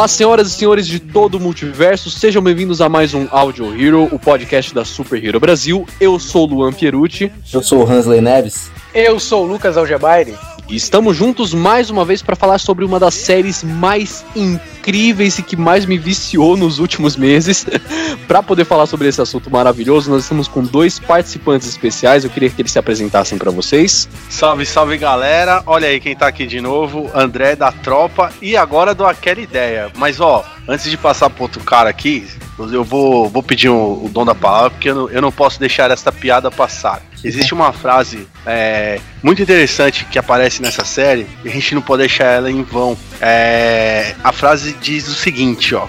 Olá, 0.00 0.08
senhoras 0.08 0.48
e 0.48 0.50
senhores 0.52 0.86
de 0.86 0.98
todo 0.98 1.34
o 1.34 1.40
multiverso, 1.40 2.10
sejam 2.10 2.40
bem-vindos 2.40 2.80
a 2.80 2.88
mais 2.88 3.12
um 3.12 3.28
Audio 3.30 3.78
Hero, 3.78 4.08
o 4.10 4.18
podcast 4.18 4.74
da 4.74 4.82
Super 4.82 5.22
Hero 5.22 5.38
Brasil. 5.38 5.86
Eu 6.00 6.18
sou 6.18 6.48
o 6.48 6.54
Luan 6.54 6.72
Pierucci. 6.72 7.30
Eu 7.52 7.62
sou 7.62 7.84
o 7.84 7.86
Hansley 7.86 8.22
Neves. 8.22 8.70
Eu 8.94 9.20
sou 9.20 9.44
o 9.44 9.46
Lucas 9.46 9.76
Algebairi. 9.76 10.34
E 10.70 10.76
estamos 10.76 11.16
juntos 11.16 11.52
mais 11.52 11.90
uma 11.90 12.04
vez 12.04 12.22
para 12.22 12.36
falar 12.36 12.58
sobre 12.58 12.84
uma 12.84 13.00
das 13.00 13.14
séries 13.14 13.64
mais 13.64 14.24
incríveis 14.36 15.36
e 15.36 15.42
que 15.42 15.56
mais 15.56 15.84
me 15.84 15.98
viciou 15.98 16.56
nos 16.56 16.78
últimos 16.78 17.16
meses. 17.16 17.66
para 18.28 18.40
poder 18.40 18.64
falar 18.64 18.86
sobre 18.86 19.08
esse 19.08 19.20
assunto 19.20 19.50
maravilhoso, 19.50 20.08
nós 20.08 20.22
estamos 20.22 20.46
com 20.46 20.62
dois 20.62 21.00
participantes 21.00 21.68
especiais. 21.68 22.22
Eu 22.22 22.30
queria 22.30 22.48
que 22.48 22.62
eles 22.62 22.70
se 22.70 22.78
apresentassem 22.78 23.36
para 23.36 23.50
vocês. 23.50 24.08
Salve, 24.28 24.64
salve 24.64 24.96
galera! 24.96 25.60
Olha 25.66 25.88
aí 25.88 25.98
quem 25.98 26.14
tá 26.14 26.28
aqui 26.28 26.46
de 26.46 26.60
novo, 26.60 27.10
André 27.12 27.56
da 27.56 27.72
Tropa. 27.72 28.32
E 28.40 28.56
agora 28.56 28.94
dou 28.94 29.08
aquela 29.08 29.40
ideia. 29.40 29.90
Mas 29.96 30.20
ó, 30.20 30.44
antes 30.68 30.88
de 30.88 30.96
passar 30.96 31.30
pro 31.30 31.42
outro 31.42 31.64
cara 31.64 31.90
aqui, 31.90 32.28
eu 32.56 32.84
vou, 32.84 33.28
vou 33.28 33.42
pedir 33.42 33.68
um, 33.68 34.04
o 34.04 34.08
dom 34.08 34.24
da 34.24 34.36
palavra, 34.36 34.70
porque 34.70 34.90
eu 34.90 34.94
não, 34.94 35.10
eu 35.10 35.20
não 35.20 35.32
posso 35.32 35.58
deixar 35.58 35.90
essa 35.90 36.12
piada 36.12 36.48
passar. 36.48 37.09
Existe 37.22 37.52
uma 37.52 37.72
frase 37.72 38.26
é, 38.46 38.98
muito 39.22 39.42
interessante 39.42 40.06
que 40.06 40.18
aparece 40.18 40.62
nessa 40.62 40.84
série 40.84 41.26
e 41.44 41.48
a 41.48 41.52
gente 41.52 41.74
não 41.74 41.82
pode 41.82 42.00
deixar 42.00 42.24
ela 42.24 42.50
em 42.50 42.62
vão. 42.62 42.96
É, 43.20 44.14
a 44.24 44.32
frase 44.32 44.74
diz 44.80 45.06
o 45.08 45.14
seguinte, 45.14 45.74
ó. 45.74 45.86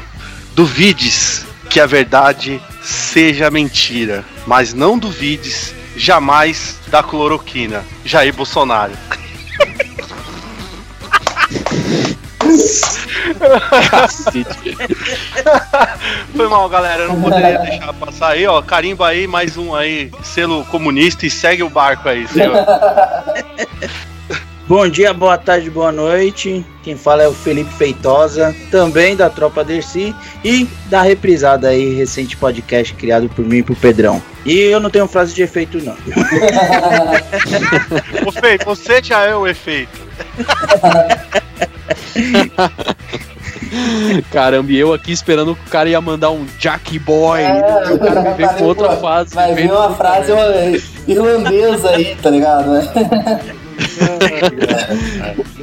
Duvides 0.54 1.46
que 1.70 1.80
a 1.80 1.86
verdade 1.86 2.62
seja 2.82 3.50
mentira, 3.50 4.26
mas 4.46 4.74
não 4.74 4.98
duvides 4.98 5.74
jamais 5.96 6.78
da 6.88 7.02
cloroquina. 7.02 7.86
Jair 8.04 8.34
Bolsonaro. 8.34 8.94
Foi 16.36 16.48
mal, 16.48 16.68
galera. 16.70 17.04
Eu 17.04 17.10
não 17.10 17.22
poderia 17.22 17.60
deixar 17.60 17.94
passar 17.94 18.30
aí, 18.30 18.48
ó. 18.48 18.60
Carimba 18.62 19.08
aí, 19.08 19.28
mais 19.28 19.58
um 19.58 19.76
aí, 19.76 20.10
selo 20.24 20.66
comunista 20.66 21.26
e 21.26 21.30
segue 21.30 21.64
o 21.64 21.70
barco 21.70 22.10
aí, 22.10 22.28
senhor. 22.28 22.56
Bom 24.68 24.88
dia, 24.88 25.14
boa 25.14 25.38
tarde, 25.38 25.70
boa 25.70 25.92
noite. 25.92 26.66
Quem 26.82 26.96
fala 26.96 27.24
é 27.24 27.28
o 27.28 27.34
Felipe 27.34 27.74
Feitosa, 27.74 28.56
também 28.72 29.18
da 29.18 29.30
Tropa 29.30 29.66
Dercy 29.66 30.16
e 30.46 30.66
da 30.86 31.02
reprisada 31.02 31.68
aí, 31.68 31.94
recente 31.94 32.38
podcast 32.38 32.94
criado 32.94 33.28
por 33.28 33.44
mim 33.44 33.58
e 33.58 33.64
por 33.64 33.76
Pedrão. 33.76 34.24
E 34.46 34.58
eu 34.58 34.80
não 34.80 34.90
tenho 34.90 35.08
frase 35.08 35.34
de 35.34 35.44
efeito, 35.44 35.78
não. 35.84 35.92
Ô, 38.26 38.32
Fei, 38.32 38.58
você 38.64 39.04
já 39.04 39.24
é 39.24 39.36
o 39.36 39.46
efeito. 39.46 40.00
Caramba, 44.32 44.72
e 44.72 44.78
eu 44.78 44.94
aqui 44.94 45.12
esperando 45.12 45.56
que 45.56 45.68
o 45.68 45.70
cara 45.70 45.90
ia 45.90 46.02
mandar 46.02 46.32
um 46.32 46.46
Jack 46.60 46.98
Boy. 47.00 47.42
É, 47.42 47.94
o 47.94 48.00
cara 48.00 48.22
me 48.22 48.34
veio 48.34 48.50
com 48.50 48.64
outra 48.66 48.98
frase. 48.98 49.34
Vai 49.34 49.54
veio 49.54 49.70
vir 49.70 49.74
uma 49.74 49.96
frase 49.96 50.32
irlandesa 51.08 51.92
aí, 51.92 52.16
tá 52.22 52.30
ligado? 52.30 52.72
né? 52.72 52.92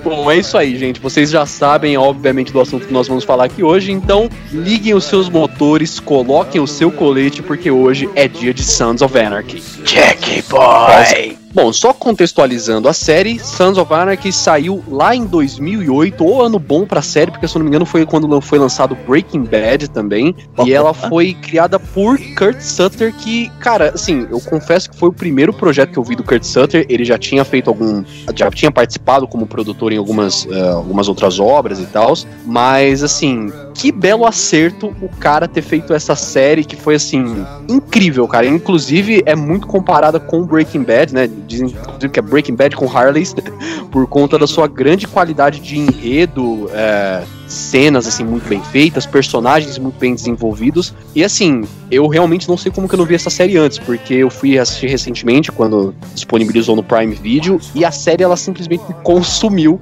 Bom, 0.03 0.31
é 0.31 0.37
isso 0.37 0.57
aí, 0.57 0.77
gente. 0.77 1.01
Vocês 1.01 1.31
já 1.31 1.47
sabem, 1.47 1.97
obviamente, 1.97 2.53
do 2.53 2.61
assunto 2.61 2.87
que 2.87 2.93
nós 2.93 3.09
vamos 3.09 3.25
falar 3.25 3.45
aqui 3.45 3.63
hoje. 3.63 3.93
Então, 3.93 4.29
liguem 4.53 4.95
os 4.95 5.05
seus 5.05 5.29
motores, 5.29 6.01
coloquem 6.01 6.61
o 6.61 6.67
seu 6.67 6.91
colete, 6.91 7.43
porque 7.43 7.71
hoje 7.71 8.09
é 8.15 8.27
dia 8.27 8.55
de 8.55 8.65
Sons 8.65 9.03
of 9.03 9.19
Anarchy. 9.19 9.63
Jack 9.85 10.43
Boy! 10.49 11.37
Bom, 11.53 11.73
só 11.73 11.95
contextualizando 11.95 12.89
a 12.89 12.93
série, 12.93 13.39
Sons 13.39 13.79
of 13.79 13.93
Anarchy 13.93 14.31
saiu 14.33 14.85
lá 14.87 15.15
em 15.15 15.25
2008, 15.25 16.23
ou 16.23 16.43
ano 16.43 16.59
bom 16.59 16.85
pra 16.85 17.01
série, 17.01 17.31
porque 17.31 17.49
se 17.49 17.57
eu 17.57 17.61
não 17.61 17.65
me 17.65 17.71
engano 17.71 17.87
foi 17.87 18.05
quando 18.05 18.41
foi 18.41 18.59
lançado 18.59 18.97
Breaking 19.07 19.45
Bad 19.45 19.89
também, 19.89 20.37
e 20.65 20.73
ela 20.73 20.93
foi 20.93 21.35
criada 21.35 21.79
por 21.79 22.19
Kurt 22.37 22.61
Sutter, 22.61 23.15
que, 23.15 23.49
cara, 23.61 23.93
assim, 23.95 24.27
eu 24.31 24.41
confesso 24.41 24.91
que 24.91 24.97
foi 24.97 25.09
o 25.09 25.13
primeiro 25.13 25.53
projeto 25.53 25.91
que 25.91 25.99
eu 25.99 26.05
vi 26.05 26.15
do 26.15 26.23
Kurt 26.23 26.43
Sutter, 26.43 26.85
ele 26.89 27.05
já 27.05 27.17
tinha 27.17 27.45
feito 27.45 27.69
algum, 27.69 28.05
já 28.35 28.51
tinha 28.51 28.71
participado 28.71 29.27
como 29.27 29.47
produtor 29.47 29.93
em 29.93 29.97
algumas, 29.97 30.47
eh, 30.51 30.69
algumas 30.69 31.09
outras 31.09 31.41
obras 31.41 31.81
e 31.81 31.87
tal, 31.87 32.13
mas, 32.45 33.03
assim, 33.03 33.51
que 33.75 33.91
belo 33.91 34.27
acerto 34.27 34.95
o 35.01 35.09
cara 35.09 35.49
ter 35.49 35.63
feito 35.63 35.95
essa 35.95 36.15
série, 36.15 36.65
que 36.65 36.77
foi, 36.77 36.95
assim, 36.97 37.47
incrível, 37.69 38.29
cara, 38.29 38.47
inclusive 38.47 39.23
é 39.25 39.35
muito 39.35 39.67
comparada 39.67 40.21
com 40.21 40.45
Breaking 40.45 40.83
Bad, 40.83 41.15
né, 41.15 41.29
dizem 41.49 41.69
inclusive, 41.69 42.09
que 42.11 42.19
é 42.19 42.23
Breaking 42.23 42.55
Bad 42.55 42.77
com 42.77 42.87
Harley, 42.87 43.25
por 43.91 44.07
conta 44.07 44.39
da 44.39 44.47
sua 44.47 44.69
grande 44.69 45.07
qualidade 45.09 45.59
de 45.61 45.79
enredo, 45.79 46.71
é, 46.73 47.23
cenas 47.47 48.07
assim 48.07 48.23
muito 48.25 48.49
bem 48.49 48.63
feitas, 48.63 49.07
personagens 49.07 49.79
muito 49.79 49.99
bem 49.99 50.15
desenvolvidos. 50.15 50.95
E 51.15 51.25
assim, 51.25 51.65
eu 51.91 52.07
realmente 52.07 52.49
não 52.49 52.57
sei 52.57 52.71
como 52.71 52.87
que 52.89 52.95
eu 52.95 52.99
não 52.99 53.07
vi 53.07 53.15
essa 53.15 53.31
série 53.31 53.57
antes, 53.57 53.79
porque 53.79 54.15
eu 54.15 54.31
fui 54.31 54.59
assistir 54.59 54.89
recentemente 54.89 55.51
quando 55.51 55.95
disponibilizou 56.15 56.77
no 56.77 56.83
Prime 56.83 57.15
Video 57.15 57.59
e 57.75 57.85
a 57.85 57.91
série 57.91 58.23
ela 58.23 58.37
simplesmente 58.37 58.85
me 58.89 58.95
consumiu. 59.03 59.81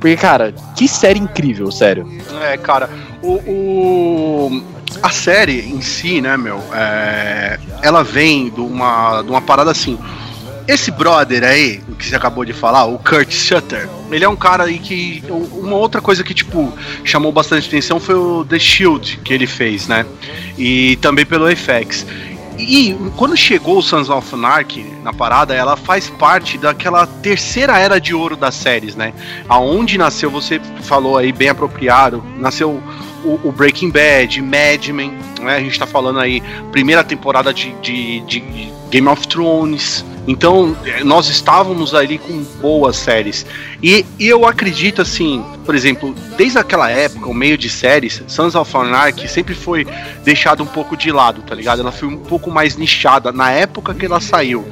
Porque 0.00 0.16
cara, 0.16 0.54
que 0.76 0.86
série 0.88 1.18
incrível, 1.18 1.70
sério. 1.70 2.06
É, 2.42 2.56
cara, 2.56 2.88
o, 3.22 3.32
o- 3.34 4.62
a 5.02 5.10
série 5.10 5.60
em 5.60 5.80
si, 5.80 6.20
né, 6.20 6.36
meu, 6.36 6.58
é, 6.74 7.58
ela 7.82 8.02
vem 8.02 8.50
de 8.50 8.60
uma, 8.60 9.22
de 9.22 9.30
uma 9.30 9.40
parada 9.40 9.70
assim. 9.70 9.98
Esse 10.66 10.90
brother 10.90 11.44
aí, 11.44 11.80
o 11.88 11.94
que 11.94 12.06
você 12.06 12.16
acabou 12.16 12.44
de 12.44 12.52
falar, 12.52 12.84
o 12.84 12.98
Kurt 12.98 13.32
Sutter, 13.32 13.88
ele 14.10 14.24
é 14.24 14.28
um 14.28 14.36
cara 14.36 14.64
aí 14.64 14.78
que. 14.78 15.22
Uma 15.28 15.76
outra 15.76 16.00
coisa 16.00 16.22
que, 16.22 16.34
tipo, 16.34 16.72
chamou 17.04 17.32
bastante 17.32 17.68
atenção 17.68 17.98
foi 17.98 18.14
o 18.14 18.44
The 18.44 18.58
Shield 18.58 19.20
que 19.24 19.32
ele 19.32 19.46
fez, 19.46 19.88
né? 19.88 20.06
E 20.56 20.96
também 20.96 21.26
pelo 21.26 21.46
FX. 21.54 22.06
E 22.58 22.94
quando 23.16 23.36
chegou 23.36 23.78
o 23.78 23.82
Sons 23.82 24.10
of 24.10 24.34
Anarchy 24.34 24.84
na 25.02 25.12
parada, 25.12 25.54
ela 25.54 25.76
faz 25.76 26.10
parte 26.10 26.58
daquela 26.58 27.06
terceira 27.06 27.78
era 27.78 27.98
de 27.98 28.14
ouro 28.14 28.36
das 28.36 28.54
séries, 28.54 28.94
né? 28.94 29.14
Aonde 29.48 29.96
nasceu, 29.96 30.30
você 30.30 30.60
falou 30.82 31.16
aí 31.16 31.32
bem 31.32 31.48
apropriado, 31.48 32.22
nasceu 32.36 32.82
o, 33.24 33.40
o 33.44 33.52
Breaking 33.52 33.90
Bad, 33.90 34.40
Mad 34.40 34.88
Men, 34.88 35.12
né? 35.40 35.56
A 35.56 35.60
gente 35.60 35.78
tá 35.78 35.86
falando 35.86 36.18
aí, 36.18 36.42
primeira 36.72 37.02
temporada 37.04 37.52
de, 37.52 37.72
de, 37.80 38.20
de 38.20 38.72
Game 38.90 39.08
of 39.08 39.26
Thrones. 39.28 40.04
Então, 40.26 40.76
nós 41.02 41.28
estávamos 41.28 41.94
ali 41.94 42.18
com 42.18 42.42
boas 42.60 42.96
séries. 42.96 43.46
E, 43.82 44.04
e 44.18 44.28
eu 44.28 44.46
acredito, 44.46 45.00
assim, 45.00 45.44
por 45.64 45.74
exemplo, 45.74 46.14
desde 46.36 46.58
aquela 46.58 46.90
época, 46.90 47.28
o 47.28 47.34
meio 47.34 47.56
de 47.56 47.70
séries, 47.70 48.22
Sons 48.26 48.54
of 48.54 48.76
Anarchy 48.76 49.26
sempre 49.26 49.54
foi 49.54 49.86
deixado 50.22 50.62
um 50.62 50.66
pouco 50.66 50.96
de 50.96 51.10
lado, 51.10 51.42
tá 51.42 51.54
ligado? 51.54 51.80
Ela 51.80 51.92
foi 51.92 52.08
um 52.08 52.18
pouco 52.18 52.50
mais 52.50 52.76
nichada 52.76 53.32
na 53.32 53.50
época 53.50 53.94
que 53.94 54.04
ela 54.04 54.20
saiu, 54.20 54.64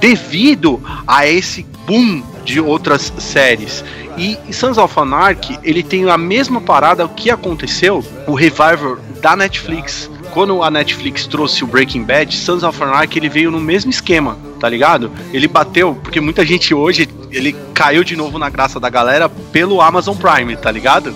devido 0.00 0.82
a 1.06 1.26
esse 1.26 1.64
boom 1.86 2.22
de 2.48 2.60
outras 2.60 3.12
séries. 3.18 3.84
E 4.16 4.38
Sons 4.52 4.78
of 4.78 4.98
Anarchy, 4.98 5.58
ele 5.62 5.82
tem 5.82 6.08
a 6.08 6.16
mesma 6.16 6.62
parada 6.62 7.06
que 7.06 7.30
aconteceu, 7.30 8.02
o 8.26 8.32
revival 8.32 8.96
da 9.20 9.36
Netflix. 9.36 10.10
Quando 10.32 10.62
a 10.62 10.70
Netflix 10.70 11.26
trouxe 11.26 11.62
o 11.62 11.66
Breaking 11.66 12.04
Bad, 12.04 12.34
Sons 12.34 12.62
of 12.62 12.82
Anarchy 12.82 13.18
ele 13.18 13.28
veio 13.28 13.50
no 13.50 13.60
mesmo 13.60 13.90
esquema, 13.90 14.38
tá 14.58 14.66
ligado? 14.66 15.12
Ele 15.30 15.46
bateu, 15.46 15.94
porque 16.02 16.20
muita 16.20 16.44
gente 16.44 16.72
hoje, 16.72 17.06
ele 17.30 17.54
caiu 17.74 18.02
de 18.02 18.16
novo 18.16 18.38
na 18.38 18.48
graça 18.48 18.80
da 18.80 18.88
galera 18.88 19.28
pelo 19.28 19.82
Amazon 19.82 20.16
Prime, 20.16 20.56
tá 20.56 20.70
ligado? 20.70 21.14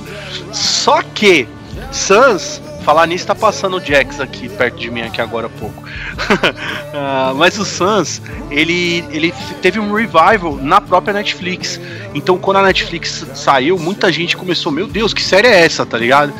Só 0.52 1.02
que 1.02 1.48
Sans, 1.90 2.60
falar 2.82 3.06
nisso, 3.06 3.26
tá 3.26 3.34
passando 3.34 3.76
o 3.76 3.80
Jax 3.84 4.20
aqui 4.20 4.48
perto 4.48 4.78
de 4.78 4.90
mim 4.90 5.02
aqui 5.02 5.20
agora 5.20 5.46
há 5.46 5.50
pouco. 5.50 5.82
Ah, 6.94 7.32
mas 7.34 7.58
o 7.58 7.64
Sans, 7.64 8.20
ele, 8.50 9.02
ele 9.10 9.32
teve 9.62 9.80
um 9.80 9.92
revival 9.94 10.56
na 10.60 10.78
própria 10.80 11.14
Netflix. 11.14 11.80
Então 12.14 12.36
quando 12.38 12.58
a 12.58 12.62
Netflix 12.62 13.24
saiu, 13.34 13.78
muita 13.78 14.12
gente 14.12 14.36
começou, 14.36 14.70
meu 14.70 14.86
Deus, 14.86 15.14
que 15.14 15.22
série 15.22 15.48
é 15.48 15.64
essa, 15.64 15.86
tá 15.86 15.96
ligado? 15.96 16.32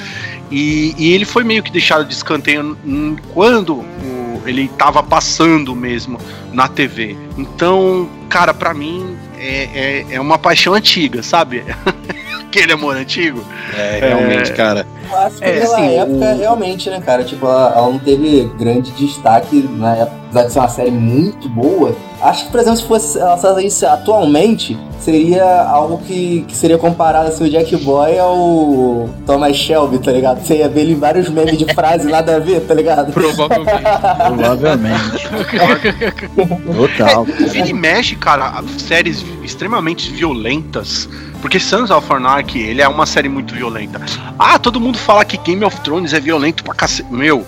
E, 0.51 0.95
e 0.99 1.13
ele 1.15 1.25
foi 1.25 1.43
meio 1.43 1.63
que 1.63 1.71
deixado 1.73 2.05
de 2.07 2.13
escanteio 2.13 2.77
quando 3.33 3.77
o- 3.77 4.43
ele 4.45 4.69
tava 4.77 5.03
passando 5.03 5.75
mesmo 5.75 6.19
na 6.53 6.69
TV. 6.69 7.17
Então, 7.39 8.09
cara, 8.29 8.53
pra 8.53 8.75
mim 8.75 9.17
é, 9.39 10.05
é, 10.11 10.15
é 10.17 10.21
uma 10.21 10.39
paixão 10.39 10.75
antiga, 10.75 11.23
sabe? 11.23 11.65
aquele 12.59 12.73
amor 12.73 12.97
antigo. 12.97 13.43
É, 13.77 13.99
realmente, 14.01 14.53
cara. 14.53 14.87
Eu 15.11 15.19
acho 15.19 15.37
que 15.37 15.45
É, 15.45 15.55
naquela 15.61 15.77
assim, 15.79 15.95
época, 15.97 16.35
o- 16.35 16.39
realmente, 16.39 16.91
né, 16.91 17.01
cara? 17.05 17.25
Tipo, 17.25 17.47
ela, 17.47 17.73
ela 17.77 17.89
não 17.91 17.99
teve 17.99 18.51
grande 18.59 18.91
destaque 18.93 19.57
na 19.79 19.95
época, 19.97 20.17
apesar 20.31 20.47
de 20.47 20.53
ser 20.53 20.59
uma 20.59 20.69
série 20.69 20.91
muito 20.91 21.49
boa. 21.49 21.95
Acho 22.21 22.45
que, 22.47 22.51
por 22.53 22.61
exemplo, 22.61 22.79
se 22.79 22.87
fosse 22.87 23.19
ela 23.19 23.37
saísse 23.37 23.85
atualmente, 23.85 24.79
seria 25.01 25.45
algo 25.65 25.99
que, 26.07 26.45
que 26.47 26.55
seria 26.57 26.79
comparado 26.79 27.29
assim, 27.29 27.45
o 27.45 27.51
Jack 27.51 27.75
Boy 27.79 28.17
ao 28.19 29.09
Thomas 29.27 29.57
Shelby, 29.57 29.99
tá 29.99 30.13
ligado? 30.13 30.41
Você 30.41 30.59
ia 30.59 30.69
ver 30.69 30.83
ele 30.83 30.93
em 30.93 30.99
vários 30.99 31.29
memes 31.29 31.59
de 31.59 31.75
frase 31.75 32.09
nada 32.09 32.37
a 32.37 32.39
ver, 32.39 32.61
tá 32.61 32.75
ligado? 32.75 33.13
Provavelmente. 33.13 33.83
Provavelmente. 34.29 35.29
Total. 36.77 37.25
Vira 37.25 37.69
e 37.69 37.73
mexe, 37.73 38.15
cara, 38.17 38.63
séries 38.79 39.25
extremamente 39.43 40.11
violentas. 40.13 41.09
Porque 41.43 41.59
Sons 41.61 41.91
of 41.91 42.11
Anarchy, 42.11 42.61
ele 42.61 42.81
é 42.81 42.89
uma 42.89 43.05
série 43.05 43.29
muito 43.29 43.53
violenta. 43.55 44.01
Ah, 44.39 44.59
todo 44.59 44.81
mundo 44.81 44.97
fala 44.97 45.25
que 45.25 45.37
Game 45.37 45.63
of 45.65 45.79
Thrones 45.81 46.15
é 46.15 46.21
violento 46.21 46.63
pra 46.65 46.73
cacete. 46.73 47.13
Meu, 47.13 47.45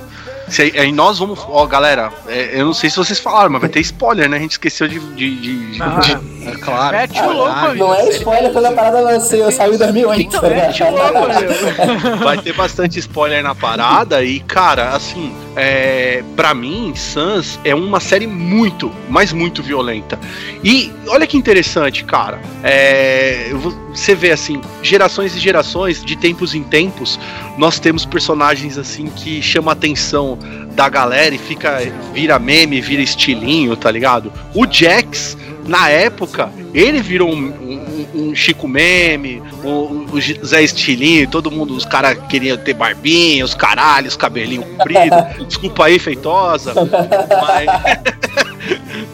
se 0.49 0.61
aí, 0.77 0.93
nós 0.93 1.19
vamos. 1.21 1.39
Ó, 1.49 1.65
galera, 1.65 2.13
é, 2.29 2.51
eu 2.61 2.67
não 2.67 2.75
sei 2.75 2.91
se 2.91 2.97
vocês 2.97 3.19
falaram, 3.19 3.51
mas 3.51 3.61
vai 3.63 3.71
ter 3.71 3.81
spoiler, 3.81 4.29
né? 4.29 4.37
A 4.37 4.41
gente 4.41 4.51
esqueceu 4.53 4.87
de. 4.89 4.99
de, 4.99 5.37
de- 5.71 5.83
Ah, 5.83 6.01
de- 6.01 6.49
É 6.49 6.53
claro. 6.57 6.97
Mete 6.97 7.19
o 7.23 7.33
louco, 7.33 7.51
amigo. 7.51 7.85
Não 7.85 7.95
é 7.95 8.09
spoiler 8.11 8.53
quando 8.53 8.67
a 8.67 8.73
parada 8.73 9.01
lancei, 9.01 9.51
saiu 9.53 9.75
em 9.75 9.79
2008, 9.79 10.41
tá 10.41 10.49
ligado? 10.49 10.67
Mete 10.67 10.83
o 10.83 10.91
louco, 10.91 12.17
vai 12.25 12.37
ter 12.39 12.53
bastante 12.53 12.99
spoiler 12.99 13.43
na 13.43 13.55
parada. 13.55 14.23
E, 14.23 14.41
cara, 14.41 14.91
assim, 14.91 15.35
é, 15.57 16.23
pra 16.37 16.55
mim, 16.55 16.93
Sans 16.95 17.59
é 17.65 17.75
uma 17.75 18.01
série 18.01 18.27
muito, 18.27 18.91
mas 19.09 19.33
muito 19.33 19.63
violenta. 19.63 20.19
E 20.63 20.93
olha 21.07 21.27
que 21.27 21.37
interessante, 21.37 22.05
cara. 22.05 22.41
É, 22.63 23.51
você 23.91 24.15
vê 24.15 24.33
assim, 24.33 24.61
gerações 24.83 25.35
e 25.37 25.39
gerações, 25.39 26.05
de 26.05 26.17
tempos 26.17 26.55
em 26.55 26.63
tempos, 26.63 27.19
nós 27.57 27.79
temos 27.79 28.05
personagens 28.05 28.77
assim 28.79 29.07
que 29.07 29.41
chamam 29.41 29.71
atenção 29.71 30.39
da 30.75 30.89
galera 30.89 31.35
e 31.35 31.39
fica 31.39 31.79
vira 32.13 32.39
meme, 32.39 32.81
vira 32.81 33.03
estilinho, 33.03 33.77
tá 33.77 33.91
ligado? 33.91 34.33
O 34.55 34.67
Jax 34.71 35.37
na 35.67 35.89
época, 35.89 36.51
ele 36.75 37.01
virou 37.01 37.31
um, 37.33 37.47
um- 37.47 37.85
um 38.31 38.35
Chico 38.35 38.69
Meme, 38.69 39.43
o, 39.65 40.07
o 40.13 40.21
Zé 40.47 40.63
Estilinho, 40.63 41.27
todo 41.29 41.51
mundo, 41.51 41.75
os 41.75 41.87
caras 41.87 42.19
queriam 42.29 42.57
ter 42.59 42.75
barbinha, 42.75 43.43
os 43.45 43.55
caralhos, 43.55 44.15
cabelinho 44.15 44.63
comprido. 44.63 45.17
Desculpa 45.49 45.87
aí, 45.87 45.99
feitosa. 45.99 46.75
Mas, 46.75 48.05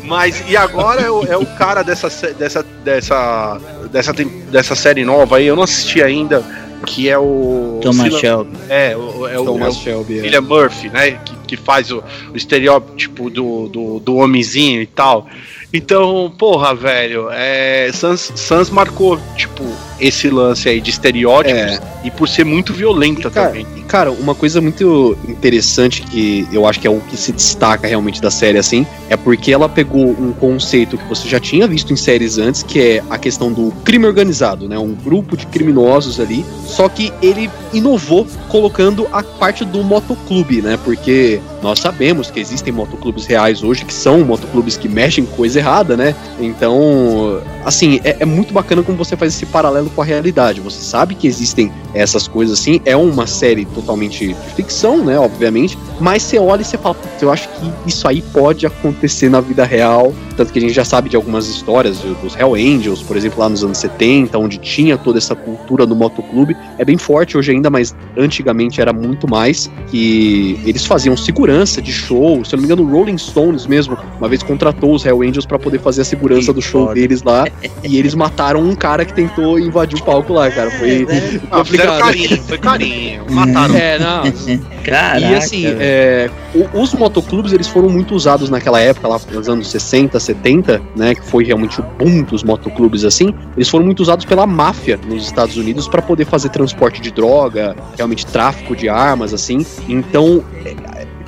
mas 0.04 0.44
e 0.48 0.56
agora 0.56 1.02
é 1.02 1.10
o, 1.10 1.24
é 1.24 1.36
o 1.36 1.46
cara 1.46 1.82
dessa, 1.82 2.08
dessa, 2.34 2.64
dessa, 2.84 3.60
dessa, 3.90 4.12
dessa 4.50 4.74
série 4.74 5.04
nova 5.04 5.36
aí, 5.36 5.46
eu 5.46 5.56
não 5.56 5.62
assisti 5.62 6.02
ainda, 6.02 6.42
que 6.86 7.08
é 7.08 7.18
o. 7.18 7.78
Thomas 7.82 8.14
Shelby. 8.14 8.56
É, 8.68 8.96
o, 8.96 9.26
é 9.28 9.38
o, 9.38 9.44
Thomas 9.44 9.76
é 9.76 9.78
o 9.78 9.82
Shelby. 9.82 10.18
é. 10.18 10.22
William 10.22 10.40
Murphy, 10.40 10.88
né? 10.88 11.12
Que, 11.24 11.34
que 11.50 11.56
faz 11.56 11.90
o, 11.90 12.00
o 12.32 12.36
estereótipo 12.36 13.28
do, 13.28 13.68
do, 13.68 13.98
do 13.98 14.16
homenzinho 14.16 14.80
e 14.80 14.86
tal. 14.86 15.28
Então, 15.72 16.32
porra, 16.36 16.74
velho, 16.74 17.28
é, 17.30 17.90
Sans, 17.92 18.32
Sans 18.34 18.70
marcou, 18.70 19.18
tipo, 19.36 19.62
esse 20.00 20.28
lance 20.28 20.68
aí 20.68 20.80
de 20.80 20.90
estereótipos 20.90 21.60
É. 21.60 21.80
e 22.04 22.10
por 22.10 22.28
ser 22.28 22.44
muito 22.44 22.72
violenta 22.72 23.28
E, 23.28 23.30
cara, 23.30 23.48
também. 23.48 23.66
cara, 23.86 24.10
uma 24.10 24.34
coisa 24.34 24.60
muito 24.60 25.16
interessante 25.28 26.02
que 26.02 26.46
eu 26.52 26.66
acho 26.66 26.80
que 26.80 26.86
é 26.86 26.90
o 26.90 27.00
que 27.00 27.16
se 27.16 27.30
destaca 27.32 27.86
realmente 27.86 28.20
da 28.20 28.30
série, 28.30 28.58
assim, 28.58 28.84
é 29.08 29.16
porque 29.16 29.52
ela 29.52 29.68
pegou 29.68 30.08
um 30.10 30.32
conceito 30.32 30.98
que 30.98 31.04
você 31.08 31.28
já 31.28 31.38
tinha 31.38 31.66
visto 31.68 31.92
em 31.92 31.96
séries 31.96 32.36
antes, 32.38 32.62
que 32.62 32.80
é 32.80 33.02
a 33.08 33.16
questão 33.18 33.52
do 33.52 33.70
crime 33.84 34.06
organizado, 34.06 34.68
né? 34.68 34.78
Um 34.78 34.94
grupo 34.94 35.36
de 35.36 35.46
criminosos 35.46 36.18
ali. 36.18 36.44
Só 36.66 36.88
que 36.88 37.12
ele 37.22 37.48
inovou 37.72 38.26
colocando 38.48 39.06
a 39.12 39.22
parte 39.22 39.64
do 39.64 39.84
motoclube, 39.84 40.62
né? 40.62 40.78
Porque 40.84 41.40
nós 41.62 41.78
sabemos 41.78 42.30
que 42.30 42.40
existem 42.40 42.72
motoclubes 42.72 43.26
reais 43.26 43.62
hoje, 43.62 43.84
que 43.84 43.92
são 43.92 44.24
motoclubes 44.24 44.76
que 44.76 44.88
mexem 44.88 45.24
com 45.24 45.36
coisa 45.36 45.58
errada, 45.58 45.96
né? 45.96 46.14
Então, 46.40 47.40
assim, 47.64 48.00
é, 48.02 48.16
é 48.20 48.24
muito 48.24 48.52
bacana 48.52 48.82
como 48.82 48.96
você 48.96 49.16
faz 49.16 49.34
esse 49.34 49.46
paralelo 49.46 49.90
com 49.90 50.00
a 50.00 50.04
realidade. 50.04 50.60
Você 50.60 50.80
sabe 50.80 51.14
que 51.14 51.26
existem 51.26 51.70
essas 51.92 52.26
coisas 52.26 52.58
assim. 52.58 52.80
É 52.84 52.96
uma 52.96 53.26
série 53.26 53.66
totalmente 53.66 54.28
de 54.28 54.34
ficção, 54.54 55.04
né? 55.04 55.18
Obviamente. 55.18 55.78
Mas 56.00 56.22
você 56.22 56.38
olha 56.38 56.62
e 56.62 56.64
você 56.64 56.78
fala, 56.78 56.94
"Putz, 56.94 57.22
eu 57.22 57.30
acho 57.30 57.48
que 57.48 57.72
isso 57.86 58.08
aí 58.08 58.22
pode 58.22 58.66
acontecer 58.66 59.28
na 59.28 59.40
vida 59.40 59.64
real. 59.64 60.14
Tanto 60.36 60.52
que 60.52 60.58
a 60.58 60.62
gente 60.62 60.72
já 60.72 60.84
sabe 60.84 61.10
de 61.10 61.16
algumas 61.16 61.48
histórias 61.48 61.98
dos 61.98 62.34
Hell 62.34 62.54
Angels, 62.54 63.02
por 63.02 63.16
exemplo, 63.16 63.40
lá 63.40 63.48
nos 63.48 63.62
anos 63.62 63.76
70, 63.78 64.38
onde 64.38 64.56
tinha 64.56 64.96
toda 64.96 65.18
essa 65.18 65.34
cultura 65.34 65.86
do 65.86 65.94
motoclube. 65.94 66.56
É 66.78 66.84
bem 66.84 66.96
forte 66.96 67.36
hoje 67.36 67.52
ainda, 67.52 67.68
mas 67.68 67.94
antigamente 68.16 68.80
era 68.80 68.92
muito 68.92 69.28
mais. 69.28 69.70
Que 69.90 70.58
eles 70.64 70.86
faziam 70.86 71.16
segurança 71.16 71.49
de 71.82 71.92
show. 71.92 72.44
Se 72.44 72.54
eu 72.54 72.56
não 72.56 72.66
me 72.66 72.72
engano, 72.72 72.88
o 72.88 72.90
Rolling 72.90 73.18
Stones 73.18 73.66
mesmo, 73.66 73.96
uma 74.18 74.28
vez 74.28 74.42
contratou 74.42 74.94
os 74.94 75.04
Hell 75.04 75.22
Angels 75.22 75.44
pra 75.44 75.58
poder 75.58 75.80
fazer 75.80 76.02
a 76.02 76.04
segurança 76.04 76.52
do 76.52 76.62
show 76.62 76.94
deles 76.94 77.22
lá. 77.22 77.46
e 77.82 77.98
eles 77.98 78.14
mataram 78.14 78.60
um 78.60 78.74
cara 78.74 79.04
que 79.04 79.12
tentou 79.12 79.58
invadir 79.58 79.98
o 79.98 80.04
palco 80.04 80.32
lá, 80.32 80.50
cara. 80.50 80.70
Foi 80.70 81.06
Ah, 81.50 81.64
fizeram 81.64 81.94
complicado. 81.94 81.98
carinho, 81.98 82.42
foi 82.42 82.58
carinho. 82.58 83.24
Mataram. 83.30 83.74
É, 83.76 83.98
não. 83.98 84.22
Caraca. 84.84 85.20
E 85.20 85.34
assim, 85.34 85.64
é, 85.66 86.30
os 86.72 86.94
motoclubes 86.94 87.52
eles 87.52 87.68
foram 87.68 87.88
muito 87.88 88.14
usados 88.14 88.48
naquela 88.48 88.80
época, 88.80 89.06
lá 89.08 89.20
nos 89.32 89.48
anos 89.48 89.70
60, 89.70 90.18
70, 90.18 90.80
né? 90.96 91.14
Que 91.14 91.24
foi 91.26 91.44
realmente 91.44 91.80
o 91.80 91.84
boom 91.98 92.22
dos 92.22 92.42
motoclubes 92.42 93.04
assim. 93.04 93.34
Eles 93.56 93.68
foram 93.68 93.84
muito 93.84 94.00
usados 94.00 94.24
pela 94.24 94.46
máfia 94.46 94.98
nos 95.06 95.24
Estados 95.24 95.56
Unidos 95.56 95.88
para 95.88 96.00
poder 96.00 96.24
fazer 96.24 96.48
transporte 96.48 97.00
de 97.00 97.10
droga, 97.10 97.76
realmente 97.96 98.24
tráfico 98.26 98.74
de 98.74 98.88
armas, 98.88 99.34
assim. 99.34 99.64
Então. 99.88 100.42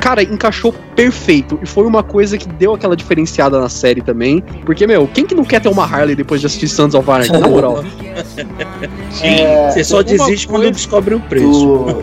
É, 0.03 0.05
Cara, 0.05 0.23
encaixou 0.23 0.75
perfeito. 0.97 1.59
E 1.63 1.67
foi 1.67 1.87
uma 1.87 2.03
coisa 2.03 2.37
que 2.37 2.49
deu 2.49 2.75
aquela 2.75 2.97
diferenciada 2.97 3.61
na 3.61 3.69
série 3.69 4.01
também. 4.03 4.41
Porque, 4.67 4.87
meu, 4.87 5.07
quem 5.07 5.25
que 5.25 5.35
não 5.35 5.45
quer 5.45 5.61
ter 5.61 5.69
uma 5.69 5.85
Harley 5.85 6.17
depois 6.17 6.41
de 6.41 6.47
assistir 6.49 6.69
Sons 6.69 6.95
of 6.95 7.09
Anarchy, 7.11 7.33
na 7.39 7.49
moral? 7.49 7.85
É, 9.23 9.71
Você 9.71 9.85
só 9.85 10.03
desiste 10.03 10.47
quando 10.47 10.63
coisa- 10.63 10.73
descobre 10.73 11.15
o 11.15 11.21
preço. 11.21 11.67
o, 11.67 11.89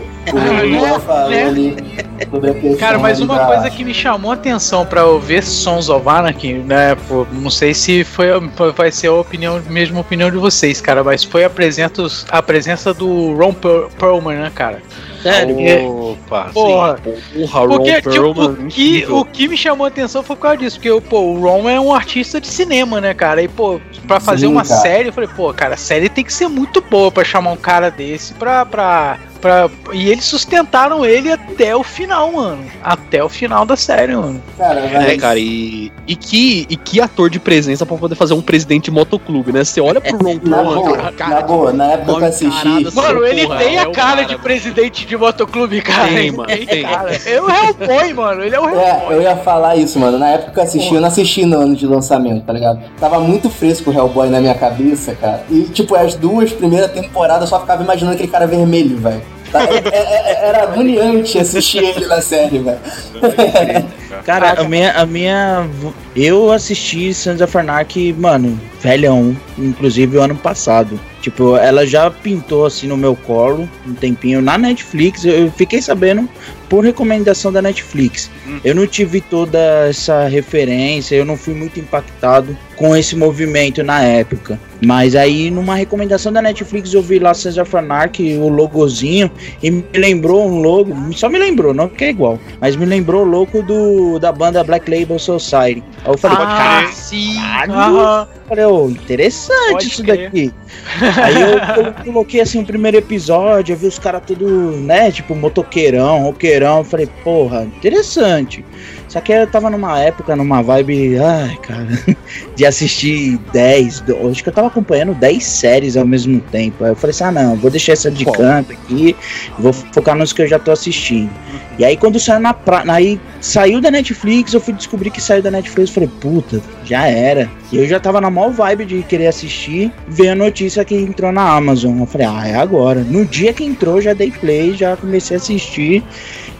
Ah, 2.72 2.76
Cara, 2.78 2.98
mas 2.98 3.20
uma 3.20 3.36
da- 3.38 3.46
coisa 3.46 3.70
que 3.70 3.84
me 3.84 3.92
chamou 3.92 4.30
a 4.30 4.34
atenção 4.34 4.86
pra 4.86 5.02
eu 5.02 5.20
ver 5.20 5.42
Sons 5.42 5.88
of 5.88 6.08
Anarchy, 6.08 6.54
né? 6.54 6.94
pô, 7.08 7.26
não 7.32 7.50
sei 7.50 7.74
se 7.74 8.04
foi, 8.04 8.30
a- 8.30 8.38
vai 8.76 8.90
ser 8.90 9.08
a 9.08 9.12
opinião, 9.14 9.60
mesma 9.68 10.00
opinião 10.00 10.30
de 10.30 10.36
vocês, 10.36 10.80
cara, 10.80 11.02
mas 11.04 11.24
foi 11.24 11.44
a 11.44 11.50
presença, 11.50 12.02
a 12.30 12.42
presença 12.42 12.94
do 12.94 13.34
Ron 13.34 13.52
Per- 13.54 13.88
Perlman, 13.98 14.38
né, 14.38 14.52
cara? 14.54 14.80
Sério? 15.22 16.10
Opa, 16.12 16.50
Porra, 16.52 16.98
Porra, 17.34 17.68
Porque, 17.68 17.90
Ron 17.90 17.96
tipo, 17.96 18.10
Perlman, 18.10 18.50
o, 18.50 18.68
que, 18.68 19.06
o 19.06 19.24
que 19.24 19.48
me 19.48 19.56
chamou 19.56 19.84
a 19.84 19.88
atenção 19.88 20.22
foi 20.22 20.36
por 20.36 20.42
causa 20.42 20.56
disso, 20.58 20.80
porque 20.80 21.00
pô, 21.08 21.20
o 21.20 21.40
Ron 21.40 21.68
é 21.68 21.80
um 21.80 21.92
artista 21.92 22.40
de 22.40 22.46
cinema, 22.46 23.00
né, 23.00 23.12
cara? 23.12 23.42
E, 23.42 23.48
pô, 23.48 23.80
pra 24.06 24.18
fazer 24.18 24.46
Sim, 24.46 24.52
uma 24.52 24.64
cara. 24.64 24.80
série, 24.80 25.08
eu 25.08 25.12
falei, 25.12 25.28
pô, 25.36 25.52
cara, 25.52 25.74
a 25.74 25.78
série 25.78 26.08
tem 26.08 26.24
que 26.24 26.32
ser 26.32 26.48
muito 26.48 26.80
boa 26.80 27.10
pra 27.12 27.24
chamar 27.24 27.50
um 27.52 27.56
cara 27.56 27.90
desse 27.90 28.32
pra. 28.34 28.64
pra, 28.64 29.18
pra... 29.40 29.68
E 29.92 30.08
eles 30.10 30.24
sustentaram 30.24 31.04
ele 31.04 31.30
até 31.32 31.74
o 31.74 31.82
final, 31.82 32.32
mano. 32.32 32.62
Até 32.82 33.22
o 33.24 33.28
final 33.28 33.64
da 33.64 33.76
série, 33.76 34.14
mano. 34.14 34.40
Cara, 34.56 34.80
É, 34.80 34.92
mas- 35.08 35.20
cara, 35.20 35.38
e, 35.38 35.90
e, 36.06 36.14
que, 36.16 36.66
e 36.68 36.76
que 36.76 37.00
ator 37.00 37.30
de 37.30 37.40
presença 37.40 37.84
pra 37.86 37.96
poder 37.96 38.14
fazer 38.14 38.34
um 38.34 38.42
presidente 38.42 38.84
de 38.84 38.90
motoclube, 38.90 39.52
né? 39.52 39.64
Você 39.64 39.80
olha 39.80 40.00
pro 40.00 40.16
Ron 40.16 40.34
Na 40.42 40.56
Perlman, 40.58 40.74
boa, 40.74 41.12
cara, 41.12 41.34
na 41.34 41.40
boa, 41.42 41.72
na 41.72 41.84
época 41.92 42.14
que 42.14 42.20
eu 42.22 42.28
assisti. 42.28 42.94
Mano, 42.94 43.24
ele 43.24 43.42
porra, 43.46 43.58
tem 43.58 43.76
é 43.76 43.80
a 43.80 43.90
cara 43.90 44.10
cara, 44.16 44.24
de 44.24 44.36
presidente 44.38 45.06
de 45.06 45.16
motoclube, 45.16 45.80
cara. 45.82 46.08
Tem, 46.08 46.30
mano, 46.30 46.46
tem, 46.46 46.66
tem. 46.66 46.82
cara. 46.82 47.10
É 47.26 47.40
o 47.40 47.48
Hellboy, 47.50 48.12
mano. 48.14 48.42
Ele 48.44 48.54
é 48.54 48.60
o 48.60 48.68
É, 48.68 48.90
Hellboy. 48.90 49.14
eu 49.16 49.22
ia 49.22 49.36
falar 49.36 49.76
isso, 49.76 49.98
mano. 49.98 50.18
Na 50.18 50.28
época 50.30 50.52
que 50.52 50.58
eu 50.58 50.62
assisti, 50.64 50.94
eu 50.94 51.00
não 51.00 51.08
assisti 51.08 51.44
no 51.46 51.58
ano 51.60 51.76
de 51.76 51.86
lançamento, 51.86 52.44
tá 52.44 52.52
ligado? 52.52 52.80
Tava 52.98 53.20
muito 53.20 53.48
fresco 53.50 53.90
o 53.90 53.92
Hellboy 53.94 54.28
na 54.28 54.40
minha 54.40 54.54
cabeça, 54.54 55.14
cara. 55.14 55.44
E, 55.50 55.62
tipo, 55.64 55.94
as 55.94 56.14
duas 56.14 56.52
primeiras 56.52 56.90
temporadas 56.92 57.42
eu 57.42 57.46
só 57.48 57.60
ficava 57.60 57.82
imaginando 57.82 58.14
aquele 58.14 58.28
cara 58.30 58.46
vermelho, 58.46 58.96
velho. 58.98 59.22
Tá? 59.52 59.64
É- 59.64 59.76
é- 59.76 60.32
é- 60.32 60.48
Era 60.48 60.62
agoniante 60.64 61.38
assistir 61.38 61.78
ele 61.84 62.06
na 62.06 62.20
série, 62.20 62.58
velho. 62.58 62.78
Cara, 64.24 64.60
a 64.60 64.64
minha, 64.64 64.92
a 64.92 65.06
minha. 65.06 65.68
Eu 66.14 66.52
assisti 66.52 67.12
Sons 67.14 67.40
of 67.40 67.56
Anarchy, 67.56 68.12
mano, 68.12 68.58
velhão. 68.80 69.36
Inclusive 69.58 70.18
o 70.18 70.22
ano 70.22 70.36
passado. 70.36 70.98
Tipo, 71.20 71.56
ela 71.56 71.86
já 71.86 72.10
pintou 72.10 72.64
assim 72.64 72.86
no 72.86 72.96
meu 72.96 73.14
colo 73.14 73.68
um 73.86 73.92
tempinho 73.94 74.40
na 74.40 74.56
Netflix. 74.56 75.24
Eu 75.24 75.50
fiquei 75.52 75.82
sabendo 75.82 76.28
por 76.68 76.84
recomendação 76.84 77.52
da 77.52 77.60
Netflix. 77.60 78.30
Eu 78.64 78.74
não 78.74 78.86
tive 78.86 79.20
toda 79.20 79.58
essa 79.88 80.26
referência, 80.28 81.14
eu 81.16 81.24
não 81.24 81.36
fui 81.36 81.52
muito 81.52 81.78
impactado 81.80 82.56
com 82.76 82.96
esse 82.96 83.14
movimento 83.16 83.82
na 83.82 84.02
época. 84.02 84.58
Mas 84.80 85.14
aí, 85.14 85.50
numa 85.50 85.74
recomendação 85.74 86.32
da 86.32 86.40
Netflix, 86.40 86.94
eu 86.94 87.02
vi 87.02 87.18
lá 87.18 87.34
Sons 87.34 87.58
of 87.58 87.76
Anarchy, 87.76 88.38
o 88.38 88.48
logozinho, 88.48 89.30
e 89.62 89.70
me 89.70 89.84
lembrou 89.94 90.48
um 90.48 90.62
logo, 90.62 90.96
só 91.12 91.28
me 91.28 91.38
lembrou, 91.38 91.74
não 91.74 91.86
que 91.88 92.04
é 92.04 92.10
igual, 92.10 92.38
mas 92.60 92.76
me 92.76 92.86
lembrou 92.86 93.22
o 93.22 93.28
logo 93.28 93.60
do, 93.62 94.18
da 94.18 94.32
banda 94.32 94.64
Black 94.64 94.90
Label 94.90 95.18
Society. 95.18 95.82
Aí 96.04 96.10
eu 96.12 96.16
falei, 96.16 96.38
Ah, 96.40 96.88
sim. 96.92 97.36
aham. 97.68 98.26
falei, 98.48 98.64
ô, 98.64 98.88
interessante 98.88 99.72
Pode 99.72 99.86
isso 99.88 100.02
crer. 100.02 100.24
daqui. 100.30 100.52
Aí 101.16 101.40
eu, 101.40 101.84
eu 101.84 101.92
coloquei 102.04 102.40
assim 102.40 102.60
o 102.60 102.66
primeiro 102.66 102.96
episódio, 102.96 103.72
eu 103.72 103.76
vi 103.76 103.86
os 103.86 103.98
caras 103.98 104.22
tudo, 104.26 104.46
né, 104.46 105.10
tipo, 105.10 105.34
motoqueirão, 105.34 106.22
roqueirão. 106.22 106.84
Falei, 106.84 107.08
porra, 107.22 107.64
interessante. 107.64 108.64
Só 109.10 109.20
que 109.20 109.32
eu 109.32 109.44
tava 109.44 109.68
numa 109.68 109.98
época, 109.98 110.36
numa 110.36 110.62
vibe, 110.62 111.18
ai, 111.18 111.56
cara, 111.62 111.88
de 112.54 112.64
assistir 112.64 113.38
10, 113.52 114.00
do- 114.02 114.30
acho 114.30 114.40
que 114.40 114.48
eu 114.48 114.52
tava 114.52 114.68
acompanhando 114.68 115.12
10 115.14 115.42
séries 115.44 115.96
ao 115.96 116.06
mesmo 116.06 116.40
tempo. 116.40 116.84
Aí 116.84 116.92
eu 116.92 116.94
falei 116.94 117.10
assim, 117.10 117.24
ah 117.24 117.32
não, 117.32 117.56
vou 117.56 117.72
deixar 117.72 117.94
essa 117.94 118.08
de 118.08 118.24
canto 118.24 118.70
aqui, 118.72 119.16
vou 119.58 119.72
focar 119.72 120.14
nos 120.14 120.32
que 120.32 120.42
eu 120.42 120.46
já 120.46 120.60
tô 120.60 120.70
assistindo. 120.70 121.28
E 121.76 121.84
aí 121.84 121.96
quando 121.96 122.20
saiu 122.20 122.38
na 122.38 122.54
pra... 122.54 122.84
aí 122.86 123.20
saiu 123.40 123.80
da 123.80 123.90
Netflix, 123.90 124.54
eu 124.54 124.60
fui 124.60 124.74
descobrir 124.74 125.10
que 125.10 125.20
saiu 125.20 125.42
da 125.42 125.50
Netflix, 125.50 125.88
eu 125.90 125.94
falei, 125.94 126.10
puta, 126.20 126.62
já 126.84 127.08
era. 127.08 127.50
E 127.72 127.78
eu 127.78 127.88
já 127.88 127.98
tava 127.98 128.20
na 128.20 128.30
maior 128.30 128.52
vibe 128.52 128.84
de 128.84 129.02
querer 129.02 129.26
assistir, 129.26 129.90
veio 130.06 130.30
a 130.32 130.34
notícia 130.36 130.84
que 130.84 130.94
entrou 130.94 131.32
na 131.32 131.50
Amazon. 131.56 131.98
Eu 131.98 132.06
falei, 132.06 132.26
ah, 132.28 132.46
é 132.46 132.54
agora. 132.54 133.00
No 133.00 133.24
dia 133.24 133.52
que 133.52 133.64
entrou, 133.64 134.00
já 134.00 134.12
dei 134.12 134.30
play, 134.30 134.74
já 134.74 134.96
comecei 134.96 135.36
a 135.36 135.40
assistir. 135.40 136.04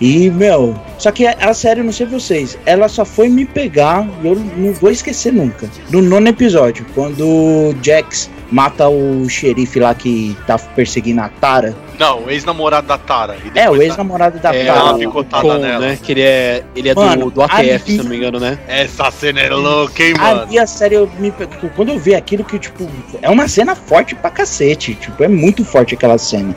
E, 0.01 0.31
meu, 0.31 0.75
só 0.99 1.11
que 1.13 1.27
a, 1.27 1.53
série, 1.53 1.81
eu 1.81 1.85
não 1.85 1.93
sei 1.93 2.07
vocês, 2.07 2.57
ela 2.65 2.89
só 2.89 3.05
foi 3.05 3.29
me 3.29 3.45
pegar, 3.45 4.09
e 4.23 4.27
eu 4.29 4.35
não 4.35 4.73
vou 4.73 4.91
esquecer 4.91 5.31
nunca. 5.31 5.69
No 5.91 6.01
nono 6.01 6.27
episódio, 6.29 6.87
quando 6.95 7.21
o 7.27 7.75
Jax 7.83 8.31
mata 8.51 8.89
o 8.89 9.29
xerife 9.29 9.79
lá 9.79 9.95
que 9.95 10.35
tá 10.47 10.59
perseguindo 10.59 11.21
a 11.21 11.29
Tara. 11.29 11.77
Não, 11.99 12.25
o 12.25 12.31
ex-namorado 12.31 12.87
da 12.87 12.97
Tara. 12.97 13.37
E 13.45 13.57
É, 13.59 13.69
o 13.71 13.81
ex-namorado 13.81 14.39
da 14.39 14.55
É, 14.55 14.65
Tara. 14.65 14.95
picotada 14.95 15.43
Con, 15.43 15.59
nela. 15.59 15.79
né? 15.87 15.99
Que 16.03 16.13
ele 16.13 16.23
é, 16.23 16.65
ele 16.75 16.89
é 16.89 16.95
Mano, 16.95 17.27
do, 17.27 17.31
do 17.33 17.43
ATF, 17.43 17.61
ali- 17.61 17.79
se 17.79 17.97
não 17.99 18.05
me 18.07 18.17
engano, 18.17 18.41
né? 18.41 18.59
Essa 18.67 19.11
cena 19.11 19.41
é 19.41 19.51
louca, 19.51 20.03
hein, 20.03 20.15
mano? 20.15 20.41
Ali 20.43 20.59
a 20.59 20.67
série 20.67 20.95
eu 20.95 21.09
me 21.19 21.31
pegou. 21.31 21.69
Quando 21.77 21.91
eu 21.91 21.99
vi 21.99 22.15
aquilo 22.15 22.43
que, 22.43 22.59
tipo, 22.59 22.89
é 23.21 23.29
uma 23.29 23.47
cena 23.47 23.77
forte 23.77 24.15
pra 24.15 24.31
cacete. 24.31 24.95
Tipo, 24.95 25.23
é 25.23 25.29
muito 25.29 25.63
forte 25.65 25.95
aquela 25.95 26.17
cena. 26.19 26.57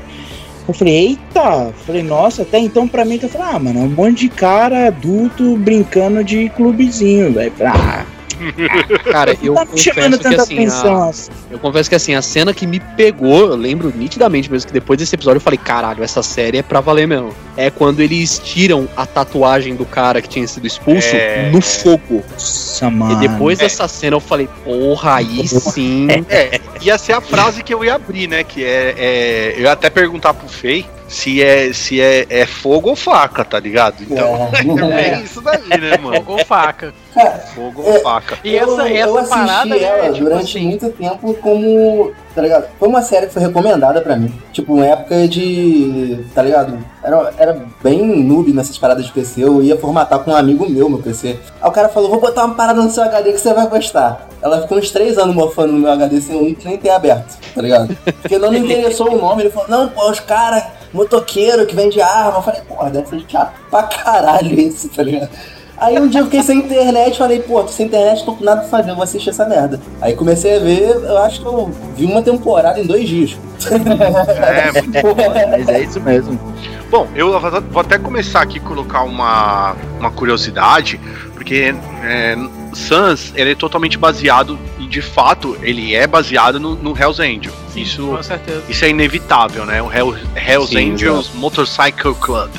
Eu 0.67 0.73
falei, 0.73 0.93
eita! 0.93 1.73
Falei, 1.85 2.03
nossa, 2.03 2.43
até 2.43 2.57
então 2.57 2.87
pra 2.87 3.03
mim, 3.03 3.19
eu 3.21 3.29
falei, 3.29 3.47
ah, 3.55 3.59
mano, 3.59 3.79
é 3.79 3.83
um 3.83 3.89
monte 3.89 4.21
de 4.21 4.29
cara 4.29 4.87
adulto 4.87 5.57
brincando 5.57 6.23
de 6.23 6.49
clubezinho, 6.49 7.33
velho. 7.33 7.51
Ah, 7.61 8.05
Cara, 9.11 9.35
eu 9.41 9.53
tá 9.53 9.65
confesso 9.65 10.19
que 10.19 10.27
assim, 10.35 10.53
atenção 10.55 11.03
a, 11.03 11.09
assim. 11.09 11.31
eu 11.51 11.59
confesso 11.59 11.89
que 11.89 11.95
assim, 11.95 12.15
a 12.15 12.21
cena 12.21 12.53
que 12.53 12.65
me 12.67 12.79
pegou, 12.79 13.39
eu 13.49 13.55
lembro 13.55 13.91
nitidamente 13.95 14.51
mesmo 14.51 14.67
que 14.67 14.73
depois 14.73 14.97
desse 14.99 15.15
episódio 15.15 15.37
eu 15.37 15.41
falei, 15.41 15.57
caralho, 15.57 16.03
essa 16.03 16.21
série 16.23 16.57
é 16.59 16.63
pra 16.63 16.79
valer 16.79 17.07
mesmo. 17.07 17.33
É 17.55 17.69
quando 17.69 17.99
eles 18.01 18.39
tiram 18.39 18.87
a 18.97 19.05
tatuagem 19.05 19.75
do 19.75 19.85
cara 19.85 20.21
que 20.21 20.27
tinha 20.29 20.47
sido 20.47 20.65
expulso 20.67 21.15
É. 21.15 21.49
no 21.51 21.61
fogo. 21.61 22.23
Nossa, 22.31 22.89
mano. 22.89 23.13
E 23.23 23.27
depois 23.27 23.59
dessa 23.59 23.87
cena 23.87 24.15
eu 24.15 24.19
falei, 24.19 24.47
porra, 24.63 25.15
aí 25.15 25.45
sim. 25.47 26.07
É, 26.29 26.59
ia 26.81 26.97
ser 26.97 27.13
a 27.13 27.21
frase 27.21 27.63
que 27.63 27.73
eu 27.73 27.83
ia 27.83 27.95
abrir, 27.95 28.27
né? 28.27 28.43
Que 28.43 28.63
é, 28.63 28.95
é- 28.97 29.53
eu 29.57 29.61
ia 29.63 29.71
até 29.71 29.89
perguntar 29.89 30.33
pro 30.33 30.47
Fei 30.47 30.85
se 31.07 31.43
é 31.43 31.71
se 31.73 32.01
é, 32.01 32.25
é 32.29 32.45
fogo 32.45 32.89
ou 32.89 32.95
faca, 32.95 33.45
tá 33.45 33.59
ligado? 33.59 33.97
Então 34.01 34.49
é, 34.91 35.09
É. 35.09 35.21
isso 35.21 35.41
daí, 35.41 35.61
né, 35.79 35.97
mano? 36.01 36.15
Fogo 36.17 36.33
ou 36.33 36.45
faca. 36.45 36.93
Fogo 37.53 37.83
ou 37.85 37.99
faca. 38.01 38.37
E 38.43 38.55
essa, 38.55 38.71
eu, 38.71 38.97
essa 38.97 39.09
eu 39.09 39.17
assisti 39.17 39.37
parada 39.37 39.65
né, 39.65 39.83
ela 39.83 40.13
tipo 40.13 40.25
durante 40.25 40.57
assim, 40.57 40.67
muito 40.67 40.89
tempo 40.89 41.33
como. 41.35 42.11
Tá 42.33 42.41
ligado? 42.41 42.65
Foi 42.79 42.87
uma 42.87 43.03
série 43.03 43.27
que 43.27 43.33
foi 43.33 43.43
recomendada 43.43 44.01
pra 44.01 44.15
mim. 44.15 44.33
Tipo, 44.51 44.73
uma 44.73 44.85
época 44.85 45.27
de. 45.27 46.25
Tá 46.33 46.41
ligado? 46.41 46.79
Era, 47.03 47.33
era 47.37 47.65
bem 47.83 48.23
noob 48.23 48.51
nessas 48.51 48.77
paradas 48.77 49.05
de 49.05 49.11
PC. 49.11 49.43
Eu 49.43 49.61
ia 49.61 49.77
formatar 49.77 50.19
com 50.19 50.31
um 50.31 50.35
amigo 50.35 50.67
meu 50.67 50.89
meu 50.89 50.99
PC. 50.99 51.39
Aí 51.61 51.69
o 51.69 51.71
cara 51.71 51.89
falou: 51.89 52.09
vou 52.09 52.19
botar 52.19 52.45
uma 52.45 52.55
parada 52.55 52.81
no 52.81 52.89
seu 52.89 53.03
HD 53.03 53.33
que 53.33 53.39
você 53.39 53.53
vai 53.53 53.67
gostar. 53.67 54.27
Ela 54.41 54.63
ficou 54.63 54.79
uns 54.79 54.89
três 54.89 55.17
anos 55.17 55.35
mofando 55.35 55.73
no 55.73 55.79
meu 55.79 55.91
HD 55.91 56.19
sem 56.21 56.35
eu 56.35 56.57
nem 56.65 56.77
ter 56.77 56.89
aberto, 56.89 57.37
tá 57.53 57.61
ligado? 57.61 57.95
Porque 58.21 58.37
não 58.39 58.51
me 58.51 58.59
interessou 58.59 59.13
o 59.13 59.17
nome. 59.17 59.43
Ele 59.43 59.51
falou: 59.51 59.69
não, 59.69 59.89
pô, 59.89 60.09
os 60.09 60.19
caras, 60.19 60.63
motoqueiro 60.91 61.67
que 61.67 61.75
vende 61.75 62.01
arma. 62.01 62.39
Eu 62.39 62.41
falei: 62.41 62.61
porra, 62.61 62.89
deve 62.89 63.07
ser 63.07 63.23
chato 63.27 63.53
pra 63.69 63.83
caralho 63.83 64.59
isso, 64.59 64.89
tá 64.89 65.03
ligado? 65.03 65.29
Aí 65.77 65.99
um 65.99 66.07
dia 66.07 66.21
eu 66.21 66.25
fiquei 66.25 66.43
sem 66.43 66.59
internet, 66.59 67.17
falei, 67.17 67.39
pô, 67.39 67.61
tô 67.63 67.69
sem 67.69 67.87
internet, 67.87 68.23
tô 68.23 68.33
com 68.33 68.43
nada 68.43 68.61
pra 68.61 68.69
fazer, 68.69 68.91
eu 68.91 68.95
vou 68.95 69.03
assistir 69.03 69.29
essa 69.29 69.45
merda. 69.45 69.79
Aí 70.01 70.15
comecei 70.15 70.55
a 70.55 70.59
ver, 70.59 70.89
eu 70.89 71.17
acho 71.19 71.41
que 71.41 71.45
eu 71.45 71.71
vi 71.95 72.05
uma 72.05 72.21
temporada 72.21 72.79
em 72.79 72.85
dois 72.85 73.07
dias. 73.07 73.37
É, 73.69 74.71
Mas 75.49 75.69
é 75.69 75.81
isso 75.81 75.99
mesmo. 75.99 76.39
Bom, 76.89 77.07
eu 77.15 77.39
vou 77.71 77.81
até 77.81 77.97
começar 77.97 78.41
aqui 78.41 78.59
a 78.59 78.61
colocar 78.61 79.01
uma, 79.01 79.75
uma 79.99 80.11
curiosidade, 80.11 80.99
porque 81.33 81.73
é, 82.03 82.35
Sans 82.73 83.33
ele 83.35 83.51
é 83.51 83.55
totalmente 83.55 83.97
baseado, 83.97 84.59
e 84.79 84.85
de 84.85 85.01
fato 85.01 85.57
ele 85.61 85.95
é 85.95 86.05
baseado 86.05 86.59
no, 86.59 86.75
no 86.75 86.97
Hells 86.97 87.21
Angel. 87.21 87.53
Isso, 87.75 88.07
com 88.07 88.21
certeza. 88.21 88.63
isso 88.69 88.85
é 88.85 88.89
inevitável, 88.89 89.65
né? 89.65 89.81
O 89.81 89.91
Hell, 89.91 90.15
Hells 90.35 90.71
Sim, 90.71 90.93
Angels 90.93 91.31
Motorcycle 91.33 92.13
Club. 92.15 92.51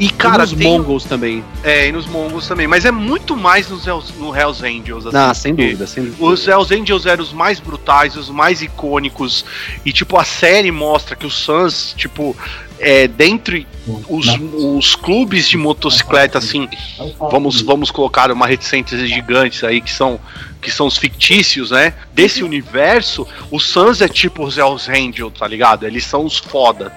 E 0.00 0.08
Cara, 0.08 0.30
cara, 0.32 0.44
os 0.44 0.52
tem, 0.52 0.66
Mongols 0.66 1.04
também. 1.04 1.44
é, 1.62 1.88
e 1.88 1.92
nos 1.92 2.06
Mongols 2.06 2.48
também, 2.48 2.66
mas 2.66 2.86
é 2.86 2.90
muito 2.90 3.36
mais 3.36 3.68
nos 3.68 3.86
Hells, 3.86 4.12
no 4.18 4.34
Hells 4.34 4.64
Angels. 4.64 5.04
Assim, 5.06 5.16
Ah, 5.16 5.34
sem 5.34 5.54
dúvida, 5.54 5.86
sem 5.86 6.04
dúvida. 6.04 6.24
os 6.24 6.48
Hells 6.48 6.74
Angels 6.74 7.04
eram 7.04 7.22
os 7.22 7.32
mais 7.34 7.60
brutais, 7.60 8.16
os 8.16 8.30
mais 8.30 8.62
icônicos. 8.62 9.44
E, 9.84 9.92
tipo, 9.92 10.16
a 10.18 10.24
série 10.24 10.70
mostra 10.72 11.14
que 11.14 11.26
o 11.26 11.30
Suns, 11.30 11.92
tipo, 11.96 12.34
é, 12.80 13.06
dentre 13.06 13.66
os, 14.08 14.26
os 14.52 14.94
clubes 14.94 15.48
de 15.48 15.56
motocicleta, 15.56 16.38
assim, 16.38 16.68
vamos, 17.30 17.60
vamos 17.60 17.90
colocar 17.90 18.30
uma 18.32 18.46
reticência 18.46 18.98
gigantes 19.06 19.62
aí, 19.62 19.80
que 19.80 19.90
são, 19.90 20.18
que 20.60 20.70
são 20.70 20.86
os 20.86 20.96
fictícios, 20.96 21.70
né? 21.70 21.92
Desse 22.12 22.42
universo, 22.42 23.26
o 23.50 23.60
Suns 23.60 24.00
é 24.00 24.08
tipo 24.08 24.44
os 24.44 24.56
Hells 24.56 24.90
Angels, 24.90 25.34
tá 25.38 25.46
ligado? 25.46 25.86
Eles 25.86 26.04
são 26.04 26.24
os 26.24 26.38
foda, 26.38 26.92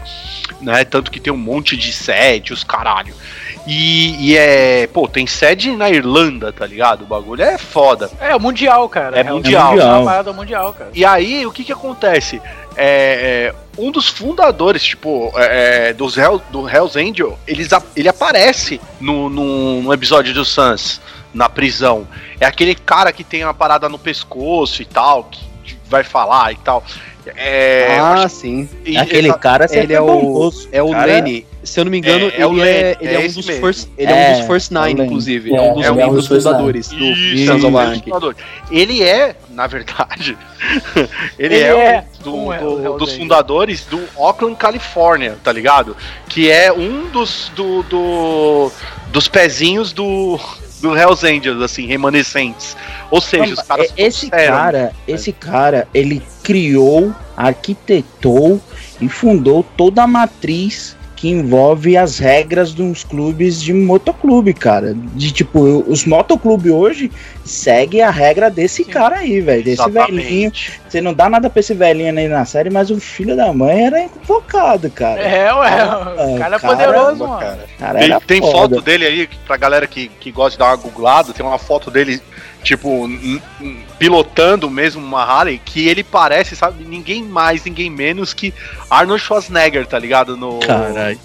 né? 0.61 0.85
Tanto 0.85 1.11
que 1.11 1.19
tem 1.19 1.33
um 1.33 1.37
monte 1.37 1.75
de 1.75 1.91
sede, 1.91 2.53
os 2.53 2.63
caralho. 2.63 3.13
E, 3.65 4.32
e 4.32 4.38
é. 4.38 4.88
Pô, 4.88 5.08
tem 5.08 5.25
sede 5.25 5.72
na 5.72 5.89
Irlanda, 5.89 6.51
tá 6.51 6.65
ligado? 6.65 7.03
O 7.03 7.05
bagulho 7.05 7.41
é 7.41 7.58
foda. 7.58 8.10
É, 8.20 8.36
o 8.36 8.39
Mundial, 8.39 8.89
cara. 8.89 9.17
É 9.17 9.24
mundial. 9.24 9.67
É 9.67 9.75
Mundial. 9.75 10.01
uma 10.01 10.12
parada 10.12 10.34
mundial, 10.34 10.74
cara. 10.74 10.89
E 10.93 11.05
aí, 11.05 11.46
o 11.46 11.51
que 11.51 11.63
que 11.63 11.72
acontece? 11.72 12.41
É, 12.75 13.53
é, 13.53 13.55
um 13.77 13.91
dos 13.91 14.10
fundadores, 14.10 14.84
tipo, 14.84 15.32
é, 15.36 15.89
é, 15.89 15.93
dos 15.93 16.17
Hell, 16.17 16.41
do 16.50 16.67
Hells 16.67 17.00
Angel, 17.00 17.39
eles, 17.48 17.70
ele 17.96 18.10
aparece 18.10 18.82
no, 19.00 19.29
no, 19.29 19.82
no 19.82 19.93
episódio 19.93 20.34
do 20.34 20.43
Sans, 20.43 21.00
na 21.34 21.48
prisão. 21.48 22.08
É 22.39 22.46
aquele 22.46 22.75
cara 22.75 23.13
que 23.13 23.24
tem 23.24 23.43
uma 23.43 23.53
parada 23.53 23.88
no 23.88 23.98
pescoço 23.98 24.82
e 24.82 24.86
tal, 24.86 25.25
que 25.63 25.77
vai 25.88 26.03
falar 26.03 26.51
e 26.51 26.58
tal. 26.58 26.84
É, 27.36 27.98
ah, 28.00 28.27
sim. 28.27 28.68
que- 28.84 28.98
Aquele 28.98 29.27
exa- 29.30 29.38
cara 29.38 29.68
Ele 29.72 29.94
é 29.94 30.01
o, 30.01 30.06
bondoso. 30.06 30.68
é 30.72 30.82
o 30.84 30.92
Cara, 30.92 31.06
Lenny. 31.06 31.46
Se 31.63 31.80
eu 31.80 31.86
não 31.86 31.92
me 31.92 31.98
engano, 32.00 32.27
É, 32.36 32.42
é 32.42 32.46
o 32.46 32.51
ele, 32.51 32.62
Lenny, 32.62 32.72
é, 32.77 32.98
ele 33.00 33.10
é 33.15 33.15
é, 33.15 33.20
um 33.30 33.32
dos 33.32 33.46
first, 33.46 33.88
ele 33.98 34.12
é, 34.12 34.15
É, 34.15 34.30
um 34.34 34.38
dos 34.39 34.48
First 34.48 34.72
é 34.72 34.80
o 34.80 34.84
Nine, 34.86 35.01
inclusive. 35.03 35.53
É, 35.53 35.56
É, 35.56 35.62
um 35.62 35.74
dos 35.75 35.86
é 35.86 35.92
um 35.92 35.96
membros 35.96 36.27
fundadores 36.27 36.88
do 36.89 37.03
Isso, 37.06 37.46
Sons 37.46 37.63
é 37.63 37.68
of 37.68 37.74
o 37.75 37.77
Anarchy. 37.80 38.03
fundador. 38.03 38.36
Ele 38.70 39.01
é, 39.03 39.36
na 39.50 39.65
verdade, 39.68 40.38
ele, 41.39 41.56
Ele 41.56 41.63
é, 41.63 41.68
é 41.70 42.06
um 42.20 42.24
do- 42.24 42.32
do- 42.32 42.53
Hells 42.53 42.98
dos 43.00 43.13
fundadores 43.15 43.86
do 43.86 44.01
Oakland, 44.18 44.56
Califórnia, 44.58 45.38
tá 45.44 45.51
ligado? 45.53 45.96
Que 46.27 46.51
é 46.51 46.72
um 46.74 47.08
dos 47.10 47.50
do, 47.56 47.84
do- 47.84 48.72
dos 49.13 49.27
pezinhos 49.30 49.94
do 49.94 50.38
do 50.83 50.95
Hells 50.95 51.25
Angels, 51.25 51.61
assim, 51.61 51.87
remanescentes. 51.87 52.75
Ou 53.09 53.21
seja, 53.21 53.53
os 53.53 53.61
caras 53.61 53.93
É, 53.97 54.03
esse 54.03 54.29
cara, 54.29 54.91
esse 55.07 55.31
cara, 55.31 55.87
ele 55.93 56.21
criou, 56.43 57.15
arquitetou 57.37 58.61
e 58.99 59.07
fundou 59.07 59.65
toda 59.77 60.03
a 60.03 60.07
matriz 60.07 60.95
que 61.15 61.29
envolve 61.29 61.95
as 61.95 62.19
regras 62.19 62.73
dos 62.73 63.05
clubes 63.05 63.61
de 63.61 63.73
motoclube, 63.73 64.53
cara. 64.53 64.93
De 65.15 65.31
tipo, 65.31 65.85
os 65.87 66.03
motoclubes 66.03 66.69
hoje 66.69 67.09
seguem 67.43 68.01
a 68.01 68.09
regra 68.09 68.50
desse 68.50 68.83
Sim. 68.83 68.91
cara 68.91 69.17
aí, 69.17 69.41
velho. 69.41 69.63
Desse 69.63 69.89
velhinho. 69.89 70.51
Você 70.88 71.01
não 71.01 71.13
dá 71.13 71.29
nada 71.29 71.50
pra 71.50 71.59
esse 71.59 71.73
velhinho 71.73 72.17
aí 72.17 72.27
na 72.27 72.45
série, 72.45 72.69
mas 72.69 72.89
o 72.89 73.00
filho 73.00 73.35
da 73.35 73.51
mãe 73.53 73.85
era 73.85 74.03
invocado, 74.03 74.89
cara. 74.89 75.19
É, 75.19 75.53
ué. 75.53 76.35
O 76.35 76.39
cara 76.39 76.55
é 76.55 76.59
poderoso, 76.59 77.27
mano. 77.27 77.39
Cara. 77.39 77.65
Cara, 77.79 78.00
Tem, 78.00 78.19
tem 78.39 78.41
foto 78.41 78.81
dele 78.81 79.05
aí, 79.05 79.29
pra 79.45 79.57
galera 79.57 79.88
que, 79.88 80.07
que 80.07 80.31
gosta 80.31 80.51
de 80.51 80.57
dar 80.59 80.67
uma 80.67 80.75
googlada, 80.75 81.33
tem 81.33 81.45
uma 81.45 81.59
foto 81.59 81.91
dele, 81.91 82.21
tipo, 82.63 83.09
pilotando 83.97 84.69
mesmo 84.69 85.03
uma 85.03 85.23
Harley, 85.23 85.62
que 85.63 85.88
ele 85.88 86.03
parece, 86.03 86.55
sabe, 86.55 86.83
ninguém 86.83 87.23
mais, 87.23 87.63
ninguém 87.65 87.89
menos 87.89 88.33
que 88.33 88.53
Arnold 88.89 89.21
Schwarzenegger, 89.21 89.85
tá 89.85 89.97
ligado? 89.97 90.38
No, 90.38 90.59
Caralho. 90.59 91.19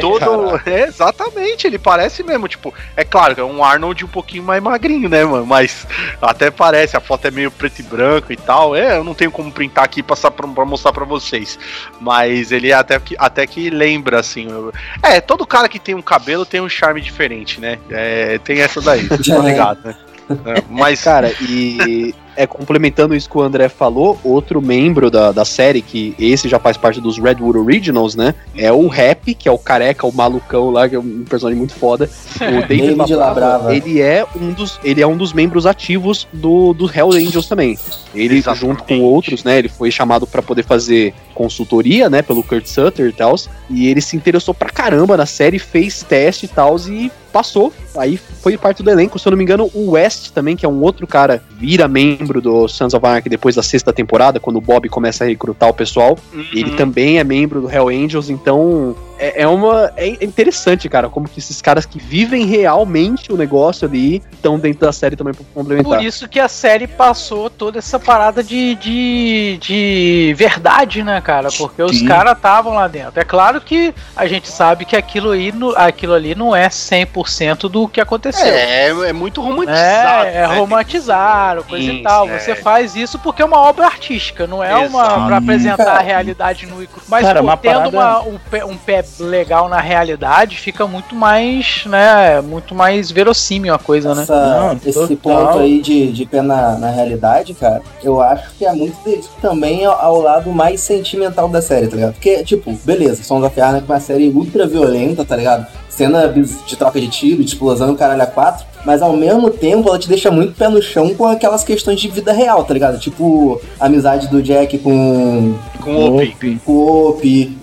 todo. 0.00 0.60
É, 0.66 0.84
exatamente, 0.88 1.66
ele 1.66 1.78
parece 1.78 2.22
mesmo, 2.22 2.48
tipo, 2.48 2.72
é 2.96 3.04
claro 3.04 3.34
que 3.34 3.40
é 3.40 3.44
um 3.44 3.62
Arnold 3.64 4.04
um 4.04 4.08
pouquinho 4.08 4.42
mais 4.42 4.62
magrinho, 4.62 5.08
né, 5.08 5.24
mano? 5.24 5.46
Mas 5.54 5.86
até 6.20 6.50
parece, 6.50 6.96
a 6.96 7.00
foto 7.00 7.28
é 7.28 7.30
meio 7.30 7.48
preto 7.48 7.78
e 7.78 7.82
branco 7.84 8.32
e 8.32 8.36
tal. 8.36 8.74
É, 8.74 8.96
eu 8.96 9.04
não 9.04 9.14
tenho 9.14 9.30
como 9.30 9.52
printar 9.52 9.84
aqui 9.84 10.00
e 10.00 10.02
passar 10.02 10.32
pra, 10.32 10.48
pra 10.48 10.64
mostrar 10.64 10.92
pra 10.92 11.04
vocês. 11.04 11.56
Mas 12.00 12.50
ele 12.50 12.72
é 12.72 12.74
até 12.74 12.98
que, 12.98 13.14
até 13.16 13.46
que 13.46 13.70
lembra, 13.70 14.18
assim. 14.18 14.50
eu- 14.50 14.72
É, 15.00 15.20
todo 15.20 15.46
cara 15.46 15.68
que 15.68 15.78
tem 15.78 15.94
um 15.94 16.02
cabelo 16.02 16.44
tem 16.44 16.60
um 16.60 16.68
charme 16.68 17.00
diferente, 17.00 17.60
né? 17.60 17.78
É, 17.88 18.36
tem 18.38 18.60
essa 18.62 18.80
daí, 18.80 19.06
vocês 19.06 19.20
estão 19.20 19.46
ligados, 19.46 19.84
né? 19.84 19.96
É, 20.44 20.62
mas, 20.68 21.02
Cara, 21.04 21.32
e 21.40 22.12
é 22.36 22.46
complementando 22.46 23.14
isso 23.14 23.28
que 23.28 23.36
o 23.38 23.42
André 23.42 23.68
falou, 23.68 24.18
outro 24.24 24.60
membro 24.60 25.10
da, 25.10 25.32
da 25.32 25.44
série, 25.44 25.82
que 25.82 26.14
esse 26.18 26.48
já 26.48 26.58
faz 26.58 26.76
parte 26.76 27.00
dos 27.00 27.18
Redwood 27.18 27.58
Originals, 27.58 28.14
né? 28.14 28.34
É 28.56 28.72
o 28.72 28.88
Rap, 28.88 29.34
que 29.34 29.48
é 29.48 29.52
o 29.52 29.58
careca, 29.58 30.06
o 30.06 30.12
malucão 30.12 30.70
lá, 30.70 30.88
que 30.88 30.94
é 30.94 30.98
um 30.98 31.24
personagem 31.28 31.58
muito 31.58 31.74
foda. 31.74 32.08
O 32.40 32.66
David 32.66 32.94
David 32.94 33.14
Labrava, 33.14 33.74
ele 33.74 34.00
é 34.00 34.26
um 34.34 34.52
dos 34.52 34.78
ele 34.84 35.00
é 35.00 35.06
um 35.06 35.16
dos 35.16 35.32
membros 35.32 35.66
ativos 35.66 36.26
do, 36.32 36.72
do 36.72 36.90
Hell 36.92 37.12
Angels 37.12 37.46
também. 37.46 37.78
Ele 38.14 38.38
Exatamente. 38.38 38.60
junto 38.60 38.84
com 38.84 39.00
outros, 39.00 39.44
né, 39.44 39.58
ele 39.58 39.68
foi 39.68 39.90
chamado 39.90 40.26
pra 40.26 40.42
poder 40.42 40.64
fazer 40.64 41.14
consultoria, 41.34 42.08
né, 42.08 42.22
pelo 42.22 42.42
Kurt 42.42 42.66
Sutter 42.66 43.08
e 43.08 43.12
tal, 43.12 43.34
e 43.68 43.88
ele 43.88 44.00
se 44.00 44.16
interessou 44.16 44.54
pra 44.54 44.70
caramba 44.70 45.16
na 45.16 45.26
série, 45.26 45.58
fez 45.58 46.02
teste 46.02 46.46
e 46.46 46.48
tal 46.48 46.76
e 46.88 47.10
passou. 47.34 47.72
Aí 47.96 48.16
foi 48.16 48.56
parte 48.56 48.80
do 48.80 48.90
elenco, 48.90 49.18
se 49.18 49.26
eu 49.26 49.32
não 49.32 49.36
me 49.36 49.42
engano, 49.42 49.68
o 49.74 49.90
West 49.90 50.30
também, 50.30 50.54
que 50.54 50.64
é 50.64 50.68
um 50.68 50.80
outro 50.80 51.04
cara, 51.04 51.42
vira 51.58 51.88
membro 51.88 52.23
do 52.40 52.66
Sons 52.68 52.94
of 52.94 53.04
Anarchy 53.06 53.28
depois 53.28 53.54
da 53.54 53.62
sexta 53.62 53.92
temporada, 53.92 54.40
quando 54.40 54.56
o 54.56 54.60
Bob 54.60 54.88
começa 54.88 55.24
a 55.24 55.26
recrutar 55.26 55.68
o 55.68 55.74
pessoal. 55.74 56.18
Ele 56.52 56.70
Uhum. 56.70 56.76
também 56.76 57.18
é 57.18 57.24
membro 57.24 57.60
do 57.60 57.70
Hell 57.70 57.88
Angels, 57.88 58.30
então 58.30 58.94
é, 59.18 59.42
é 59.42 59.48
uma. 59.48 59.92
É 59.96 60.24
interessante, 60.24 60.88
cara, 60.88 61.08
como 61.08 61.28
que 61.28 61.38
esses 61.38 61.60
caras 61.62 61.84
que 61.86 61.98
vivem 61.98 62.46
realmente 62.46 63.32
o 63.32 63.36
negócio 63.36 63.86
ali 63.86 64.22
estão 64.32 64.58
dentro 64.58 64.80
da 64.80 64.92
série 64.92 65.16
também 65.16 65.32
pra 65.34 65.44
complementar. 65.54 65.92
Por 65.98 66.04
isso 66.04 66.28
que 66.28 66.40
a 66.40 66.48
série 66.48 66.86
passou 66.86 67.48
toda 67.48 67.78
essa 67.78 67.98
parada 67.98 68.42
de, 68.42 68.74
de, 68.76 69.58
de 69.60 70.34
verdade, 70.36 71.02
né, 71.02 71.20
cara? 71.20 71.48
Porque 71.56 71.82
os 71.82 72.02
caras 72.02 72.36
estavam 72.36 72.74
lá 72.74 72.88
dentro. 72.88 73.20
É 73.20 73.24
claro 73.24 73.60
que 73.60 73.94
a 74.16 74.26
gente 74.26 74.48
sabe 74.48 74.84
que 74.84 74.96
aquilo, 74.96 75.30
aí, 75.30 75.52
no- 75.52 75.74
aquilo 75.76 76.14
ali 76.14 76.34
não 76.34 76.54
é 76.54 76.68
100% 76.68 77.68
do 77.68 77.86
que 77.88 78.00
aconteceu. 78.00 78.46
É, 78.46 78.88
é 78.88 79.12
muito 79.12 79.40
romantizado. 79.40 80.26
É, 80.26 80.34
é 80.36 80.48
né? 80.48 80.56
romantizar, 80.56 81.62
coisa 81.64 81.84
Sim, 81.86 81.98
e 81.98 82.02
tal. 82.02 82.28
é. 82.28 82.38
Você 82.38 82.54
faz 82.54 82.96
isso 82.96 83.18
porque 83.18 83.42
é 83.42 83.44
uma 83.44 83.58
obra 83.60 83.86
artística, 83.86 84.46
não 84.46 84.62
é 84.62 84.76
uma 84.76 85.26
pra 85.26 85.36
apresentar 85.38 85.84
Cara, 85.84 85.98
a 85.98 86.02
realidade 86.02 86.66
no. 86.66 86.84
Mas 87.08 87.22
cara, 87.26 87.40
pô, 87.40 87.46
uma 87.46 87.56
tendo 87.56 87.90
parada- 87.92 87.96
uma- 87.96 88.22
um, 88.22 88.38
pé, 88.50 88.64
um 88.64 88.76
pé 88.76 89.03
legal 89.20 89.68
na 89.68 89.80
realidade, 89.80 90.56
fica 90.58 90.86
muito 90.86 91.14
mais, 91.14 91.84
né, 91.86 92.40
muito 92.40 92.74
mais 92.74 93.10
verossímil 93.10 93.74
a 93.74 93.78
coisa, 93.78 94.14
né? 94.14 94.22
Essa- 94.22 94.60
Não, 94.60 94.72
esse 94.84 95.16
total. 95.16 95.46
ponto 95.46 95.58
aí 95.60 95.80
de, 95.80 96.12
de 96.12 96.26
pé 96.26 96.42
na, 96.42 96.76
na 96.78 96.90
realidade, 96.90 97.54
cara, 97.54 97.82
eu 98.02 98.20
acho 98.20 98.50
que 98.58 98.64
é 98.66 98.72
muito 98.72 98.96
disso 99.04 99.30
também 99.40 99.84
ao, 99.84 99.94
ao 100.00 100.20
lado 100.20 100.50
mais 100.52 100.80
sentimental 100.80 101.48
da 101.48 101.60
série, 101.62 101.86
tá 101.88 101.96
ligado? 101.96 102.12
Porque, 102.14 102.42
tipo, 102.44 102.72
beleza, 102.84 103.22
Sons 103.22 103.44
of 103.44 103.60
Anarchy 103.60 103.86
é 103.88 103.92
uma 103.92 104.00
série 104.00 104.28
ultra 104.28 104.66
violenta, 104.66 105.24
tá 105.24 105.36
ligado? 105.36 105.66
Cena 105.96 106.26
de 106.28 106.76
troca 106.76 107.00
de 107.00 107.08
tiro, 107.08 107.42
de 107.42 107.48
explosão, 107.50 107.92
o 107.92 107.96
caralho 107.96 108.22
a 108.22 108.26
quatro, 108.26 108.66
mas 108.84 109.00
ao 109.00 109.12
mesmo 109.12 109.48
tempo 109.48 109.88
ela 109.88 109.98
te 109.98 110.08
deixa 110.08 110.28
muito 110.30 110.52
pé 110.54 110.68
no 110.68 110.82
chão 110.82 111.14
com 111.14 111.26
aquelas 111.26 111.62
questões 111.62 112.00
de 112.00 112.08
vida 112.08 112.32
real, 112.32 112.64
tá 112.64 112.74
ligado? 112.74 112.98
Tipo, 112.98 113.60
a 113.78 113.86
amizade 113.86 114.26
do 114.28 114.42
Jack 114.42 114.76
com, 114.78 115.54
Com 115.82 116.16
o 116.16 116.58
com 116.64 116.72
o 116.72 117.18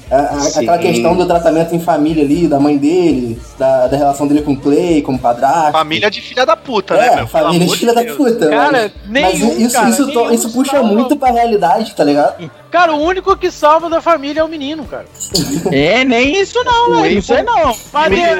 a- 0.10 0.16
a- 0.16 0.48
aquela 0.60 0.78
questão 0.78 1.16
do 1.16 1.26
tratamento 1.26 1.74
em 1.76 1.80
família 1.80 2.24
ali, 2.24 2.48
da 2.48 2.60
mãe 2.60 2.78
dele, 2.78 3.40
da, 3.58 3.88
da 3.88 3.98
relação 3.98 4.28
dele 4.28 4.42
com 4.42 4.54
o 4.54 4.58
Clay, 4.58 5.02
como 5.02 5.18
padrasto. 5.20 5.72
Família 5.74 6.10
de 6.10 6.22
filha 6.22 6.46
da 6.46 6.56
puta, 6.56 6.96
né, 6.96 7.06
É, 7.08 7.10
meu? 7.16 7.16
Pelo 7.16 7.28
família 7.28 7.68
de 7.68 7.78
filha 7.78 7.94
da 7.94 8.02
Deus. 8.04 8.18
puta. 8.18 8.48
Cara, 8.50 8.92
mas, 9.10 9.22
mas 9.40 9.58
isso, 9.60 9.74
cara, 9.74 9.90
isso, 9.90 10.06
nenhum 10.08 10.32
isso 10.32 10.50
puxa 10.52 10.82
muito 10.84 11.16
pra 11.18 11.32
realidade, 11.32 11.94
tá 11.96 12.04
ligado? 12.04 12.50
Cara, 12.72 12.94
o 12.94 13.02
único 13.02 13.36
que 13.36 13.52
salva 13.52 13.90
da 13.90 14.00
família 14.00 14.40
é 14.40 14.44
o 14.44 14.48
menino, 14.48 14.86
cara. 14.86 15.06
É, 15.72 16.06
nem 16.06 16.40
isso 16.42 16.64
não, 16.64 16.92
O 16.92 17.02
velho. 17.02 17.16
Não 17.16 17.22
sei 17.22 17.44
não. 17.44 17.78
Mas 17.92 18.14
é, 18.14 18.36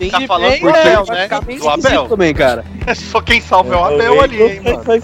hein? 0.00 0.10
Tá 0.10 0.20
falando 0.26 0.58
por 0.58 0.74
é, 0.74 0.80
Abel, 0.80 1.04
né? 1.06 1.28
Do 1.56 1.68
Abel. 1.68 2.08
Também, 2.08 2.34
cara. 2.34 2.64
Só 2.96 3.20
quem 3.20 3.40
salva 3.40 3.74
é 3.74 3.78
o 3.78 3.84
Abel 3.84 4.20
ali, 4.20 4.42
hein, 4.42 4.60
mano. 4.64 4.82
foi, 4.82 5.00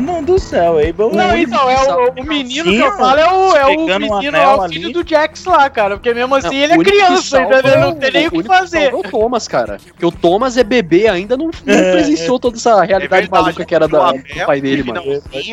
mano 0.00 0.26
do 0.26 0.38
céu, 0.38 0.78
Abel. 0.78 1.10
Não, 1.12 1.34
único 1.34 1.52
então, 1.52 1.70
é 1.70 1.94
o, 1.94 2.22
o 2.22 2.24
menino 2.24 2.70
Sim, 2.70 2.76
que 2.76 2.82
eu 2.82 2.92
falo 2.96 3.20
é 3.20 3.30
o, 3.30 3.56
é 3.56 3.66
o 3.66 3.86
menino, 3.98 4.36
é 4.36 4.56
o 4.56 4.68
filho 4.68 4.86
ali. 4.86 4.92
do 4.92 5.06
Jax 5.06 5.44
lá, 5.44 5.68
cara. 5.68 5.96
Porque 5.96 6.14
mesmo 6.14 6.34
assim 6.34 6.48
Não, 6.48 6.54
ele 6.54 6.72
é 6.72 6.76
o 6.76 6.82
criança, 6.82 7.42
entendeu? 7.42 7.72
é 7.72 7.80
Não 7.80 7.94
tem 7.94 8.12
nem 8.12 8.26
o 8.28 8.30
que 8.30 8.42
fazer. 8.44 8.92
é 8.92 8.94
o 8.94 9.02
Thomas, 9.02 9.46
cara. 9.46 9.78
Porque 9.84 10.06
o 10.06 10.10
Thomas 10.12 10.56
é 10.56 10.64
bebê 10.64 11.06
ainda, 11.06 11.36
não, 11.36 11.46
não 11.46 11.52
presenciou 11.92 12.38
toda 12.38 12.56
essa 12.56 12.82
realidade 12.82 13.28
maluca 13.30 13.62
que 13.64 13.74
era 13.74 13.84
o 13.84 13.88
do 13.88 13.98
pai 14.46 14.60
dele, 14.60 14.84
mano. 14.84 15.02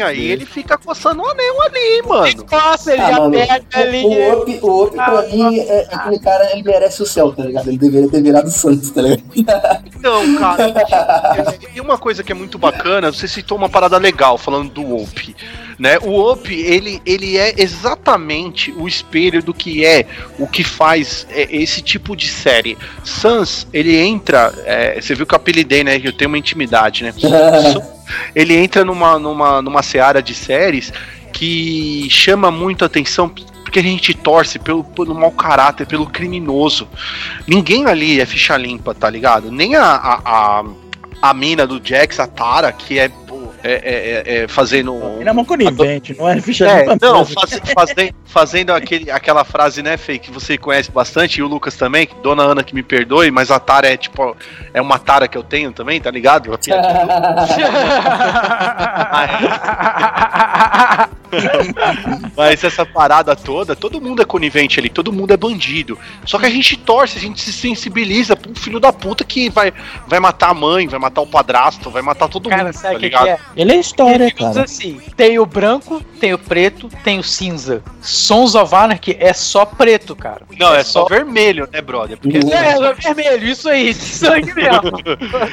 aí 0.06 0.32
ele 0.32 0.46
fica 0.46 0.78
coçando 0.78 1.22
o 1.22 1.28
anel 1.28 1.62
ali, 1.62 2.02
mano. 2.08 2.37
Nossa, 2.52 2.94
ele 2.94 3.02
Ah, 3.02 3.12
já 3.12 3.20
mano, 3.20 3.32
pega 3.32 3.64
ali. 3.74 4.04
o 4.06 4.34
Op, 4.34 4.60
o 4.62 4.84
Op 4.84 4.96
pra 4.96 5.20
Ah, 5.20 5.22
mim, 5.24 5.60
é, 5.60 5.64
é 5.68 5.88
aquele 5.96 6.20
cara, 6.20 6.52
ele 6.52 6.64
merece 6.64 7.02
o 7.02 7.06
céu, 7.06 7.32
tá 7.34 7.44
ligado? 7.44 7.68
Ele 7.68 7.78
deveria 7.78 8.10
ter 8.10 8.22
virado 8.22 8.50
santo, 8.50 8.92
tá 8.94 9.02
ligado? 9.02 9.24
Não, 10.02 10.36
cara. 10.38 10.68
E 11.76 11.82
uma 11.82 11.98
coisa 11.98 12.24
que 12.24 12.32
é 12.32 12.36
muito 12.36 12.58
bacana, 12.58 13.12
você 13.12 13.28
citou 13.28 13.58
uma 13.58 13.70
parada 13.70 13.98
legal 13.98 14.38
falando 14.38 14.70
do 14.72 14.96
Op, 14.98 15.36
né? 15.78 15.98
O 16.00 16.20
Op, 16.20 16.52
ele, 16.54 17.02
ele 17.06 17.38
é 17.38 17.54
exatamente 17.58 18.72
o 18.72 18.88
espelho 18.88 19.44
do 19.44 19.54
que 19.54 19.86
é 19.86 20.06
o 20.40 20.48
que 20.48 20.64
faz 20.64 21.28
é, 21.30 21.48
esse 21.56 21.82
tipo 21.82 22.16
de 22.16 22.28
série. 22.28 22.78
Sans, 23.04 23.68
ele 23.72 23.96
entra, 23.96 24.54
é, 24.66 25.00
você 25.00 25.14
viu 25.14 25.26
que 25.26 25.34
eu 25.34 25.38
apelidei, 25.38 25.84
né? 25.84 26.00
Que 26.00 26.08
eu 26.08 26.14
tenho 26.14 26.30
uma 26.30 26.38
intimidade, 26.38 27.04
né? 27.04 27.14
ele 28.36 28.56
entra 28.56 28.84
numa, 28.84 29.20
numa, 29.20 29.62
numa 29.62 29.84
seara 29.84 30.22
de 30.22 30.34
séries 30.34 30.92
que 31.38 32.08
chama 32.10 32.50
muito 32.50 32.84
atenção 32.84 33.30
porque 33.30 33.78
a 33.78 33.84
gente 33.84 34.12
torce 34.12 34.58
pelo, 34.58 34.84
pelo 34.84 35.14
mau 35.14 35.32
caráter, 35.32 35.86
pelo 35.86 36.08
criminoso. 36.08 36.88
Ninguém 37.46 37.86
ali 37.86 38.20
é 38.20 38.26
ficha 38.26 38.58
limpa, 38.58 38.96
tá 38.96 39.08
ligado? 39.08 39.52
Nem 39.52 39.76
a, 39.76 39.84
a, 39.84 40.22
a, 40.26 40.66
a 41.22 41.34
mina 41.36 41.68
do 41.68 41.80
Jax, 41.84 42.20
a 42.20 42.26
Tara, 42.26 42.72
que 42.72 42.98
é, 42.98 43.12
é, 43.64 43.72
é- 43.72 44.24
é- 44.40 44.44
é 44.44 44.48
fazendo. 44.48 44.94
um- 44.94 45.20
Ele 45.20 45.30
é 45.30 45.32
uma 45.32 45.44
conivente, 45.46 46.16
não 46.18 46.28
é 46.30 46.40
ficha 46.42 46.66
É, 46.68 46.86
não, 47.02 47.26
faz- 47.26 47.60
fazendo, 47.74 48.14
fazendo 48.26 48.72
aquele, 48.74 49.10
aquela 49.12 49.44
frase, 49.44 49.82
né, 49.82 49.98
Fê, 49.98 50.18
que 50.20 50.32
você 50.32 50.58
conhece 50.58 50.92
bastante, 50.92 51.40
e 51.40 51.44
o 51.44 51.48
Lucas 51.48 51.76
também, 51.76 52.06
que 52.06 52.16
Dona 52.16 52.44
Ana 52.44 52.64
que 52.64 52.74
me 52.76 52.84
perdoe, 52.84 53.32
mas 53.32 53.50
a 53.52 53.60
Tara 53.60 53.88
é 53.88 53.98
tipo, 53.98 54.36
é 54.74 54.82
uma 54.82 55.00
Tara 55.00 55.28
que 55.28 55.38
eu 55.38 55.44
tenho 55.44 55.72
também, 55.72 56.00
tá 56.00 56.12
ligado? 56.12 56.52
Mas 62.36 62.64
essa 62.64 62.86
parada 62.86 63.36
toda, 63.36 63.76
todo 63.76 64.00
mundo 64.02 64.22
é 64.22 64.26
conivente 64.26 64.80
ali, 64.80 64.90
todo 64.90 65.12
mundo 65.12 65.34
é 65.34 65.38
bandido. 65.38 65.98
Só 66.26 66.40
que 66.40 66.46
a 66.46 66.50
gente 66.50 66.78
torce, 66.78 67.18
a 67.18 67.22
gente 67.22 67.42
se 67.42 67.52
sensibiliza 67.52 68.36
pro 68.36 68.54
filho 68.56 68.80
da 68.80 68.94
puta 68.94 69.24
que 69.24 69.50
vai, 69.50 69.74
vai 70.08 70.20
matar 70.20 70.50
a 70.50 70.54
mãe, 70.54 70.88
vai 70.88 71.00
matar 71.00 71.22
o 71.22 71.28
padrasto, 71.28 71.90
vai 71.90 72.02
matar 72.02 72.28
todo 72.30 72.50
Cara, 72.50 72.66
mundo, 72.66 72.74
sabe 72.74 72.94
tá 72.96 73.00
ligado? 73.00 73.28
é? 73.28 73.40
Ele 73.56 73.72
é 73.74 73.78
história, 73.78 74.32
cara. 74.32 74.62
assim, 74.62 75.02
tem 75.16 75.40
o 75.40 75.46
branco, 75.46 76.00
tem 76.20 76.34
o 76.34 76.38
preto, 76.38 76.90
tem 77.04 77.18
o 77.20 77.24
cinza. 77.24 77.82
Sons 78.02 78.54
of 78.54 78.74
Anarchy 78.76 79.18
é 79.20 79.34
só 79.34 79.66
preto, 79.66 80.16
cara. 80.16 80.42
Não, 80.60 80.74
é 80.76 80.84
só 80.84 81.06
vermelho, 81.06 81.68
né, 81.72 81.82
brother? 81.82 82.18
Porque 82.18 82.38
É, 82.38 82.72
é 82.74 82.94
vermelho, 82.94 83.48
isso 83.48 83.68
aí, 83.68 83.94
sangue 83.94 84.54
mesmo. 84.56 84.92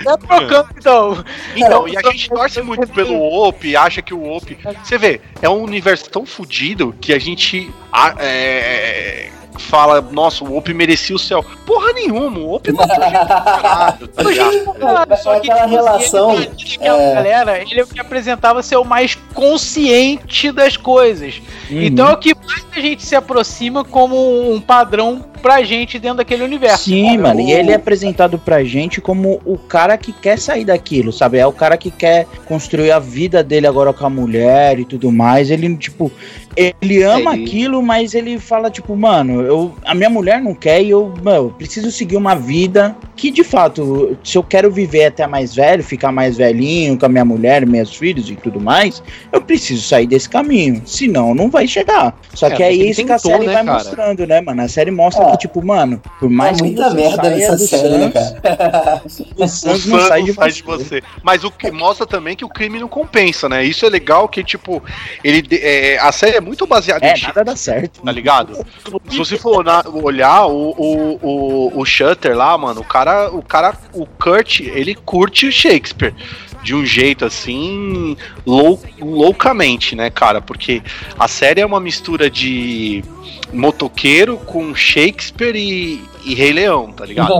Tá 0.04 0.16
trocando, 0.18 0.68
então. 0.76 1.24
Então, 1.56 1.88
e 1.88 1.96
a 1.96 2.02
gente 2.10 2.28
torce 2.28 2.60
muito 2.62 2.86
pelo 2.88 3.14
OP, 3.22 3.74
acha 3.74 4.02
que 4.02 4.12
o 4.12 4.22
OP. 4.30 4.56
Você 4.82 4.98
vê, 4.98 5.20
é 5.40 5.48
um 5.48 5.62
universo 5.62 6.10
tão 6.10 6.26
fodido 6.26 6.94
que 7.00 7.12
a 7.12 7.18
gente 7.18 7.70
a- 7.90 8.14
é, 8.18 9.30
fala, 9.56 10.00
nossa, 10.00 10.44
o 10.44 10.56
OP 10.56 10.72
merecia 10.72 11.14
o 11.14 11.18
céu. 11.18 11.44
Porra 11.66 11.92
nenhuma, 11.92 12.38
o 12.38 12.54
OP 12.54 12.72
matou 12.72 12.94
gente 13.04 13.12
do 13.12 13.26
caralho, 13.26 14.08
tá 14.08 14.22
ligado? 14.22 14.64
Claro, 14.74 15.16
só 15.16 15.40
que 15.40 15.50
Aquela 15.50 15.68
tipo, 15.68 15.74
relação, 15.74 16.34
ele, 16.34 16.50
aquela 16.74 17.02
é. 17.02 17.14
galera, 17.14 17.62
ele 17.62 17.80
é 17.80 17.84
o 17.84 17.86
que 17.86 18.00
apresentava 18.00 18.62
ser 18.62 18.76
o 18.76 18.84
mais 18.84 19.16
consciente 19.32 20.50
das 20.50 20.76
coisas. 20.76 21.40
Uhum. 21.70 21.82
Então 21.82 22.08
é 22.08 22.12
o 22.12 22.16
que 22.16 22.34
mais 22.46 22.64
a 22.76 22.80
gente 22.80 23.04
se 23.04 23.14
aproxima 23.14 23.84
como 23.84 24.52
um 24.52 24.60
padrão 24.60 25.24
pra 25.40 25.62
gente 25.62 25.98
dentro 25.98 26.18
daquele 26.18 26.42
universo. 26.42 26.84
Sim, 26.84 27.18
mano, 27.18 27.38
e 27.38 27.52
ele 27.52 27.70
é 27.70 27.74
apresentado 27.74 28.38
pra 28.38 28.64
gente 28.64 28.98
como 29.00 29.40
o 29.44 29.58
cara 29.58 29.98
que 29.98 30.10
quer 30.10 30.38
sair 30.38 30.64
daquilo, 30.64 31.12
sabe? 31.12 31.36
É 31.36 31.46
o 31.46 31.52
cara 31.52 31.76
que 31.76 31.90
quer 31.90 32.26
construir 32.46 32.90
a 32.90 32.98
vida 32.98 33.42
dele 33.44 33.66
agora 33.66 33.92
com 33.92 34.06
a 34.06 34.10
mulher 34.10 34.78
e 34.78 34.86
tudo 34.86 35.12
mais. 35.12 35.50
Ele, 35.50 35.76
tipo, 35.76 36.10
ele 36.56 37.02
ama 37.02 37.34
Ele- 37.34 37.44
aquilo, 37.44 37.82
mas 37.82 38.14
ele 38.14 38.38
fala, 38.38 38.70
tipo, 38.70 38.94
mano, 38.96 39.42
eu, 39.42 39.74
a 39.84 39.94
minha 39.94 40.10
mulher 40.10 40.40
não 40.40 40.54
quer 40.54 40.82
e 40.82 40.90
eu, 40.90 41.12
meu, 41.22 41.50
preciso 41.56 41.90
seguir 41.90 42.16
uma 42.16 42.34
vida 42.34 42.96
que, 43.16 43.30
de 43.30 43.42
fato, 43.44 44.16
se 44.22 44.36
eu 44.38 44.42
quero 44.42 44.70
viver 44.70 45.06
até 45.06 45.26
mais 45.26 45.54
velho, 45.54 45.82
ficar 45.82 46.12
mais 46.12 46.36
velhinho 46.36 46.98
com 46.98 47.06
a 47.06 47.08
minha 47.08 47.24
mulher, 47.24 47.64
meus 47.66 47.94
filhos 47.94 48.28
e 48.30 48.36
tudo 48.36 48.60
mais, 48.60 49.02
eu 49.32 49.40
preciso 49.40 49.82
sair 49.82 50.06
desse 50.06 50.28
caminho. 50.28 50.82
Senão, 50.84 51.34
não 51.34 51.48
vai 51.50 51.66
chegar. 51.66 52.16
Só 52.34 52.46
É, 52.48 52.50
que 52.50 52.62
é 52.62 52.72
isso 52.72 53.04
que 53.04 53.12
a 53.12 53.16
tentou, 53.16 53.32
série 53.32 53.46
né, 53.46 53.52
vai 53.54 53.64
cara? 53.64 53.78
mostrando, 53.78 54.26
né, 54.26 54.40
mano? 54.40 54.62
A 54.62 54.68
série 54.68 54.90
mostra 54.90 55.24
É. 55.24 55.30
que, 55.32 55.38
tipo, 55.38 55.64
mano, 55.64 56.00
por 56.20 56.28
mais 56.30 56.58
é 56.58 56.62
muita 56.62 56.84
que 56.84 56.90
você 56.90 56.96
merda 56.96 57.16
saia 57.22 57.36
nessa 57.36 57.56
do 57.56 57.66
série, 57.66 57.88
né, 57.88 57.98
Suns, 58.12 58.12
cara? 58.12 59.02
o 59.04 59.48
Suns 59.48 59.86
não 59.86 59.98
Sans 59.98 60.08
sai 60.08 60.22
de 60.22 60.32
sai 60.32 60.50
de 60.52 60.62
você. 60.62 61.02
Mas 61.22 61.44
o 61.44 61.50
que 61.50 61.70
mostra 61.70 62.06
também 62.06 62.36
que 62.36 62.44
o 62.44 62.48
crime 62.48 62.78
não 62.80 62.88
compensa, 62.88 63.48
né? 63.48 63.64
Isso 63.64 63.84
é 63.86 63.88
legal 63.88 64.28
que, 64.28 64.42
tipo, 64.44 64.82
ele. 65.22 65.42
é, 65.52 65.98
a 66.00 66.12
série 66.12 66.36
é 66.36 66.40
muito 66.44 66.66
baseada 66.66 67.06
É, 67.06 67.14
em 67.16 67.22
nada 67.22 67.42
dá 67.44 67.56
certo. 67.56 68.02
tá 68.02 68.12
ligado? 68.12 68.64
Se 69.08 69.16
você 69.18 69.36
for 69.38 69.64
na- 69.64 69.82
olhar 69.88 70.46
o, 70.46 70.70
o, 70.76 71.18
o, 71.22 71.80
o 71.80 71.84
Shutter 71.84 72.36
lá, 72.36 72.56
mano, 72.58 72.80
o 72.80 72.84
cara, 72.84 73.30
o 73.30 73.42
cara, 73.42 73.74
o 73.92 74.06
Kurt, 74.06 74.60
ele 74.60 74.94
curte 74.94 75.50
Shakespeare. 75.50 76.14
de 76.62 76.74
um 76.74 76.84
jeito 76.86 77.24
assim 77.26 78.16
lou 78.46 78.80
loucamente, 79.00 79.94
né, 79.94 80.08
cara? 80.10 80.40
Porque 80.40 80.82
a 81.18 81.28
série 81.28 81.60
é 81.60 81.66
uma 81.66 81.78
mistura 81.80 82.30
de 82.30 83.04
motoqueiro 83.52 84.36
com 84.38 84.74
Shakespeare 84.74 85.54
e, 85.56 86.02
e 86.24 86.34
Rei 86.34 86.52
Leão, 86.52 86.90
tá 86.92 87.04
ligado? 87.04 87.34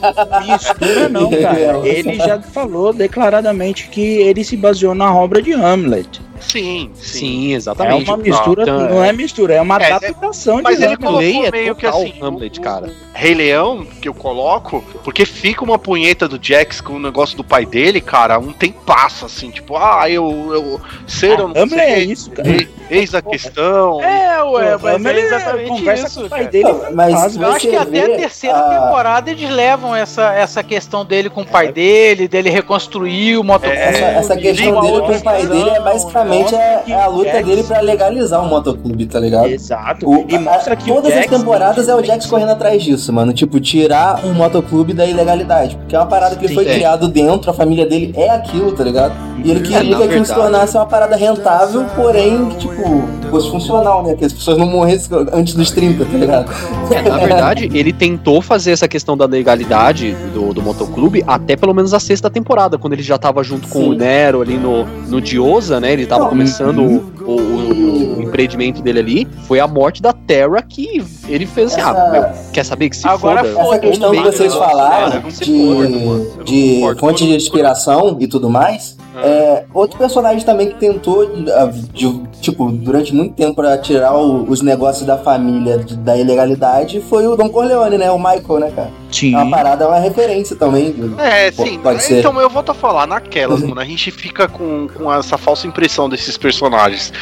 Mistura 0.46 1.08
não, 1.08 1.30
cara. 1.30 1.86
Ele 1.86 2.14
já 2.16 2.40
falou 2.40 2.92
declaradamente 2.92 3.88
que 3.88 4.00
ele 4.00 4.42
se 4.44 4.56
baseou 4.56 4.94
na 4.94 5.14
obra 5.14 5.40
de 5.42 5.52
Hamlet. 5.52 6.20
Sim, 6.40 6.90
sim. 6.94 7.18
Sim, 7.18 7.52
É 7.52 7.56
exatamente. 7.56 8.08
uma 8.10 8.16
mistura, 8.16 8.62
Então, 8.62 8.80
não 8.88 9.04
é 9.04 9.12
mistura, 9.12 9.54
é 9.54 9.60
uma 9.60 9.76
É, 9.78 9.90
é- 9.90 9.92
adaptação 9.92 10.60
mas 10.62 10.78
de 10.78 10.84
ele 10.84 10.94
Hamlet. 10.94 11.06
colocou 11.32 11.46
é 11.46 11.50
meio 11.50 11.74
que 11.74 11.86
assim, 11.86 12.14
Hamlet, 12.22 12.60
cara. 12.60 12.90
Rei 13.12 13.34
Leão, 13.34 13.84
que 14.00 14.08
eu 14.08 14.14
coloco, 14.14 14.82
porque 15.04 15.26
fica 15.26 15.62
uma 15.62 15.78
punheta 15.78 16.26
do 16.26 16.38
Jax 16.42 16.80
com 16.80 16.94
o 16.94 16.98
negócio 16.98 17.36
do 17.36 17.44
pai 17.44 17.66
dele, 17.66 18.00
cara, 18.00 18.38
um 18.38 18.52
tempasso, 18.52 19.26
assim, 19.26 19.50
tipo, 19.50 19.76
ah, 19.76 20.08
eu, 20.08 20.24
eu 20.54 20.80
ser 21.06 21.38
ou 21.40 21.48
não 21.48 21.62
Hamlet 21.62 21.80
é 21.80 21.94
ser, 21.96 22.02
isso, 22.08 22.30
cara. 22.30 22.48
e- 22.48 22.68
eis 22.90 23.14
a 23.14 23.20
questão. 23.20 24.02
É, 24.02 24.42
ué, 24.42 24.78
Pô, 24.78 24.84
mas 24.84 24.94
Hamlet 24.96 25.18
é 25.18 25.26
exatamente 25.26 25.68
conversa 25.68 26.06
isso. 26.06 26.20
com 26.20 26.26
o 26.26 26.30
pai 26.30 26.38
cara. 26.40 26.50
dele. 26.50 26.64
Não, 26.72 26.92
mas 26.94 27.36
Eu 27.36 27.46
acho 27.52 27.68
que 27.68 27.76
até 27.76 28.00
a 28.14 28.16
terceira 28.16 28.58
a- 28.58 28.68
temporada 28.80 29.30
eles 29.30 29.50
levam 29.50 29.94
essa, 29.94 30.32
essa 30.32 30.62
questão 30.62 31.04
dele 31.04 31.28
com 31.28 31.42
o 31.42 31.46
pai 31.46 31.70
dele, 31.72 32.26
dele 32.26 32.48
reconstruir 32.48 33.36
o 33.36 33.44
motoclube. 33.44 33.76
Essa, 33.80 34.04
essa 34.06 34.36
questão 34.36 34.80
dele 34.80 35.00
com 35.02 35.12
o 35.12 35.20
pai 35.22 35.46
dele 35.46 35.70
é 35.70 35.80
basicamente 35.80 36.29
mostra 36.38 36.58
é, 36.58 36.82
é 36.88 36.94
a 37.02 37.06
luta 37.06 37.30
Jax- 37.32 37.46
dele 37.46 37.62
pra 37.64 37.80
legalizar 37.80 38.42
o 38.44 38.48
motoclube, 38.48 39.06
tá 39.06 39.18
ligado? 39.20 39.46
Exato. 39.46 40.08
O- 40.08 40.24
e 40.28 40.38
mostra 40.38 40.76
que 40.76 40.86
todas 40.92 41.10
as 41.12 41.18
Jax- 41.24 41.30
temporadas 41.30 41.88
é 41.88 41.94
o 41.94 42.02
Jax 42.04 42.26
correndo 42.26 42.50
atrás 42.50 42.82
disso, 42.82 43.12
mano. 43.12 43.32
Tipo, 43.32 43.60
tirar 43.60 44.24
um 44.24 44.32
motoclube 44.34 44.92
da 44.92 45.06
ilegalidade. 45.06 45.76
Porque 45.76 45.94
é 45.94 45.98
uma 45.98 46.06
parada 46.06 46.36
que 46.36 46.42
ele 46.42 46.48
Sim, 46.48 46.54
foi 46.54 46.66
é. 46.68 46.74
criado 46.74 47.08
dentro, 47.08 47.50
a 47.50 47.54
família 47.54 47.86
dele 47.86 48.12
é 48.16 48.30
aquilo, 48.30 48.72
tá 48.72 48.84
ligado? 48.84 49.12
E 49.44 49.50
ele 49.50 49.60
É, 49.60 49.62
queria 49.62 49.90
na 49.90 49.96
que 49.96 50.02
aquilo 50.04 50.24
se 50.26 50.34
tornasse 50.34 50.76
uma 50.76 50.86
parada 50.86 51.16
rentável, 51.16 51.84
porém, 51.96 52.46
que, 52.50 52.56
tipo, 52.58 53.02
fosse 53.30 53.50
funcional, 53.50 54.02
né? 54.02 54.14
Que 54.14 54.24
as 54.26 54.32
pessoas 54.32 54.58
não 54.58 54.66
morressem 54.66 55.16
antes 55.32 55.54
dos 55.54 55.70
30, 55.70 56.04
tá 56.04 56.16
ligado? 56.18 56.50
É, 56.92 57.00
na 57.08 57.16
verdade, 57.24 57.70
ele 57.72 57.92
tentou 57.92 58.42
fazer 58.42 58.72
essa 58.72 58.86
questão 58.86 59.16
da 59.16 59.24
legalidade 59.24 60.14
do, 60.34 60.52
do 60.52 60.60
motoclube 60.62 61.24
até 61.26 61.56
pelo 61.56 61.72
menos 61.72 61.94
a 61.94 62.00
sexta 62.00 62.28
temporada, 62.28 62.76
quando 62.76 62.92
ele 62.92 63.02
já 63.02 63.16
tava 63.16 63.42
junto 63.42 63.66
com 63.68 63.80
Sim. 63.80 63.90
o 63.90 63.94
Nero 63.94 64.42
ali 64.42 64.56
no, 64.58 64.84
no 65.08 65.20
Diosa, 65.20 65.80
né? 65.80 65.92
Ele 65.92 66.04
tava 66.06 66.19
começando. 66.28 67.02
O, 67.30 67.40
o- 67.40 68.18
o 68.18 68.22
empreendimento 68.22 68.82
dele 68.82 68.98
ali. 69.00 69.28
Foi 69.46 69.60
a 69.60 69.66
morte 69.66 70.00
da 70.02 70.12
Terra 70.12 70.62
que 70.62 71.02
ele 71.28 71.46
fez 71.46 71.72
assim: 71.72 71.80
Essa- 71.80 71.90
ah, 72.06 72.10
meu, 72.10 72.24
quer 72.52 72.64
saber 72.64 72.90
que 72.90 72.96
se 72.96 73.06
Agora 73.08 73.44
foda. 73.44 73.60
Essa 73.68 73.78
questão 73.78 74.10
que 74.12 74.20
vocês 74.20 74.52
negócio, 74.52 74.58
falaram 74.70 75.22
de, 75.28 75.52
não 75.52 76.44
de 76.44 76.80
fonte 76.98 77.24
de 77.26 77.34
inspiração 77.34 78.16
e 78.20 78.26
tudo 78.26 78.48
mais, 78.50 78.96
é, 79.22 79.64
outro 79.74 79.98
personagem 79.98 80.44
também 80.44 80.68
que 80.68 80.74
tentou, 80.74 81.30
ah, 81.54 81.70
de- 81.92 82.20
tipo, 82.40 82.70
durante 82.70 83.14
muito 83.14 83.34
tempo 83.34 83.54
pra 83.54 83.76
tirar 83.78 84.14
o- 84.16 84.44
os 84.48 84.62
negócios 84.62 85.06
da 85.06 85.18
família 85.18 85.78
de- 85.78 85.96
da 85.96 86.16
ilegalidade 86.16 87.00
foi 87.08 87.26
o 87.26 87.36
Don 87.36 87.48
Corleone, 87.48 87.98
né? 87.98 88.10
O 88.10 88.18
Michael, 88.18 88.60
né, 88.60 88.72
cara? 88.74 88.90
Sim. 89.10 89.34
É 89.34 89.38
uma 89.38 89.50
parada, 89.50 89.84
é 89.84 89.88
uma 89.88 89.98
referência 89.98 90.54
também. 90.54 90.94
É, 91.18 91.50
Pô, 91.50 91.64
sim. 91.66 91.78
pode 91.80 92.02
ser. 92.02 92.20
Então 92.20 92.40
eu 92.40 92.48
volto 92.48 92.70
a 92.70 92.74
falar, 92.74 93.06
naquelas, 93.08 93.60
mano, 93.60 93.80
a 93.80 93.84
gente 93.84 94.10
fica 94.12 94.46
com, 94.46 94.86
com 94.88 95.12
essa 95.12 95.36
falsa 95.36 95.66
impressão 95.66 96.08
desses 96.08 96.38
personagens. 96.38 97.12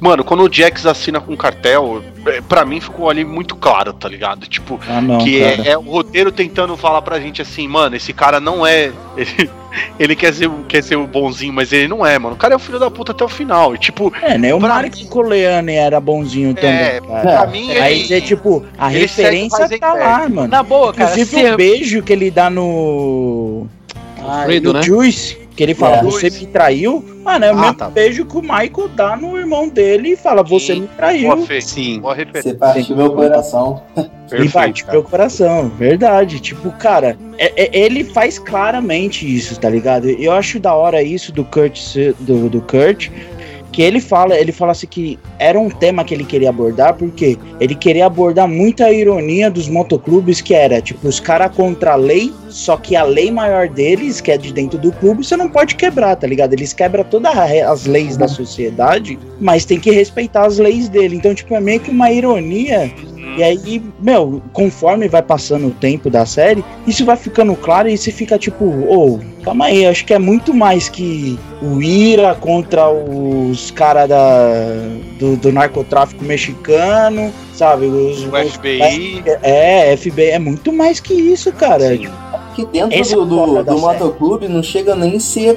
Mano, 0.00 0.22
quando 0.24 0.42
o 0.44 0.52
Jax 0.52 0.86
assina 0.86 1.20
com 1.20 1.32
o 1.32 1.36
cartel, 1.36 2.02
é, 2.26 2.40
pra 2.40 2.64
mim 2.64 2.80
ficou 2.80 3.10
ali 3.10 3.24
muito 3.24 3.56
claro, 3.56 3.92
tá 3.92 4.08
ligado? 4.08 4.46
Tipo, 4.46 4.80
Ah, 4.88 5.00
não, 5.00 5.18
que 5.18 5.42
é, 5.42 5.68
é 5.70 5.78
o 5.78 5.82
roteiro 5.82 6.30
tentando 6.30 6.76
falar 6.76 7.02
pra 7.02 7.18
gente 7.20 7.42
assim, 7.42 7.66
mano, 7.66 7.96
esse 7.96 8.12
cara 8.12 8.38
não 8.40 8.66
é. 8.66 8.92
Ele, 9.16 9.50
ele 9.98 10.16
quer, 10.16 10.32
ser, 10.32 10.46
o- 10.46 10.64
quer 10.68 10.82
ser 10.82 10.96
o 10.96 11.06
bonzinho, 11.06 11.52
mas 11.52 11.72
ele 11.72 11.88
não 11.88 12.04
é, 12.06 12.18
mano. 12.18 12.34
O 12.34 12.38
cara 12.38 12.54
é 12.54 12.56
o 12.56 12.60
filho 12.60 12.78
da 12.78 12.90
puta 12.90 13.12
até 13.12 13.24
o 13.24 13.28
final. 13.28 13.74
E, 13.74 13.78
tipo, 13.78 14.12
É, 14.22 14.38
né? 14.38 14.54
O 14.54 14.60
Marco 14.60 15.04
Coleane 15.08 15.72
era 15.74 16.00
bonzinho 16.00 16.50
é, 16.56 17.00
também, 17.00 17.08
cara. 17.22 17.38
pra 17.38 17.46
mim 17.46 17.66
Mas 17.78 18.10
ele. 18.10 18.14
é 18.14 18.20
tipo, 18.20 18.64
a 18.78 18.88
referência 18.88 19.68
tá 19.78 19.92
lá, 19.94 20.28
mano. 20.28 20.48
Na 20.48 20.62
boa, 20.62 20.92
cara, 20.92 21.10
Inclusive 21.10 21.42
ser- 21.42 21.54
o 21.54 21.56
beijo 21.56 22.02
que 22.02 22.12
ele 22.12 22.30
dá 22.30 22.48
no. 22.48 23.66
Ah, 24.20 24.42
Fredo, 24.44 24.72
no 24.72 24.78
né? 24.78 24.82
Juice, 24.84 25.38
que 25.58 25.64
ele 25.64 25.74
fala, 25.74 25.96
É. 25.96 26.02
você 26.04 26.30
me 26.30 26.46
traiu. 26.46 27.04
Mano, 27.24 27.44
é 27.44 27.52
o 27.52 27.56
Ah, 27.58 27.60
mesmo 27.60 27.74
tá. 27.74 27.90
beijo 27.90 28.24
que 28.24 28.36
o 28.36 28.40
Michael 28.40 28.88
dá 28.94 29.16
no 29.16 29.36
irmão 29.36 29.68
dele 29.68 30.10
e 30.10 30.16
fala, 30.16 30.44
você 30.44 30.74
Sim. 30.74 30.82
me 30.82 30.86
traiu. 30.96 31.34
Boa. 31.34 31.60
Sim. 31.60 31.98
Boa. 32.00 32.16
Você 32.32 32.54
partiu 32.54 32.96
meu 32.96 33.12
coração. 33.12 33.82
E 34.30 34.46
bate 34.46 34.86
meu 34.90 35.02
coração, 35.02 35.70
verdade. 35.70 36.38
Tipo, 36.38 36.70
cara, 36.72 37.16
é- 37.38 37.64
é- 37.64 37.70
ele 37.78 38.04
faz 38.04 38.38
claramente 38.38 39.24
isso, 39.26 39.58
tá 39.58 39.70
ligado? 39.70 40.06
Eu 40.06 40.32
acho 40.32 40.60
da 40.60 40.74
hora 40.74 41.02
isso 41.02 41.32
do 41.32 41.42
Kurt, 41.44 41.96
do, 42.20 42.46
do 42.50 42.60
Kurt, 42.60 43.08
que 43.72 43.82
ele 43.82 44.00
fala, 44.00 44.36
ele 44.36 44.52
fala 44.52 44.72
assim 44.72 44.86
que 44.86 45.18
era 45.38 45.58
um 45.58 45.68
tema 45.68 46.04
que 46.04 46.14
ele 46.14 46.24
queria 46.24 46.48
abordar, 46.48 46.94
porque 46.94 47.38
ele 47.60 47.74
queria 47.74 48.06
abordar 48.06 48.48
muito 48.48 48.82
a 48.82 48.92
ironia 48.92 49.50
dos 49.50 49.68
motoclubes, 49.68 50.40
que 50.40 50.54
era, 50.54 50.80
tipo, 50.80 51.06
os 51.06 51.20
caras 51.20 51.54
contra 51.54 51.92
a 51.92 51.96
lei, 51.96 52.32
só 52.48 52.76
que 52.76 52.96
a 52.96 53.02
lei 53.02 53.30
maior 53.30 53.68
deles, 53.68 54.20
que 54.20 54.30
é 54.30 54.38
de 54.38 54.52
dentro 54.52 54.78
do 54.78 54.90
clube, 54.92 55.24
você 55.24 55.36
não 55.36 55.48
pode 55.48 55.74
quebrar, 55.74 56.16
tá 56.16 56.26
ligado? 56.26 56.54
Eles 56.54 56.72
quebram 56.72 57.04
todas 57.04 57.36
as 57.36 57.86
leis 57.86 58.16
da 58.16 58.26
sociedade, 58.26 59.18
mas 59.40 59.64
tem 59.64 59.78
que 59.78 59.90
respeitar 59.90 60.46
as 60.46 60.58
leis 60.58 60.88
dele. 60.88 61.16
Então, 61.16 61.34
tipo, 61.34 61.54
é 61.54 61.60
meio 61.60 61.80
que 61.80 61.90
uma 61.90 62.10
ironia 62.10 62.90
e 63.38 63.42
aí, 63.42 63.82
meu, 64.00 64.42
conforme 64.52 65.08
vai 65.08 65.22
passando 65.22 65.68
o 65.68 65.70
tempo 65.70 66.10
da 66.10 66.26
série, 66.26 66.64
isso 66.86 67.04
vai 67.04 67.16
ficando 67.16 67.54
claro 67.54 67.88
e 67.88 67.96
você 67.96 68.10
fica 68.10 68.36
tipo, 68.38 68.64
ô, 68.64 69.20
calma 69.44 69.66
aí, 69.66 69.86
acho 69.86 70.04
que 70.04 70.12
é 70.12 70.18
muito 70.18 70.52
mais 70.52 70.88
que 70.88 71.38
o 71.62 71.80
IRA 71.80 72.34
contra 72.34 72.90
os 72.90 73.70
caras 73.70 74.08
do, 75.18 75.36
do 75.36 75.52
narcotráfico 75.52 76.24
mexicano, 76.24 77.32
sabe? 77.54 77.86
Os, 77.86 78.24
O 78.24 78.28
os- 78.36 78.52
FBI. 78.54 79.22
é, 79.42 79.96
FBI, 79.96 80.30
é 80.30 80.38
muito 80.38 80.72
mais 80.72 81.00
que 81.00 81.14
isso, 81.14 81.52
cara. 81.52 81.88
Sim. 81.96 82.08
Que 82.54 82.66
dentro 82.66 82.98
Esse 82.98 83.14
do, 83.14 83.22
é 83.22 83.62
do, 83.62 83.64
do 83.64 83.78
motoclube 83.78 84.48
não 84.48 84.64
chega 84.64 84.96
nem 84.96 85.16
a 85.16 85.20
ser 85.20 85.56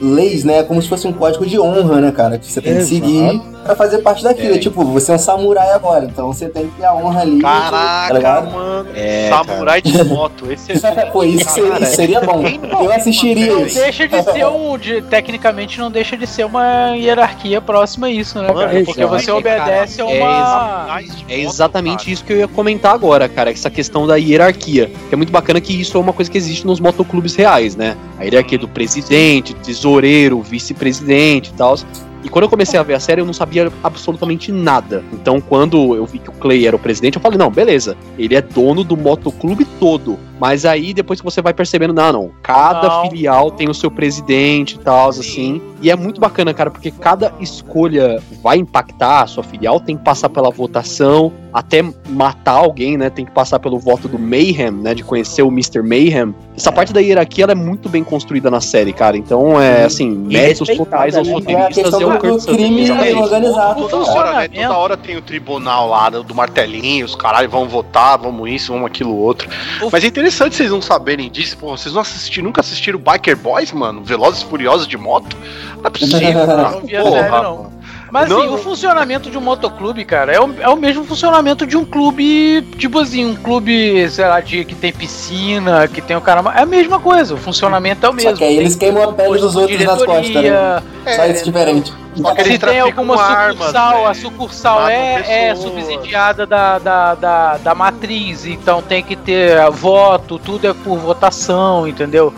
leis, 0.00 0.44
né? 0.44 0.60
É 0.60 0.62
como 0.62 0.80
se 0.80 0.88
fosse 0.88 1.06
um 1.06 1.12
código 1.12 1.44
de 1.44 1.60
honra, 1.60 2.00
né, 2.00 2.10
cara? 2.10 2.38
Que 2.38 2.50
você 2.50 2.62
tem 2.62 2.72
que 2.72 2.78
Exato. 2.78 2.94
seguir 2.94 3.42
pra 3.68 3.76
fazer 3.76 3.98
parte 3.98 4.22
daquilo. 4.24 4.54
É. 4.54 4.58
Tipo, 4.58 4.82
você 4.84 5.12
é 5.12 5.14
um 5.16 5.18
samurai 5.18 5.70
agora, 5.72 6.06
então 6.06 6.32
você 6.32 6.48
tem 6.48 6.68
que 6.68 6.76
ter 6.76 6.84
a 6.86 6.94
honra 6.94 7.20
ali. 7.20 7.40
tá 7.42 7.68
Caraca, 7.70 8.14
ligado? 8.14 8.50
mano. 8.50 8.88
É, 8.94 9.28
Samurai 9.28 9.82
de 9.82 10.04
moto. 10.04 10.50
Esse 10.50 10.72
é 10.72 10.88
Pô, 11.12 11.22
isso 11.22 11.48
seria, 11.50 11.70
Cara, 11.70 11.86
seria 11.86 12.20
bom. 12.20 12.42
Eu 12.46 12.92
assistiria 12.92 13.52
Não 13.54 13.66
isso. 13.66 13.78
deixa 13.78 14.08
de 14.08 14.22
ser 14.22 14.46
um. 14.46 14.78
de- 14.78 15.02
tecnicamente 15.02 15.78
não 15.78 15.90
deixa 15.90 16.16
de 16.16 16.26
ser 16.26 16.44
uma 16.46 16.94
hierarquia 16.96 17.60
próxima 17.60 18.06
a 18.06 18.10
isso, 18.10 18.38
né, 18.40 18.46
cara? 18.52 18.84
Porque 18.84 19.04
você 19.04 19.30
obedece 19.30 20.00
a 20.00 20.04
É 20.10 20.18
uma. 20.22 21.00
É 21.28 21.38
exatamente 21.40 22.10
isso 22.10 22.24
que 22.24 22.32
eu 22.32 22.38
ia 22.38 22.48
comentar 22.48 22.94
agora, 22.94 23.28
cara. 23.28 23.50
Essa 23.50 23.68
questão 23.70 24.06
da 24.06 24.16
hierarquia. 24.16 24.90
Que 25.08 25.14
é 25.14 25.16
muito 25.16 25.32
bacana 25.32 25.60
que 25.60 25.78
isso 25.78 25.96
é 25.96 26.00
uma 26.00 26.12
coisa 26.12 26.30
que 26.30 26.38
existe 26.38 26.66
nos 26.66 26.80
motoclubes 26.80 27.34
reais, 27.34 27.76
né? 27.76 27.96
A 28.18 28.24
hierarquia 28.24 28.58
do 28.58 28.68
presidente, 28.68 29.54
tesoureiro, 29.54 30.40
vice-presidente 30.40 31.50
e 31.50 31.52
tal. 31.54 31.76
E 32.22 32.28
quando 32.28 32.44
eu 32.44 32.48
comecei 32.48 32.78
a 32.78 32.82
ver 32.82 32.94
a 32.94 33.00
série, 33.00 33.20
eu 33.20 33.26
não 33.26 33.32
sabia 33.32 33.72
absolutamente 33.82 34.50
nada. 34.50 35.04
Então, 35.12 35.40
quando 35.40 35.94
eu 35.94 36.04
vi 36.04 36.18
que 36.18 36.30
o 36.30 36.32
Clay 36.32 36.66
era 36.66 36.74
o 36.74 36.78
presidente, 36.78 37.16
eu 37.16 37.22
falei, 37.22 37.38
não, 37.38 37.50
beleza. 37.50 37.96
Ele 38.18 38.34
é 38.34 38.42
dono 38.42 38.82
do 38.82 38.96
motoclube 38.96 39.64
todo. 39.78 40.18
Mas 40.40 40.64
aí, 40.64 40.94
depois 40.94 41.20
que 41.20 41.24
você 41.24 41.42
vai 41.42 41.52
percebendo, 41.52 41.92
não, 41.92 42.12
não. 42.12 42.30
Cada 42.42 42.88
Não. 42.88 43.02
filial 43.02 43.50
tem 43.50 43.68
o 43.68 43.74
seu 43.74 43.90
presidente 43.90 44.76
e 44.76 44.78
tal, 44.78 45.08
assim. 45.08 45.60
E 45.82 45.90
é 45.90 45.96
muito 45.96 46.20
bacana, 46.20 46.54
cara, 46.54 46.70
porque 46.70 46.90
cada 46.90 47.32
escolha 47.40 48.20
vai 48.42 48.58
impactar 48.58 49.22
a 49.22 49.26
sua 49.26 49.42
filial, 49.42 49.80
tem 49.80 49.96
que 49.96 50.04
passar 50.04 50.28
pela 50.28 50.50
votação, 50.50 51.32
até 51.52 51.84
matar 52.08 52.52
alguém, 52.52 52.96
né? 52.96 53.10
Tem 53.10 53.24
que 53.24 53.30
passar 53.30 53.58
pelo 53.58 53.78
voto 53.78 54.08
do 54.08 54.18
Mayhem, 54.18 54.70
né? 54.70 54.94
De 54.94 55.02
conhecer 55.02 55.42
o 55.42 55.48
Mr. 55.48 55.82
Mayhem. 55.82 56.34
Essa 56.56 56.70
parte 56.70 56.92
da 56.92 57.00
hierarquia 57.00 57.44
ela 57.44 57.52
é 57.52 57.56
muito 57.56 57.88
bem 57.88 58.02
construída 58.02 58.50
na 58.50 58.60
série, 58.60 58.92
cara. 58.92 59.16
Então 59.16 59.60
é 59.60 59.84
assim, 59.84 60.10
méritos 60.10 60.68
totais 60.76 61.16
aos 61.16 61.28
né? 61.28 61.34
É 61.34 62.07
Kurt 62.16 62.40
Sutter. 62.40 62.54
crime 62.56 62.82
Exatamente. 62.82 63.14
organizado. 63.16 63.88
Toda 63.88 64.10
hora, 64.10 64.32
né? 64.40 64.48
Toda 64.48 64.76
hora 64.78 64.96
tem 64.96 65.16
o 65.16 65.22
tribunal 65.22 65.88
lá 65.88 66.08
do 66.10 66.34
martelinho, 66.34 67.04
os 67.04 67.14
caralho 67.14 67.48
vão 67.48 67.68
votar, 67.68 68.16
vamos 68.18 68.48
isso, 68.50 68.72
vamos 68.72 68.86
aquilo 68.86 69.16
outro. 69.16 69.48
O- 69.82 69.88
Mas 69.92 70.02
é 70.04 70.06
interessante 70.06 70.56
vocês 70.56 70.70
não 70.70 70.80
saberem 70.82 71.30
disso, 71.30 71.56
pô. 71.58 71.76
Vocês 71.76 71.94
não 71.94 72.00
assistiram, 72.02 72.46
nunca 72.46 72.60
assistiram 72.60 72.98
Biker 72.98 73.36
Boys, 73.36 73.72
mano? 73.72 74.02
Velozes 74.02 74.42
e 74.42 74.46
Furiosos 74.46 74.86
de 74.86 74.96
moto? 74.96 75.36
Não 75.76 75.84
é 75.86 75.90
possível. 75.90 76.46
Não 76.46 76.78
a 76.78 77.02
Porra, 77.02 77.42
não. 77.42 77.56
mano. 77.56 77.77
Mas 78.10 78.28
Não, 78.28 78.38
assim, 78.38 78.46
não. 78.46 78.54
o 78.54 78.58
funcionamento 78.58 79.30
de 79.30 79.36
um 79.36 79.40
motoclube, 79.40 80.04
cara, 80.04 80.32
é 80.32 80.40
o, 80.40 80.54
é 80.60 80.68
o 80.68 80.76
mesmo 80.76 81.04
funcionamento 81.04 81.66
de 81.66 81.76
um 81.76 81.84
clube, 81.84 82.62
tipo 82.78 82.98
assim, 82.98 83.26
um 83.26 83.36
clube, 83.36 84.08
sei 84.10 84.26
lá, 84.26 84.40
de, 84.40 84.64
que 84.64 84.74
tem 84.74 84.92
piscina, 84.92 85.86
que 85.88 86.00
tem 86.00 86.16
o 86.16 86.20
cara. 86.20 86.42
É 86.56 86.62
a 86.62 86.66
mesma 86.66 86.98
coisa, 86.98 87.34
o 87.34 87.36
funcionamento 87.36 88.06
é 88.06 88.08
o 88.08 88.12
mesmo. 88.12 88.30
Só 88.30 88.36
que 88.36 88.44
aí 88.44 88.56
eles 88.56 88.76
queimam 88.76 89.10
a 89.10 89.12
pele 89.12 89.38
dos 89.38 89.56
outros 89.56 89.84
nas 89.84 90.02
costas, 90.02 90.14
né? 90.14 90.32
diretoria, 90.32 90.82
Só 91.16 91.26
isso 91.26 91.44
diferente. 91.44 91.92
Só 92.14 92.34
que 92.34 92.40
eles 92.40 92.52
Se 92.54 92.58
tem 92.58 92.80
alguma 92.80 93.22
armas, 93.22 93.58
sucursal, 93.58 93.92
velho. 93.92 94.06
a 94.08 94.14
sucursal 94.14 94.88
é, 94.88 95.48
é 95.50 95.54
subsidiada 95.54 96.46
da, 96.46 96.78
da, 96.78 97.14
da, 97.14 97.56
da 97.58 97.74
matriz, 97.74 98.44
então 98.46 98.82
tem 98.82 99.02
que 99.02 99.14
ter 99.14 99.70
voto, 99.70 100.38
tudo 100.38 100.66
é 100.66 100.72
por 100.72 100.98
votação, 100.98 101.86
entendeu? 101.86 102.32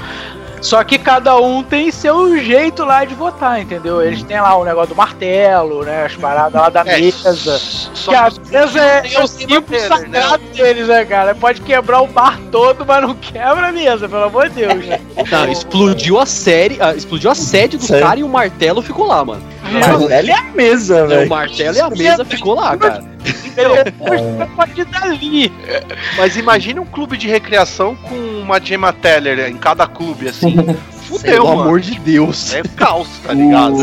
Só 0.61 0.85
que 0.85 0.99
cada 0.99 1.37
um 1.39 1.63
tem 1.63 1.91
seu 1.91 2.37
jeito 2.39 2.85
lá 2.85 3.05
de 3.05 3.15
votar, 3.15 3.61
entendeu? 3.61 4.03
Eles 4.03 4.23
têm 4.23 4.41
lá 4.41 4.55
o 4.57 4.65
negócio 4.65 4.91
do 4.91 4.97
martelo, 4.97 5.83
né? 5.85 6.05
As 6.05 6.15
paradas 6.17 6.61
lá 6.61 6.69
da 6.69 6.83
É, 6.83 6.99
mesa. 7.01 7.59
só 7.95 8.11
Que 8.11 8.17
a 8.17 8.31
mesa 8.51 8.79
é, 8.81 9.15
é 9.15 9.23
o 9.23 9.27
símbolo 9.27 9.63
Taylor, 9.63 9.89
sagrado 9.89 10.43
deles, 10.55 10.87
né, 10.87 11.05
cara? 11.05 11.35
Pode 11.35 11.61
quebrar 11.63 12.03
o 12.03 12.07
bar 12.07 12.39
todo, 12.53 12.85
mas 12.85 13.01
não 13.03 13.15
quebra 13.15 13.69
a 13.69 13.73
mesa, 13.73 14.09
pelo 14.09 14.25
amor 14.25 14.49
de 14.51 14.57
Deus. 14.67 14.85
Não, 15.31 15.51
explodiu 15.51 16.19
a 16.19 16.27
série, 16.27 16.77
ah, 16.81 16.95
explodiu 16.95 17.31
a 17.31 17.35
sede 17.35 17.79
do 17.79 17.85
Sério? 17.85 18.07
cara 18.07 18.21
e 18.21 18.23
o 18.23 18.29
martelo 18.29 18.83
ficou 18.83 19.07
lá, 19.07 19.25
mano. 19.25 19.43
Mas 19.73 20.11
ela 20.11 20.31
é 20.31 20.35
a 20.35 20.43
mesa, 20.43 20.99
É, 20.99 21.03
o 21.05 21.09
velho. 21.09 21.29
martelo 21.31 21.77
e 21.77 21.81
a 21.81 21.91
mesa 21.91 22.25
ficou 22.25 22.55
lá, 22.55 22.77
cara. 22.77 23.05
Pode 24.57 24.81
ir 24.81 24.85
dali. 24.87 25.53
Mas 26.17 26.37
imagine 26.37 26.81
um 26.81 26.87
clube 26.87 27.17
de 27.17 27.29
recreação 27.29 27.95
com 27.97 28.15
uma 28.15 28.61
Gemma 28.61 28.93
Teller 28.93 29.49
em 29.49 29.57
cada 29.57 29.87
clube, 29.87 30.29
assim. 30.29 30.55
Fudeu, 31.11 31.33
Pelo 31.33 31.49
mano. 31.49 31.63
amor 31.63 31.81
de 31.81 31.99
Deus. 31.99 32.55
É 32.55 32.63
caos, 32.77 33.09
tá 33.27 33.33
ligado? 33.33 33.77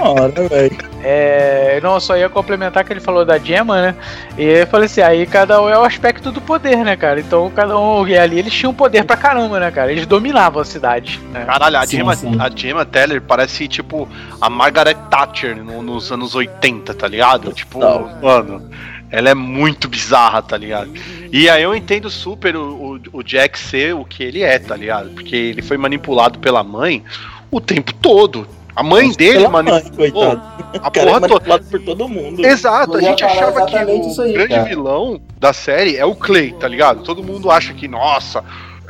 Hora, 0.00 0.48
velho. 0.48 0.78
É, 1.02 1.80
não, 1.82 1.98
só 1.98 2.16
ia 2.16 2.28
complementar 2.28 2.84
que 2.84 2.92
ele 2.92 3.00
falou 3.00 3.24
da 3.24 3.38
Gemma, 3.38 3.80
né? 3.82 3.94
E 4.38 4.44
eu 4.44 4.66
falei 4.66 4.86
assim, 4.86 5.00
aí 5.00 5.26
cada 5.26 5.60
um 5.60 5.68
é 5.68 5.76
o 5.78 5.82
aspecto 5.82 6.30
do 6.30 6.40
poder, 6.40 6.78
né, 6.84 6.96
cara? 6.96 7.18
Então 7.20 7.50
cada 7.54 7.76
um. 7.78 8.06
E 8.06 8.16
ali 8.16 8.38
eles 8.38 8.52
tinham 8.52 8.72
poder 8.72 9.04
pra 9.04 9.16
caramba, 9.16 9.58
né, 9.58 9.70
cara? 9.70 9.90
Eles 9.90 10.06
dominavam 10.06 10.62
a 10.62 10.64
cidade. 10.64 11.20
Né? 11.32 11.44
Caralho, 11.44 11.78
a 11.78 11.86
Sim, 11.86 11.96
Gemma, 11.98 12.14
sim. 12.14 12.36
a 12.38 12.48
Gemma 12.54 12.84
Teller 12.84 13.20
parece 13.20 13.66
tipo 13.66 14.08
a 14.40 14.48
Margaret 14.48 14.96
Thatcher 15.10 15.56
no- 15.56 15.82
nos 15.82 16.12
anos 16.12 16.34
80, 16.34 16.94
tá 16.94 17.08
ligado? 17.08 17.52
Tipo, 17.52 17.80
Total. 17.80 18.10
mano, 18.22 18.70
ela 19.10 19.30
é 19.30 19.34
muito 19.34 19.88
bizarra, 19.88 20.40
tá 20.42 20.56
ligado? 20.56 20.92
E 21.32 21.48
aí 21.48 21.62
eu 21.62 21.74
entendo 21.74 22.08
super 22.08 22.56
o, 22.56 22.94
o, 22.94 23.00
o 23.18 23.22
Jack 23.22 23.58
ser 23.58 23.94
o 23.94 24.04
que 24.04 24.22
ele 24.22 24.42
é, 24.42 24.58
tá 24.58 24.76
ligado? 24.76 25.10
Porque 25.10 25.34
ele 25.34 25.62
foi 25.62 25.76
manipulado 25.76 26.38
pela 26.38 26.62
mãe 26.62 27.02
o 27.50 27.60
tempo 27.60 27.92
todo. 27.94 28.46
A 28.74 28.82
mãe 28.82 29.10
dele 29.12 29.38
Pela 29.38 29.48
manipulou. 29.50 30.36
mãe. 30.36 30.42
A 30.80 30.86
é 30.86 30.90
porra 30.90 30.92
toda. 30.92 31.20
manipulado 31.20 31.64
por 31.64 31.80
todo 31.80 32.08
mundo. 32.08 32.46
Exato, 32.46 32.96
a 32.96 33.02
ia 33.02 33.08
gente 33.10 33.24
achava 33.24 33.66
que 33.66 33.74
o 33.74 34.22
aí, 34.22 34.32
grande 34.32 34.54
cara. 34.54 34.64
vilão 34.64 35.20
da 35.38 35.52
série 35.52 35.96
é 35.96 36.04
o 36.04 36.14
Clay, 36.14 36.52
tá 36.52 36.68
ligado? 36.68 37.02
Todo 37.02 37.22
mundo 37.22 37.50
acha 37.50 37.74
que, 37.74 37.88
nossa. 37.88 38.44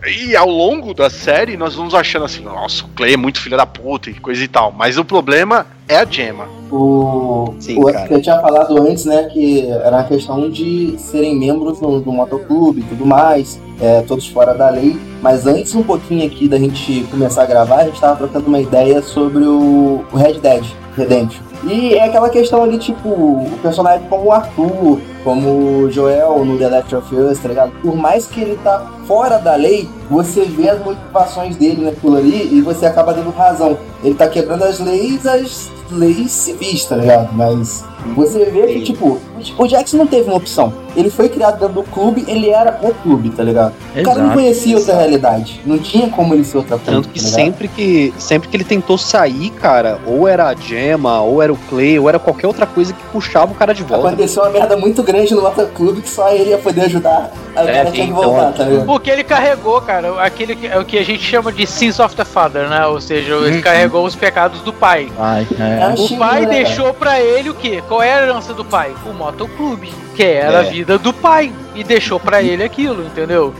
E 0.06 0.34
ao 0.34 0.48
longo 0.48 0.94
da 0.94 1.10
série 1.10 1.56
nós 1.56 1.74
vamos 1.74 1.94
achando 1.94 2.24
assim, 2.24 2.42
nossa, 2.42 2.84
o 2.84 2.88
Clay 2.88 3.14
é 3.14 3.16
muito 3.16 3.40
filho 3.40 3.56
da 3.56 3.66
puta 3.66 4.10
e 4.10 4.14
coisa 4.14 4.42
e 4.42 4.48
tal. 4.48 4.72
Mas 4.72 4.96
o 4.96 5.04
problema 5.04 5.66
é 5.88 5.96
a 5.96 6.04
Gemma. 6.04 6.48
O, 6.70 7.54
Sim, 7.58 7.78
o 7.78 7.86
cara. 7.86 8.06
que 8.06 8.14
eu 8.14 8.22
tinha 8.22 8.40
falado 8.40 8.80
antes, 8.80 9.04
né, 9.04 9.24
que 9.24 9.68
era 9.68 10.00
a 10.00 10.04
questão 10.04 10.48
de 10.48 10.94
serem 10.98 11.36
membros 11.36 11.80
do, 11.80 12.00
do 12.00 12.12
motoclube 12.12 12.80
e 12.80 12.84
tudo 12.84 13.04
mais, 13.04 13.60
é, 13.80 14.02
todos 14.02 14.28
fora 14.28 14.54
da 14.54 14.70
lei. 14.70 14.98
Mas 15.22 15.46
antes, 15.46 15.74
um 15.74 15.82
pouquinho 15.82 16.26
aqui 16.26 16.48
da 16.48 16.58
gente 16.58 17.04
começar 17.10 17.42
a 17.42 17.46
gravar, 17.46 17.80
a 17.80 17.84
gente 17.84 18.00
tava 18.00 18.16
trocando 18.16 18.46
uma 18.46 18.60
ideia 18.60 19.02
sobre 19.02 19.44
o, 19.44 20.04
o 20.12 20.16
Red 20.16 20.40
Dead 20.40 20.64
Redemption. 20.96 21.50
E 21.64 21.94
é 21.94 22.04
aquela 22.04 22.30
questão 22.30 22.62
ali, 22.62 22.78
tipo, 22.78 23.08
o 23.08 23.58
personagem 23.60 24.06
como 24.08 24.24
o 24.24 24.32
Arthur, 24.32 24.98
como 25.22 25.82
o 25.82 25.90
Joel 25.90 26.42
no 26.42 26.58
The 26.58 26.68
Last 26.68 26.94
of 26.96 27.14
Us, 27.14 27.38
tá 27.38 27.48
ligado? 27.48 27.72
Por 27.82 27.94
mais 27.94 28.26
que 28.26 28.40
ele 28.40 28.58
tá 28.64 28.86
fora 29.06 29.36
da 29.36 29.56
lei, 29.56 29.86
você 30.08 30.44
vê 30.44 30.70
as 30.70 30.82
motivações 30.82 31.56
dele 31.56 31.84
naquilo 31.84 32.16
ali 32.16 32.56
e 32.56 32.62
você 32.62 32.86
acaba 32.86 33.12
dando 33.12 33.30
razão. 33.30 33.76
Ele 34.02 34.14
tá 34.14 34.26
quebrando 34.26 34.64
as 34.64 34.80
leis, 34.80 35.26
as 35.26 35.70
leis 35.90 36.30
civis, 36.30 36.84
tá 36.84 36.96
ligado? 36.96 37.30
Mas 37.32 37.84
você 38.16 38.44
vê 38.46 38.66
que, 38.74 38.80
tipo, 38.82 39.18
o 39.58 39.66
Jackson 39.66 39.98
não 39.98 40.06
teve 40.06 40.28
uma 40.28 40.36
opção. 40.36 40.72
Ele 40.96 41.08
foi 41.08 41.28
criado 41.28 41.60
dentro 41.60 41.74
do 41.74 41.82
clube, 41.84 42.24
ele 42.26 42.50
era 42.50 42.76
o 42.82 42.92
clube, 42.94 43.30
tá 43.30 43.44
ligado? 43.44 43.72
O 43.96 44.02
cara 44.02 44.16
não 44.18 44.24
Exato. 44.26 44.40
conhecia 44.40 44.76
outra 44.76 44.96
realidade. 44.96 45.60
Não 45.64 45.78
tinha 45.78 46.08
como 46.08 46.34
ele 46.34 46.42
ser 46.42 46.56
outra 46.56 46.76
coisa. 46.78 46.90
Tanto 46.90 47.08
que 47.10 47.20
tá 47.22 47.28
sempre 47.28 47.68
que 47.68 48.12
sempre 48.18 48.48
que 48.48 48.56
ele 48.56 48.64
tentou 48.64 48.98
sair, 48.98 49.50
cara, 49.50 50.00
ou 50.04 50.26
era 50.26 50.46
a 50.48 50.54
Gemma, 50.54 51.20
ou 51.20 51.40
era 51.40 51.52
o 51.52 51.56
Clay, 51.68 51.96
ou 51.98 52.08
era 52.08 52.18
qualquer 52.18 52.48
outra 52.48 52.66
coisa 52.66 52.92
que 52.92 53.02
puxava 53.12 53.52
o 53.52 53.54
cara 53.54 53.72
de 53.72 53.84
volta. 53.84 54.08
Aconteceu 54.08 54.42
uma 54.42 54.50
merda 54.50 54.76
muito 54.76 55.00
grande 55.04 55.32
no 55.32 55.42
motoclube 55.42 56.00
que 56.02 56.08
só 56.10 56.28
ele 56.32 56.50
ia 56.50 56.58
poder 56.58 56.82
ajudar. 56.82 57.30
Aí 57.54 57.66
o 57.66 57.68
É, 57.68 57.72
cara 57.72 57.90
tinha 57.92 58.06
que 58.06 58.10
então, 58.12 58.22
voltar, 58.24 58.52
tá 58.52 58.64
ligado? 58.64 58.86
Porque 58.86 59.10
ele 59.10 59.22
carregou, 59.24 59.80
cara, 59.82 60.20
aquele 60.22 60.56
que, 60.56 60.66
é 60.66 60.78
o 60.78 60.84
que 60.84 60.98
a 60.98 61.04
gente 61.04 61.22
chama 61.22 61.52
de 61.52 61.66
sins 61.68 62.00
of 62.00 62.16
the 62.16 62.24
father, 62.24 62.68
né? 62.68 62.84
Ou 62.86 63.00
seja, 63.00 63.34
ele 63.34 63.56
Uhum. 63.56 63.62
carregou 63.62 64.04
os 64.04 64.16
pecados 64.16 64.60
do 64.62 64.72
pai. 64.72 65.08
Ai, 65.18 65.46
é. 65.58 65.79
É, 65.80 65.94
O 65.96 66.18
pai 66.18 66.46
deixou 66.46 66.92
pra 66.94 67.20
ele 67.20 67.50
o 67.50 67.54
quê? 67.54 67.82
Qual 67.88 68.02
é 68.02 68.12
a 68.12 68.22
herança 68.22 68.52
do 68.52 68.64
pai? 68.64 68.92
O 69.06 69.12
motoclube, 69.12 69.90
que 70.14 70.22
era 70.22 70.60
a 70.60 70.66
É. 70.66 70.70
vida 70.70 70.98
do 70.98 71.12
pai. 71.12 71.52
E 71.74 71.82
deixou 71.84 72.18
pra 72.20 72.42
ele 72.42 72.62
aquilo, 72.62 73.04
entendeu? 73.04 73.54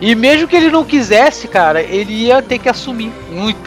E 0.00 0.14
mesmo 0.14 0.48
que 0.48 0.56
ele 0.56 0.70
não 0.70 0.82
quisesse, 0.82 1.46
cara, 1.46 1.82
ele 1.82 2.14
ia 2.14 2.40
ter 2.40 2.58
que 2.58 2.70
assumir, 2.70 3.12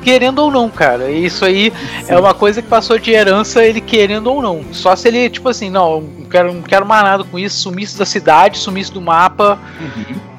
querendo 0.02 0.40
ou 0.40 0.50
não, 0.50 0.68
cara. 0.68 1.12
Isso 1.12 1.46
aí 1.46 1.72
é 2.08 2.18
uma 2.18 2.34
coisa 2.34 2.60
que 2.60 2.68
passou 2.68 2.98
de 2.98 3.12
herança, 3.12 3.64
ele 3.64 3.80
querendo 3.80 4.32
ou 4.32 4.42
não. 4.42 4.62
Só 4.72 4.96
se 4.96 5.08
ele, 5.10 5.30
tipo 5.30 5.48
assim, 5.48 5.70
não 5.70 6.04
quero, 6.34 6.52
não 6.54 6.62
quero 6.64 6.86
mais 6.86 7.04
nada 7.04 7.24
com 7.24 7.38
isso, 7.38 7.58
sumisse 7.62 7.98
da 7.98 8.06
cidade, 8.06 8.58
sumisse 8.58 8.92
do 8.92 9.00
mapa, 9.00 9.60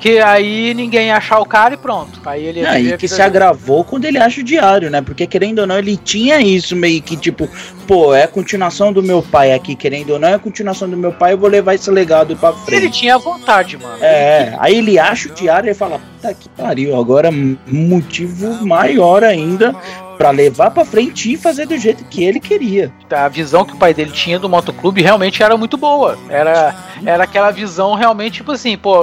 que 0.01 0.19
aí 0.19 0.75
ninguém 0.75 1.07
ia 1.07 1.17
achar 1.17 1.39
o 1.39 1.47
cara 1.47 1.75
e 1.75 1.77
pronto. 1.77 2.21
Aí 2.27 2.45
ele 2.45 2.67
Ah, 2.67 2.79
e 2.81 2.97
que 2.99 3.07
se 3.07 3.15
dele. 3.15 3.27
agravou 3.29 3.85
quando 3.85 4.05
ele 4.05 4.19
acha 4.19 4.41
o 4.41 4.45
diário, 4.45 4.91
né? 4.91 5.01
Porque 5.01 5.27
querendo 5.27 5.61
ou 5.61 5.67
não, 5.67 5.79
ele 5.79 5.97
tinha 5.97 6.41
isso 6.41 6.75
meio 6.75 7.01
que 7.01 7.17
tipo, 7.17 7.49
pô, 7.87 8.13
é 8.15 8.25
a 8.25 8.29
continuação 8.29 8.93
do 8.93 9.03
meu 9.03 9.23
pai 9.23 9.53
aqui, 9.53 9.75
querendo 9.75 10.11
ou 10.11 10.19
não, 10.19 10.29
é 10.29 10.35
a 10.35 10.39
continuação 10.39 10.89
do 10.91 10.97
meu 10.97 11.13
pai, 11.13 11.33
eu 11.33 11.39
vou 11.39 11.49
levar 11.49 11.75
esse 11.75 11.91
legado 11.91 12.37
pra 12.37 12.51
Ele 12.51 12.59
frente. 12.81 12.99
tinha 13.01 13.17
vontade, 13.17 13.79
mano. 13.79 14.03
É, 14.03 14.55
aí 14.59 14.77
ele 14.77 14.99
acha 14.99 15.29
o 15.29 15.33
diário 15.33 15.71
e 15.71 15.75
fala, 15.75 15.99
puta 15.99 16.35
que 16.35 16.49
pariu, 16.51 16.99
agora 16.99 17.31
um 17.31 17.57
motivo 17.69 18.65
maior 18.67 19.23
ainda 19.23 19.75
pra 20.17 20.31
levar 20.31 20.71
pra 20.71 20.85
frente 20.85 21.33
e 21.33 21.37
fazer 21.37 21.67
do 21.67 21.77
jeito 21.79 22.05
que 22.05 22.25
ele 22.25 22.41
queria. 22.41 22.93
a 23.11 23.29
visão 23.29 23.65
que 23.65 23.73
o 23.75 23.77
pai 23.77 23.95
dele 23.95 24.11
tinha 24.11 24.39
do 24.39 24.49
motoclube 24.49 25.01
realmente 25.03 25.43
era 25.43 25.57
muito 25.57 25.77
boa. 25.77 26.19
Era, 26.29 26.75
era 27.07 27.25
aquela 27.25 27.51
visão 27.51 27.95
realmente, 27.95 28.35
tipo 28.37 28.53
assim, 28.53 28.77
pô, 28.77 29.03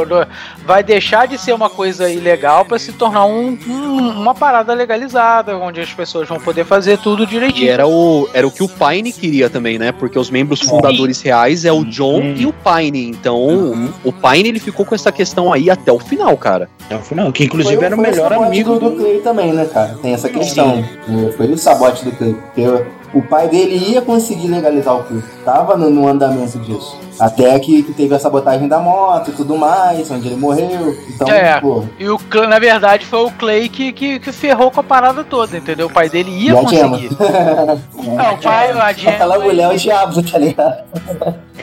vai 0.65 0.83
deixar 0.83 1.27
de 1.27 1.37
ser 1.37 1.53
uma 1.53 1.69
coisa 1.69 2.09
ilegal 2.09 2.65
pra 2.65 2.77
se 2.77 2.91
tornar 2.93 3.25
um, 3.25 3.57
um- 3.67 4.09
uma 4.21 4.35
parada 4.35 4.73
legalizada, 4.73 5.57
onde 5.57 5.79
as 5.79 5.93
pessoas 5.93 6.27
vão 6.27 6.39
poder 6.39 6.65
fazer 6.65 6.97
tudo 6.97 7.23
E 7.23 7.27
direitinho. 7.27 7.69
era 7.71 7.87
o, 7.87 8.29
era 8.33 8.45
o 8.47 8.51
que 8.51 8.63
o 8.63 8.67
Pine 8.69 9.11
queria 9.13 9.49
também, 9.49 9.77
né? 9.79 9.91
Porque 9.91 10.17
os 10.19 10.29
membros 10.29 10.59
fundadores 10.61 11.21
reais 11.21 11.63
é 11.65 11.71
o 11.71 11.83
John 11.85 12.21
Sim. 12.21 12.35
e 12.37 12.45
o 12.45 12.53
Pine. 12.53 13.07
Então, 13.09 13.89
o 14.03 14.11
Pine 14.11 14.49
ele 14.49 14.59
ficou 14.59 14.85
com 14.85 14.93
essa 14.95 15.11
questão 15.11 15.51
aí 15.53 15.69
até 15.69 15.91
o 15.91 15.99
final, 15.99 16.35
cara. 16.37 16.69
Até 16.85 16.95
o 16.95 16.99
final, 17.01 17.31
que 17.31 17.43
inclusive 17.45 17.75
Foi- 17.77 17.85
era 17.85 17.95
o 17.95 17.99
melhor 17.99 18.33
amigo 18.33 18.77
do. 18.79 18.91
Clay 18.91 19.19
também, 19.21 19.53
né, 19.53 19.65
cara? 19.65 19.97
Tem 20.01 20.13
essa 20.13 20.27
questão. 20.29 20.83
É, 21.00 21.00
Foi 21.35 21.47
o 21.47 21.57
sabote 21.57 22.05
do. 22.05 22.11
Porque 22.11 22.65
o 23.13 23.21
pai 23.21 23.47
dele 23.49 23.75
ia 23.75 24.01
conseguir 24.01 24.47
legalizar 24.47 24.95
o 24.95 25.03
Clay. 25.03 25.21
Tava 25.43 25.75
no, 25.75 25.89
no 25.89 26.07
andamento 26.07 26.57
disso. 26.59 26.97
Até 27.19 27.59
que, 27.59 27.83
que 27.83 27.93
teve 27.93 28.15
a 28.15 28.19
sabotagem 28.19 28.67
da 28.67 28.79
moto 28.79 29.29
e 29.31 29.33
tudo 29.33 29.57
mais, 29.57 30.09
onde 30.09 30.27
ele 30.27 30.37
morreu. 30.37 30.95
Então, 31.09 31.27
É. 31.27 31.59
pô. 31.59 31.83
E 31.99 32.07
o 32.07 32.19
na 32.47 32.57
verdade 32.57 33.05
foi 33.05 33.19
o 33.25 33.31
Clay 33.31 33.67
que, 33.69 33.91
que, 33.91 34.19
que 34.19 34.31
ferrou 34.31 34.71
com 34.71 34.79
a 34.79 34.83
parada 34.83 35.23
toda, 35.23 35.57
entendeu? 35.57 35.87
O 35.87 35.93
pai 35.93 36.09
dele 36.09 36.31
ia 36.31 36.51
E 36.51 36.55
conseguir. 36.55 37.09
Não, 37.19 38.33
o 38.33 38.37
pai, 38.41 38.71
a 38.71 38.93
Gemma. 38.93 39.15
Aquela 39.15 39.39
mulher 39.39 39.71
é 39.71 39.73
o 39.73 39.77
diabo, 39.77 40.23
tá 40.23 40.37
ligado? 40.37 40.83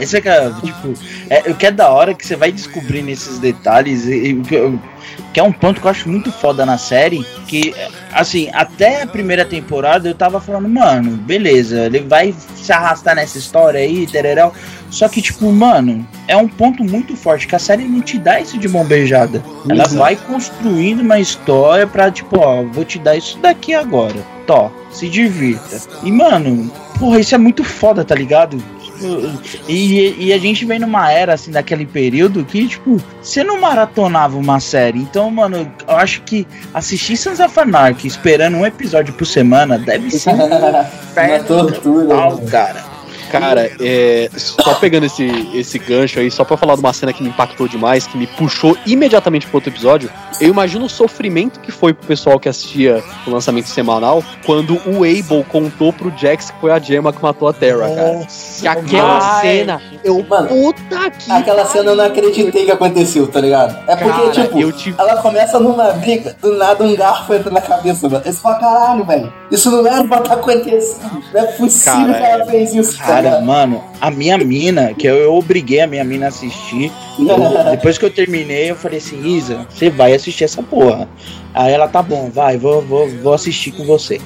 Esse 0.00 0.16
é 0.16 0.20
que 0.20 0.28
é, 0.28 0.50
tipo, 0.62 0.94
é, 1.28 1.50
o 1.50 1.54
que 1.54 1.66
é 1.66 1.70
da 1.70 1.90
hora 1.90 2.14
que 2.14 2.26
você 2.26 2.36
vai 2.36 2.52
descobrindo 2.52 3.10
esses 3.10 3.38
detalhes, 3.38 4.06
e, 4.06 4.32
e 4.32 4.42
que 5.32 5.40
é 5.40 5.42
um 5.42 5.52
ponto 5.52 5.80
que 5.80 5.86
eu 5.86 5.90
acho 5.90 6.08
muito 6.08 6.32
foda 6.32 6.64
na 6.64 6.78
série, 6.78 7.24
que, 7.46 7.74
assim, 8.12 8.48
até 8.52 9.02
a 9.02 9.06
primeira 9.06 9.44
temporada 9.44 10.08
eu 10.08 10.14
tava 10.14 10.40
falando, 10.40 10.68
mano, 10.68 11.16
beleza, 11.16 11.86
ele 11.86 12.00
vai 12.00 12.34
se 12.56 12.72
arrastar 12.72 13.14
nessa 13.14 13.38
história 13.38 13.80
aí, 13.80 14.06
tererel, 14.06 14.52
só 14.90 15.08
que, 15.08 15.20
tipo, 15.20 15.50
mano, 15.52 16.06
é 16.26 16.36
um 16.36 16.48
ponto 16.48 16.82
muito 16.82 17.14
forte, 17.16 17.46
que 17.46 17.54
a 17.54 17.58
série 17.58 17.84
não 17.84 18.00
te 18.00 18.18
dá 18.18 18.40
isso 18.40 18.58
de 18.58 18.68
mão 18.68 18.84
beijada, 18.84 19.42
ela 19.68 19.84
Exato. 19.84 19.96
vai 19.96 20.16
construindo 20.16 21.00
uma 21.00 21.20
história 21.20 21.86
pra, 21.86 22.10
tipo, 22.10 22.38
ó, 22.38 22.62
vou 22.62 22.84
te 22.84 22.98
dar 22.98 23.16
isso 23.16 23.38
daqui 23.38 23.74
agora, 23.74 24.16
tó, 24.46 24.72
se 24.90 25.08
divirta. 25.08 25.80
E, 26.02 26.10
mano, 26.10 26.72
porra, 26.98 27.20
isso 27.20 27.34
é 27.34 27.38
muito 27.38 27.62
foda, 27.62 28.04
tá 28.04 28.14
ligado? 28.14 28.62
E, 29.68 30.14
e 30.18 30.32
a 30.32 30.38
gente 30.38 30.64
vem 30.64 30.78
numa 30.78 31.10
era, 31.10 31.34
assim, 31.34 31.50
daquele 31.50 31.86
período 31.86 32.44
que, 32.44 32.66
tipo, 32.66 33.00
você 33.22 33.44
não 33.44 33.60
maratonava 33.60 34.36
uma 34.36 34.60
série. 34.60 34.98
Então, 34.98 35.30
mano, 35.30 35.70
eu 35.86 35.96
acho 35.96 36.22
que 36.22 36.46
assistir 36.72 37.16
Sons 37.16 37.40
of 37.40 37.58
Anarchy 37.58 38.06
esperando 38.08 38.56
um 38.56 38.66
episódio 38.66 39.12
por 39.14 39.26
semana 39.26 39.78
deve 39.78 40.10
ser 40.10 40.30
um 40.34 40.44
Uma 40.44 41.38
tortura. 41.46 42.06
total, 42.06 42.38
cara. 42.50 42.87
Cara, 43.30 43.70
é, 43.80 44.28
só 44.36 44.74
pegando 44.74 45.06
esse, 45.06 45.24
esse 45.54 45.78
gancho 45.78 46.18
aí, 46.20 46.30
só 46.30 46.44
pra 46.44 46.56
falar 46.56 46.74
de 46.74 46.80
uma 46.80 46.92
cena 46.92 47.12
que 47.12 47.22
me 47.22 47.28
impactou 47.28 47.68
demais, 47.68 48.06
que 48.06 48.16
me 48.16 48.26
puxou 48.26 48.76
imediatamente 48.86 49.46
pro 49.46 49.56
outro 49.56 49.70
episódio, 49.70 50.10
eu 50.40 50.48
imagino 50.48 50.84
o 50.84 50.88
sofrimento 50.88 51.60
que 51.60 51.70
foi 51.72 51.92
pro 51.92 52.06
pessoal 52.06 52.38
que 52.38 52.48
assistia 52.48 53.02
o 53.26 53.30
lançamento 53.30 53.66
semanal 53.68 54.22
quando 54.46 54.74
o 54.86 54.98
Abel 55.04 55.44
contou 55.48 55.92
pro 55.92 56.12
Jax 56.16 56.50
que 56.50 56.60
foi 56.60 56.70
a 56.70 56.78
Gemma 56.78 57.12
que 57.12 57.22
matou 57.22 57.48
a 57.48 57.52
Terra, 57.52 57.88
cara. 57.88 58.26
Que 58.60 58.66
aquela 58.68 59.18
Ai. 59.36 59.40
cena, 59.42 59.82
eu, 60.04 60.24
Mano, 60.28 60.48
puta 60.48 61.10
que 61.10 61.30
Aquela 61.30 61.64
cena 61.66 61.90
eu 61.90 61.96
não 61.96 62.04
acreditei 62.04 62.64
que 62.64 62.70
aconteceu, 62.70 63.26
tá 63.26 63.40
ligado? 63.40 63.76
É 63.88 63.96
porque, 63.96 64.10
Cara, 64.20 64.30
tipo, 64.30 64.58
eu 64.60 64.72
tive- 64.72 64.96
ela 64.98 65.16
começa 65.22 65.58
numa 65.58 65.92
briga, 65.92 66.36
do 66.40 66.56
nada 66.56 66.84
um 66.84 66.94
garfo 66.96 67.34
entra 67.34 67.50
na 67.50 67.60
cabeça, 67.60 68.08
mano. 68.08 68.22
Você 68.24 68.32
fala, 68.34 68.56
caralho, 68.58 69.04
velho, 69.04 69.32
isso 69.50 69.70
não 69.70 69.86
era 69.86 70.04
pra 70.04 70.18
estar 70.18 70.34
acontecendo. 70.34 71.22
Não 71.32 71.40
é 71.40 71.44
possível 71.52 71.92
Cara, 72.06 72.14
que 72.14 72.24
ela 72.24 72.46
fez 72.46 72.74
isso, 72.74 72.98
tá 72.98 73.17
Cara, 73.22 73.40
mano, 73.40 73.82
a 74.00 74.10
minha 74.10 74.38
mina, 74.38 74.94
que 74.94 75.06
eu, 75.06 75.16
eu 75.16 75.34
obriguei 75.34 75.80
a 75.80 75.86
minha 75.86 76.04
mina 76.04 76.26
a 76.26 76.28
assistir. 76.28 76.90
eu- 77.18 77.70
depois 77.70 77.98
que 77.98 78.04
eu 78.04 78.10
terminei, 78.10 78.70
eu 78.70 78.76
falei 78.76 78.98
assim, 78.98 79.24
Isa, 79.26 79.66
você 79.68 79.90
vai 79.90 80.12
assistir 80.14 80.44
essa 80.44 80.62
porra. 80.62 81.08
Aí 81.54 81.72
ela, 81.72 81.88
tá 81.88 82.02
bom, 82.02 82.30
vai, 82.32 82.56
vou, 82.56 82.80
vou, 82.82 83.08
vou 83.22 83.32
assistir 83.34 83.72
com 83.72 83.84
você. 83.84 84.20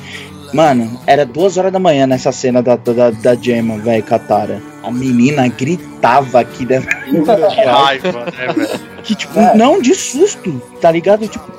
Mano, 0.52 1.00
era 1.06 1.24
duas 1.24 1.56
horas 1.56 1.72
da 1.72 1.78
manhã 1.78 2.06
nessa 2.06 2.30
cena 2.30 2.62
da, 2.62 2.76
da, 2.76 3.10
da 3.10 3.34
Gemma, 3.34 3.78
velho, 3.78 4.02
Katara. 4.02 4.60
A 4.82 4.90
menina 4.90 5.48
gritava 5.48 6.40
aqui 6.40 6.66
dentro 6.66 6.90
do 7.10 7.24
Raiva, 7.24 8.12
né, 8.12 8.52
velho? 8.54 8.80
Que, 9.02 9.14
tipo, 9.14 9.38
É. 9.40 9.54
não 9.56 9.80
de 9.80 9.94
susto, 9.94 10.60
tá 10.78 10.90
ligado? 10.90 11.26
Tipo, 11.26 11.50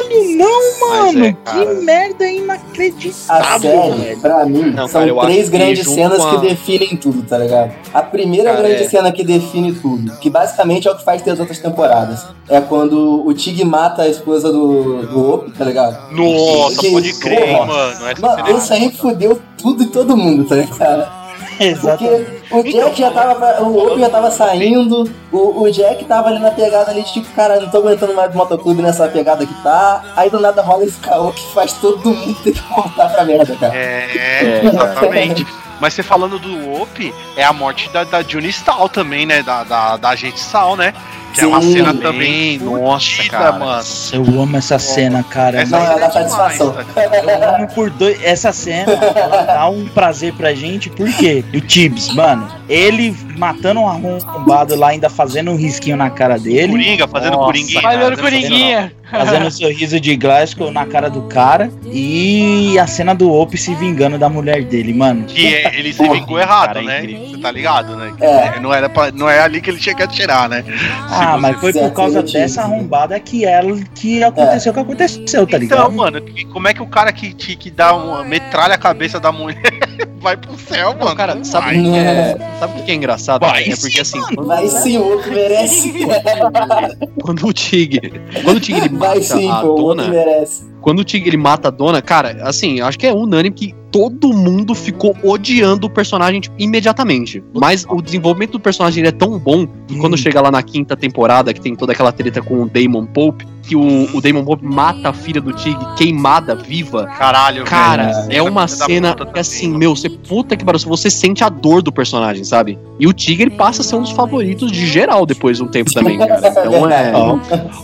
caralho, 0.00 0.36
não, 0.36 0.60
Mas 0.88 1.14
mano. 1.14 1.24
é, 1.26 1.32
cara. 1.44 1.66
que 1.66 1.74
merda 1.82 2.24
A 2.24 2.32
inacreditável, 2.32 3.60
série, 3.70 3.90
velho. 4.00 4.20
pra 4.20 4.44
mim, 4.46 4.62
Não, 4.70 4.88
são 4.88 5.06
cara, 5.06 5.26
três 5.26 5.48
que 5.48 5.56
grandes 5.58 5.84
junto 5.84 5.94
cenas 5.94 6.18
com 6.18 6.24
a- 6.28 6.30
que 6.40 6.46
definem 6.48 6.96
tudo, 6.96 7.22
tá 7.22 7.38
ligado? 7.38 7.72
A 7.92 8.02
primeira 8.02 8.50
Cara, 8.50 8.62
grande 8.62 8.84
é. 8.84 8.88
cena 8.88 9.12
que 9.12 9.24
define 9.24 9.72
tudo, 9.72 10.12
que 10.18 10.30
basicamente 10.30 10.88
é 10.88 10.90
o 10.90 10.96
que 10.96 11.04
faz 11.04 11.22
ter 11.22 11.30
as 11.30 11.40
outras 11.40 11.58
temporadas, 11.58 12.24
é 12.48 12.60
quando 12.60 13.26
o 13.26 13.32
Tig 13.34 13.64
mata 13.64 14.02
a 14.02 14.08
esposa 14.08 14.52
do, 14.52 15.06
do 15.06 15.34
Op, 15.34 15.50
tá 15.52 15.64
ligado? 15.64 16.12
Nossa, 16.12 16.78
Que 16.80 16.90
pode 16.90 17.10
isso, 17.10 17.20
crer, 17.20 17.56
porra. 17.56 17.66
mano. 17.66 18.06
Essa 18.08 18.20
Mano, 18.20 18.46
é 18.48 18.52
isso 18.52 18.72
aí 18.72 18.90
fudeu 18.92 19.40
tudo 19.58 19.82
e 19.82 19.86
todo 19.86 20.16
mundo, 20.16 20.44
tá 20.44 20.56
ligado? 20.56 21.21
Exatamente. 21.70 22.42
Porque 22.48 22.70
o 22.70 22.84
Jack 22.84 23.00
já 23.00 23.10
tava. 23.10 23.62
O 23.62 23.86
Op 23.86 24.00
já 24.00 24.10
tava 24.10 24.30
saindo, 24.30 25.10
o, 25.30 25.62
o 25.62 25.70
Jack 25.70 26.04
tava 26.04 26.28
ali 26.28 26.38
na 26.38 26.50
pegada 26.50 26.90
ali 26.90 27.02
tipo, 27.02 27.28
cara, 27.34 27.60
não 27.60 27.68
tô 27.70 27.78
aguentando 27.78 28.14
mais 28.14 28.34
motoclube 28.34 28.82
nessa 28.82 29.08
pegada 29.08 29.46
que 29.46 29.62
tá. 29.62 30.02
Aí 30.16 30.28
do 30.28 30.40
nada 30.40 30.62
rola 30.62 30.84
esse 30.84 30.98
caô 31.00 31.32
que 31.32 31.52
faz 31.52 31.72
todo 31.74 32.08
mundo 32.08 32.34
ter 32.42 32.52
que 32.52 32.62
voltar 32.74 33.08
pra 33.08 33.24
merda, 33.24 33.54
cara. 33.56 33.74
É, 33.74 34.60
exatamente. 34.64 35.46
Mas 35.80 35.94
você 35.94 36.02
falando 36.02 36.38
do 36.38 36.80
Op, 36.80 37.14
é 37.36 37.42
a 37.42 37.52
morte 37.52 37.90
da, 37.90 38.04
da 38.04 38.22
Juni 38.22 38.50
Stahl 38.50 38.88
também, 38.88 39.26
né? 39.26 39.42
Da, 39.42 39.64
da, 39.64 39.96
da 39.96 40.10
agente 40.10 40.38
Sal, 40.38 40.76
né? 40.76 40.94
Que 41.32 41.40
é 41.40 41.46
uma 41.46 41.62
Sim. 41.62 41.72
cena 41.72 41.94
também. 41.94 42.58
Nossa, 42.58 43.06
fudida, 43.16 43.30
cara. 43.38 43.52
mano. 43.52 43.82
Eu 44.12 44.42
amo 44.42 44.56
essa 44.56 44.78
cena, 44.78 45.22
cara. 45.22 45.62
Essa 45.62 45.78
Não, 45.78 45.86
cena 45.86 45.92
é 45.92 46.08
demais, 46.08 46.12
satisfação. 46.12 46.72
tá? 46.72 46.84
Eu 47.02 47.54
amo 47.56 47.68
por 47.74 47.90
dois. 47.90 48.22
Essa 48.22 48.52
cena 48.52 48.92
ela 48.92 49.42
dá 49.44 49.68
um 49.68 49.86
prazer 49.88 50.32
pra 50.34 50.54
gente, 50.54 50.90
por 50.90 51.10
quê? 51.14 51.44
O 51.54 51.60
Tibbs, 51.60 52.12
mano, 52.14 52.46
ele 52.68 53.16
matando 53.38 53.80
um 53.80 53.88
arrombado 53.88 54.74
lá, 54.76 54.88
ainda 54.88 55.08
fazendo 55.08 55.50
um 55.50 55.56
risquinho 55.56 55.96
na 55.96 56.10
cara 56.10 56.38
dele, 56.38 56.68
Coringa, 56.72 57.08
fazendo 57.08 57.32
Nossa, 57.32 57.44
coringuinha. 57.46 57.80
Fazendo 57.82 58.00
fazendo- 58.02 58.20
coringuinha. 58.20 58.92
fazendo 59.10 59.46
um 59.46 59.50
sorriso 59.50 59.98
de 60.00 60.16
Glasgow 60.16 60.70
na 60.70 60.86
cara 60.86 61.08
do 61.10 61.22
cara, 61.22 61.70
e 61.86 62.78
a 62.78 62.86
cena 62.86 63.14
do 63.14 63.32
Op 63.32 63.56
se 63.56 63.74
vingando 63.74 64.18
da 64.18 64.28
mulher 64.28 64.62
dele, 64.64 64.92
mano. 64.94 65.24
Que 65.24 65.54
é, 65.54 65.74
ele 65.78 65.92
se 65.92 66.02
vingou 66.08 66.38
errado, 66.38 66.74
cara, 66.74 66.80
é 66.80 67.02
né? 67.02 67.18
Você 67.30 67.38
tá 67.38 67.50
ligado, 67.50 67.96
né? 67.96 68.12
É. 68.20 68.60
Não, 68.60 68.72
era 68.72 68.88
pra- 68.88 69.10
não 69.10 69.28
é 69.28 69.40
ali 69.40 69.60
que 69.60 69.70
ele 69.70 69.78
tinha 69.80 69.94
que 69.94 70.02
atirar, 70.02 70.48
né? 70.48 70.62
Ah, 71.10 71.21
você 71.26 71.40
mas 71.40 71.60
foi 71.60 71.72
por 71.72 71.90
causa 71.92 72.22
dessa 72.22 72.62
arrombada 72.62 73.18
que 73.20 73.44
ela 73.44 73.76
que 73.94 74.22
aconteceu 74.22 74.72
o 74.72 74.74
que 74.74 74.80
aconteceu, 74.80 75.46
tá 75.46 75.58
ligado? 75.58 75.80
Então, 75.80 75.92
mano, 75.92 76.20
que- 76.20 76.44
como 76.46 76.68
é 76.68 76.74
que 76.74 76.82
o 76.82 76.86
cara 76.86 77.12
que, 77.12 77.32
que, 77.32 77.56
que 77.56 77.70
dá 77.70 77.94
uma 77.94 78.24
metralha 78.24 78.74
a 78.74 78.78
cabeça 78.78 79.18
da 79.20 79.30
mulher 79.32 79.60
vai 80.20 80.36
pro 80.36 80.56
céu, 80.58 80.92
mano? 80.94 81.06
Não, 81.06 81.16
cara, 81.16 81.34
Não 81.34 81.44
sabe, 81.44 81.78
o 81.78 81.82
que 81.82 81.96
é, 81.98 82.36
sabe 82.58 82.80
o 82.80 82.84
que 82.84 82.90
é 82.90 82.94
engraçado? 82.94 83.40
Vai 83.40 83.64
é 83.64 83.76
porque 83.76 84.00
assim, 84.00 84.20
quando, 84.34 84.46
Vai 84.46 84.66
sim, 84.68 84.98
o 84.98 85.16
Op 85.18 85.28
merece. 85.30 85.92
quando 87.22 87.46
o 87.46 87.52
Tig, 87.52 88.00
quando 88.44 88.56
o 88.56 88.60
Tig 88.60 88.78
ele 88.78 88.88
Vai 88.90 89.08
mata 89.18 89.22
sim, 89.22 89.50
a 89.50 89.56
pô, 89.60 89.74
dona, 89.74 90.08
merece. 90.08 90.64
quando 90.80 91.00
o 91.00 91.04
Tig 91.04 91.26
ele 91.26 91.36
mata 91.36 91.68
a 91.68 91.70
dona, 91.70 92.00
cara, 92.02 92.38
assim, 92.42 92.78
eu 92.80 92.86
acho 92.86 92.98
que 92.98 93.06
é 93.06 93.12
unânime 93.12 93.54
que 93.54 93.74
todo 93.92 94.32
mundo 94.32 94.74
ficou 94.74 95.14
odiando 95.22 95.86
o 95.86 95.90
personagem 95.90 96.40
tipo, 96.40 96.56
imediatamente. 96.58 97.44
Mas 97.54 97.84
o 97.88 98.00
desenvolvimento 98.00 98.52
do 98.52 98.60
personagem 98.60 99.04
é 99.04 99.12
tão 99.12 99.38
bom 99.38 99.66
que 99.86 99.96
quando 99.98 100.14
Hum. 100.14 100.16
chega 100.16 100.40
lá 100.40 100.50
na 100.50 100.62
quinta 100.62 100.96
temporada, 100.96 101.52
que 101.52 101.60
tem 101.60 101.76
toda 101.76 101.92
aquela 101.92 102.10
treta 102.10 102.40
com 102.40 102.62
o 102.62 102.68
Damon 102.68 103.04
Pope, 103.04 103.46
que 103.62 103.76
o, 103.76 104.08
o 104.16 104.20
Damon 104.20 104.44
Pope 104.44 104.64
mata 104.64 105.10
a 105.10 105.12
filha 105.12 105.40
do 105.40 105.52
Tig 105.52 105.78
queimada, 105.96 106.54
viva. 106.54 107.06
Caralho, 107.16 107.64
Cara, 107.64 108.12
velho. 108.22 108.26
é 108.38 108.42
uma 108.42 108.66
cena 108.66 109.12
que 109.14 109.18
também, 109.24 109.40
assim, 109.40 109.66
mano. 109.68 109.78
meu, 109.78 109.94
você 109.96 110.08
puta 110.10 110.56
que 110.56 110.64
pariu, 110.64 110.80
você 110.80 111.08
sente 111.08 111.44
a 111.44 111.48
dor 111.48 111.80
do 111.82 111.92
personagem, 111.92 112.42
sabe? 112.44 112.78
E 112.98 113.06
o 113.06 113.12
Tig 113.12 113.40
ele 113.42 113.50
passa 113.52 113.82
a 113.82 113.84
ser 113.84 113.96
um 113.96 114.02
dos 114.02 114.10
favoritos 114.10 114.70
de 114.72 114.86
geral 114.86 115.24
depois 115.24 115.58
de 115.58 115.62
um 115.64 115.68
tempo 115.68 115.92
também, 115.92 116.18
cara. 116.18 116.40
Então 116.48 116.90
é. 116.90 117.12
Ó, 117.14 117.38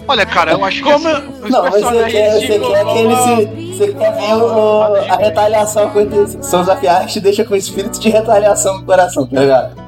Olha, 0.09 0.27
cara, 0.27 0.53
eu 0.53 0.65
acho 0.65 0.83
que. 0.83 0.91
Como 0.93 1.09
assim, 1.09 1.23
os 1.45 1.51
Não, 1.51 1.63
mas 1.63 1.81
você 1.83 2.05
quer, 2.11 2.33
você 2.41 2.59
quer 2.59 2.85
que 2.85 2.99
ele 2.99 3.17
se. 3.17 3.69
Você 3.79 3.93
quer 3.93 4.13
ver 4.17 4.35
o- 4.35 4.45
o- 4.45 4.95
a 5.13 5.17
retaliação 5.17 5.85
acontecer. 5.85 6.43
Sons 6.43 6.67
of 6.69 6.87
Art 6.89 7.09
te 7.13 7.21
deixa 7.21 7.45
com 7.45 7.55
espírito 7.55 8.01
de 8.01 8.09
retaliação 8.09 8.79
no 8.79 8.85
coração, 8.85 9.25
tá 9.27 9.41
ligado? 9.41 9.88